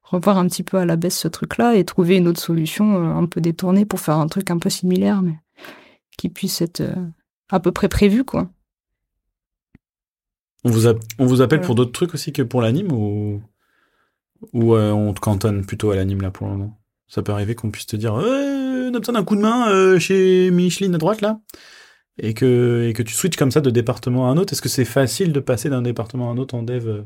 revoir 0.06 0.38
un 0.38 0.46
petit 0.46 0.62
peu 0.62 0.78
à 0.78 0.84
la 0.84 0.96
baisse 0.96 1.18
ce 1.18 1.28
truc-là 1.28 1.76
et 1.76 1.84
trouver 1.84 2.16
une 2.16 2.28
autre 2.28 2.40
solution 2.40 2.96
euh, 2.96 3.14
un 3.14 3.26
peu 3.26 3.40
détournée 3.40 3.84
pour 3.84 4.00
faire 4.00 4.16
un 4.18 4.28
truc 4.28 4.50
un 4.50 4.58
peu 4.58 4.70
similaire, 4.70 5.20
mais 5.22 5.36
qui 6.16 6.28
puisse 6.28 6.60
être 6.62 6.80
euh, 6.80 6.94
à 7.50 7.60
peu 7.60 7.72
près 7.72 7.88
prévu, 7.88 8.24
quoi. 8.24 8.48
On 10.64 10.70
vous, 10.70 10.88
a- 10.88 10.94
on 11.18 11.26
vous 11.26 11.42
appelle 11.42 11.58
Voilà. 11.58 11.66
pour 11.66 11.74
d'autres 11.74 11.92
trucs 11.92 12.14
aussi 12.14 12.32
que 12.32 12.42
pour 12.42 12.60
l'anime 12.62 12.90
ou, 12.92 13.42
ou 14.52 14.74
euh, 14.74 14.90
on 14.92 15.12
te 15.12 15.20
cantonne 15.20 15.64
plutôt 15.64 15.90
à 15.90 15.96
l'anime 15.96 16.22
là 16.22 16.30
pour 16.30 16.46
le 16.46 16.54
moment? 16.54 16.80
Ça 17.08 17.22
peut 17.22 17.30
arriver 17.32 17.54
qu'on 17.54 17.70
puisse 17.70 17.86
te 17.86 17.94
dire 17.96 18.14
euh, 18.16 18.90
on 18.90 18.94
a 18.94 18.98
besoin 18.98 19.14
d'un 19.14 19.24
coup 19.24 19.36
de 19.36 19.40
main 19.42 19.68
euh, 19.70 19.98
chez 20.00 20.50
Micheline 20.50 20.94
à 20.94 20.98
droite 20.98 21.20
là 21.20 21.40
et 22.18 22.34
que, 22.34 22.86
et 22.88 22.94
que 22.94 23.02
tu 23.02 23.14
switches 23.14 23.36
comme 23.36 23.52
ça 23.52 23.60
de 23.60 23.70
département 23.70 24.28
à 24.28 24.32
un 24.32 24.38
autre. 24.38 24.54
Est-ce 24.54 24.62
que 24.62 24.68
c'est 24.68 24.84
facile 24.84 25.32
de 25.32 25.38
passer 25.40 25.68
d'un 25.68 25.82
département 25.82 26.30
à 26.30 26.32
un 26.32 26.36
autre 26.38 26.54
en 26.56 26.62
dev 26.64 27.04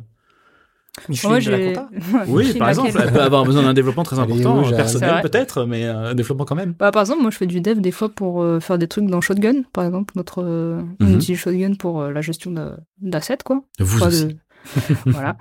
Micheline 1.08 1.30
Moi, 1.32 1.40
de 1.40 1.50
la 1.50 1.58
compta. 1.66 1.88
Oui, 2.26 2.52
par 2.58 2.68
exemple, 2.68 2.90
elle 3.00 3.12
peut 3.12 3.20
avoir 3.22 3.44
besoin 3.44 3.62
d'un 3.62 3.72
développement 3.74 4.02
très 4.02 4.18
important, 4.18 4.64
C'est 4.64 4.76
personnel 4.76 5.22
peut-être, 5.22 5.64
mais 5.64 5.84
euh, 5.84 6.10
un 6.10 6.14
développement 6.14 6.44
quand 6.44 6.56
même. 6.56 6.74
Bah, 6.78 6.90
par 6.90 7.02
exemple, 7.02 7.22
moi, 7.22 7.30
je 7.30 7.36
fais 7.36 7.46
du 7.46 7.60
dev 7.60 7.80
des 7.80 7.90
fois 7.92 8.08
pour 8.08 8.42
euh, 8.42 8.60
faire 8.60 8.76
des 8.78 8.88
trucs 8.88 9.06
dans 9.06 9.20
Shotgun, 9.20 9.62
par 9.72 9.84
exemple. 9.84 10.12
Notre, 10.16 10.42
euh, 10.42 10.82
On 11.00 11.04
Mhm. 11.06 11.14
utilise 11.16 11.38
Shotgun 11.40 11.74
pour 11.74 12.00
euh, 12.02 12.12
la 12.12 12.20
gestion 12.20 12.52
d'assets, 13.00 13.38
quoi. 13.44 13.62
Vous 13.78 14.02
aussi. 14.04 14.26
de- 14.26 14.36
voilà. 15.06 15.36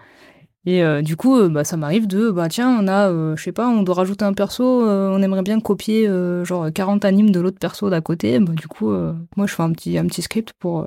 Et 0.66 0.84
euh, 0.84 1.02
du 1.02 1.16
coup, 1.16 1.36
euh, 1.38 1.50
bah, 1.50 1.64
ça 1.64 1.78
m'arrive 1.78 2.06
de, 2.06 2.30
bah 2.32 2.48
tiens, 2.50 2.78
on 2.82 2.88
a, 2.88 3.10
euh, 3.10 3.36
je 3.36 3.44
sais 3.44 3.52
pas, 3.52 3.68
on 3.68 3.82
doit 3.82 3.96
rajouter 3.96 4.26
un 4.26 4.34
perso, 4.34 4.86
euh, 4.88 5.10
on 5.12 5.22
aimerait 5.22 5.42
bien 5.42 5.60
copier 5.60 6.08
euh, 6.08 6.46
genre 6.46 6.72
40 6.72 7.06
animes 7.06 7.32
de 7.32 7.40
l'autre 7.40 7.58
perso 7.60 7.90
d'à 7.90 8.02
côté. 8.02 8.40
Bah, 8.40 8.54
du 8.54 8.68
coup, 8.68 8.92
euh, 8.92 9.14
moi, 9.36 9.48
je 9.48 9.56
fais 9.56 9.64
un 9.64 9.72
petit, 9.72 9.98
un 9.98 10.06
petit 10.06 10.22
script 10.22 10.54
pour, 10.60 10.82
euh, 10.82 10.86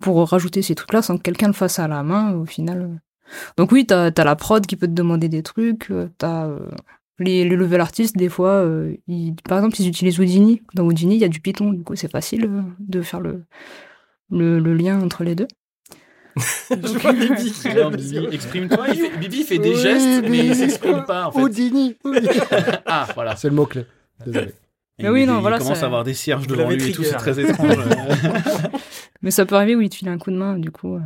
pour 0.00 0.26
rajouter 0.28 0.62
ces 0.62 0.74
trucs-là 0.74 1.02
sans 1.02 1.16
que 1.16 1.22
quelqu'un 1.22 1.48
le 1.48 1.52
fasse 1.54 1.78
à 1.78 1.88
la 1.88 2.02
main, 2.02 2.34
au 2.34 2.44
final. 2.44 3.00
Donc 3.56 3.72
oui, 3.72 3.86
t'as 3.86 4.10
as 4.16 4.24
la 4.24 4.36
prod 4.36 4.64
qui 4.66 4.76
peut 4.76 4.86
te 4.86 4.92
demander 4.92 5.28
des 5.28 5.42
trucs, 5.42 5.90
euh, 5.90 6.08
t'as 6.18 6.46
euh, 6.46 6.58
les, 7.18 7.48
les 7.48 7.56
level 7.56 7.80
artistes, 7.80 8.16
des 8.16 8.28
fois, 8.28 8.50
euh, 8.52 8.94
ils- 9.08 9.34
par 9.48 9.58
exemple, 9.58 9.76
ils 9.80 9.88
utilisent 9.88 10.18
Houdini. 10.18 10.62
Dans 10.74 10.84
Houdini, 10.84 11.14
il 11.16 11.20
y 11.20 11.24
a 11.24 11.28
du 11.28 11.40
Python, 11.40 11.72
du 11.72 11.82
coup, 11.84 11.94
c'est 11.96 12.10
facile 12.10 12.46
euh, 12.46 12.62
de 12.78 13.02
faire 13.02 13.20
le, 13.20 13.44
le, 14.30 14.58
le 14.58 14.74
lien 14.74 15.00
entre 15.02 15.22
les 15.24 15.34
deux. 15.34 15.48
Je 16.70 16.98
vois 16.98 17.12
Bibi 17.12 17.50
qui 17.52 17.68
Bibi, 17.68 18.34
exprime-toi. 18.34 18.84
Il 18.88 18.94
fait- 18.94 19.18
Bibi 19.18 19.42
fait 19.42 19.58
Oui, 19.58 19.64
des 19.64 19.74
gestes, 19.74 20.22
mais 20.28 20.46
il 20.46 20.54
s'exprime 20.54 21.04
pas 21.06 21.26
en 21.26 21.32
fait. 21.32 21.40
Houdini 21.42 21.96
Ah, 22.86 23.06
voilà. 23.14 23.36
C'est 23.36 23.48
le 23.48 23.54
mot-clé. 23.54 23.84
Désolé. 24.24 24.52
Mais 25.02 25.08
oui, 25.08 25.26
non, 25.26 25.36
il 25.38 25.40
voilà, 25.40 25.58
commence 25.58 25.78
ça- 25.78 25.84
à 25.84 25.86
avoir 25.86 26.04
des 26.04 26.14
cierges 26.14 26.46
devant 26.46 26.68
lui 26.70 26.88
et 26.90 26.92
tout, 26.92 27.02
c'est 27.02 27.14
très 27.14 27.38
étrange. 27.40 27.76
Mais 29.22 29.30
ça 29.30 29.44
peut 29.46 29.54
arriver 29.56 29.74
où 29.76 29.80
ils 29.80 29.88
te 29.90 29.96
filent 29.96 30.08
un 30.08 30.18
coup 30.18 30.30
de 30.30 30.36
main, 30.36 30.56
du 30.58 30.70
coup. 30.70 30.98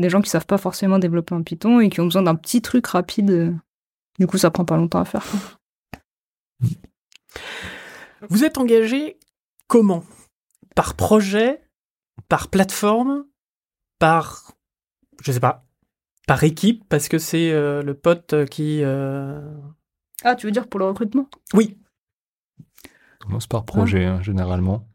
Des 0.00 0.10
gens 0.10 0.20
qui 0.20 0.30
savent 0.30 0.46
pas 0.46 0.58
forcément 0.58 0.98
développer 0.98 1.34
en 1.34 1.42
Python 1.42 1.80
et 1.80 1.88
qui 1.90 2.00
ont 2.00 2.04
besoin 2.04 2.22
d'un 2.22 2.34
petit 2.34 2.62
truc 2.62 2.86
rapide. 2.86 3.56
Du 4.18 4.26
coup, 4.26 4.38
ça 4.38 4.50
prend 4.50 4.64
pas 4.64 4.76
longtemps 4.76 5.00
à 5.00 5.04
faire. 5.04 5.24
quoi. 6.60 6.70
Vous 8.30 8.44
êtes 8.44 8.58
engagé 8.58 9.18
comment? 9.66 10.04
Par 10.74 10.94
projet? 10.94 11.62
Par 12.28 12.48
plateforme? 12.48 13.26
Par. 13.98 14.52
Je 15.22 15.32
sais 15.32 15.40
pas. 15.40 15.64
Par 16.26 16.42
équipe? 16.44 16.84
Parce 16.88 17.08
que 17.08 17.18
c'est 17.18 17.52
euh, 17.52 17.82
le 17.82 17.94
pote 17.94 18.46
qui. 18.46 18.80
euh, 18.82 19.40
Ah, 20.22 20.34
tu 20.36 20.46
veux 20.46 20.52
dire 20.52 20.68
pour 20.68 20.80
le 20.80 20.86
recrutement? 20.86 21.28
Oui. 21.52 21.78
On 23.22 23.26
commence 23.26 23.46
par 23.46 23.64
projet, 23.64 24.04
hein, 24.04 24.20
généralement. 24.22 24.86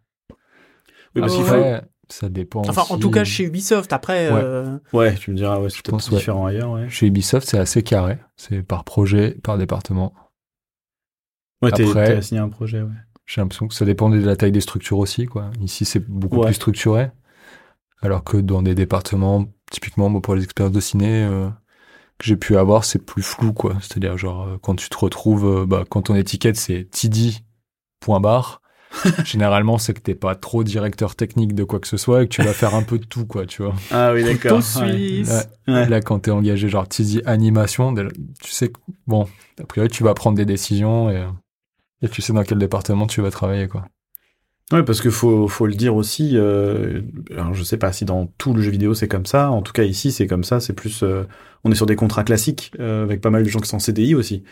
Oui, 1.16 1.22
parce 1.22 1.36
qu'il 1.36 1.46
faut- 1.46 1.54
ça 2.10 2.30
dépend. 2.30 2.62
Enfin, 2.68 2.84
en 2.94 2.98
tout 2.98 3.12
cas, 3.12 3.24
chez 3.24 3.44
Ubisoft. 3.44 3.94
Après. 3.94 4.30
Ouais. 4.32 4.42
euh, 4.44 4.78
Ouais, 4.94 5.16
tu 5.16 5.32
me 5.32 5.36
diras, 5.36 5.60
ouais, 5.60 5.70
c'est 5.70 5.78
peut-être 5.78 5.92
pense, 5.92 6.10
ouais. 6.12 6.18
différent 6.18 6.46
ailleurs, 6.48 6.72
ouais. 6.72 6.90
Chez 6.90 7.08
Ubisoft, 7.08 7.48
c'est 7.48 7.58
assez 7.60 7.84
carré. 7.84 8.18
C'est 8.38 8.62
par 8.64 8.84
projet, 8.84 9.32
par 9.44 9.58
département. 9.58 10.14
Ouais, 11.62 11.72
t'es 11.72 11.84
assigné 12.00 12.40
à 12.40 12.44
un 12.44 12.50
projet, 12.50 12.82
ouais. 12.82 12.90
J'ai 13.26 13.42
l'impression 13.42 13.68
que 13.68 13.74
ça 13.76 13.86
dépend 13.86 14.10
de 14.10 14.18
la 14.20 14.36
taille 14.36 14.52
des 14.52 14.62
structures 14.62 14.98
aussi. 14.98 15.26
Quoi. 15.26 15.52
Ici, 15.62 15.86
c'est 15.86 16.00
beaucoup 16.00 16.38
Ouais. 16.40 16.46
plus 16.46 16.56
structuré. 16.56 17.12
Alors 18.02 18.24
que 18.24 18.38
dans 18.38 18.62
des 18.64 18.74
départements, 18.76 19.46
typiquement, 19.70 20.20
pour 20.22 20.34
les 20.36 20.44
expériences 20.44 20.74
de 20.74 20.80
ciné 20.80 21.26
euh, 21.26 21.48
que 22.18 22.26
j'ai 22.26 22.38
pu 22.38 22.58
avoir, 22.58 22.86
c'est 22.86 22.98
plus 23.06 23.22
flou. 23.22 23.54
quoi. 23.54 23.76
C'est-à-dire, 23.82 24.18
genre, 24.18 24.48
euh, 24.48 24.58
quand 24.62 24.76
tu 24.76 24.90
te 24.90 24.98
retrouves, 24.98 25.46
euh, 25.46 25.66
bah, 25.68 25.84
quand 25.88 26.04
ton 26.04 26.16
étiquette, 26.16 26.56
c'est 26.56 26.86
TD, 26.90 27.34
point 28.00 28.20
barre, 28.20 28.62
généralement, 29.24 29.78
c'est 29.78 29.94
que 29.94 30.00
t'es 30.00 30.16
pas 30.16 30.36
trop 30.36 30.64
directeur 30.64 31.16
technique 31.16 31.54
de 31.54 31.64
quoi 31.64 31.80
que 31.80 31.88
ce 31.88 31.98
soit 31.98 32.24
et 32.24 32.28
que 32.28 32.34
tu 32.34 32.42
vas 32.42 32.54
faire 32.54 32.76
un 32.76 32.84
peu 32.84 33.00
de 33.00 33.06
tout, 33.06 33.26
quoi, 33.26 33.46
tu 33.46 33.64
vois. 33.64 33.76
Ah 33.92 34.14
oui, 34.14 34.24
d'accord. 34.24 34.62
Ouais. 34.78 35.24
Là, 35.88 36.02
quand 36.02 36.20
t'es 36.20 36.32
engagé, 36.32 36.70
genre, 36.70 36.88
tu 36.88 37.04
dis 37.04 37.22
animation, 37.26 37.94
tu 37.94 38.52
sais 38.52 38.70
que, 38.70 38.80
bon, 39.08 39.28
a 39.62 39.66
priori, 39.66 39.90
tu 39.90 40.04
vas 40.04 40.14
prendre 40.14 40.38
des 40.38 40.46
décisions 40.46 41.10
et, 41.10 41.24
et 42.02 42.10
tu 42.10 42.22
sais 42.22 42.34
dans 42.34 42.44
quel 42.44 42.58
département 42.58 43.08
tu 43.08 43.22
vas 43.22 43.32
travailler, 43.32 43.68
quoi. 43.68 43.86
Ouais, 44.72 44.84
parce 44.84 45.02
que 45.02 45.10
faut, 45.10 45.48
faut 45.48 45.66
le 45.66 45.74
dire 45.74 45.96
aussi. 45.96 46.32
Euh, 46.36 47.02
alors 47.32 47.56
je 47.56 47.64
sais 47.64 47.78
pas 47.78 47.92
si 47.92 48.06
dans 48.06 48.28
tout 48.38 48.54
le 48.54 48.62
jeu 48.62 48.70
vidéo 48.70 48.94
c'est 48.94 49.08
comme 49.08 49.26
ça. 49.26 49.50
En 49.50 49.64
tout 49.64 49.74
cas 49.74 49.84
ici 49.84 50.12
c'est 50.12 50.28
comme 50.28 50.44
ça. 50.44 50.60
C'est 50.60 50.74
plus, 50.74 51.02
euh, 51.02 51.24
on 51.64 51.72
est 51.72 51.76
sur 51.76 51.88
des 51.88 51.96
contrats 51.96 52.24
classiques 52.24 52.72
euh, 52.80 53.04
avec 53.04 53.20
pas 53.20 53.32
mal 53.32 53.44
de 53.44 53.50
gens 53.50 53.60
qui 53.60 53.68
sont 53.68 53.78
en 53.78 53.80
CDI 53.80 54.14
aussi. 54.14 54.44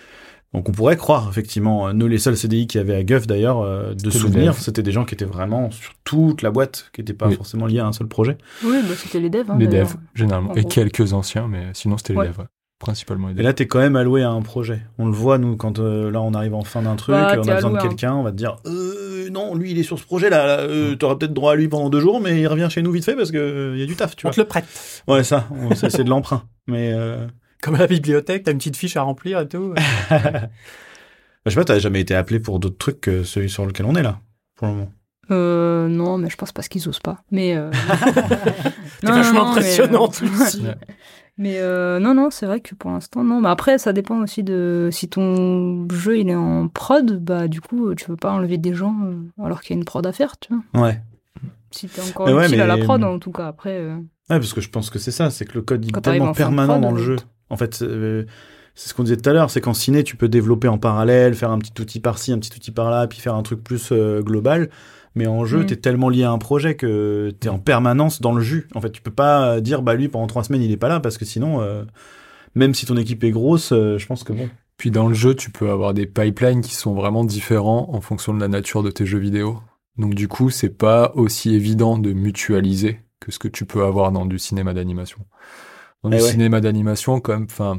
Donc 0.53 0.69
on 0.69 0.71
pourrait 0.71 0.95
croire 0.97 1.27
effectivement. 1.29 1.87
euh, 1.89 1.93
Nous 1.93 2.07
les 2.07 2.17
seuls 2.17 2.37
CDI 2.37 2.67
qu'il 2.67 2.79
y 2.79 2.81
avait 2.81 2.95
à 2.95 3.03
Guff 3.03 3.27
d'ailleurs 3.27 3.59
euh, 3.61 3.93
de 3.93 4.09
souvenirs, 4.09 4.53
c'était 4.55 4.81
des 4.83 4.91
gens 4.91 5.03
qui 5.05 5.13
étaient 5.13 5.25
vraiment 5.25 5.69
sur 5.71 5.91
toute 6.03 6.41
la 6.41 6.51
boîte, 6.51 6.89
qui 6.93 7.01
n'étaient 7.01 7.13
pas 7.13 7.27
Oui. 7.27 7.35
forcément 7.35 7.65
liés 7.65 7.79
à 7.79 7.85
un 7.87 7.91
seul 7.93 8.07
projet. 8.07 8.37
Oui, 8.63 8.77
bah, 8.87 8.93
c'était 8.97 9.19
les 9.19 9.29
devs. 9.29 9.49
hein, 9.51 9.57
les 9.59 9.67
devs, 9.67 9.95
généralement. 10.15 10.51
En 10.51 10.55
Et 10.55 10.61
gros. 10.61 10.69
quelques 10.69 11.13
anciens, 11.13 11.47
mais 11.49 11.65
sinon, 11.73 11.97
c'était 11.97 12.13
les 12.13 12.19
Ouais. 12.19 12.27
devs, 12.29 12.39
ouais. 12.39 12.45
Principalement 12.79 13.29
les 13.29 13.39
Et 13.39 13.43
là 13.43 13.53
t'es 13.53 13.65
quand 13.65 13.79
même 13.79 13.95
alloué 13.95 14.21
à 14.21 14.29
un 14.29 14.41
projet. 14.43 14.81
On 14.99 15.07
le 15.07 15.11
voit 15.11 15.39
nous 15.39 15.57
quand 15.57 15.79
euh, 15.79 16.11
là 16.11 16.21
on 16.21 16.33
arrive 16.35 16.53
en 16.53 16.63
fin 16.63 16.83
d'un 16.83 16.95
truc, 16.95 17.15
Bah, 17.15 17.35
on 17.43 17.47
a 17.47 17.55
besoin 17.55 17.71
de 17.71 17.79
quelqu'un, 17.81 18.13
on 18.13 18.21
va 18.21 18.29
te 18.31 18.35
dire 18.35 18.57
euh, 18.67 19.29
non 19.31 19.55
lui 19.55 19.71
il 19.71 19.79
est 19.79 19.83
sur 19.83 19.97
ce 19.97 20.03
projet 20.03 20.29
là, 20.29 20.45
là 20.45 20.59
euh, 20.59 20.95
t'auras 20.95 21.15
peut-être 21.15 21.33
droit 21.33 21.53
à 21.53 21.55
lui 21.55 21.67
pendant 21.69 21.89
deux 21.89 21.99
jours, 21.99 22.21
mais 22.21 22.39
il 22.39 22.45
revient 22.45 22.67
chez 22.69 22.83
nous 22.83 22.91
vite 22.91 23.03
fait 23.03 23.15
parce 23.15 23.31
que 23.31 23.37
euh, 23.39 23.71
il 23.75 23.79
y 23.79 23.83
a 23.83 23.87
du 23.87 23.95
taf, 23.95 24.15
tu 24.15 24.27
On 24.27 24.29
vois. 24.29 24.35
te 24.35 24.41
le 24.41 24.45
prête. 24.45 24.65
Ouais, 25.07 25.23
ça, 25.23 25.47
on- 25.59 25.73
c'est 25.73 25.89
c'est 25.89 26.03
de 26.03 26.09
l'emprunt. 26.11 26.43
Mais 26.67 26.91
euh, 26.93 27.25
Comme 27.61 27.75
à 27.75 27.79
la 27.79 27.87
bibliothèque, 27.87 28.43
t'as 28.43 28.51
une 28.51 28.57
petite 28.57 28.77
fiche 28.77 28.97
à 28.97 29.01
remplir 29.01 29.39
et 29.39 29.47
tout. 29.47 29.73
bah, 30.09 30.49
je 31.45 31.49
sais 31.51 31.55
pas, 31.55 31.65
t'as 31.65 31.79
jamais 31.79 32.01
été 32.01 32.15
appelé 32.15 32.39
pour 32.39 32.59
d'autres 32.59 32.77
trucs 32.77 33.01
que 33.01 33.23
celui 33.23 33.49
sur 33.49 33.65
lequel 33.65 33.85
on 33.85 33.95
est 33.95 34.03
là, 34.03 34.19
pour 34.55 34.67
le 34.67 34.73
moment? 34.73 34.91
Euh, 35.29 35.87
non, 35.89 36.17
mais 36.17 36.29
je 36.29 36.37
pense 36.37 36.51
parce 36.53 36.67
qu'ils 36.69 36.87
osent 36.87 36.99
pas. 36.99 37.23
Mais 37.31 37.55
euh... 37.55 37.69
Non, 39.03 39.11
vachement 39.11 39.45
non, 39.45 39.51
impressionnant 39.51 40.05
euh, 40.05 40.07
tout 40.07 40.41
aussi. 40.41 40.61
Ouais. 40.61 40.75
Mais 41.37 41.57
euh, 41.59 41.99
non, 41.99 42.15
non, 42.15 42.29
c'est 42.31 42.45
vrai 42.47 42.61
que 42.61 42.73
pour 42.73 42.89
l'instant, 42.89 43.23
non. 43.23 43.41
Mais 43.41 43.49
après, 43.49 43.77
ça 43.77 43.93
dépend 43.93 44.21
aussi 44.21 44.43
de 44.43 44.89
si 44.91 45.07
ton 45.07 45.87
jeu 45.91 46.17
il 46.19 46.29
est 46.29 46.35
en 46.35 46.67
prod, 46.67 47.23
bah 47.23 47.47
du 47.47 47.61
coup, 47.61 47.93
tu 47.93 48.09
veux 48.09 48.17
pas 48.17 48.31
enlever 48.31 48.57
des 48.57 48.73
gens 48.73 48.95
euh, 49.03 49.43
alors 49.43 49.61
qu'il 49.61 49.75
y 49.75 49.77
a 49.77 49.79
une 49.79 49.85
prod 49.85 50.05
à 50.05 50.11
faire, 50.11 50.39
tu 50.39 50.53
vois. 50.53 50.83
Ouais. 50.87 51.01
Si 51.69 51.87
t'es 51.87 52.01
encore 52.01 52.25
Mais 52.25 52.33
ouais, 52.33 52.45
utile 52.47 52.61
à 52.61 52.65
la 52.65 52.77
prod, 52.77 53.03
en 53.03 53.19
tout 53.19 53.31
cas, 53.31 53.47
après. 53.47 53.77
euh, 53.77 53.97
Ouais, 54.29 54.39
parce 54.39 54.53
que 54.53 54.61
je 54.61 54.69
pense 54.69 54.89
que 54.89 54.97
c'est 54.97 55.11
ça, 55.11 55.29
c'est 55.29 55.45
que 55.45 55.53
le 55.53 55.61
code 55.61 55.85
il 55.85 55.95
est 55.95 56.01
tellement 56.01 56.33
permanent 56.33 56.73
prod, 56.73 56.81
dans 56.81 56.91
le 56.91 57.01
euh, 57.01 57.05
jeu. 57.05 57.15
En 57.49 57.57
fait, 57.57 57.81
euh, 57.81 58.25
c'est 58.75 58.89
ce 58.89 58.93
qu'on 58.93 59.03
disait 59.03 59.17
tout 59.17 59.29
à 59.29 59.33
l'heure, 59.33 59.49
c'est 59.49 59.61
qu'en 59.61 59.73
ciné, 59.73 60.03
tu 60.03 60.15
peux 60.15 60.27
développer 60.27 60.67
en 60.67 60.77
parallèle, 60.77 61.33
faire 61.33 61.51
un 61.51 61.59
petit 61.59 61.79
outil 61.81 61.99
par-ci, 61.99 62.31
un 62.31 62.39
petit 62.39 62.55
outil 62.55 62.71
par-là, 62.71 63.07
puis 63.07 63.19
faire 63.19 63.35
un 63.35 63.43
truc 63.43 63.63
plus 63.63 63.89
euh, 63.91 64.21
global. 64.21 64.69
Mais 65.15 65.25
en 65.25 65.45
jeu, 65.45 65.63
Mm. 65.63 65.65
t'es 65.65 65.75
tellement 65.77 66.09
lié 66.09 66.23
à 66.23 66.31
un 66.31 66.37
projet 66.37 66.75
que 66.75 67.33
t'es 67.39 67.49
en 67.49 67.57
permanence 67.57 68.21
dans 68.21 68.33
le 68.33 68.41
jus. 68.41 68.67
En 68.75 68.81
fait, 68.81 68.91
tu 68.91 69.01
peux 69.01 69.09
pas 69.11 69.55
euh, 69.55 69.59
dire, 69.61 69.81
bah 69.81 69.95
lui, 69.95 70.09
pendant 70.09 70.27
trois 70.27 70.43
semaines, 70.43 70.61
il 70.61 70.71
est 70.71 70.77
pas 70.77 70.89
là, 70.89 70.99
parce 70.99 71.17
que 71.17 71.25
sinon, 71.25 71.59
euh, 71.61 71.83
même 72.53 72.75
si 72.75 72.85
ton 72.85 72.97
équipe 72.97 73.23
est 73.23 73.31
grosse, 73.31 73.69
je 73.71 74.05
pense 74.05 74.23
que 74.23 74.33
bon. 74.33 74.47
Puis 74.77 74.91
dans 74.91 75.07
le 75.07 75.15
jeu, 75.15 75.33
tu 75.33 75.49
peux 75.49 75.71
avoir 75.71 75.95
des 75.95 76.05
pipelines 76.05 76.61
qui 76.61 76.75
sont 76.75 76.93
vraiment 76.93 77.23
différents 77.23 77.89
en 77.93 77.99
fonction 77.99 78.31
de 78.31 78.39
la 78.39 78.47
nature 78.47 78.83
de 78.83 78.91
tes 78.91 79.07
jeux 79.07 79.17
vidéo. 79.17 79.59
Donc 79.97 80.13
du 80.13 80.27
coup, 80.27 80.51
c'est 80.51 80.69
pas 80.77 81.11
aussi 81.15 81.55
évident 81.55 81.97
de 81.97 82.13
mutualiser 82.13 82.99
que 83.19 83.31
ce 83.31 83.39
que 83.39 83.47
tu 83.47 83.65
peux 83.65 83.83
avoir 83.83 84.11
dans 84.11 84.27
du 84.27 84.37
cinéma 84.37 84.75
d'animation. 84.75 85.17
Dans 86.03 86.11
Eh 86.11 86.17
du 86.17 86.21
ouais. 86.21 86.29
cinéma 86.31 86.61
d'animation, 86.61 87.19
quand 87.19 87.33
même, 87.33 87.47
enfin, 87.49 87.77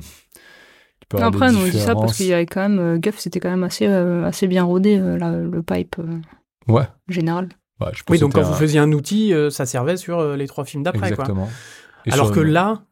tu 1.01 1.07
peux 1.09 1.19
avoir 1.19 1.29
Après, 1.33 1.55
on 1.57 1.65
dit 1.65 1.79
ça 1.79 1.95
parce 1.95 2.17
qu'il 2.17 2.27
y 2.27 2.33
avait 2.33 2.47
quand 2.47 2.61
même. 2.69 2.79
euh, 2.79 2.99
Guff, 2.99 3.19
c'était 3.19 3.41
quand 3.41 3.51
même 3.51 3.65
assez, 3.65 3.87
euh, 3.87 4.25
assez 4.25 4.47
bien 4.47 4.65
rodé, 4.65 4.99
euh, 4.99 5.17
le 5.51 5.63
pipe 5.63 5.97
euh, 5.99 6.19
Ouais. 6.73 6.85
général. 7.09 7.49
Ouais, 7.81 7.89
je 7.95 8.03
Oui, 8.11 8.19
donc 8.19 8.35
quand 8.35 8.43
vous 8.43 8.55
faisiez 8.55 8.81
un 8.81 8.91
outil, 8.93 9.33
euh, 9.33 9.51
ça 9.51 9.65
servait 9.67 9.97
sur 9.97 10.19
euh, 10.19 10.37
les 10.37 10.49
trois 10.49 10.65
films 10.65 10.83
d'après. 10.83 11.09
Exactement. 11.11 11.49
Alors 12.11 12.33
que 12.33 12.41
là, 12.41 12.83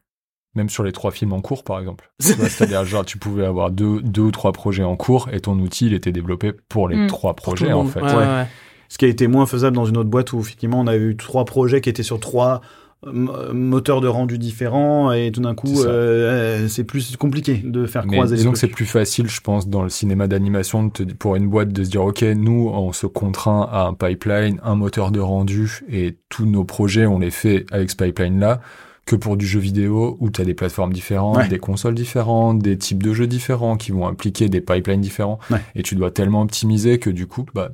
Même 0.54 0.68
sur 0.70 0.84
les 0.84 0.92
trois 0.92 1.10
films 1.10 1.32
en 1.34 1.40
cours, 1.42 1.64
par 1.64 1.80
exemple. 1.80 2.10
C'est-à-dire, 2.20 2.84
genre, 2.84 3.04
tu 3.04 3.18
pouvais 3.18 3.44
avoir 3.44 3.70
deux, 3.70 4.00
deux 4.00 4.22
ou 4.22 4.30
trois 4.30 4.52
projets 4.52 4.84
en 4.84 4.96
cours 4.96 5.28
et 5.32 5.40
ton 5.40 5.58
outil, 5.58 5.86
il 5.86 5.92
était 5.92 6.12
développé 6.12 6.52
pour 6.68 6.88
les 6.88 6.96
Mm. 6.96 7.06
trois 7.08 7.34
pour 7.34 7.44
tout 7.46 7.50
projets, 7.50 7.66
le 7.68 7.74
en 7.74 7.82
monde. 7.82 7.92
fait. 7.92 8.00
Ouais, 8.00 8.12
ouais, 8.14 8.16
ouais. 8.26 8.46
Ce 8.88 8.96
qui 8.96 9.04
a 9.04 9.08
été 9.08 9.26
moins 9.26 9.44
faisable 9.46 9.74
dans 9.76 9.84
une 9.84 9.96
autre 9.96 10.08
boîte 10.08 10.32
où 10.32 10.38
effectivement 10.40 10.78
on 10.80 10.86
avait 10.86 10.98
eu 11.04 11.16
trois 11.16 11.44
projets 11.44 11.80
qui 11.80 11.88
étaient 11.90 12.04
sur 12.04 12.20
trois 12.20 12.60
m- 13.06 13.30
moteurs 13.52 14.00
de 14.00 14.08
rendu 14.08 14.38
différents 14.38 15.12
et 15.12 15.30
tout 15.32 15.40
d'un 15.40 15.54
coup 15.54 15.66
C'est 15.68 15.86
euh, 15.86 16.62
euh, 16.64 16.68
c'est 16.68 16.84
plus 16.84 17.16
compliqué 17.16 17.56
de 17.64 17.86
faire 17.86 18.06
Mais 18.06 18.16
croiser 18.16 18.36
disons 18.36 18.50
les 18.50 18.52
que 18.54 18.58
c'est 18.58 18.66
plus 18.68 18.86
facile, 18.86 19.28
je 19.28 19.40
pense, 19.40 19.68
dans 19.68 19.82
le 19.82 19.88
cinéma 19.88 20.26
d'animation, 20.28 20.90
pour 21.18 21.36
une 21.36 21.48
boîte 21.48 21.72
de 21.72 21.84
se 21.84 21.90
dire, 21.90 22.04
OK, 22.04 22.22
nous, 22.22 22.70
on 22.72 22.92
se 22.92 23.06
contraint 23.06 23.68
à 23.70 23.86
un 23.86 23.94
pipeline, 23.94 24.60
un 24.62 24.74
moteur 24.74 25.10
de 25.10 25.20
rendu, 25.20 25.80
et 25.90 26.18
tous 26.28 26.46
nos 26.46 26.64
projets, 26.64 27.06
on 27.06 27.18
les 27.18 27.30
fait 27.30 27.64
avec 27.72 27.90
ce 27.90 27.96
pipeline-là, 27.96 28.60
que 29.06 29.14
pour 29.14 29.36
du 29.36 29.46
jeu 29.46 29.60
vidéo, 29.60 30.16
où 30.20 30.30
tu 30.30 30.40
as 30.40 30.44
des 30.44 30.54
plateformes 30.54 30.92
différentes, 30.92 31.36
Ouais. 31.36 31.48
des 31.48 31.58
consoles 31.60 31.94
différentes, 31.94 32.58
des 32.60 32.76
types 32.76 33.02
de 33.02 33.12
jeux 33.12 33.28
différents, 33.28 33.76
qui 33.76 33.92
vont 33.92 34.06
impliquer 34.08 34.48
des 34.48 34.60
pipelines 34.60 35.00
différents, 35.00 35.38
Ouais. 35.50 35.60
et 35.76 35.82
tu 35.82 35.94
dois 35.94 36.10
tellement 36.10 36.42
optimiser 36.42 36.98
que 36.98 37.10
du 37.10 37.26
coup, 37.28 37.46
bah, 37.54 37.70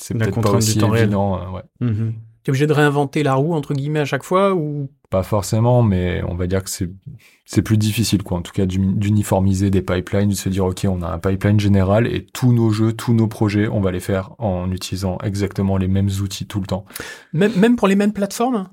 c'est 0.00 0.14
peut-être 0.16 0.40
pas 0.40 0.50
aussi 0.52 0.78
évident. 0.78 1.36
euh, 1.36 1.50
ouais. 1.56 1.62
Mhm. 1.80 2.14
T'es 2.42 2.50
obligé 2.50 2.66
de 2.66 2.72
réinventer 2.72 3.22
la 3.22 3.34
roue, 3.34 3.54
entre 3.54 3.72
guillemets, 3.74 4.00
à 4.00 4.04
chaque 4.04 4.24
fois 4.24 4.54
ou? 4.54 4.88
Pas 5.10 5.22
forcément, 5.22 5.82
mais 5.82 6.22
on 6.26 6.34
va 6.34 6.46
dire 6.46 6.64
que 6.64 6.70
c'est 6.70 7.62
plus 7.62 7.76
difficile, 7.76 8.22
quoi. 8.22 8.38
En 8.38 8.42
tout 8.42 8.52
cas, 8.52 8.66
d'uni- 8.66 8.94
d'uniformiser 8.96 9.70
des 9.70 9.82
pipelines, 9.82 10.30
de 10.30 10.34
se 10.34 10.48
dire, 10.48 10.64
OK, 10.64 10.86
on 10.88 11.02
a 11.02 11.08
un 11.08 11.18
pipeline 11.18 11.60
général 11.60 12.06
et 12.06 12.24
tous 12.24 12.52
nos 12.52 12.70
jeux, 12.70 12.92
tous 12.94 13.12
nos 13.12 13.28
projets, 13.28 13.68
on 13.68 13.80
va 13.80 13.92
les 13.92 14.00
faire 14.00 14.32
en 14.38 14.72
utilisant 14.72 15.18
exactement 15.22 15.76
les 15.76 15.88
mêmes 15.88 16.10
outils 16.22 16.46
tout 16.46 16.60
le 16.60 16.66
temps. 16.66 16.84
même, 17.32 17.54
même 17.56 17.76
pour 17.76 17.88
les 17.88 17.96
mêmes 17.96 18.12
plateformes? 18.12 18.68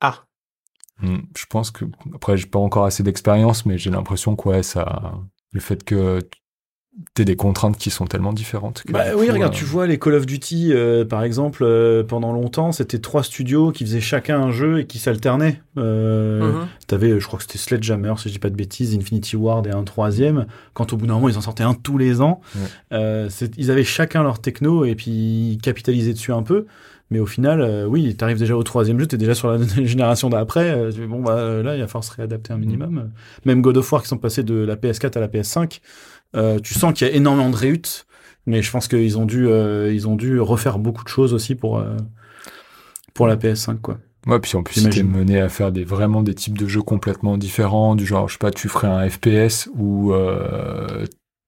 Ah, 0.00 0.24
Hmm, 1.00 1.18
Je 1.36 1.46
pense 1.46 1.70
que, 1.70 1.84
après, 2.14 2.36
j'ai 2.36 2.46
pas 2.46 2.58
encore 2.58 2.84
assez 2.84 3.02
d'expérience, 3.04 3.66
mais 3.66 3.78
j'ai 3.78 3.90
l'impression 3.90 4.34
que, 4.34 4.48
ouais, 4.48 4.62
ça, 4.64 5.12
le 5.52 5.60
fait 5.60 5.84
que 5.84 6.18
t'aies 7.14 7.24
des 7.24 7.36
contraintes 7.36 7.76
qui 7.76 7.90
sont 7.90 8.06
tellement 8.06 8.32
différentes. 8.32 8.82
que 8.86 8.92
Bah 8.92 9.04
oui, 9.16 9.30
regarde, 9.30 9.52
euh, 9.52 9.56
tu 9.56 9.64
vois 9.64 9.86
les 9.86 9.98
Call 9.98 10.14
of 10.14 10.26
Duty, 10.26 10.72
euh, 10.72 11.04
par 11.04 11.22
exemple, 11.22 11.62
euh, 11.64 12.02
pendant 12.02 12.32
longtemps, 12.32 12.72
c'était 12.72 12.98
trois 12.98 13.22
studios 13.22 13.70
qui 13.72 13.84
faisaient 13.84 14.00
chacun 14.00 14.40
un 14.40 14.50
jeu 14.50 14.80
et 14.80 14.86
qui 14.86 14.98
s'alternaient. 14.98 15.60
Euh, 15.76 16.52
mhm. 16.52 16.66
T'avais, 16.86 17.20
je 17.20 17.26
crois 17.26 17.38
que 17.38 17.44
c'était 17.44 17.58
Sledgehammer, 17.58 18.14
si 18.18 18.28
je 18.28 18.34
dis 18.34 18.38
pas 18.38 18.50
de 18.50 18.56
bêtises, 18.56 18.94
Infinity 18.96 19.36
Ward 19.36 19.66
et 19.66 19.70
un 19.70 19.84
troisième. 19.84 20.46
Quand 20.74 20.92
au 20.92 20.96
bout 20.96 21.06
d'un 21.06 21.14
moment, 21.14 21.28
ils 21.28 21.38
en 21.38 21.42
sortaient 21.42 21.62
un 21.64 21.74
tous 21.74 21.98
les 21.98 22.20
ans, 22.20 22.40
Ouais. 22.56 22.62
euh, 22.92 23.28
ils 23.56 23.70
avaient 23.70 23.84
chacun 23.84 24.22
leur 24.22 24.40
techno 24.40 24.84
et 24.84 24.94
puis 24.94 25.10
ils 25.52 25.58
capitalisaient 25.62 26.12
dessus 26.14 26.32
un 26.32 26.42
peu. 26.42 26.66
Mais 27.10 27.20
au 27.20 27.26
final, 27.26 27.62
euh, 27.62 27.86
oui, 27.86 28.14
t'arrives 28.16 28.38
déjà 28.38 28.54
au 28.54 28.62
troisième 28.62 29.00
jeu, 29.00 29.06
t'es 29.06 29.16
déjà 29.16 29.34
sur 29.34 29.50
la 29.50 29.58
génération 29.84 30.28
d'après. 30.28 30.68
euh, 30.70 30.92
tu 30.92 31.06
bon, 31.06 31.22
bah 31.22 31.62
là, 31.62 31.74
il 31.74 31.80
va 31.80 31.86
falloir 31.86 32.04
se 32.04 32.12
réadapter 32.14 32.52
un 32.52 32.58
minimum. 32.58 33.10
Même 33.46 33.62
God 33.62 33.78
of 33.78 33.90
War 33.90 34.02
qui 34.02 34.08
sont 34.08 34.18
passés 34.18 34.42
de 34.42 34.54
la 34.54 34.76
PS4 34.76 35.16
à 35.16 35.20
la 35.20 35.28
PS5, 35.28 35.80
euh, 36.36 36.58
tu 36.58 36.74
sens 36.74 36.92
qu'il 36.92 37.06
y 37.06 37.10
a 37.10 37.14
énormément 37.14 37.50
de 37.50 37.56
réhutes. 37.56 38.06
Mais 38.46 38.62
je 38.62 38.70
pense 38.70 38.88
qu'ils 38.88 39.18
ont 39.18 39.26
dû, 39.26 39.46
euh, 39.46 39.92
ils 39.92 40.08
ont 40.08 40.16
dû 40.16 40.40
refaire 40.40 40.78
beaucoup 40.78 41.04
de 41.04 41.08
choses 41.08 41.34
aussi 41.34 41.54
pour 41.54 41.78
euh, 41.78 41.96
pour 43.12 43.26
la 43.26 43.36
PS5, 43.36 43.80
quoi. 43.80 43.98
Ouais, 44.26 44.40
puis 44.40 44.56
en 44.56 44.62
plus, 44.62 44.80
J'imagine. 44.80 45.08
mené 45.10 45.40
à 45.40 45.48
faire 45.48 45.70
des, 45.70 45.84
vraiment 45.84 46.22
des 46.22 46.34
types 46.34 46.56
de 46.56 46.66
jeux 46.66 46.82
complètement 46.82 47.36
différents, 47.38 47.94
du 47.94 48.06
genre, 48.06 48.28
je 48.28 48.34
sais 48.34 48.38
pas, 48.38 48.50
tu 48.50 48.68
ferais 48.68 48.88
un 48.88 49.08
FPS 49.08 49.68
où 49.76 50.12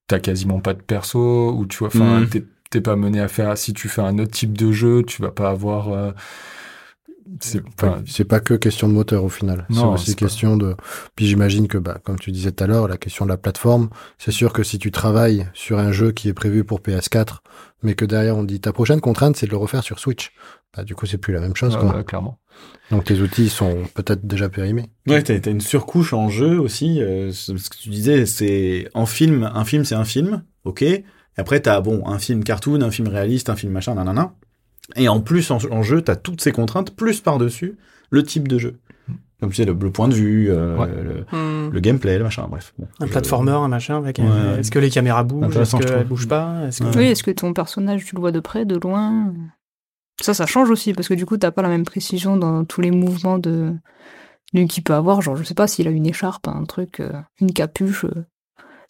t'as 0.06 0.18
quasiment 0.18 0.60
pas 0.60 0.74
de 0.74 0.82
perso, 0.82 1.52
ou 1.56 1.66
tu 1.66 1.78
vois, 1.78 1.88
enfin, 1.88 2.24
t'es- 2.30 2.44
t'es 2.70 2.80
pas 2.80 2.96
mené 2.96 3.20
à 3.20 3.28
faire, 3.28 3.56
si 3.58 3.72
tu 3.72 3.88
fais 3.88 4.02
un 4.02 4.18
autre 4.18 4.30
type 4.32 4.56
de 4.56 4.72
jeu, 4.72 5.02
tu 5.04 5.20
vas 5.22 5.30
pas 5.30 5.50
avoir... 5.50 6.14
euh, 7.84 8.00
c'est 8.06 8.24
pas 8.24 8.40
que 8.40 8.54
question 8.54 8.88
de 8.88 8.92
moteur 8.92 9.24
au 9.24 9.28
final. 9.28 9.66
C'est 9.70 9.80
aussi 9.82 10.06
c'est 10.10 10.18
pas- 10.18 10.26
question 10.26 10.56
de. 10.56 10.74
Puis 11.16 11.26
j'imagine 11.26 11.68
que, 11.68 11.78
bah, 11.78 11.98
comme 12.04 12.18
tu 12.18 12.32
disais 12.32 12.52
tout 12.52 12.64
à 12.64 12.66
l'heure, 12.66 12.88
la 12.88 12.96
question 12.96 13.24
de 13.24 13.30
la 13.30 13.36
plateforme, 13.36 13.88
c'est 14.18 14.32
sûr 14.32 14.52
que 14.52 14.62
si 14.62 14.78
tu 14.78 14.90
travailles 14.90 15.46
sur 15.54 15.78
un 15.78 15.92
jeu 15.92 16.12
qui 16.12 16.28
est 16.28 16.34
prévu 16.34 16.64
pour 16.64 16.80
PS4, 16.80 17.38
mais 17.82 17.94
que 17.94 18.04
derrière 18.04 18.36
on 18.36 18.42
dit 18.44 18.60
ta 18.60 18.72
prochaine 18.72 19.00
contrainte 19.00 19.36
c'est 19.36 19.46
de 19.46 19.50
le 19.52 19.56
refaire 19.56 19.82
sur 19.82 19.98
Switch, 19.98 20.32
bah, 20.76 20.84
du 20.84 20.94
coup 20.94 21.06
c'est 21.06 21.18
plus 21.18 21.32
la 21.32 21.40
même 21.40 21.56
chose. 21.56 21.74
ouais, 21.76 21.80
quoi. 21.80 21.96
ouais, 21.96 22.04
clairement. 22.04 22.38
Donc 22.90 23.04
tes 23.04 23.20
outils 23.20 23.48
sont 23.48 23.84
peut-être 23.94 24.26
déjà 24.26 24.48
périmés. 24.48 24.90
Ouais, 25.06 25.22
t'as, 25.22 25.38
t'as 25.38 25.50
une 25.50 25.60
surcouche 25.60 26.12
en 26.12 26.28
jeu 26.28 26.58
aussi. 26.60 27.00
euh, 27.00 27.32
ce 27.32 27.56
ce 27.56 27.70
que 27.70 27.76
tu 27.76 27.88
disais, 27.90 28.26
c'est 28.26 28.88
en 28.94 29.06
film, 29.06 29.50
un 29.54 29.64
film, 29.64 29.84
c'est 29.84 29.94
un 29.94 30.04
film, 30.04 30.42
ok. 30.64 30.82
Et 30.82 31.04
après, 31.36 31.60
t'as 31.60 31.80
bon, 31.80 32.02
un 32.06 32.18
film 32.18 32.42
cartoon, 32.44 32.82
un 32.82 32.90
film 32.90 33.08
réaliste, 33.08 33.48
un 33.48 33.56
film 33.56 33.72
machin, 33.72 33.94
nanana. 33.94 34.34
Et 34.96 35.08
en 35.08 35.20
plus, 35.20 35.50
en, 35.50 35.58
en 35.70 35.82
jeu, 35.82 36.02
t'as 36.02 36.16
toutes 36.16 36.40
ces 36.40 36.52
contraintes, 36.52 36.94
plus 36.94 37.20
par-dessus, 37.20 37.76
le 38.10 38.22
type 38.22 38.48
de 38.48 38.58
jeu. 38.58 38.78
Comme 39.40 39.50
tu 39.50 39.56
sais, 39.56 39.64
le, 39.64 39.72
le 39.72 39.90
point 39.90 40.08
de 40.08 40.14
vue, 40.14 40.50
euh, 40.50 40.76
Ouais. 40.76 40.88
le, 41.02 41.24
Hmm. 41.32 41.70
le 41.72 41.80
gameplay, 41.80 42.18
le 42.18 42.24
machin, 42.24 42.46
bref. 42.50 42.74
Bon, 42.78 42.86
Un 43.00 43.06
Je- 43.06 43.10
platformer, 43.10 43.52
un 43.52 43.68
machin, 43.68 43.96
avec. 43.96 44.18
Ouais. 44.18 44.24
euh, 44.28 44.58
Est-ce 44.58 44.70
que 44.70 44.78
les 44.78 44.90
caméras 44.90 45.24
bougent 45.24 45.56
Est-ce 45.56 45.76
qu'elles 45.76 45.86
trouve. 45.86 46.04
bougent 46.04 46.28
pas 46.28 46.66
Est-ce 46.66 46.82
que-. 46.82 46.98
Oui, 46.98 47.04
est-ce 47.04 47.22
que 47.22 47.30
ton 47.30 47.52
personnage, 47.54 48.04
tu 48.04 48.14
le 48.14 48.20
vois 48.20 48.32
de 48.32 48.40
près, 48.40 48.66
de 48.66 48.76
loin? 48.76 49.32
Ça, 50.20 50.34
ça 50.34 50.44
change 50.44 50.68
aussi, 50.68 50.92
parce 50.92 51.08
que 51.08 51.14
du 51.14 51.24
coup, 51.24 51.38
t'as 51.38 51.50
pas 51.50 51.62
la 51.62 51.68
même 51.70 51.86
précision 51.86 52.36
dans 52.36 52.64
tous 52.66 52.82
les 52.82 52.90
mouvements 52.90 53.38
de 53.38 53.72
lui 54.52 54.66
qu'il 54.68 54.82
peut 54.84 54.92
avoir. 54.94 55.22
Genre, 55.22 55.36
je 55.36 55.42
sais 55.44 55.54
pas 55.54 55.66
s'il 55.66 55.88
a 55.88 55.90
une 55.90 56.06
écharpe, 56.06 56.46
un 56.48 56.64
truc, 56.64 57.00
euh, 57.00 57.12
une 57.40 57.52
capuche. 57.52 58.04
euh, 58.04 58.26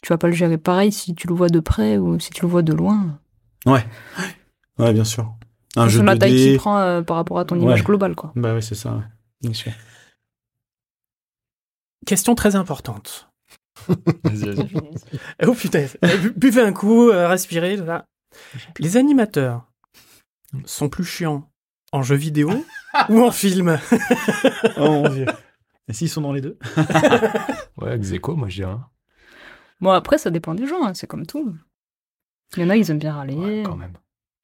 tu 0.02 0.08
vas 0.08 0.18
pas 0.18 0.26
le 0.28 0.32
gérer 0.32 0.56
pareil 0.58 0.90
si 0.90 1.14
tu 1.14 1.28
le 1.28 1.34
vois 1.34 1.48
de 1.48 1.60
près 1.60 1.98
ou 1.98 2.18
si 2.18 2.30
tu 2.30 2.42
le 2.42 2.48
vois 2.48 2.62
de 2.62 2.72
loin. 2.72 3.20
Ouais. 3.66 3.84
Ouais, 4.78 4.92
bien 4.94 5.04
sûr. 5.04 5.32
Un 5.76 5.84
C'est 5.84 5.90
jeu 5.96 6.02
la 6.02 6.14
2D. 6.14 6.18
taille 6.18 6.36
qu'il 6.36 6.56
prend 6.56 6.78
euh, 6.78 7.02
par 7.02 7.16
rapport 7.16 7.38
à 7.38 7.44
ton 7.44 7.56
Ouais. 7.56 7.62
image 7.62 7.84
globale, 7.84 8.14
quoi. 8.16 8.32
Bah 8.36 8.54
ouais, 8.54 8.60
c'est 8.60 8.74
ça. 8.74 8.92
ouais. 8.94 9.02
Bien 9.40 9.52
sûr. 9.52 9.72
Question 12.06 12.34
très 12.34 12.56
importante. 12.56 13.30
Vas-y, 14.24 14.54
vas-y. 14.54 14.68
Oh 15.46 15.54
putain, 15.54 15.86
Bu- 16.02 16.32
buvez 16.36 16.62
un 16.62 16.72
coup, 16.72 17.08
euh, 17.10 17.28
respirez. 17.28 17.76
Là. 17.76 18.04
Les 18.78 18.96
animateurs 18.96 19.66
sont 20.64 20.88
plus 20.88 21.04
chiants 21.04 21.50
en 21.92 22.02
jeu 22.02 22.16
vidéo 22.16 22.50
ou 23.08 23.22
en 23.22 23.30
film? 23.30 23.78
Oh 24.76 24.90
mon 24.90 25.08
dieu. 25.08 25.26
Et 25.88 25.92
s'ils 25.92 26.08
sont 26.08 26.20
dans 26.20 26.32
les 26.32 26.40
deux? 26.40 26.58
Ouais, 27.76 27.98
Xeco, 27.98 28.36
moi 28.36 28.48
je 28.48 28.56
dirais. 28.56 28.76
Bon, 29.80 29.90
après, 29.90 30.18
ça 30.18 30.30
dépend 30.30 30.54
des 30.54 30.66
gens, 30.66 30.84
hein, 30.84 30.94
c'est 30.94 31.06
comme 31.06 31.26
tout. 31.26 31.54
Il 32.56 32.62
y 32.62 32.66
en 32.66 32.70
a, 32.70 32.76
ils 32.76 32.90
aiment 32.90 32.98
bien 32.98 33.14
râler. 33.14 33.34
Ouais, 33.34 33.62
quand 33.64 33.76
même. 33.76 33.94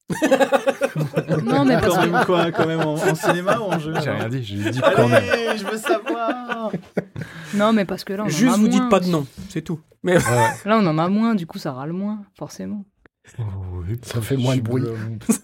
non, 1.44 1.64
mais 1.64 1.74
parce 1.80 1.94
Quand 1.96 2.02
que... 2.02 2.08
même 2.08 2.24
quoi 2.24 2.52
Quand 2.52 2.66
même 2.66 2.80
en, 2.80 2.94
en 2.94 3.14
cinéma 3.14 3.58
ou 3.58 3.64
en 3.64 3.78
jeu 3.78 3.92
J'ai 4.02 4.10
rien 4.10 4.28
dit, 4.28 4.42
j'ai 4.44 4.70
dit 4.70 4.80
Allez, 4.82 4.94
quand 4.96 5.08
même. 5.08 5.22
je 5.58 5.64
veux 5.64 5.76
savoir 5.78 6.70
Non, 7.54 7.72
mais 7.72 7.84
parce 7.84 8.04
que 8.04 8.12
là, 8.12 8.22
on 8.22 8.26
en 8.26 8.28
Juste 8.28 8.54
a 8.54 8.56
vous 8.56 8.62
moins. 8.62 8.70
dites 8.70 8.88
pas 8.88 9.00
de 9.00 9.06
nom, 9.08 9.26
c'est 9.48 9.62
tout. 9.62 9.80
Mais 10.02 10.16
Ouais. 10.16 10.22
Là, 10.64 10.78
on 10.80 10.86
en 10.86 10.98
a 10.98 11.08
moins, 11.08 11.34
du 11.34 11.46
coup, 11.46 11.58
ça 11.58 11.72
râle 11.72 11.92
moins, 11.92 12.20
forcément. 12.38 12.84
Oui, 13.38 13.96
Ça 14.02 14.20
fait 14.20 14.36
moins 14.36 14.56
de 14.56 14.60
bruit. 14.62 14.82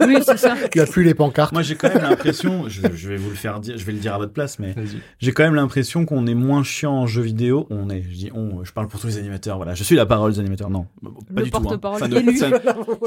Oui, 0.00 0.16
c'est 0.24 0.36
ça. 0.38 0.54
Il 0.74 0.78
n'y 0.78 0.82
a 0.82 0.86
plus 0.86 1.02
les 1.04 1.14
pancartes. 1.14 1.52
Moi 1.52 1.62
j'ai 1.62 1.74
quand 1.74 1.88
même 1.92 2.02
l'impression, 2.02 2.64
je, 2.68 2.80
je 2.94 3.08
vais 3.08 3.16
vous 3.16 3.30
le 3.30 3.36
faire 3.36 3.60
dire, 3.60 3.76
je 3.76 3.84
vais 3.84 3.92
le 3.92 3.98
dire 3.98 4.14
à 4.14 4.18
votre 4.18 4.32
place, 4.32 4.58
mais 4.58 4.74
j'ai 5.18 5.32
quand 5.32 5.42
même 5.44 5.54
l'impression 5.54 6.04
qu'on 6.06 6.26
est 6.26 6.34
moins 6.34 6.62
chiant 6.62 6.92
en 6.92 7.06
jeu 7.06 7.22
vidéo. 7.22 7.66
On 7.70 7.90
est, 7.90 8.02
je 8.02 8.14
dis 8.16 8.30
on, 8.34 8.64
je 8.64 8.72
parle 8.72 8.88
pour 8.88 9.00
tous 9.00 9.06
les 9.08 9.18
animateurs, 9.18 9.56
voilà. 9.56 9.74
Je 9.74 9.84
suis 9.84 9.94
la 9.96 10.06
parole 10.06 10.32
des 10.32 10.40
animateurs, 10.40 10.70
non. 10.70 10.86
Pas 11.02 11.10
Le 11.36 11.42
du 11.44 11.50
tout. 11.50 11.56
hein. 11.58 11.60
porte-parole 11.62 11.98
Ça 12.00 12.08
ne, 12.08 12.16
élu. 12.18 12.36
ça, 12.36 12.50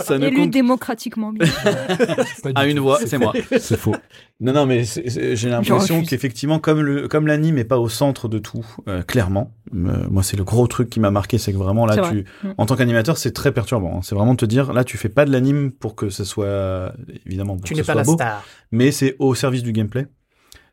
ça 0.04 0.18
ne 0.18 0.28
Élu 0.28 0.36
compte 0.38 0.50
démocratiquement 0.52 1.32
bien. 1.32 1.46
À 2.56 2.66
une 2.68 2.80
voix, 2.80 3.00
c'est 3.06 3.18
moi. 3.18 3.34
C'est 3.60 3.78
faux. 3.78 3.96
Non, 4.42 4.54
non, 4.54 4.66
mais 4.66 4.84
j'ai 4.86 5.50
l'impression 5.50 6.04
qu'effectivement, 6.04 6.60
comme 6.60 6.82
le, 6.82 7.08
comme 7.08 7.28
l'anime 7.28 7.58
est 7.58 7.64
pas 7.64 7.80
au 7.80 7.90
centre 7.90 8.28
de 8.28 8.38
tout, 8.38 8.66
euh, 8.88 9.02
clairement, 9.02 9.52
euh, 9.74 10.06
moi 10.10 10.24
c'est 10.24 10.38
le 10.38 10.44
gros 10.44 10.68
truc 10.68 10.90
qui 10.90 11.00
m'a 11.00 11.12
marqué, 11.12 11.38
c'est 11.38 11.52
que 11.54 11.58
vraiment 11.58 11.86
là, 11.86 11.98
tu, 12.10 12.26
Mm. 12.44 12.50
en 12.58 12.66
tant 12.66 12.76
qu'animateur, 12.76 13.18
c'est 13.18 13.32
très 13.32 13.52
perturbant. 13.52 13.98
hein. 13.98 14.00
C'est 14.04 14.16
vraiment 14.16 14.36
te 14.36 14.46
dire, 14.46 14.65
là, 14.74 14.84
tu 14.84 14.98
fais 14.98 15.10
pas 15.10 15.26
de 15.26 15.32
l'anime 15.32 15.72
pour 15.72 15.96
que 15.96 16.10
ce 16.10 16.24
soit, 16.24 16.94
évidemment, 17.26 17.56
pour 17.58 17.66
tu 17.66 17.74
n'es 17.74 17.84
pas 17.84 17.96
la 17.96 18.04
beau, 18.04 18.14
star. 18.16 18.44
mais 18.72 18.92
c'est 18.92 19.16
au 19.20 19.36
service 19.36 19.64
du 19.64 19.72
gameplay. 19.72 20.08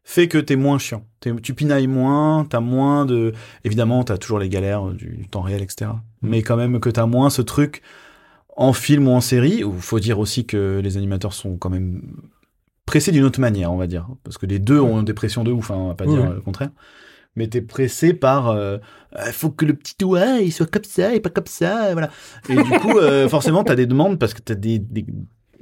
Fait 0.04 0.26
que 0.26 0.38
t'es 0.38 0.56
moins 0.56 0.78
chiant. 0.78 1.04
T'es- 1.20 1.32
tu 1.40 1.54
pinailles 1.54 1.86
moins, 1.86 2.44
t'as 2.44 2.58
moins 2.60 3.06
de, 3.06 3.32
évidemment, 3.64 4.02
t'as 4.02 4.18
toujours 4.18 4.40
les 4.40 4.48
galères 4.48 4.86
du, 4.86 5.16
du 5.16 5.28
temps 5.28 5.42
réel, 5.42 5.62
etc. 5.62 5.92
Mais 6.22 6.42
quand 6.42 6.56
même 6.56 6.80
que 6.80 6.90
t'as 6.90 7.06
moins 7.06 7.30
ce 7.30 7.40
truc 7.42 7.82
en 8.56 8.72
film 8.72 9.06
ou 9.08 9.12
en 9.12 9.20
série, 9.20 9.62
où 9.64 9.72
faut 9.72 10.00
dire 10.00 10.18
aussi 10.18 10.44
que 10.44 10.80
les 10.82 10.96
animateurs 10.96 11.32
sont 11.32 11.56
quand 11.56 11.70
même 11.70 12.02
pressés 12.84 13.12
d'une 13.12 13.22
autre 13.24 13.40
manière, 13.40 13.72
on 13.72 13.76
va 13.76 13.86
dire. 13.86 14.08
Parce 14.24 14.38
que 14.38 14.46
les 14.46 14.58
deux 14.58 14.80
ont 14.80 15.02
des 15.04 15.14
pressions 15.14 15.44
de 15.44 15.52
ouf, 15.52 15.70
hein, 15.70 15.76
on 15.76 15.88
va 15.88 15.94
pas 15.94 16.06
dire 16.06 16.30
le 16.34 16.40
contraire. 16.40 16.70
Mais 17.36 17.46
t'es 17.48 17.62
pressé 17.62 18.12
par, 18.14 18.48
euh, 18.50 18.78
Euh, 19.18 19.30
faut 19.30 19.50
que 19.50 19.66
le 19.66 19.74
petit 19.74 19.94
doigt, 19.98 20.38
il 20.40 20.50
soit 20.52 20.64
comme 20.70 20.84
ça 20.84 21.14
et 21.14 21.20
pas 21.20 21.28
comme 21.28 21.44
ça, 21.46 21.90
et 21.90 21.92
voilà. 21.92 22.08
Et 22.48 22.54
du 22.54 22.62
coup, 22.62 22.96
euh, 22.98 23.28
forcément, 23.28 23.62
t'as 23.62 23.74
des 23.74 23.84
demandes 23.86 24.18
parce 24.18 24.32
que 24.32 24.40
t'as 24.40 24.54
des, 24.54 24.78
des, 24.78 25.04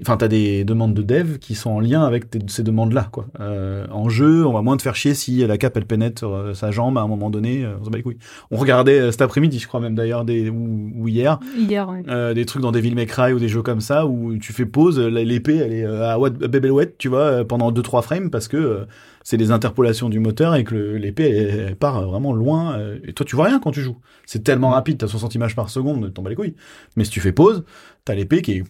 enfin, 0.03 0.16
t'as 0.16 0.29
des 0.29 0.62
demandes 0.62 0.95
de 0.95 1.03
dev 1.03 1.39
qui 1.39 1.57
sont 1.57 1.71
en 1.71 1.81
lien 1.81 2.05
avec 2.05 2.27
ces 2.47 2.62
demandes-là, 2.62 3.09
quoi. 3.11 3.27
Euh, 3.41 3.89
en 3.91 4.09
jeu, 4.09 4.47
on 4.47 4.53
va 4.53 4.62
moins 4.62 4.77
te 4.77 4.83
faire 4.83 4.95
chier 4.95 5.14
si 5.14 5.45
la 5.45 5.59
cape 5.59 5.77
elle 5.77 5.85
pénètre 5.85 6.25
sa 6.55 6.71
jambe 6.71 6.97
à 6.97 7.01
un 7.01 7.09
moment 7.09 7.29
donné. 7.29 7.66
on 7.81 7.85
s'en 7.85 7.91
bat 7.91 7.97
les 7.99 8.05
couilles. 8.05 8.18
On 8.53 8.57
regardait 8.57 9.11
cet 9.11 9.21
après-midi, 9.23 9.59
je 9.59 9.66
crois 9.66 9.81
même 9.81 9.97
d'ailleurs, 9.97 10.25
des 10.25 10.49
ou, 10.49 10.93
ou 10.95 11.09
hier, 11.09 11.41
Hier, 11.59 11.89
ouais. 11.89 12.35
des 12.35 12.45
trucs 12.47 12.62
dans 12.62 12.71
Devil 12.71 12.95
May 12.95 13.07
Cry 13.07 13.33
ou 13.33 13.41
des 13.41 13.49
jeux 13.49 13.62
comme 13.62 13.81
ça 13.81 14.07
où 14.07 14.37
tu 14.39 14.53
fais 14.53 14.64
pause, 14.64 15.01
l'épée 15.01 15.57
elle 15.57 15.73
est 15.73 15.85
à 15.85 16.16
bébélouette, 16.49 16.99
tu 16.99 17.09
vois, 17.09 17.45
pendant 17.45 17.73
2-3 17.73 18.03
frames 18.03 18.31
parce 18.31 18.47
que 18.47 18.87
c'est 19.23 19.37
des 19.37 19.51
interpolations 19.51 20.09
du 20.09 20.18
moteur 20.18 20.55
et 20.55 20.64
que 20.64 20.75
l'épée 20.75 21.75
part 21.79 22.07
vraiment 22.07 22.33
loin. 22.33 22.79
euh, 22.79 22.99
et 23.05 23.12
toi 23.12 23.27
tu 23.27 23.37
vois 23.37 23.47
rien 23.47 23.61
quand 23.61 23.73
tu 23.73 23.83
joues. 23.83 23.99
C'est 24.27 24.43
tellement 24.43 24.71
rapide, 24.71 24.99
t'as 24.99 25.09
60 25.09 25.35
images 25.35 25.55
par 25.57 25.71
seconde, 25.71 26.12
t'en 26.12 26.23
bats 26.23 26.31
les 26.31 26.37
couilles. 26.37 26.57
Mais 26.97 27.05
si 27.05 27.11
tu 27.11 27.21
fais 27.21 27.33
pause, 27.33 27.64
t'as 28.05 28.14
l'épée 28.14 28.43
qui 28.43 28.53
est 28.53 28.64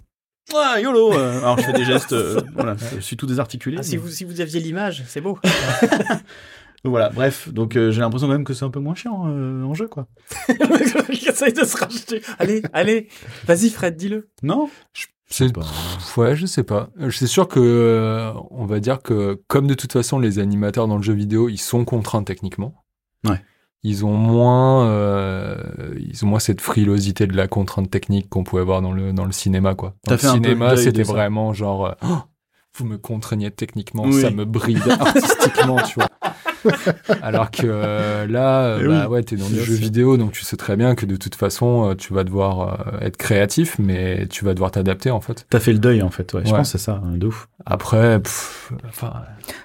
ah, 0.54 0.80
YOLO 0.80 1.12
euh, 1.12 1.38
Alors 1.42 1.58
je 1.58 1.64
fais 1.64 1.72
des 1.72 1.84
gestes, 1.84 2.12
euh, 2.12 2.40
voilà, 2.54 2.76
je 2.94 3.00
suis 3.00 3.16
tout 3.16 3.26
désarticulé. 3.26 3.76
Ah, 3.78 3.82
si, 3.82 3.96
vous, 3.96 4.08
si 4.08 4.24
vous 4.24 4.40
aviez 4.40 4.60
l'image, 4.60 5.04
c'est 5.06 5.20
beau. 5.20 5.38
Donc 5.42 6.20
voilà, 6.84 7.10
bref, 7.10 7.48
donc 7.52 7.76
euh, 7.76 7.90
j'ai 7.90 8.00
l'impression 8.00 8.26
quand 8.26 8.32
même 8.32 8.44
que 8.44 8.54
c'est 8.54 8.64
un 8.64 8.70
peu 8.70 8.80
moins 8.80 8.94
chiant 8.94 9.28
euh, 9.28 9.62
en 9.62 9.74
jeu, 9.74 9.88
quoi. 9.88 10.08
Il 10.48 11.28
essaye 11.28 11.52
de 11.52 11.64
se 11.64 11.76
racheter. 11.76 12.22
Allez, 12.38 12.62
allez, 12.72 13.08
vas-y 13.46 13.70
Fred, 13.70 13.96
dis-le. 13.96 14.30
Non 14.42 14.68
C'est 15.32 15.52
ouais, 16.16 16.34
je 16.36 16.44
sais 16.46 16.64
pas. 16.64 16.88
Euh, 17.00 17.10
C'est 17.10 17.26
sûr 17.28 17.46
que 17.46 17.60
euh, 17.60 18.32
on 18.50 18.66
va 18.66 18.80
dire 18.80 19.00
que 19.00 19.40
comme 19.46 19.66
de 19.68 19.74
toute 19.74 19.92
façon 19.92 20.18
les 20.18 20.38
animateurs 20.40 20.88
dans 20.88 20.96
le 20.96 21.02
jeu 21.02 21.12
vidéo, 21.12 21.48
ils 21.48 21.58
sont 21.58 21.84
contraints 21.84 22.24
techniquement. 22.24 22.74
Ouais. 23.24 23.40
Ils 23.82 24.04
ont 24.04 24.14
moins 24.16 24.86
euh, 24.88 25.62
ils 25.98 26.24
ont 26.24 26.28
moins 26.28 26.38
cette 26.40 26.60
frilosité 26.60 27.26
de 27.26 27.34
la 27.36 27.48
contrainte 27.48 27.90
technique 27.90 28.28
qu'on 28.28 28.44
pouvait 28.44 28.62
avoir 28.62 28.82
dans 28.82 28.92
le 28.92 29.12
dans 29.12 29.24
le 29.24 29.32
cinéma 29.32 29.74
quoi. 29.74 29.94
Dans 30.06 30.12
le 30.14 30.18
fait 30.18 30.26
cinéma, 30.28 30.76
c'était 30.76 31.02
vraiment 31.04 31.54
genre 31.54 31.86
euh, 31.86 31.92
Oh, 32.02 32.18
vous 32.76 32.84
me 32.84 32.98
contraignez 32.98 33.50
techniquement, 33.50 34.04
Oui. 34.04 34.20
ça 34.20 34.30
me 34.30 34.44
bride 34.44 34.82
artistiquement, 35.00 35.76
tu 35.82 35.94
vois. 35.94 36.08
Alors 37.22 37.50
que 37.50 37.62
euh, 37.64 38.26
là, 38.26 38.64
euh, 38.64 38.78
Eh 38.82 38.86
bah 38.88 39.06
oui, 39.08 39.12
ouais, 39.14 39.22
t'es 39.22 39.36
dans 39.36 39.48
du 39.48 39.56
jeu 39.62 39.74
vidéo, 39.74 40.16
donc 40.16 40.32
tu 40.32 40.44
sais 40.44 40.56
très 40.56 40.76
bien 40.76 40.94
que 40.94 41.06
de 41.06 41.16
toute 41.16 41.34
façon, 41.34 41.90
euh, 41.90 41.94
tu 41.94 42.12
vas 42.12 42.24
devoir 42.24 42.88
euh, 42.94 42.98
être 43.06 43.16
créatif, 43.16 43.76
mais 43.78 44.26
tu 44.28 44.44
vas 44.44 44.54
devoir 44.54 44.70
t'adapter 44.70 45.10
en 45.10 45.20
fait. 45.20 45.46
T'as 45.50 45.60
fait 45.60 45.72
le 45.72 45.78
deuil 45.78 46.02
en 46.02 46.10
fait, 46.10 46.32
ouais. 46.34 46.42
Je 46.44 46.50
pense 46.50 46.72
que 46.72 46.78
c'est 46.78 46.84
ça, 46.84 47.00
hein, 47.04 47.16
de 47.16 47.26
ouf. 47.26 47.48
Après, 47.66 48.20
pff, 48.20 48.72
enfin, 48.88 49.12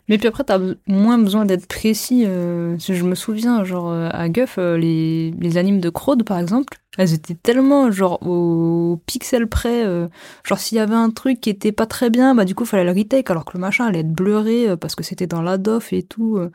Mais 0.10 0.18
puis 0.18 0.28
après, 0.28 0.44
t'as 0.44 0.60
be- 0.60 0.78
moins 0.88 1.18
besoin 1.18 1.46
d'être 1.46 1.68
précis. 1.68 2.24
euh, 2.26 2.78
si 2.80 2.96
je 2.96 3.04
me 3.04 3.16
souviens, 3.16 3.64
genre, 3.64 3.92
à 3.92 4.30
Guff, 4.30 4.58
les, 4.58 5.32
les 5.40 5.58
animes 5.58 5.80
de 5.80 5.90
Crowd, 5.90 6.24
par 6.24 6.40
exemple, 6.40 6.78
elles 6.98 7.14
étaient 7.14 7.36
tellement, 7.36 7.92
genre, 7.92 8.20
au 8.26 9.02
pixel 9.06 9.48
près. 9.48 9.86
euh, 9.86 10.08
genre, 10.44 10.60
s'il 10.60 10.78
y 10.78 10.82
avait 10.82 10.96
un 10.96 11.10
truc 11.10 11.40
qui 11.42 11.50
était 11.50 11.72
pas 11.72 11.86
très 11.86 12.10
bien, 12.10 12.36
bah, 12.36 12.46
du 12.46 12.54
coup, 12.56 12.66
fallait 12.66 12.84
le 12.86 12.92
retake, 12.98 13.30
alors 13.32 13.46
que 13.46 13.52
le 13.58 13.60
machin 13.62 13.86
allait 13.86 14.00
être 14.00 14.12
blurré 14.14 14.70
euh, 14.70 14.76
parce 14.78 14.96
que 14.96 15.04
c'était 15.04 15.28
dans 15.28 15.42
la 15.42 15.58
doff 15.58 15.94
et 15.94 16.04
tout. 16.04 16.38
euh. 16.38 16.52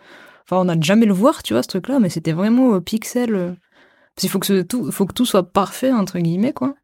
Enfin, 0.50 0.62
on 0.62 0.64
n'a 0.64 0.80
jamais 0.80 1.06
le 1.06 1.12
voir, 1.12 1.42
tu 1.44 1.52
vois, 1.54 1.62
ce 1.62 1.68
truc-là, 1.68 2.00
mais 2.00 2.08
c'était 2.08 2.32
vraiment 2.32 2.66
au 2.70 2.80
pixel. 2.80 3.34
euh. 3.34 3.52
Parce 4.16 4.22
qu'il 4.22 4.30
faut 4.30 4.40
que, 4.40 4.46
ce- 4.46 4.62
tout, 4.62 4.90
faut 4.90 5.06
que 5.06 5.14
tout 5.14 5.24
soit 5.24 5.44
parfait, 5.52 5.92
entre 5.92 6.18
guillemets, 6.18 6.52
quoi. 6.52 6.74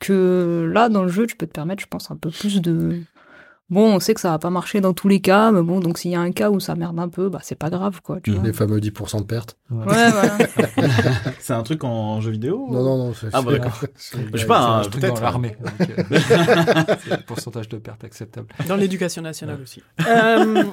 Que 0.00 0.68
là, 0.72 0.88
dans 0.88 1.02
le 1.04 1.08
jeu, 1.08 1.26
tu 1.28 1.36
peux 1.36 1.46
te 1.46 1.52
permettre, 1.52 1.80
je 1.80 1.86
pense, 1.86 2.10
un 2.10 2.16
peu 2.16 2.30
plus 2.30 2.60
de. 2.60 3.00
Bon, 3.70 3.94
on 3.94 4.00
sait 4.00 4.12
que 4.12 4.20
ça 4.20 4.30
va 4.30 4.38
pas 4.38 4.50
marcher 4.50 4.80
dans 4.80 4.92
tous 4.92 5.06
les 5.08 5.20
cas, 5.20 5.50
mais 5.52 5.62
bon, 5.62 5.78
donc 5.80 5.96
s'il 5.96 6.10
y 6.10 6.14
a 6.16 6.20
un 6.20 6.32
cas 6.32 6.50
où 6.50 6.58
ça 6.60 6.74
merde 6.74 6.98
un 6.98 7.08
peu, 7.08 7.28
bah 7.30 7.38
c'est 7.42 7.54
pas 7.54 7.70
grave, 7.70 8.00
quoi. 8.02 8.20
Tu 8.20 8.30
Mhm. 8.32 8.36
vois. 8.38 8.46
Les 8.48 8.52
fameux 8.52 8.80
10% 8.80 9.20
de 9.20 9.24
perte. 9.24 9.56
Ouais, 9.70 9.84
voilà. 9.86 10.36
C'est 11.38 11.54
un 11.54 11.62
truc 11.62 11.82
en 11.84 12.20
jeu 12.20 12.32
vidéo 12.32 12.66
Non, 12.70 12.82
non, 12.82 12.98
non. 12.98 13.14
c'est- 13.14 13.28
Ah, 13.32 13.40
bah, 13.40 13.52
d'accord. 13.52 13.80
Je 14.34 14.36
sais 14.38 14.46
pas, 14.46 14.60
hein, 14.60 14.82
peut-être. 14.90 15.14
dans 15.14 15.20
l'armée. 15.22 15.56
donc, 15.62 15.88
euh, 15.88 17.16
pourcentage 17.26 17.68
de 17.70 17.78
perte 17.78 18.04
acceptable. 18.04 18.48
Dans 18.68 18.76
l'éducation 18.76 19.22
nationale 19.22 19.60
aussi. 19.62 19.80
Euh, 20.06 20.64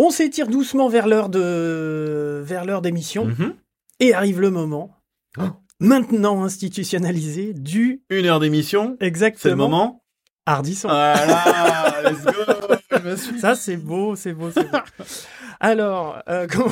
On 0.00 0.10
s'étire 0.10 0.46
doucement 0.46 0.88
vers 0.88 1.06
l'heure 1.08 1.28
de 1.28 2.40
vers 2.44 2.64
l'heure 2.64 2.82
d'émission 2.82 3.24
Mhm. 3.26 3.54
et 4.00 4.14
arrive 4.14 4.40
le 4.40 4.50
moment, 4.50 4.96
Oh. 5.38 5.42
maintenant 5.80 6.44
institutionnalisé, 6.44 7.52
du 7.52 8.02
Une 8.08 8.26
heure 8.26 8.38
d'émission, 8.40 8.96
exactement 9.00 9.40
c'est 9.42 9.48
le 9.50 9.56
moment. 9.56 10.04
Hardisson. 10.46 10.86
Voilà, 10.88 11.94
let's 12.04 12.24
go. 12.24 13.16
Suis. 13.16 13.40
Ça 13.40 13.54
c'est 13.56 13.76
beau, 13.76 14.14
c'est 14.16 14.32
beau, 14.32 14.50
c'est 14.52 14.70
beau. 14.70 14.78
Alors, 15.60 16.22
euh, 16.28 16.46
comment 16.50 16.70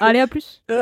Allez, 0.00 0.18
à 0.20 0.26
plus. 0.26 0.62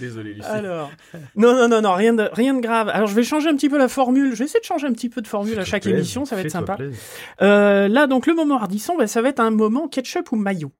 Désolé, 0.00 0.34
Lucie. 0.34 0.48
Alors, 0.48 0.90
non, 1.36 1.54
non, 1.54 1.68
non, 1.68 1.82
non, 1.82 1.92
rien 1.94 2.14
de, 2.14 2.28
rien 2.32 2.54
de 2.54 2.60
grave. 2.60 2.88
Alors, 2.88 3.06
je 3.06 3.14
vais 3.14 3.22
changer 3.22 3.48
un 3.48 3.56
petit 3.56 3.68
peu 3.68 3.78
la 3.78 3.88
formule. 3.88 4.32
Je 4.32 4.38
vais 4.38 4.44
essayer 4.44 4.60
de 4.60 4.64
changer 4.64 4.86
un 4.86 4.92
petit 4.92 5.08
peu 5.08 5.20
de 5.20 5.26
formule 5.26 5.58
à 5.58 5.64
chaque 5.64 5.86
émission, 5.86 6.24
ça 6.24 6.36
va 6.36 6.42
être 6.42 6.50
sympa. 6.50 6.78
Euh, 7.40 7.88
là, 7.88 8.06
donc, 8.06 8.26
le 8.26 8.34
moment 8.34 8.56
Hardisson, 8.56 8.96
bah, 8.96 9.06
ça 9.06 9.22
va 9.22 9.28
être 9.28 9.40
un 9.40 9.50
moment 9.50 9.88
ketchup 9.88 10.32
ou 10.32 10.36
maillot. 10.36 10.72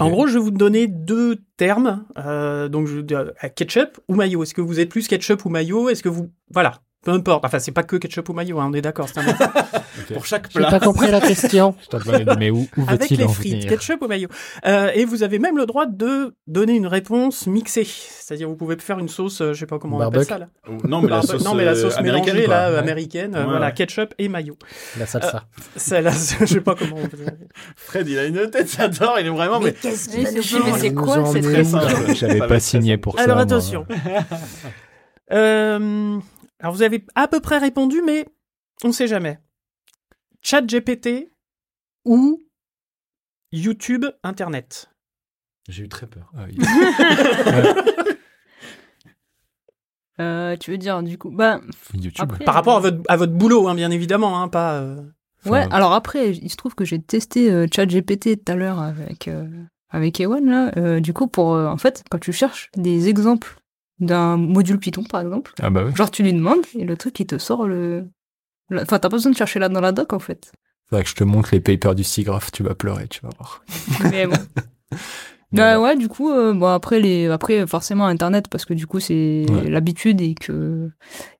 En 0.00 0.10
gros, 0.10 0.26
je 0.26 0.34
vais 0.34 0.44
vous 0.44 0.50
donner 0.50 0.86
deux 0.86 1.36
termes. 1.56 2.04
Euh, 2.16 2.68
donc, 2.68 2.86
je, 2.86 3.00
euh, 3.14 3.30
ketchup 3.54 3.98
ou 4.08 4.14
maillot. 4.14 4.42
Est-ce 4.42 4.54
que 4.54 4.60
vous 4.60 4.80
êtes 4.80 4.88
plus 4.88 5.06
ketchup 5.08 5.44
ou 5.44 5.50
maillot 5.50 5.88
Est-ce 5.88 6.02
que 6.02 6.08
vous, 6.08 6.30
voilà, 6.50 6.80
peu 7.04 7.12
importe. 7.12 7.44
Enfin, 7.44 7.58
c'est 7.58 7.72
pas 7.72 7.82
que 7.84 7.96
ketchup 7.96 8.28
ou 8.28 8.32
maillot. 8.32 8.58
hein, 8.60 8.68
on 8.70 8.74
est 8.74 8.80
d'accord. 8.82 9.08
C'est 9.08 9.20
un 9.20 9.24
Pour 10.14 10.24
chaque 10.26 10.46
J'ai 10.50 10.58
plat. 10.60 10.70
pas 10.70 10.80
compris 10.80 11.10
la 11.10 11.20
question. 11.20 11.74
Je 11.92 11.96
demandé, 11.98 12.24
mais 12.38 12.50
où, 12.50 12.66
où 12.76 12.82
avec 12.88 13.10
les 13.10 13.24
en 13.24 13.28
frites, 13.28 13.52
venir 13.54 13.68
ketchup 13.68 14.02
ou 14.02 14.08
maillot. 14.08 14.28
Euh, 14.66 14.90
et 14.94 15.04
vous 15.04 15.22
avez 15.22 15.38
même 15.38 15.56
le 15.58 15.66
droit 15.66 15.86
de 15.86 16.34
donner 16.46 16.74
une 16.74 16.86
réponse 16.86 17.46
mixée. 17.46 17.84
C'est-à-dire, 17.84 18.48
vous 18.48 18.56
pouvez 18.56 18.76
faire 18.78 18.98
une 18.98 19.08
sauce, 19.08 19.40
euh, 19.40 19.52
je 19.54 19.60
sais 19.60 19.66
pas 19.66 19.78
comment 19.78 19.96
on 19.98 20.00
appelle 20.00 20.24
ça 20.24 20.38
là. 20.38 20.48
Non, 20.84 21.00
mais 21.02 21.08
la 21.08 21.22
sauce, 21.22 21.44
non, 21.44 21.54
mais 21.54 21.64
la 21.64 21.72
euh, 21.72 21.82
sauce 21.82 21.96
américaine, 21.98 22.34
mélangée 22.34 22.46
là, 22.48 22.68
euh, 22.68 22.72
Ouais. 22.74 22.78
américaine. 22.78 23.34
euh, 23.34 23.40
Ouais, 23.40 23.50
voilà, 23.50 23.66
ouais. 23.66 23.74
ketchup 23.74 24.14
et 24.18 24.28
maillot. 24.28 24.56
La 24.98 25.06
salsa. 25.06 25.44
C'est 25.76 26.02
la, 26.02 26.10
je 26.12 26.44
sais 26.46 26.60
pas 26.60 26.74
comment. 26.74 26.96
On 27.02 27.06
peut 27.08 27.16
dire. 27.16 27.32
Fred, 27.76 28.08
il 28.08 28.18
a 28.18 28.24
une 28.24 28.50
tête, 28.50 28.70
j'adore. 28.76 29.16
Il 29.20 29.26
est 29.26 29.30
vraiment. 29.30 29.60
Mais, 29.60 29.72
qu'est-ce 29.72 30.10
Mais 30.16 30.24
c'est 30.26 30.58
nous 30.58 30.76
c'est 30.76 30.94
quoi 30.94 31.24
cette 31.26 31.44
où 31.44 31.50
très 31.50 31.64
simple. 31.64 32.14
J'avais 32.14 32.46
pas 32.46 32.60
signé 32.60 32.96
pour 32.98 33.16
ça. 33.16 33.24
Alors 33.24 33.38
attention. 33.38 33.86
Euh, 35.30 36.18
Alors 36.60 36.74
vous 36.74 36.82
avez 36.82 37.04
à 37.14 37.28
peu 37.28 37.40
près 37.40 37.58
répondu, 37.58 38.02
mais 38.04 38.26
on 38.84 38.92
sait 38.92 39.06
jamais. 39.06 39.38
Chat 40.42 40.62
GPT 40.62 41.30
ou 42.04 42.42
YouTube 43.52 44.04
Internet 44.22 44.90
J'ai 45.68 45.84
eu 45.84 45.88
très 45.88 46.06
peur. 46.06 46.32
Ah, 46.36 46.46
Euh, 50.20 50.56
tu 50.56 50.72
veux 50.72 50.78
dire, 50.78 51.00
du 51.04 51.16
coup, 51.16 51.30
bah, 51.30 51.60
YouTube. 51.94 52.16
Après- 52.18 52.44
Par 52.44 52.54
rapport 52.54 52.76
à 52.76 52.80
votre, 52.80 52.98
à 53.08 53.16
votre 53.16 53.32
boulot, 53.34 53.68
hein, 53.68 53.76
bien 53.76 53.92
évidemment, 53.92 54.42
hein, 54.42 54.48
pas... 54.48 54.80
euh, 54.80 55.00
ouais, 55.46 55.64
alors 55.70 55.92
après, 55.92 56.30
il 56.32 56.50
se 56.50 56.56
trouve 56.56 56.74
que 56.74 56.84
j'ai 56.84 57.00
testé 57.00 57.52
euh, 57.52 57.68
ChatGPT 57.72 58.44
tout 58.44 58.50
à 58.52 58.56
l'heure 58.56 58.80
avec, 58.80 59.28
euh, 59.28 59.46
avec 59.90 60.18
Ewan, 60.20 60.44
là. 60.44 60.72
Euh, 60.76 60.98
du 60.98 61.12
coup, 61.12 61.28
pour, 61.28 61.54
euh, 61.54 61.68
en 61.68 61.76
fait, 61.76 62.02
quand 62.10 62.18
tu 62.18 62.32
cherches 62.32 62.68
des 62.76 63.08
exemples 63.08 63.60
d'un 64.00 64.36
module 64.36 64.78
Python, 64.78 65.04
par 65.04 65.20
exemple, 65.20 65.52
Ah 65.60 65.70
bah 65.70 65.82
oui. 65.86 65.94
genre 65.94 66.10
tu 66.10 66.22
lui 66.22 66.32
demandes 66.32 66.64
et 66.74 66.84
le 66.84 66.96
truc, 66.96 67.18
il 67.20 67.26
te 67.26 67.38
sort 67.38 67.66
le. 67.66 68.08
Enfin, 68.72 68.84
t'as 68.86 68.98
pas 69.00 69.08
besoin 69.08 69.32
de 69.32 69.36
chercher 69.36 69.58
là 69.58 69.68
dans 69.68 69.80
la 69.80 69.92
doc, 69.92 70.12
en 70.12 70.18
fait. 70.18 70.52
Faudrait 70.88 71.04
que 71.04 71.10
je 71.10 71.14
te 71.14 71.24
montre 71.24 71.50
les 71.52 71.60
papers 71.60 71.94
du 71.94 72.04
SIGGRAPH, 72.04 72.50
tu 72.52 72.62
vas 72.62 72.74
pleurer, 72.74 73.08
tu 73.08 73.20
vas 73.22 73.30
voir. 73.38 73.62
Mais 74.10 74.26
bon. 74.26 74.36
Bah 75.52 75.80
ouais, 75.80 75.96
du 75.96 76.08
coup, 76.08 76.30
euh, 76.30 76.52
bon 76.52 76.66
après 76.66 77.00
les, 77.00 77.26
après 77.28 77.66
forcément 77.66 78.06
Internet 78.06 78.48
parce 78.48 78.66
que 78.66 78.74
du 78.74 78.86
coup 78.86 79.00
c'est 79.00 79.46
Ouais. 79.48 79.70
l'habitude 79.70 80.20
et 80.20 80.34
que 80.34 80.90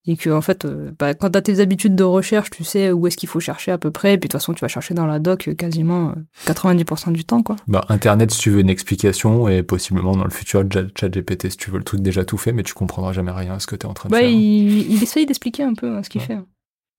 et 0.07 0.17
que 0.17 0.31
en 0.31 0.41
fait, 0.41 0.65
euh, 0.65 0.91
bah, 0.99 1.13
quand 1.13 1.29
t'as 1.31 1.43
tes 1.43 1.61
habitudes 1.61 1.95
de 1.95 2.05
recherche, 2.05 2.49
tu 2.49 2.65
sais 2.65 2.91
où 2.91 3.07
est-ce 3.07 3.19
qu'il 3.19 3.29
faut 3.29 3.41
chercher 3.41 3.71
à 3.73 3.77
peu 3.77 3.91
près. 3.91 4.15
Et 4.15 4.19
puis 4.19 4.29
de 4.29 4.33
toute 4.33 4.41
façon, 4.41 4.55
tu 4.55 4.61
vas 4.61 4.69
chercher 4.69 4.95
dans 4.95 5.05
la 5.07 5.19
doc 5.19 5.49
euh, 5.49 5.55
quasiment 5.55 6.11
euh, 6.11 6.15
90% 6.47 7.13
du 7.13 7.25
temps, 7.27 7.43
quoi. 7.43 7.57
Bah, 7.67 7.85
Internet, 7.91 8.31
si 8.31 8.39
tu 8.41 8.49
veux 8.51 8.61
une 8.61 8.71
explication, 8.71 9.47
et 9.49 9.63
possiblement 9.63 10.13
dans 10.17 10.25
le 10.25 10.31
futur, 10.31 10.65
Chat- 10.73 10.89
ChatGPT, 10.99 11.51
si 11.51 11.57
tu 11.59 11.71
veux 11.71 11.77
le 11.77 11.85
truc 11.85 12.01
déjà 12.01 12.25
tout 12.25 12.39
fait, 12.39 12.53
mais 12.53 12.63
tu 12.63 12.73
comprendras 12.73 13.13
jamais 13.13 13.33
rien 13.33 13.55
à 13.55 13.59
ce 13.59 13.67
que 13.67 13.77
tu 13.77 13.87
es 13.87 13.89
en 13.91 13.93
train 13.95 14.09
de 14.09 14.13
Bah 14.15 14.21
faire. 14.21 14.29
il, 14.31 14.91
il 14.91 15.03
essaye 15.03 15.27
d'expliquer 15.27 15.65
un 15.65 15.75
peu 15.75 15.95
hein, 15.97 16.03
ce 16.03 16.09
qu'il 16.09 16.23
Ouais. 16.23 16.27
fait. 16.29 16.39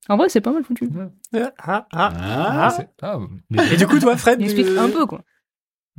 En 0.10 0.18
vrai, 0.18 0.30
c'est 0.30 0.41
pas 0.41 0.51
mal 0.51 0.64
foutu. 0.64 0.88
Ah, 1.34 1.49
ah, 1.64 1.88
Ah, 1.91 2.14
ah. 2.22 2.78
Ah, 3.01 3.20
Et 3.72 3.78
du 3.78 3.88
coup, 3.88 3.99
toi, 3.99 4.16
Fred 4.18 4.39
Il 4.39 4.45
explique 4.45 4.68
euh, 4.68 4.80
un 4.80 4.89
peu, 4.89 5.05
quoi. 5.07 5.22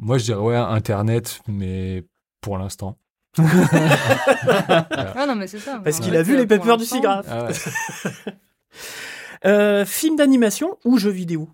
Moi, 0.00 0.18
je 0.18 0.24
dirais 0.24 0.40
ouais, 0.40 0.56
Internet, 0.56 1.40
mais 1.46 2.04
pour 2.40 2.58
l'instant. 2.58 2.96
Ah 3.38 5.26
non, 5.28 5.36
mais 5.36 5.46
c'est 5.46 5.58
ça. 5.60 5.80
Parce 5.84 6.00
qu'il 6.00 6.16
a 6.16 6.22
vu 6.22 6.36
les 6.36 6.46
papers 6.46 6.76
du 6.76 6.82
l'instant, 6.84 6.96
SIGGRAPH. 6.96 7.26
Ah 7.28 7.44
ouais. 7.46 8.32
Euh, 9.46 9.86
film 9.86 10.16
d'animation 10.16 10.76
ou 10.84 10.98
jeu 10.98 11.10
vidéo? 11.10 11.48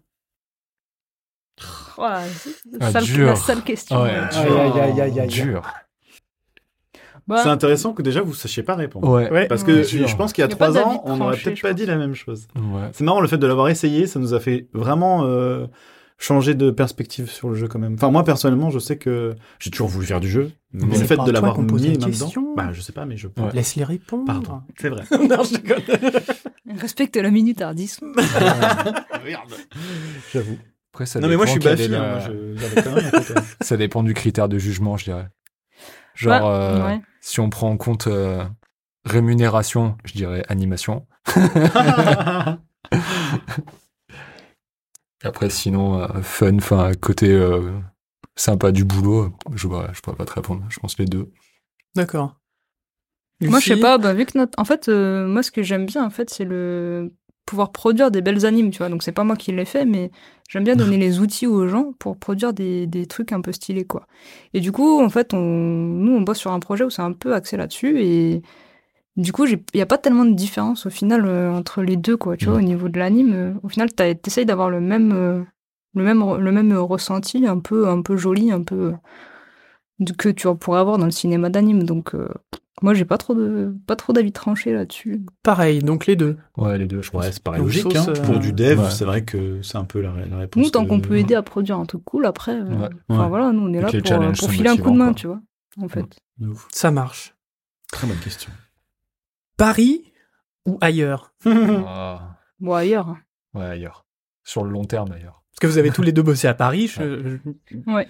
Oh, 1.98 2.06
c'est 2.30 2.50
Ah, 2.80 2.90
sale- 2.90 3.04
dur. 3.04 3.26
la 3.28 3.36
sale 3.36 3.62
question. 3.62 4.02
Ouais, 4.02 4.10
ouais. 4.10 4.28
dur. 4.44 4.60
Aïe, 4.60 4.80
aïe, 4.80 5.00
aïe, 5.00 5.20
aïe. 5.20 5.28
Dur. 5.28 5.62
Bah, 7.28 7.40
C'est 7.42 7.48
intéressant 7.48 7.92
que 7.92 8.02
déjà 8.02 8.22
vous 8.22 8.34
sachiez 8.34 8.62
pas 8.64 8.74
répondre. 8.74 9.08
Ouais. 9.08 9.46
Parce 9.46 9.62
que 9.62 9.82
je 9.84 10.16
pense 10.16 10.32
qu'il 10.32 10.42
y 10.42 10.44
a 10.44 10.50
Y 10.50 10.52
a 10.52 10.56
pas 10.56 10.70
trois 10.72 10.82
ans, 10.82 11.02
on 11.06 11.16
n'aurait 11.16 11.36
peut-être 11.36 11.62
pas 11.62 11.74
dit 11.74 11.86
la 11.86 11.96
même 11.96 12.14
chose. 12.14 12.48
Ouais. 12.56 12.88
C'est 12.92 13.04
marrant 13.04 13.20
le 13.20 13.28
fait 13.28 13.38
de 13.38 13.46
l'avoir 13.46 13.68
essayé, 13.68 14.06
ça 14.08 14.18
nous 14.18 14.34
a 14.34 14.40
fait 14.40 14.66
vraiment 14.72 15.24
euh, 15.24 15.66
changer 16.18 16.54
de 16.54 16.70
perspective 16.70 17.30
sur 17.30 17.48
le 17.50 17.54
jeu 17.54 17.68
quand 17.68 17.78
même. 17.78 17.94
Enfin 17.94 18.10
moi 18.10 18.24
personnellement, 18.24 18.70
je 18.70 18.78
sais 18.78 18.96
que 18.96 19.34
j'ai 19.58 19.70
toujours 19.70 19.88
voulu 19.88 20.06
faire 20.06 20.20
du 20.20 20.28
jeu, 20.30 20.50
mais 20.72 20.84
Mais 20.86 20.92
le 20.94 20.98
c'est 21.00 21.06
fait 21.06 21.16
de 21.16 21.30
l'avoir 21.30 21.60
mis 21.60 21.78
les 21.80 21.96
dedans, 21.96 22.30
bah 22.56 22.70
je 22.72 22.80
sais 22.80 22.92
pas, 22.92 23.04
mais 23.04 23.16
je. 23.16 23.26
Ouais. 23.28 23.50
Laisse-les 23.52 23.84
répondre. 23.84 24.24
Pardon, 24.24 24.62
c'est 24.78 24.88
vrai. 24.88 25.02
non, 25.10 25.42
je 25.44 25.56
déconne. 25.58 25.82
Respecte 26.80 27.16
la 27.16 27.30
minute 27.30 27.60
Ardis. 27.62 27.96
J'avoue. 30.32 30.58
Après, 30.92 31.06
ça 31.06 31.20
Non 31.20 31.28
mais 31.28 31.36
moi 31.36 31.44
je 31.46 31.50
suis 31.52 31.68
hein, 31.68 31.74
la- 31.74 31.98
moi, 31.98 32.18
je 32.20 32.56
j'avais 32.56 32.82
quand 32.82 32.94
même 32.94 33.04
un 33.06 33.10
peu, 33.10 33.20
toi. 33.34 33.42
Ça 33.60 33.76
dépend 33.76 34.02
du 34.02 34.14
critère 34.14 34.48
de 34.48 34.58
jugement, 34.58 34.96
je 34.96 35.04
dirais. 35.04 35.28
Genre, 36.14 36.40
Bah, 36.40 36.46
euh, 36.50 36.86
ouais. 36.86 37.00
si 37.20 37.40
on 37.40 37.50
prend 37.50 37.68
en 37.70 37.76
compte 37.76 38.06
euh, 38.06 38.42
rémunération, 39.04 39.98
je 40.06 40.14
dirais 40.14 40.42
animation. 40.48 41.06
Après, 45.26 45.50
sinon, 45.50 46.00
euh, 46.00 46.06
fun, 46.22 46.56
enfin, 46.56 46.92
côté 47.00 47.30
euh, 47.30 47.72
sympa 48.36 48.72
du 48.72 48.84
boulot, 48.84 49.32
je, 49.54 49.66
ouais, 49.66 49.86
je 49.92 50.00
pourrais 50.00 50.16
pas 50.16 50.24
te 50.24 50.32
répondre. 50.32 50.62
Je 50.68 50.78
pense 50.78 50.98
les 50.98 51.06
deux. 51.06 51.30
D'accord. 51.94 52.36
Moi, 53.40 53.60
je 53.60 53.66
sais 53.66 53.80
pas, 53.80 53.98
bah, 53.98 54.14
vu 54.14 54.24
que 54.24 54.38
notre... 54.38 54.58
En 54.58 54.64
fait, 54.64 54.88
euh, 54.88 55.26
moi, 55.26 55.42
ce 55.42 55.50
que 55.50 55.62
j'aime 55.62 55.84
bien, 55.86 56.04
en 56.04 56.10
fait, 56.10 56.30
c'est 56.30 56.44
le 56.44 57.12
pouvoir 57.44 57.70
produire 57.70 58.10
des 58.10 58.22
belles 58.22 58.44
animes, 58.46 58.70
tu 58.70 58.78
vois. 58.78 58.88
Donc, 58.88 59.02
c'est 59.02 59.12
pas 59.12 59.24
moi 59.24 59.36
qui 59.36 59.52
l'ai 59.52 59.64
fait, 59.64 59.84
mais 59.84 60.10
j'aime 60.48 60.64
bien 60.64 60.74
donner 60.74 60.96
les 60.98 61.20
outils 61.20 61.46
aux 61.46 61.68
gens 61.68 61.92
pour 61.98 62.16
produire 62.16 62.52
des, 62.52 62.86
des 62.86 63.06
trucs 63.06 63.32
un 63.32 63.40
peu 63.40 63.52
stylés, 63.52 63.84
quoi. 63.84 64.06
Et 64.54 64.60
du 64.60 64.72
coup, 64.72 65.00
en 65.02 65.10
fait, 65.10 65.34
on... 65.34 65.38
nous, 65.40 66.12
on 66.12 66.22
bosse 66.22 66.38
sur 66.38 66.52
un 66.52 66.60
projet 66.60 66.84
où 66.84 66.90
c'est 66.90 67.02
un 67.02 67.12
peu 67.12 67.34
axé 67.34 67.56
là-dessus, 67.56 68.00
et 68.00 68.42
du 69.16 69.32
coup, 69.32 69.46
il 69.46 69.58
n'y 69.74 69.80
a 69.80 69.86
pas 69.86 69.98
tellement 69.98 70.24
de 70.24 70.34
différence, 70.34 70.86
au 70.86 70.90
final, 70.90 71.24
euh, 71.26 71.50
entre 71.52 71.82
les 71.82 71.96
deux, 71.96 72.16
quoi. 72.16 72.36
Tu 72.36 72.46
vois, 72.46 72.56
au 72.58 72.60
niveau 72.62 72.88
de 72.88 72.98
l'anime, 72.98 73.32
euh, 73.34 73.52
au 73.62 73.68
final, 73.68 73.92
t'as- 73.92 74.14
t'essayes 74.14 74.46
d'avoir 74.46 74.68
le 74.70 74.80
même, 74.80 75.12
euh, 75.12 75.42
le 75.94 76.02
même, 76.04 76.22
le 76.38 76.52
même 76.52 76.72
ressenti, 76.76 77.46
un 77.46 77.58
peu, 77.58 77.88
un 77.88 78.02
peu 78.02 78.16
joli, 78.16 78.52
un 78.52 78.62
peu... 78.62 78.92
euh, 80.00 80.12
que 80.18 80.28
tu 80.28 80.46
pourrais 80.56 80.80
avoir 80.80 80.98
dans 80.98 81.06
le 81.06 81.10
cinéma 81.10 81.48
d'anime, 81.48 81.82
donc... 81.84 82.14
euh, 82.14 82.28
moi, 82.82 82.92
j'ai 82.92 83.06
pas 83.06 83.16
trop 83.16 83.34
de 83.34 83.74
pas 83.86 83.96
trop 83.96 84.12
d'avis 84.12 84.32
tranché 84.32 84.74
là-dessus. 84.74 85.22
Pareil, 85.42 85.78
donc 85.78 86.04
les 86.04 86.14
deux. 86.14 86.36
Ouais, 86.58 86.76
les 86.76 86.86
deux, 86.86 87.00
je. 87.00 87.10
Ouais, 87.16 87.32
c'est 87.32 87.42
pareil 87.42 87.62
logique. 87.62 87.84
sauce, 87.84 87.96
hein. 87.96 88.12
euh, 88.14 88.22
Pour 88.26 88.38
du 88.38 88.52
dev, 88.52 88.78
ouais. 88.78 88.90
c'est 88.90 89.06
vrai 89.06 89.24
que 89.24 89.62
c'est 89.62 89.78
un 89.78 89.84
peu 89.84 90.02
la, 90.02 90.12
la 90.30 90.36
réponse. 90.36 90.62
Nous, 90.62 90.68
tant 90.68 90.84
qu'on 90.84 91.00
peut 91.00 91.16
aider 91.16 91.34
à 91.34 91.40
produire 91.42 91.78
un 91.78 91.86
truc 91.86 92.04
cool, 92.04 92.26
après, 92.26 92.52
euh, 92.52 92.64
Ouais. 92.66 92.88
enfin 93.08 93.22
Ouais. 93.22 93.28
voilà, 93.30 93.50
nous 93.52 93.62
on 93.62 93.72
est 93.72 93.78
Et 93.78 93.80
là 93.80 93.88
pour, 94.38 94.50
filer 94.50 94.68
un 94.68 94.76
coup 94.76 94.90
de 94.90 94.96
main, 94.98 95.06
quoi. 95.06 95.14
tu 95.14 95.26
vois. 95.26 95.40
En 95.80 95.88
fait. 95.88 96.04
De 96.36 96.48
ouf. 96.48 96.68
Ça 96.70 96.90
marche. 96.90 97.34
Très 97.90 98.06
bonne 98.06 98.18
question. 98.18 98.52
Paris 99.56 100.12
ou 100.66 100.78
ailleurs? 100.80 101.32
Ah, 101.46 102.38
Bon 102.60 102.72
ailleurs. 102.74 103.08
hein. 103.08 103.18
ouais, 103.54 103.64
ailleurs. 103.66 104.06
Sur 104.44 104.64
le 104.64 104.70
long 104.70 104.84
terme, 104.84 105.08
d'ailleurs. 105.10 105.42
Parce 105.52 105.60
que 105.60 105.66
vous 105.66 105.78
avez 105.78 105.90
tous 105.90 106.02
les 106.02 106.12
deux 106.12 106.22
bossé 106.22 106.48
à 106.48 106.54
Paris. 106.54 106.86
je- 106.88 107.38
je- 107.70 107.76
Ouais. 107.92 108.06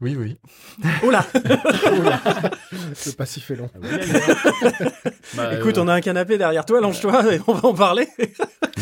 Oui, 0.00 0.16
oui. 0.18 0.38
Oh 1.04 1.10
là 1.10 1.24
Le 1.34 3.12
passif 3.16 3.50
est 3.50 3.56
long. 3.56 3.70
Bah, 5.36 5.54
Écoute, 5.54 5.78
euh, 5.78 5.82
on 5.82 5.88
a 5.88 5.94
un 5.94 6.00
canapé 6.00 6.36
derrière 6.38 6.64
toi, 6.66 6.80
longe-toi 6.80 7.34
et 7.34 7.40
on 7.46 7.52
va 7.54 7.68
en 7.68 7.74
parler. 7.74 8.08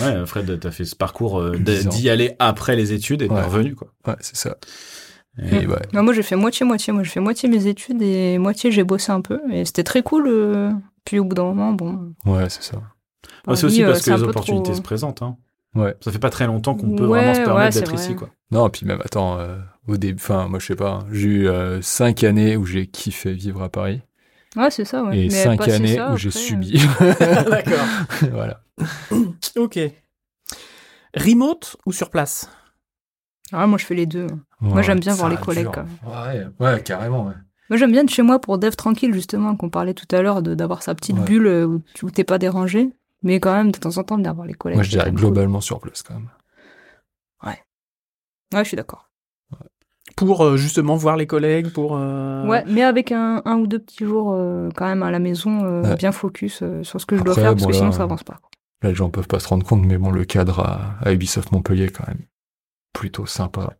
Ouais, 0.00 0.24
Fred, 0.26 0.58
t'as 0.58 0.70
fait 0.70 0.86
ce 0.86 0.96
parcours 0.96 1.38
euh, 1.38 1.56
d'y 1.58 2.08
aller 2.08 2.34
après 2.38 2.76
les 2.76 2.92
études 2.94 3.20
et 3.22 3.28
t'es 3.28 3.34
Ouais. 3.34 3.42
revenu, 3.42 3.74
quoi. 3.74 3.88
Ouais, 4.06 4.16
c'est 4.20 4.36
ça. 4.36 4.56
Et-. 5.38 5.66
Non, 5.92 6.02
moi 6.02 6.12
j'ai 6.14 6.22
fait 6.22 6.34
moitié-moitié. 6.34 6.92
Moi 6.94 7.02
j'ai 7.04 7.10
fait 7.10 7.20
moitié 7.20 7.48
mes 7.48 7.66
études 7.66 8.00
et 8.02 8.38
moitié 8.38 8.72
j'ai 8.72 8.84
bossé 8.84 9.12
un 9.12 9.20
peu. 9.20 9.40
Et 9.52 9.64
c'était 9.66 9.84
très 9.84 10.02
cool. 10.02 10.26
euh, 10.28 10.70
Puis 11.04 11.18
au 11.18 11.24
bout 11.24 11.34
d'un 11.34 11.44
moment, 11.44 11.72
bon. 11.72 12.14
Ouais, 12.24 12.48
c'est 12.48 12.62
ça. 12.62 12.76
Ouais, 13.46 13.56
c'est 13.56 13.66
aussi 13.66 13.82
euh, 13.82 13.88
parce 13.88 14.02
que 14.02 14.10
les 14.10 14.22
opportunités 14.22 14.70
trop- 14.70 14.74
se 14.76 14.82
présentent. 14.82 15.22
Hein. 15.22 15.36
Ouais. 15.74 15.96
Ça 16.00 16.12
fait 16.12 16.18
pas 16.18 16.30
très 16.30 16.46
longtemps 16.46 16.74
qu'on 16.74 16.94
peut 16.94 17.06
Ouais, 17.06 17.20
vraiment 17.20 17.34
se 17.34 17.40
permettre 17.44 17.74
d'être 17.78 17.92
vrai. 17.92 17.96
ici, 18.02 18.14
quoi. 18.14 18.28
Non, 18.50 18.68
puis 18.70 18.86
même, 18.86 19.00
attends, 19.04 19.38
euh, 19.38 19.58
au 19.88 19.96
début, 19.96 20.20
enfin, 20.22 20.46
moi, 20.48 20.58
je 20.58 20.66
sais 20.66 20.76
pas, 20.76 21.00
j'ai 21.10 21.28
eu 21.28 21.48
euh, 21.48 21.80
cinq 21.82 22.24
années 22.24 22.56
où 22.56 22.66
j'ai 22.66 22.86
kiffé 22.86 23.32
vivre 23.32 23.62
à 23.62 23.68
Paris 23.68 24.02
Ouais, 24.54 24.70
c'est 24.70 24.84
ça, 24.84 25.02
ouais. 25.02 25.18
et 25.18 25.22
Mais 25.24 25.30
cinq 25.30 25.66
années 25.68 25.96
ça, 25.96 26.12
où 26.12 26.16
j'ai 26.18 26.28
euh, 26.28 26.32
subi. 26.32 26.72
D'accord. 27.00 27.86
voilà. 28.32 28.60
Ok. 29.56 29.78
Remote 31.14 31.76
ou 31.86 31.92
sur 31.92 32.10
place? 32.10 32.50
Ah, 33.52 33.66
moi 33.66 33.76
je 33.78 33.84
fais 33.84 33.94
les 33.94 34.06
deux. 34.06 34.26
Moi, 34.60 34.82
j'aime 34.82 35.00
bien 35.00 35.14
voir 35.14 35.28
les 35.28 35.36
collègues, 35.36 35.68
quand 35.72 35.86
Ouais, 36.06 36.46
ouais, 36.60 36.82
carrément, 36.82 37.26
ouais. 37.26 37.34
Moi 37.72 37.78
j'aime 37.78 37.92
bien 37.92 38.04
de 38.04 38.10
chez 38.10 38.20
moi 38.20 38.38
pour 38.38 38.58
dev 38.58 38.72
tranquille, 38.74 39.14
justement, 39.14 39.56
qu'on 39.56 39.70
parlait 39.70 39.94
tout 39.94 40.04
à 40.14 40.20
l'heure, 40.20 40.42
de- 40.42 40.54
d'avoir 40.54 40.82
sa 40.82 40.94
petite 40.94 41.16
Ouais. 41.16 41.24
bulle 41.24 41.46
euh, 41.46 41.64
où 41.66 41.82
tu- 41.94 42.04
où 42.04 42.10
t'es 42.10 42.22
pas 42.22 42.36
dérangé. 42.36 42.90
Mais 43.22 43.40
quand 43.40 43.54
même, 43.54 43.72
de 43.72 43.78
temps 43.78 43.96
en 43.96 44.04
temps, 44.04 44.16
venir 44.16 44.34
voir 44.34 44.46
les 44.46 44.52
collègues. 44.52 44.76
Moi, 44.76 44.82
je 44.82 44.90
dirais 44.90 45.10
globalement 45.10 45.62
sur 45.62 45.80
place, 45.80 46.02
quand 46.02 46.12
même. 46.12 46.28
cool. 47.40 47.48
Ouais, 48.52 48.62
je 48.64 48.68
suis 48.68 48.76
d'accord. 48.76 49.08
Pour 50.18 50.44
euh, 50.44 50.58
justement 50.58 50.96
voir 50.96 51.16
les 51.16 51.26
collègues, 51.26 51.72
pour... 51.72 51.96
euh, 51.96 52.46
Ouais, 52.46 52.62
mais 52.66 52.82
avec 52.82 53.10
un, 53.10 53.40
un 53.46 53.56
ou 53.56 53.66
deux 53.66 53.78
petits 53.78 54.04
jours 54.04 54.32
euh, 54.34 54.68
quand 54.76 54.84
même 54.84 55.02
à 55.02 55.10
la 55.10 55.18
maison, 55.18 55.64
euh, 55.64 55.82
Ouais. 55.82 55.96
bien 55.96 56.12
focus 56.12 56.60
euh, 56.62 56.82
sur 56.84 57.00
ce 57.00 57.06
que 57.06 57.16
je 57.16 57.22
dois 57.22 57.34
faire, 57.34 57.52
parce 57.54 57.64
que 57.64 57.72
là, 57.72 57.78
sinon 57.78 57.92
ça 57.92 58.02
avance 58.02 58.22
pas. 58.22 58.38
Là, 58.82 58.90
les 58.90 58.94
gens 58.94 59.08
peuvent 59.08 59.28
pas 59.28 59.38
se 59.38 59.48
rendre 59.48 59.64
compte, 59.66 59.86
mais 59.86 59.96
bon, 59.96 60.10
le 60.10 60.26
cadre 60.26 60.60
à, 60.60 60.96
à 61.00 61.12
Ubisoft 61.14 61.52
Montpellier, 61.52 61.88
quand 61.88 62.06
même, 62.06 62.20
plutôt 62.92 63.24
sympa. 63.24 63.78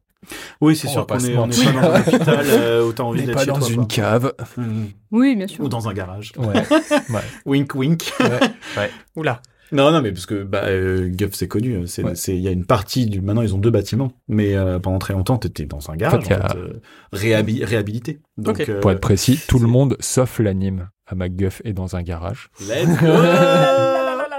Oui, 0.60 0.76
c'est 0.76 0.88
sûr 0.88 1.06
qu'on 1.06 1.18
est, 1.18 1.36
on 1.36 1.50
est 1.50 1.64
pas 1.64 1.72
dans 1.72 1.92
un 1.92 2.00
hôpital 2.14 2.44
euh, 2.48 2.92
On 2.98 3.02
envie 3.02 3.22
d'être 3.24 3.34
pas 3.34 3.40
chez 3.40 3.46
dans 3.46 3.58
toi, 3.58 3.68
une 3.70 3.76
quoi. 3.76 3.86
cave. 3.86 4.32
Mhm. 4.56 4.86
Oui, 5.10 5.34
bien 5.36 5.46
sûr. 5.48 5.64
Ou 5.64 5.68
dans 5.68 5.88
un 5.88 5.92
garage. 5.92 6.32
Ouais. 6.38 6.62
Wink, 7.46 7.74
wink. 7.74 8.12
ouais. 8.20 8.90
Oula. 9.16 9.40
Non, 9.72 9.90
non, 9.90 10.02
mais 10.02 10.12
parce 10.12 10.26
que 10.26 10.42
bah, 10.42 10.64
euh, 10.64 11.08
Guff, 11.08 11.30
c'est 11.32 11.48
connu. 11.48 11.86
C'est, 11.86 12.04
Ouais. 12.04 12.14
c'est, 12.14 12.36
il 12.36 12.42
y 12.42 12.48
a 12.48 12.50
une 12.50 12.66
partie 12.66 13.06
du. 13.06 13.22
Maintenant, 13.22 13.40
ils 13.42 13.54
ont 13.54 13.58
deux 13.58 13.70
bâtiments, 13.70 14.12
mais 14.28 14.54
euh, 14.54 14.78
pendant 14.78 14.98
très 14.98 15.14
longtemps, 15.14 15.38
t'étais 15.38 15.64
dans 15.64 15.90
un 15.90 15.96
garage, 15.96 16.18
En 16.18 16.20
fait, 16.20 16.34
il 16.34 16.38
y 16.38 16.40
en 16.40 16.44
a- 16.44 16.48
fait, 16.50 16.58
euh, 16.58 16.80
réhabi- 17.14 17.64
réhabilité. 17.64 18.20
Donc, 18.36 18.60
euh, 18.60 18.80
Pour 18.80 18.90
être 18.90 19.00
précis, 19.00 19.40
tout 19.48 19.58
le 19.58 19.68
monde, 19.68 19.96
sauf 20.00 20.40
l'anime, 20.40 20.90
à 21.06 21.14
MacGuff 21.14 21.62
est 21.64 21.72
dans 21.72 21.96
un 21.96 22.02
garage. 22.02 22.50
Let's 22.60 22.86
go. 23.00 23.06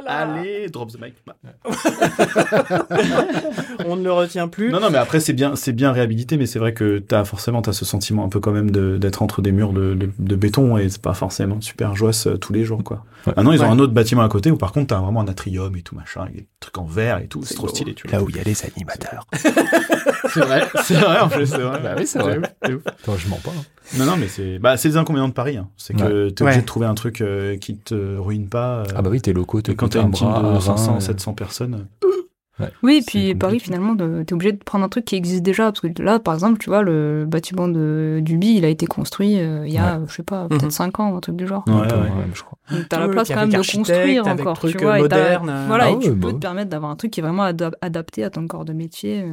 Là 0.03 0.11
Allez, 0.19 0.67
drop 0.69 0.91
the 0.91 0.99
mic. 1.01 1.13
Bah. 1.25 1.35
On 3.85 3.95
ne 3.95 4.03
le 4.03 4.11
retient 4.11 4.47
plus. 4.47 4.71
Non, 4.71 4.79
non, 4.79 4.89
mais 4.89 4.97
après, 4.97 5.19
c'est 5.19 5.33
bien, 5.33 5.55
c'est 5.55 5.71
bien 5.73 5.91
réhabilité, 5.91 6.37
mais 6.37 6.45
c'est 6.45 6.59
vrai 6.59 6.73
que 6.73 6.99
t'as 6.99 7.23
forcément, 7.25 7.61
t'as 7.61 7.73
ce 7.73 7.85
sentiment 7.85 8.23
un 8.25 8.29
peu 8.29 8.39
quand 8.39 8.51
même 8.51 8.71
de- 8.71 8.97
d'être 8.97 9.21
entre 9.21 9.41
des 9.41 9.51
murs 9.51 9.73
de, 9.73 9.93
de, 9.93 10.09
de 10.17 10.35
béton 10.35 10.77
et 10.77 10.89
c'est 10.89 11.01
pas 11.01 11.13
forcément 11.13 11.59
super 11.61 11.95
joyeux 11.95 12.13
euh, 12.27 12.37
tous 12.37 12.53
les 12.53 12.63
jours, 12.65 12.83
quoi. 12.83 13.05
Ouais. 13.27 13.33
Maintenant, 13.37 13.51
ils 13.53 13.61
ont 13.61 13.65
Ouais. 13.65 13.69
un 13.71 13.79
autre 13.79 13.93
bâtiment 13.93 14.21
à 14.23 14.29
côté 14.29 14.51
où 14.51 14.57
par 14.57 14.71
contre, 14.73 14.87
t'as 14.87 14.99
vraiment 14.99 15.21
un 15.21 15.27
atrium 15.27 15.75
et 15.77 15.81
tout 15.81 15.95
machin, 15.95 16.21
avec 16.23 16.35
des 16.35 16.47
trucs 16.59 16.77
en 16.77 16.85
verre 16.85 17.19
et 17.19 17.27
tout. 17.27 17.41
C'est 17.43 17.55
trop 17.55 17.67
beau. 17.67 17.73
stylé, 17.73 17.93
tu 17.93 18.07
vois. 18.07 18.17
Là 18.17 18.23
où 18.23 18.29
il 18.29 18.35
y 18.35 18.39
a 18.39 18.43
les 18.43 18.65
animateurs. 18.65 19.25
C'est 19.33 20.39
vrai, 20.41 20.63
c'est 20.83 20.95
vrai, 20.95 21.19
en 21.19 21.29
plus, 21.29 21.45
c'est 21.47 21.57
vrai. 21.61 21.79
Bah 21.81 21.95
oui, 21.97 22.05
c'est 22.05 22.19
vrai. 22.19 22.37
ouf. 22.39 22.81
Attends, 22.85 23.17
je 23.17 23.27
mens 23.29 23.39
pas. 23.43 23.51
hein. 23.51 23.63
Non, 23.97 24.05
non, 24.05 24.17
mais 24.17 24.27
c'est, 24.27 24.59
bah, 24.59 24.77
c'est 24.77 24.89
les 24.89 24.97
inconvénients 24.97 25.27
de 25.27 25.33
Paris, 25.33 25.57
hein. 25.57 25.69
C'est 25.77 25.93
que 25.95 26.29
t'es 26.29 26.41
obligé 26.43 26.57
Ouais. 26.57 26.61
de 26.61 26.65
trouver 26.67 26.85
un 26.85 26.95
truc 26.95 27.21
euh, 27.21 27.57
qui 27.57 27.77
te 27.77 27.93
ruine 28.17 28.47
pas. 28.49 28.79
euh, 28.79 28.83
Ah 28.95 29.01
bah 29.01 29.09
oui, 29.11 29.21
tes 29.21 29.33
locaux, 29.33 29.59
et 29.59 29.63
t'es 29.63 29.75
quand 29.75 29.89
t'as 29.89 30.01
un 30.01 30.05
une 30.07 30.11
team 30.11 30.27
bras, 30.29 30.41
de 30.41 30.45
un 30.47 30.53
rein, 30.53 30.59
500, 30.59 30.95
euh, 30.95 30.99
700 30.99 31.33
personnes. 31.33 31.87
Oui, 32.83 32.97
et 32.97 33.01
puis 33.01 33.13
compliqué. 33.19 33.35
Paris, 33.35 33.59
finalement, 33.59 33.93
de- 33.93 34.23
t'es 34.23 34.33
obligé 34.33 34.51
de 34.51 34.63
prendre 34.63 34.85
un 34.85 34.89
truc 34.89 35.05
qui 35.05 35.15
existe 35.15 35.41
déjà. 35.41 35.71
Parce 35.71 35.79
que 35.81 35.87
là, 36.01 36.19
par 36.19 36.35
exemple, 36.35 36.59
tu 36.59 36.69
vois, 36.69 36.83
le 36.83 37.25
bâtiment 37.27 37.67
de 37.67 38.19
Duby, 38.21 38.55
il 38.57 38.63
a 38.63 38.67
été 38.69 38.85
construit 38.85 39.39
euh, 39.39 39.65
il 39.65 39.73
y 39.73 39.79
a, 39.79 39.99
je 40.07 40.13
sais 40.13 40.23
pas, 40.23 40.47
peut-être 40.47 40.63
Mhm. 40.65 40.69
5 40.71 40.99
ans, 40.99 41.17
un 41.17 41.19
truc 41.19 41.35
du 41.35 41.47
genre. 41.47 41.63
Ouais, 41.67 41.73
ouais. 41.73 41.81
ouais, 41.81 42.09
je 42.33 42.43
crois. 42.43 42.57
Donc 42.71 42.87
t'as 42.87 42.99
la 42.99 43.07
Oui, 43.07 43.11
place 43.13 43.27
quand 43.29 43.35
même 43.37 43.49
de 43.49 43.57
construire 43.57 44.27
encore, 44.27 44.57
truc, 44.59 44.77
tu 44.77 44.83
vois. 44.83 45.01
euh, 45.01 45.05
et 45.05 45.09
t'as- 45.09 45.17
moderne, 45.17 45.49
euh. 45.49 45.65
Voilà, 45.67 45.85
Ah 45.85 45.89
et 45.89 45.93
ouais, 45.95 45.99
tu 46.03 46.09
bah 46.11 46.17
peux 46.21 46.27
ouais. 46.27 46.33
te 46.33 46.37
permettre 46.39 46.69
d'avoir 46.69 46.91
un 46.91 46.95
truc 46.95 47.11
qui 47.11 47.19
est 47.19 47.23
vraiment 47.23 47.43
ada- 47.43 47.71
adapté 47.81 48.23
à 48.23 48.29
ton 48.29 48.45
corps 48.47 48.65
de 48.65 48.73
métier. 48.73 49.25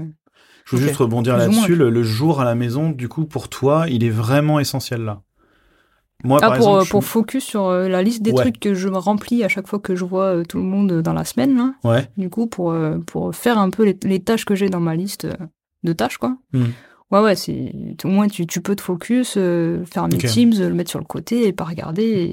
Je 0.71 0.77
veux 0.77 0.83
juste 0.83 0.97
rebondir 0.97 1.37
là-dessus. 1.37 1.75
Le, 1.75 1.91
le 1.91 2.03
jour 2.03 2.41
à 2.41 2.45
la 2.45 2.55
maison, 2.55 2.91
du 2.91 3.09
coup, 3.09 3.25
pour 3.25 3.49
toi, 3.49 3.87
il 3.89 4.05
est 4.05 4.11
vraiment 4.11 4.61
essentiel 4.61 5.03
là. 5.03 5.23
Moi, 6.23 6.39
Ah, 6.43 6.49
par 6.49 6.57
pour, 6.57 6.67
exemple, 6.67 6.81
euh, 6.81 6.85
je 6.85 6.91
pour 6.91 7.05
focus 7.05 7.45
sur 7.45 7.65
euh, 7.65 7.89
la 7.89 8.03
liste 8.03 8.23
des 8.23 8.33
Ouais. 8.33 8.43
trucs 8.43 8.61
que 8.61 8.75
je 8.75 8.89
me 8.89 8.99
remplis 8.99 9.43
à 9.43 9.49
chaque 9.49 9.67
fois 9.67 9.79
que 9.79 9.97
je 9.97 10.05
vois 10.05 10.37
euh, 10.37 10.43
tout 10.45 10.59
le 10.59 10.65
monde 10.65 11.01
dans 11.03 11.15
la 11.15 11.25
semaine, 11.25 11.57
là. 11.57 11.75
Ouais. 11.83 12.09
Du 12.17 12.29
coup, 12.29 12.47
pour, 12.47 12.75
pour 13.07 13.35
faire 13.35 13.59
un 13.59 13.71
peu 13.71 13.85
les, 13.85 13.97
les 14.05 14.21
tâches 14.21 14.45
que 14.45 14.55
j'ai 14.55 14.69
dans 14.69 14.81
ma 14.81 14.95
liste 14.95 15.27
de 15.83 15.93
tâches, 15.93 16.19
quoi. 16.19 16.37
Hmm. 16.53 16.67
Ouais, 17.11 17.21
ouais, 17.21 17.35
c'est, 17.35 17.73
au 18.05 18.09
moins 18.09 18.29
tu, 18.29 18.47
tu 18.47 18.61
peux 18.61 18.77
te 18.77 18.83
focus, 18.83 19.35
euh, 19.37 19.85
faire 19.85 20.07
mes 20.07 20.15
Ok. 20.15 20.27
teams, 20.27 20.53
le 20.61 20.75
mettre 20.75 20.91
sur 20.91 21.01
le 21.01 21.05
côté 21.07 21.49
et 21.49 21.53
pas 21.53 21.65
regarder 21.65 22.05
et, 22.05 22.33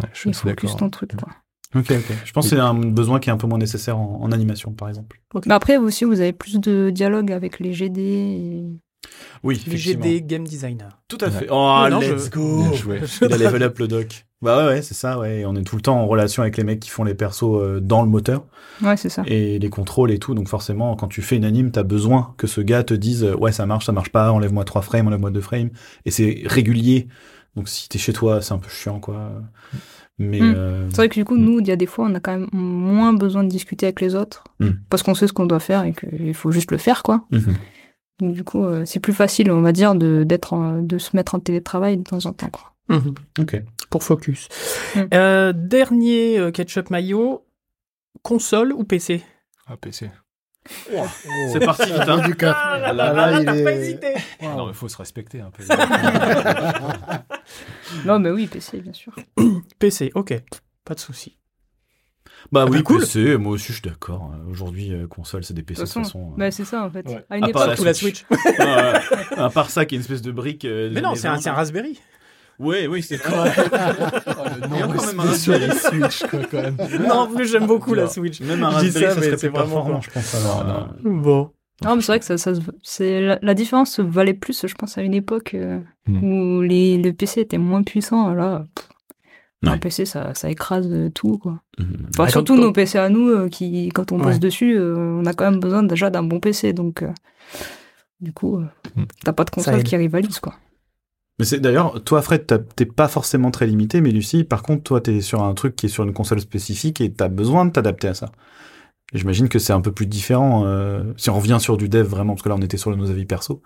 Ouais, 0.00 0.08
je 0.12 0.28
et 0.28 0.32
focus 0.32 0.76
ton 0.76 0.90
truc, 0.90 1.16
quoi. 1.16 1.28
Ok, 1.76 1.90
ok. 1.90 2.16
Je 2.24 2.32
pense 2.32 2.48
que 2.48 2.56
c'est 2.56 2.60
un 2.62 2.74
besoin 2.74 3.20
qui 3.20 3.28
est 3.28 3.32
un 3.32 3.36
peu 3.36 3.46
moins 3.46 3.58
nécessaire 3.58 3.98
en, 3.98 4.20
en 4.22 4.32
animation, 4.32 4.72
par 4.72 4.88
exemple. 4.88 5.20
Mais 5.46 5.54
après, 5.54 5.76
vous 5.78 5.84
aussi, 5.86 6.04
vous 6.04 6.20
avez 6.20 6.32
plus 6.32 6.58
de 6.60 6.90
dialogue 6.90 7.32
avec 7.32 7.60
les 7.60 7.72
GD 7.72 8.00
et... 8.00 8.64
Oui, 9.44 9.62
Les 9.68 9.76
GD 9.76 10.22
Game 10.26 10.44
Designer. 10.44 11.00
Tout 11.08 11.18
à 11.20 11.26
Ouais. 11.26 11.30
fait. 11.30 11.46
Oh, 11.50 11.86
non, 11.90 12.00
let's 12.00 12.24
je- 12.26 12.30
go 12.30 12.62
Bien 12.62 12.72
joué. 12.74 13.00
Il 13.22 13.32
a 13.32 13.36
level 13.36 13.62
up 13.62 13.78
le 13.78 13.86
doc. 13.88 14.26
Bah 14.42 14.58
ouais, 14.58 14.64
ouais, 14.74 14.82
c'est 14.82 14.94
ça, 14.94 15.18
ouais. 15.18 15.44
On 15.46 15.54
est 15.54 15.62
tout 15.62 15.76
le 15.76 15.82
temps 15.82 15.98
en 16.00 16.06
relation 16.06 16.42
avec 16.42 16.56
les 16.56 16.64
mecs 16.64 16.80
qui 16.80 16.90
font 16.90 17.04
les 17.04 17.14
persos 17.14 17.44
euh, 17.44 17.80
dans 17.80 18.02
le 18.02 18.08
moteur 18.08 18.44
Ouais, 18.82 18.96
c'est 18.96 19.08
ça. 19.08 19.22
et 19.26 19.58
les 19.58 19.70
contrôles 19.70 20.10
et 20.10 20.18
tout. 20.18 20.34
Donc 20.34 20.48
forcément, 20.48 20.94
quand 20.96 21.06
tu 21.08 21.22
fais 21.22 21.36
une 21.36 21.44
anime, 21.44 21.70
t'as 21.70 21.84
besoin 21.84 22.34
que 22.36 22.46
ce 22.46 22.60
gars 22.60 22.82
te 22.82 22.94
dise 22.94 23.24
euh, 23.24 23.34
ouais, 23.36 23.52
ça 23.52 23.64
marche, 23.64 23.86
ça 23.86 23.92
marche 23.92 24.10
pas, 24.10 24.32
enlève-moi 24.32 24.64
3 24.64 24.82
frames, 24.82 25.06
enlève-moi 25.06 25.30
2 25.30 25.40
frames. 25.40 25.70
Et 26.04 26.10
c'est 26.10 26.42
régulier. 26.46 27.06
Donc 27.54 27.68
si 27.68 27.88
t'es 27.88 27.98
chez 27.98 28.12
toi, 28.12 28.42
c'est 28.42 28.52
un 28.52 28.58
peu 28.58 28.68
chiant, 28.68 28.98
quoi. 29.00 29.30
Mais 30.18 30.40
Mm. 30.40 30.54
euh, 30.56 30.88
C'est 30.90 30.96
vrai 30.96 31.08
que 31.08 31.14
du 31.14 31.24
coup, 31.24 31.36
Mm. 31.36 31.44
nous, 31.44 31.60
il 31.60 31.68
y 31.68 31.70
a 31.70 31.76
des 31.76 31.86
fois, 31.86 32.06
on 32.08 32.14
a 32.14 32.20
quand 32.20 32.32
même 32.32 32.48
moins 32.52 33.12
besoin 33.12 33.44
de 33.44 33.48
discuter 33.48 33.86
avec 33.86 34.00
les 34.00 34.14
autres 34.14 34.44
Mm. 34.60 34.68
parce 34.88 35.02
qu'on 35.02 35.14
sait 35.14 35.26
ce 35.26 35.32
qu'on 35.32 35.46
doit 35.46 35.60
faire 35.60 35.84
et 35.84 35.92
qu'il 35.92 36.32
faut 36.34 36.50
juste 36.50 36.70
le 36.70 36.78
faire, 36.78 37.02
quoi. 37.02 37.26
Donc, 38.18 38.32
du 38.32 38.44
coup, 38.44 38.64
euh, 38.64 38.84
c'est 38.86 38.98
plus 39.00 39.12
facile, 39.12 39.50
on 39.50 39.60
va 39.60 39.72
dire, 39.72 39.94
de, 39.94 40.24
d'être 40.24 40.54
en- 40.54 40.80
de 40.82 40.96
se 40.96 41.14
mettre 41.14 41.34
en 41.34 41.38
télétravail 41.40 41.98
de 41.98 42.02
temps 42.02 42.24
en 42.24 42.32
temps, 42.32 42.48
quoi. 42.50 42.72
Ok. 43.38 43.62
Pour 43.90 44.02
focus. 44.04 44.48
Euh, 45.12 45.52
dernier 45.54 46.38
euh, 46.38 46.50
ketchup 46.50 46.88
maillot, 46.90 47.44
console 48.22 48.72
ou 48.72 48.84
PC 48.84 49.22
Ah, 49.66 49.76
PC. 49.76 50.08
C'est 51.52 51.60
parti, 51.64 51.90
Oh, 51.94 52.00
putain. 52.00 52.18
du 52.26 52.34
cap. 52.34 52.56
Ah 52.58 52.78
là 52.78 52.92
là, 52.92 53.12
là, 53.12 53.40
là, 53.40 53.52
il 53.54 53.60
est- 53.60 53.64
pas 53.64 53.72
hésité. 53.72 54.14
Non, 54.42 54.66
mais 54.66 54.72
faut 54.72 54.88
se 54.88 54.96
respecter 54.96 55.40
un 55.40 55.50
peu. 55.50 55.62
Non, 58.04 58.18
mais 58.18 58.30
oui, 58.30 58.46
PC, 58.46 58.80
bien 58.80 58.92
sûr. 58.92 59.14
PC, 59.78 60.10
ok. 60.14 60.34
Pas 60.84 60.94
de 60.94 61.00
souci. 61.00 61.38
Bah 62.52 62.64
Ah 62.66 62.70
oui, 62.70 62.82
cool. 62.82 63.00
PC, 63.00 63.36
moi 63.38 63.52
aussi 63.52 63.68
je 63.68 63.72
suis 63.74 63.82
d'accord. 63.82 64.30
Aujourd'hui, 64.50 64.92
euh, 64.92 65.06
console, 65.08 65.42
c'est 65.44 65.54
des 65.54 65.62
PC 65.62 65.82
De 65.82 65.86
toute 65.86 65.94
façon. 65.94 66.32
euh. 66.32 66.38
Bah, 66.38 66.50
c'est 66.50 66.64
ça, 66.64 66.84
en 66.84 66.90
fait. 66.90 67.06
Ouais. 67.08 67.24
À 67.30 67.38
une 67.38 67.44
À 67.44 67.48
part 67.48 67.62
époque, 67.72 67.76
la 67.76 67.76
Surtout 67.76 67.84
la 67.84 67.94
Switch. 67.94 68.24
Ouais. 68.58 69.38
à 69.38 69.50
part 69.50 69.70
ça, 69.70 69.84
qui 69.84 69.94
est 69.94 69.98
une 69.98 70.02
espèce 70.02 70.22
de 70.22 70.32
brique. 70.32 70.64
euh, 70.64 70.90
Mais 70.92 71.00
non, 71.00 71.14
c'est 71.14 71.28
un, 71.28 71.34
un 71.34 71.38
20. 71.40 71.52
Raspberry. 71.52 72.00
Oui, 72.58 72.86
oui, 72.88 73.02
c'est 73.02 73.18
Oh, 73.26 74.74
Et 74.78 74.82
encore 74.82 75.06
même 75.06 75.20
un 75.20 75.34
sur 75.34 75.58
les. 75.58 75.70
Switch, 75.72 76.24
quoi, 76.30 76.40
quand 76.50 76.62
même. 76.62 76.76
Non, 77.06 77.14
en 77.14 77.26
plus, 77.26 77.50
j'aime 77.50 77.66
beaucoup 77.66 77.94
la. 77.94 78.08
Switch. 78.08 78.40
Même 78.40 78.62
un 78.62 78.70
Raspberry, 78.70 78.92
ça, 79.06 79.14
ça, 79.14 79.22
serait 79.22 79.36
c'est 79.36 79.48
plus 79.50 79.58
vraiment 79.58 79.74
performant, 79.84 79.94
pas. 79.96 80.00
je 80.00 80.10
pense. 80.10 80.34
Alors, 80.34 80.64
Non, 80.64 81.10
euh, 81.10 81.22
Bon. 81.22 81.50
Non, 81.84 81.96
mais 81.96 82.00
c'est 82.00 82.06
vrai 82.12 82.18
que 82.20 82.24
ça, 82.24 82.38
ça 82.38 82.54
se- 82.54 82.60
c'est 82.82 83.20
la, 83.20 83.38
la 83.42 83.52
différence 83.52 83.90
se 83.90 84.00
valait 84.00 84.32
plus, 84.32 84.66
je 84.66 84.74
pense, 84.74 84.96
à 84.96 85.02
une 85.02 85.12
époque 85.14 85.52
euh, 85.54 85.78
Hmm. 86.06 86.22
où 86.24 86.62
les, 86.62 86.96
le 86.96 87.12
PC 87.12 87.40
était 87.42 87.58
moins 87.58 87.82
puissant. 87.82 88.32
Là, 88.32 88.64
pff, 88.74 88.88
Ouais. 89.62 89.70
un 89.72 89.78
PC, 89.78 90.04
ça, 90.06 90.32
ça 90.34 90.48
écrase 90.50 90.88
tout, 91.14 91.38
quoi. 91.38 91.60
Enfin, 91.80 92.24
Ouais, 92.24 92.30
surtout 92.30 92.54
quand- 92.54 92.60
nos 92.62 92.72
PC 92.72 92.98
à 92.98 93.08
nous, 93.08 93.28
euh, 93.28 93.48
qui, 93.48 93.88
quand 93.90 94.12
on 94.12 94.18
Ouais. 94.18 94.24
bosse 94.24 94.38
dessus, 94.38 94.76
euh, 94.78 94.94
on 95.20 95.26
a 95.26 95.32
quand 95.34 95.50
même 95.50 95.60
besoin 95.60 95.82
déjà 95.82 96.08
d'un 96.10 96.22
bon 96.22 96.40
PC. 96.40 96.72
Donc, 96.72 97.02
euh, 97.02 97.08
du 98.20 98.32
coup, 98.32 98.56
euh, 98.58 98.64
Hmm. 98.96 99.04
t'as 99.24 99.32
pas 99.32 99.44
de 99.44 99.50
console 99.50 99.82
qui 99.82 99.96
rivalise, 99.96 100.38
quoi. 100.38 100.54
Mais 101.38 101.44
c'est 101.44 101.60
d'ailleurs, 101.60 102.02
toi, 102.02 102.22
Fred, 102.22 102.46
t'as- 102.46 102.58
t'es 102.58 102.86
pas 102.86 103.08
forcément 103.08 103.50
très 103.50 103.66
limité, 103.66 104.00
mais 104.00 104.10
Lucie, 104.10 104.44
par 104.44 104.62
contre, 104.62 104.82
toi, 104.84 105.00
t'es 105.00 105.20
sur 105.20 105.42
un 105.42 105.52
truc 105.54 105.76
qui 105.76 105.86
est 105.86 105.88
sur 105.90 106.04
une 106.04 106.14
console 106.14 106.40
spécifique 106.40 107.00
et 107.00 107.12
t'as 107.12 107.28
besoin 107.28 107.66
de 107.66 107.72
t'adapter 107.72 108.08
à 108.08 108.14
ça. 108.14 108.32
J'imagine 109.14 109.48
que 109.48 109.58
c'est 109.58 109.72
un 109.72 109.80
peu 109.80 109.92
plus 109.92 110.06
différent 110.06 110.64
euh, 110.66 111.12
si 111.16 111.30
on 111.30 111.36
revient 111.36 111.58
sur 111.60 111.76
du 111.76 111.88
dev 111.88 112.06
vraiment, 112.06 112.34
parce 112.34 112.42
que 112.42 112.48
là, 112.48 112.56
on 112.56 112.62
était 112.62 112.78
sur 112.78 112.94
nos 112.96 113.10
avis 113.10 113.26
perso. 113.26 113.62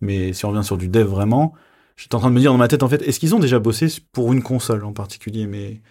Mais 0.00 0.32
si 0.32 0.44
on 0.46 0.50
revient 0.50 0.64
sur 0.64 0.78
du 0.78 0.88
dev 0.88 1.06
vraiment, 1.06 1.54
j'étais 1.96 2.14
en 2.14 2.20
train 2.20 2.30
de 2.30 2.34
me 2.34 2.40
dire 2.40 2.52
dans 2.52 2.58
ma 2.58 2.68
tête, 2.68 2.82
en 2.82 2.88
fait, 2.88 3.02
est-ce 3.02 3.20
qu'ils 3.20 3.34
ont 3.34 3.38
déjà 3.38 3.58
bossé 3.58 3.88
pour 4.12 4.32
une 4.32 4.42
console 4.42 4.84
en 4.84 4.92
particulier? 4.92 5.46
Mais 5.46 5.82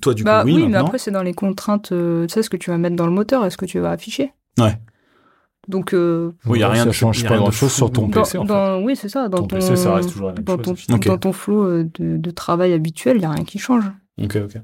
toi, 0.00 0.14
du 0.14 0.24
bah 0.24 0.42
coup, 0.42 0.48
oui, 0.48 0.54
oui, 0.56 0.68
mais 0.68 0.78
après, 0.78 0.98
c'est 0.98 1.10
dans 1.10 1.22
les 1.22 1.34
contraintes, 1.34 1.92
euh, 1.92 2.26
tu 2.26 2.34
sais, 2.34 2.42
ce 2.42 2.50
que 2.50 2.56
tu 2.56 2.70
vas 2.70 2.78
mettre 2.78 2.96
dans 2.96 3.06
le 3.06 3.12
moteur 3.12 3.46
et 3.46 3.50
ce 3.50 3.56
que 3.56 3.64
tu 3.64 3.78
vas 3.78 3.90
afficher. 3.90 4.32
Ouais. 4.58 4.78
Donc, 5.68 5.92
euh, 5.92 6.32
Oui, 6.46 6.60
y 6.60 6.62
a 6.62 6.68
rien 6.70 6.84
ça 6.84 6.92
change 6.92 7.22
pas 7.26 7.36
grand 7.36 7.50
chose 7.50 7.72
sur 7.72 7.92
ton 7.92 8.08
dans, 8.08 8.22
PC, 8.22 8.38
en 8.38 8.42
fait. 8.42 8.48
dans- 8.48 8.80
oui, 8.82 8.96
c'est 8.96 9.08
ça. 9.10 9.28
Dans 9.28 9.38
Ton 9.38 9.46
ton, 9.46 9.56
PC, 9.56 9.76
ça 9.76 9.94
reste 9.94 10.10
toujours 10.10 10.28
la 10.28 10.32
même 10.34 10.42
dans 10.44 10.56
chose. 10.62 10.86
ton, 10.86 10.96
dans 10.96 11.18
ton 11.18 11.32
flow 11.32 11.62
euh, 11.64 11.84
de, 11.98 12.16
de 12.16 12.30
travail 12.30 12.72
habituel, 12.72 13.16
il 13.16 13.20
n'y 13.20 13.26
a 13.26 13.30
rien 13.30 13.44
qui 13.44 13.58
change. 13.58 13.84
Ok, 14.22 14.36
ok. 14.36 14.56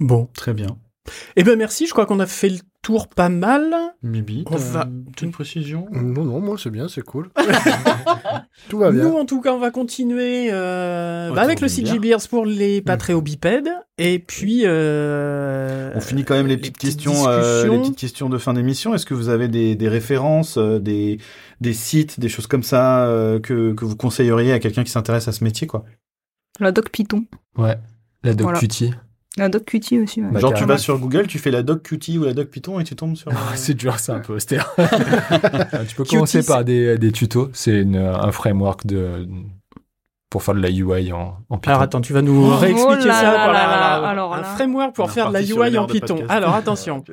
Bon. 0.00 0.28
Très 0.34 0.52
bien. 0.52 0.76
Eh 1.36 1.42
ben 1.44 1.56
merci, 1.58 1.86
je 1.86 1.92
crois 1.92 2.06
qu'on 2.06 2.20
a 2.20 2.26
fait 2.26 2.48
le 2.48 2.58
tour 2.82 3.08
pas 3.08 3.28
mal. 3.28 3.74
Mibi, 4.02 4.44
On 4.50 4.56
va- 4.56 4.88
une 5.22 5.30
précision? 5.32 5.86
Non, 5.92 6.24
non, 6.24 6.40
moi 6.40 6.56
c'est 6.62 6.70
bien, 6.70 6.88
c'est 6.88 7.02
cool. 7.02 7.30
Tout 8.68 8.78
va 8.78 8.90
Nous, 8.92 9.10
bien. 9.10 9.20
en 9.20 9.24
tout 9.24 9.40
cas, 9.40 9.52
on 9.52 9.58
va 9.58 9.70
continuer 9.70 10.48
euh, 10.52 11.28
Ouais, 11.30 11.34
bah, 11.36 11.42
avec 11.42 11.60
le. 11.60 11.68
CG 11.68 11.98
Beers 11.98 12.28
pour 12.28 12.46
les 12.46 12.80
patréobipèdes. 12.80 13.68
Et 13.98 14.18
puis... 14.18 14.62
euh, 14.64 15.90
On 15.94 16.00
finit 16.00 16.24
quand 16.24 16.34
même 16.34 16.46
les 16.46 16.56
les 16.56 16.60
petites 16.60 16.78
questions, 16.78 17.28
euh, 17.28 17.66
les 17.68 17.78
petites 17.80 17.96
questions 17.96 18.28
de 18.28 18.38
fin 18.38 18.54
d'émission. 18.54 18.94
Est-ce 18.94 19.06
que 19.06 19.14
vous 19.14 19.28
avez 19.28 19.48
des, 19.48 19.74
des 19.74 19.88
références, 19.88 20.58
euh, 20.58 20.78
des, 20.78 21.18
des 21.60 21.72
sites, 21.72 22.18
des 22.20 22.28
choses 22.28 22.46
comme 22.46 22.62
ça 22.62 23.06
euh, 23.06 23.40
que, 23.40 23.72
que 23.72 23.84
vous 23.84 23.96
conseilleriez 23.96 24.52
à 24.52 24.58
quelqu'un 24.58 24.84
qui 24.84 24.90
s'intéresse 24.90 25.28
à 25.28 25.32
ce 25.32 25.42
métier, 25.44 25.66
quoi? 25.66 25.84
La 26.60 26.72
doc 26.72 26.90
Python. 26.90 27.24
Ouais. 27.58 27.76
La 28.22 28.32
Doc 28.34 28.44
Voilà. 28.44 28.58
Qt. 28.60 28.90
La 29.36 29.48
doc 29.50 29.64
Qt 29.66 29.98
aussi, 30.02 30.22
ouais. 30.22 30.30
Bah, 30.30 30.40
Genre 30.40 30.54
tu 30.54 30.64
vas 30.64 30.78
sur 30.78 30.98
Google, 30.98 31.26
tu 31.26 31.38
fais 31.38 31.50
la 31.50 31.62
doc 31.62 31.82
Qt 31.82 32.16
ou 32.18 32.24
la 32.24 32.32
doc 32.32 32.48
Python 32.48 32.80
et 32.80 32.84
tu 32.84 32.96
tombes 32.96 33.16
sur. 33.16 33.30
euh, 33.30 33.34
C'est 33.54 33.74
dur, 33.74 33.98
c'est 33.98 34.12
un 34.12 34.20
peu 34.20 34.34
austère. 34.34 34.74
tu 35.88 35.94
peux 35.96 36.04
Qt, 36.04 36.10
commencer 36.10 36.42
par 36.44 36.64
des, 36.64 36.96
des 36.98 37.12
tutos. 37.12 37.50
C'est 37.52 37.84
un 37.96 38.32
framework 38.32 38.86
de, 38.86 39.28
pour 40.30 40.42
faire 40.42 40.54
de 40.54 40.60
la 40.60 40.70
UI 40.70 41.12
en, 41.12 41.36
en 41.50 41.58
Python. 41.58 41.70
Alors 41.70 41.82
attends, 41.82 42.00
tu 42.00 42.12
vas 42.14 42.22
nous 42.22 42.46
Oh 42.46 42.56
réexpliquer 42.56 43.08
là 43.08 43.14
ça. 43.14 43.22
là 43.22 43.44
voilà, 43.44 43.52
là 43.52 43.66
voilà. 43.66 44.00
là, 44.00 44.08
alors 44.08 44.34
un 44.34 44.42
framework 44.42 44.94
pour 44.96 45.10
faire 45.10 45.28
de 45.28 45.34
la 45.34 45.42
UI 45.42 45.76
en 45.78 45.86
Python. 45.86 46.14
podcast. 46.16 46.30
Alors 46.30 46.54
attention. 46.54 47.04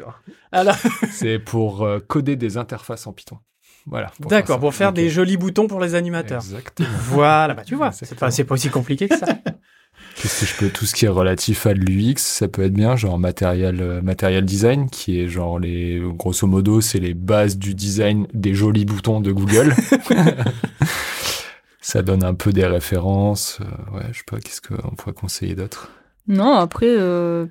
Alors, 0.51 0.75
C'est 1.11 1.39
pour 1.39 1.83
euh, 1.83 1.99
coder 1.99 2.35
des 2.37 2.57
interfaces 2.57 3.05
en 3.05 3.11
Python. 3.13 3.37
Voilà. 3.85 4.11
D'accord, 4.21 4.59
pour 4.61 4.73
faire 4.73 4.93
des 4.93 5.09
jolis 5.09 5.35
boutons 5.35 5.67
pour 5.67 5.81
les 5.81 5.93
animateurs. 5.93 6.41
Exactement. 6.41 6.87
Voilà, 7.01 7.53
bah 7.53 7.63
tu 7.65 7.75
vois, 7.75 7.91
c'est 7.91 8.15
pas, 8.17 8.31
c'est 8.31 8.45
pas 8.45 8.53
aussi 8.53 8.69
compliqué 8.69 9.09
que 9.09 9.17
ça. 9.17 9.25
Qu'est-ce 10.15 10.41
que 10.41 10.45
je 10.45 10.55
peux 10.57 10.69
Tout 10.69 10.85
ce 10.85 10.93
qui 10.93 11.05
est 11.05 11.09
relatif 11.09 11.65
à 11.65 11.73
de 11.73 11.79
l'UX, 11.79 12.15
ça 12.17 12.47
peut 12.47 12.63
être 12.63 12.73
bien, 12.73 12.95
genre 12.95 13.17
matériel, 13.19 13.81
euh, 13.81 14.01
matériel 14.01 14.45
design, 14.45 14.89
qui 14.89 15.19
est 15.19 15.27
genre 15.27 15.59
les, 15.59 16.01
grosso 16.17 16.47
modo, 16.47 16.81
c'est 16.81 16.99
les 16.99 17.13
bases 17.13 17.57
du 17.57 17.73
design 17.75 18.27
des 18.33 18.53
jolis 18.53 18.85
boutons 18.85 19.19
de 19.19 19.31
Google. 19.31 19.73
ça 21.81 22.01
donne 22.01 22.23
un 22.23 22.33
peu 22.33 22.53
des 22.53 22.65
références. 22.65 23.59
euh, 23.61 23.97
ouais, 23.97 24.05
je 24.11 24.19
sais 24.19 24.23
pas, 24.25 24.39
qu'est-ce 24.39 24.61
qu'on 24.61 24.95
pourrait 24.95 25.13
conseiller 25.13 25.55
d'autre? 25.55 25.91
Non, 26.27 26.53
après, 26.53 26.87
euh, 26.97 27.45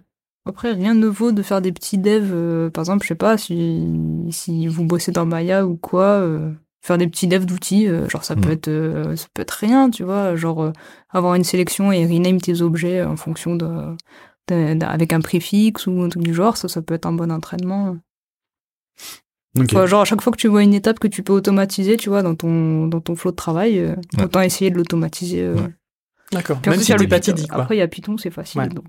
après, 0.44 0.72
rien 0.72 0.94
ne 0.94 1.06
vaut 1.06 1.32
de 1.32 1.42
faire 1.42 1.60
des 1.60 1.72
petits 1.72 1.98
devs. 1.98 2.32
euh, 2.32 2.70
par 2.70 2.82
exemple, 2.82 3.04
je 3.04 3.08
sais 3.08 3.14
pas, 3.14 3.36
si, 3.38 3.86
si 4.30 4.66
vous 4.66 4.84
bossez 4.84 5.12
dans 5.12 5.26
Maya 5.26 5.66
ou 5.66 5.76
quoi, 5.76 6.04
euh, 6.04 6.52
faire 6.84 6.98
des 6.98 7.06
petits 7.06 7.28
devs 7.28 7.46
d'outils, 7.46 7.86
euh, 7.88 8.08
genre 8.08 8.24
ça 8.24 8.34
Mm. 8.34 8.40
peut 8.40 8.50
être, 8.50 8.68
euh, 8.68 9.14
ça 9.16 9.26
peut 9.34 9.42
être 9.42 9.52
rien, 9.52 9.88
tu 9.88 10.02
vois, 10.02 10.34
genre 10.36 10.62
euh, 10.62 10.72
avoir 11.10 11.34
une 11.36 11.44
sélection 11.44 11.92
et 11.92 12.04
rename 12.06 12.40
tes 12.40 12.60
objets 12.60 13.02
en 13.04 13.16
fonction 13.16 13.54
de, 13.56 13.94
avec 14.84 15.12
un 15.12 15.20
préfixe 15.20 15.86
ou 15.86 16.02
un 16.02 16.08
truc 16.08 16.22
du 16.24 16.34
genre, 16.34 16.56
ça, 16.56 16.68
ça 16.68 16.82
peut 16.82 16.94
être 16.94 17.06
un 17.06 17.12
bon 17.12 17.30
entraînement. 17.30 17.96
Enfin, 19.58 19.86
genre, 19.86 20.00
à 20.00 20.04
chaque 20.06 20.20
fois 20.22 20.32
que 20.32 20.38
tu 20.38 20.48
vois 20.48 20.62
une 20.62 20.74
étape 20.74 20.98
que 20.98 21.08
tu 21.08 21.22
peux 21.22 21.32
automatiser, 21.34 21.96
tu 21.98 22.08
vois, 22.08 22.22
dans 22.22 22.34
ton, 22.34 22.86
dans 22.86 23.00
ton 23.00 23.14
flow 23.16 23.30
de 23.32 23.36
travail, 23.36 23.80
Ouais. 24.16 24.24
autant 24.24 24.40
essayer 24.40 24.70
de 24.70 24.76
l'automatiser. 24.76 25.48
Ouais. 25.50 25.60
D'accord. 26.32 26.58
Même 26.66 26.80
si 26.80 26.92
le 26.94 27.06
pas. 27.06 27.20
Après, 27.50 27.76
il 27.76 27.78
y 27.78 27.82
a 27.82 27.88
Python, 27.88 28.16
c'est 28.16 28.30
facile. 28.30 28.62
Ouais. 28.62 28.68
Donc, 28.68 28.86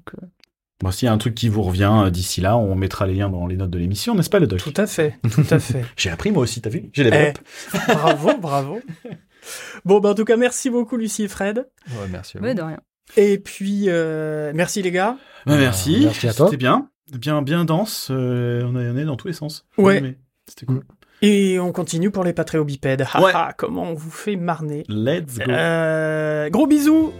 Bon, 0.82 0.91
s'il 0.91 1.06
y 1.06 1.10
a 1.10 1.14
un 1.14 1.18
truc 1.18 1.36
qui 1.36 1.50
vous 1.50 1.62
revient 1.62 1.91
euh, 2.06 2.10
d'ici 2.10 2.41
là, 2.41 2.58
on 2.58 2.76
mettra 2.76 3.08
les 3.08 3.14
liens 3.14 3.30
dans 3.30 3.48
les 3.48 3.56
notes 3.56 3.70
de 3.70 3.78
l'émission, 3.78 4.16
n'est-ce 4.16 4.30
pas, 4.30 4.40
le 4.40 4.48
doc 4.48 4.60
Tout 4.60 4.74
à 4.76 4.86
fait, 4.88 5.18
tout 5.32 5.45
à 5.50 5.60
fait. 5.60 5.86
J'ai 5.98 6.10
appris 6.10 6.32
moi 6.32 6.44
aussi, 6.44 6.62
t'as 6.62 6.70
vu? 6.70 6.90
J'ai 6.94 7.04
les 7.10 7.34
Eh, 7.34 7.94
bravo, 7.94 8.38
bravo. 8.40 8.80
Bon, 9.84 10.00
bah, 10.00 10.10
en 10.12 10.16
tout 10.16 10.24
cas, 10.24 10.38
merci 10.38 10.70
beaucoup, 10.70 10.95
Lucie 10.95 11.24
et 11.24 11.28
Fred. 11.28 11.68
Ouais, 11.90 12.08
merci. 12.10 12.38
à 12.38 12.40
vous. 12.40 12.45
ouais, 12.45 12.56
de 12.56 12.62
rien. 12.62 12.80
Et 13.18 13.38
puis, 13.38 13.86
euh, 13.88 14.54
merci 14.56 14.82
les 14.82 14.91
gars. 14.91 15.18
Bah, 15.45 15.58
merci. 15.58 16.04
Merci 16.06 16.30
à 16.30 16.34
toi. 16.34 16.45
C'était 16.48 16.56
bien. 16.58 16.88
Bien, 17.12 17.41
bien 17.41 17.66
dense. 17.66 18.08
euh, 18.10 18.64
on, 18.66 18.80
est, 18.80 18.90
on 18.90 18.95
est 18.95 19.04
dans 19.04 19.18
tous 19.18 19.28
les 19.28 19.34
sens. 19.34 19.66
Ouais. 19.78 20.00
Mais 20.00 20.16
C'était 20.48 20.66
cool. 20.66 20.84
Et 21.22 21.60
on 21.60 21.74
continue 21.74 22.10
pour 22.10 22.24
les 22.24 22.32
patréobipèdes. 22.32 23.06
Ha, 23.14 23.22
Ouais. 23.22 23.32
ha, 23.36 23.52
comment 23.58 23.84
on 23.84 23.94
vous 23.95 24.12
fait 24.12 24.38
marner. 24.38 24.86
Let's 24.88 25.38
go. 25.40 25.52
Euh, 25.52 26.50
gros 26.50 26.66
bisous 26.68 27.12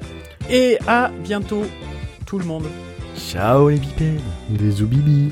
et 0.50 0.78
à 0.88 1.12
bientôt 1.26 1.64
tout 2.26 2.40
le 2.40 2.46
monde. 2.46 2.64
Ciao 3.30 3.70
les 3.70 3.80
bipèdes. 3.80 4.20
Des 4.50 4.72
zoubibis. 4.72 5.32